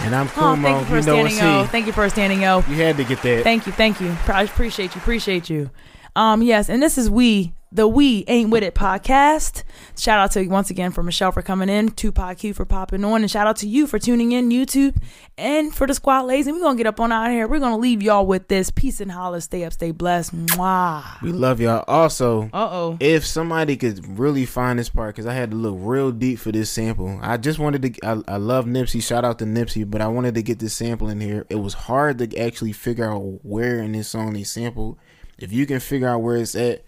And 0.00 0.14
I'm 0.14 0.28
Oh, 0.36 0.56
thank 0.56 0.80
you 0.80 0.86
for 0.86 0.96
you 0.96 1.02
standing 1.02 1.40
O. 1.40 1.66
Thank 1.66 1.86
you 1.86 1.92
for 1.92 2.08
standing 2.08 2.44
O. 2.44 2.58
You 2.68 2.76
had 2.76 2.96
to 2.96 3.04
get 3.04 3.22
that. 3.22 3.44
Thank 3.44 3.66
you, 3.66 3.72
thank 3.72 4.00
you. 4.00 4.16
I 4.26 4.42
appreciate 4.42 4.94
you, 4.94 5.00
appreciate 5.00 5.50
you. 5.50 5.70
Um, 6.16 6.42
yes, 6.42 6.68
and 6.68 6.82
this 6.82 6.98
is 6.98 7.08
we, 7.10 7.54
the 7.74 7.88
We 7.88 8.24
Ain't 8.28 8.50
With 8.50 8.62
It 8.62 8.74
podcast. 8.74 9.62
Shout 9.98 10.18
out 10.18 10.32
to 10.32 10.44
you 10.44 10.50
once 10.50 10.68
again 10.68 10.92
for 10.92 11.02
Michelle 11.02 11.32
for 11.32 11.40
coming 11.40 11.70
in, 11.70 11.90
Tupac 11.90 12.38
Q 12.38 12.52
for 12.52 12.66
popping 12.66 13.02
on, 13.02 13.22
and 13.22 13.30
shout 13.30 13.46
out 13.46 13.56
to 13.56 13.66
you 13.66 13.86
for 13.86 13.98
tuning 13.98 14.32
in, 14.32 14.50
YouTube, 14.50 14.96
and 15.38 15.74
for 15.74 15.86
the 15.86 15.94
squad 15.94 16.22
ladies. 16.22 16.46
And 16.46 16.56
we're 16.56 16.62
gonna 16.62 16.76
get 16.76 16.86
up 16.86 17.00
on 17.00 17.12
out 17.12 17.30
here. 17.30 17.48
We're 17.48 17.60
gonna 17.60 17.78
leave 17.78 18.02
y'all 18.02 18.26
with 18.26 18.48
this. 18.48 18.70
Peace 18.70 19.00
and 19.00 19.10
holla, 19.10 19.40
stay 19.40 19.64
up, 19.64 19.72
stay 19.72 19.90
blessed. 19.90 20.36
Mwah. 20.36 21.22
We 21.22 21.32
love 21.32 21.60
y'all. 21.60 21.84
Also, 21.88 22.50
Uh-oh. 22.52 22.98
if 23.00 23.24
somebody 23.24 23.76
could 23.76 24.18
really 24.18 24.44
find 24.44 24.78
this 24.78 24.90
part, 24.90 25.14
because 25.14 25.26
I 25.26 25.32
had 25.32 25.52
to 25.52 25.56
look 25.56 25.76
real 25.78 26.12
deep 26.12 26.40
for 26.40 26.52
this 26.52 26.70
sample. 26.70 27.18
I 27.22 27.38
just 27.38 27.58
wanted 27.58 27.82
to. 27.82 28.06
I, 28.06 28.22
I 28.28 28.36
love 28.36 28.66
Nipsey. 28.66 29.02
Shout 29.02 29.24
out 29.24 29.38
to 29.38 29.46
Nipsey, 29.46 29.90
but 29.90 30.02
I 30.02 30.08
wanted 30.08 30.34
to 30.34 30.42
get 30.42 30.58
this 30.58 30.74
sample 30.74 31.08
in 31.08 31.22
here. 31.22 31.46
It 31.48 31.56
was 31.56 31.72
hard 31.72 32.18
to 32.18 32.38
actually 32.38 32.72
figure 32.72 33.10
out 33.10 33.40
where 33.42 33.78
in 33.78 33.92
this 33.92 34.08
song 34.08 34.34
they 34.34 34.42
sampled. 34.42 34.98
If 35.38 35.52
you 35.52 35.64
can 35.64 35.80
figure 35.80 36.08
out 36.08 36.18
where 36.18 36.36
it's 36.36 36.54
at, 36.54 36.84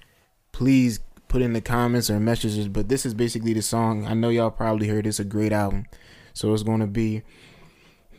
please 0.55 1.01
put 1.27 1.43
in 1.43 1.53
the 1.53 1.61
comments 1.61 2.09
or 2.09 2.19
messages. 2.21 2.69
But 2.69 2.89
this 2.89 3.05
is 3.05 3.13
basically 3.13 3.53
the 3.53 3.61
song. 3.61 4.07
I 4.07 4.15
know 4.15 4.31
y'all 4.31 4.51
probably 4.51 4.89
heard. 4.89 5.07
It's 5.07 5.21
a 5.21 5.25
great 5.25 5.53
album, 5.53 5.85
so 6.33 6.55
it's 6.55 6.63
gonna 6.63 6.87
be 6.87 7.23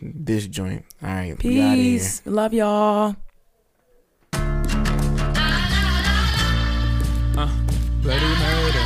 this 0.02 0.46
joint. 0.46 0.86
All 1.02 1.10
right, 1.10 1.44
we 1.44 1.54
here. 1.54 1.74
Peace. 1.74 2.22
Love 2.26 2.54
y'all. 2.54 3.16
Uh, 7.38 7.50
bloody 8.02 8.26
murder, 8.44 8.84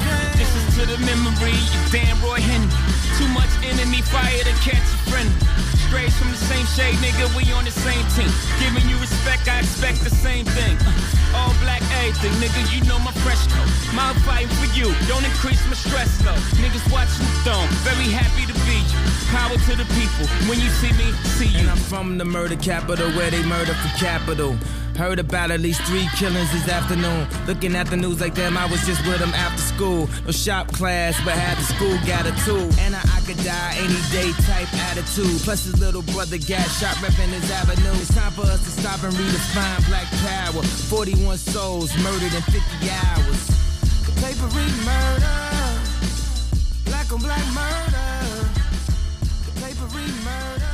Uh, 0.05 0.37
This 0.37 0.55
is 0.55 0.75
to 0.75 0.85
the 0.85 0.97
memory 1.05 1.51
of 1.51 1.91
Dan 1.91 2.15
Roy 2.21 2.39
Henry. 2.39 2.69
Too 3.17 3.27
much 3.33 3.51
enemy 3.63 4.01
fire 4.01 4.43
to 4.43 4.53
catch 4.63 4.77
a 4.77 4.97
friend. 5.09 5.72
Strays 5.93 6.17
from 6.17 6.31
the 6.31 6.41
same 6.49 6.65
shade, 6.65 6.95
nigga, 7.05 7.29
we 7.37 7.45
on 7.53 7.65
the 7.65 7.71
same 7.71 8.01
team. 8.17 8.25
Giving 8.57 8.89
you 8.89 8.97
respect, 8.97 9.47
I 9.47 9.59
expect 9.59 10.01
the 10.01 10.09
same 10.09 10.43
thing. 10.43 10.75
Uh, 10.81 11.37
all 11.37 11.53
black 11.61 11.83
everything, 12.01 12.33
nigga, 12.41 12.65
you 12.73 12.81
know 12.89 12.97
my 12.97 13.11
fresh 13.21 13.45
coat. 13.53 13.69
Mouth 13.93 14.17
fighting 14.25 14.49
for 14.57 14.65
you, 14.73 14.89
don't 15.05 15.23
increase 15.23 15.61
my 15.69 15.75
stress 15.75 16.17
though. 16.25 16.33
Niggas 16.57 16.81
watching 16.91 17.21
the 17.21 17.37
throne, 17.45 17.69
very 17.85 18.09
happy 18.09 18.49
to 18.49 18.57
be 18.65 18.81
you. 18.89 19.01
Power 19.29 19.53
to 19.53 19.73
the 19.77 19.85
people, 19.93 20.25
when 20.49 20.57
you 20.57 20.69
see 20.81 20.89
me, 20.97 21.13
see 21.37 21.53
you. 21.53 21.59
And 21.59 21.69
I'm 21.69 21.77
from 21.77 22.17
the 22.17 22.25
murder 22.25 22.55
capital 22.55 23.11
where 23.11 23.29
they 23.29 23.43
murder 23.43 23.75
for 23.75 23.93
capital. 23.95 24.57
Heard 24.95 25.17
about 25.17 25.49
at 25.49 25.59
least 25.59 25.81
three 25.83 26.07
killings 26.15 26.51
this 26.51 26.69
afternoon. 26.69 27.27
Looking 27.47 27.75
at 27.75 27.87
the 27.87 27.97
news 27.97 28.21
like 28.21 28.35
them, 28.35 28.57
I 28.57 28.65
was 28.65 28.85
just 28.85 29.05
with 29.07 29.19
them 29.19 29.33
after 29.33 29.61
school. 29.61 30.07
No 30.25 30.31
shop 30.31 30.71
class, 30.71 31.19
but 31.25 31.33
had 31.33 31.57
the 31.57 31.63
school 31.63 31.97
got 32.05 32.27
a 32.27 32.33
tool. 32.45 32.69
And 32.79 32.95
I, 32.95 33.01
could 33.25 33.37
die 33.43 33.75
any 33.79 33.99
day 34.11 34.31
type 34.43 34.71
attitude. 34.91 35.39
Plus 35.41 35.63
his 35.63 35.79
little 35.79 36.01
brother 36.13 36.37
got 36.37 36.67
shot 36.77 36.95
repping 36.99 37.31
his 37.31 37.49
avenue. 37.51 37.95
It's 38.01 38.13
time 38.13 38.31
for 38.33 38.43
us 38.43 38.61
to 38.63 38.81
stop 38.81 39.01
and 39.03 39.13
redefine 39.13 39.87
black 39.87 40.07
power. 40.21 40.61
41 40.61 41.37
souls 41.37 41.95
murdered 42.03 42.33
in 42.33 42.41
50 42.41 42.59
hours. 42.89 43.47
The 44.05 44.13
papery 44.21 44.69
murder, 44.83 45.39
black 46.85 47.11
on 47.11 47.19
black 47.19 47.45
murder. 47.55 48.49
The 49.45 49.61
papery 49.61 50.11
murder. 50.23 50.72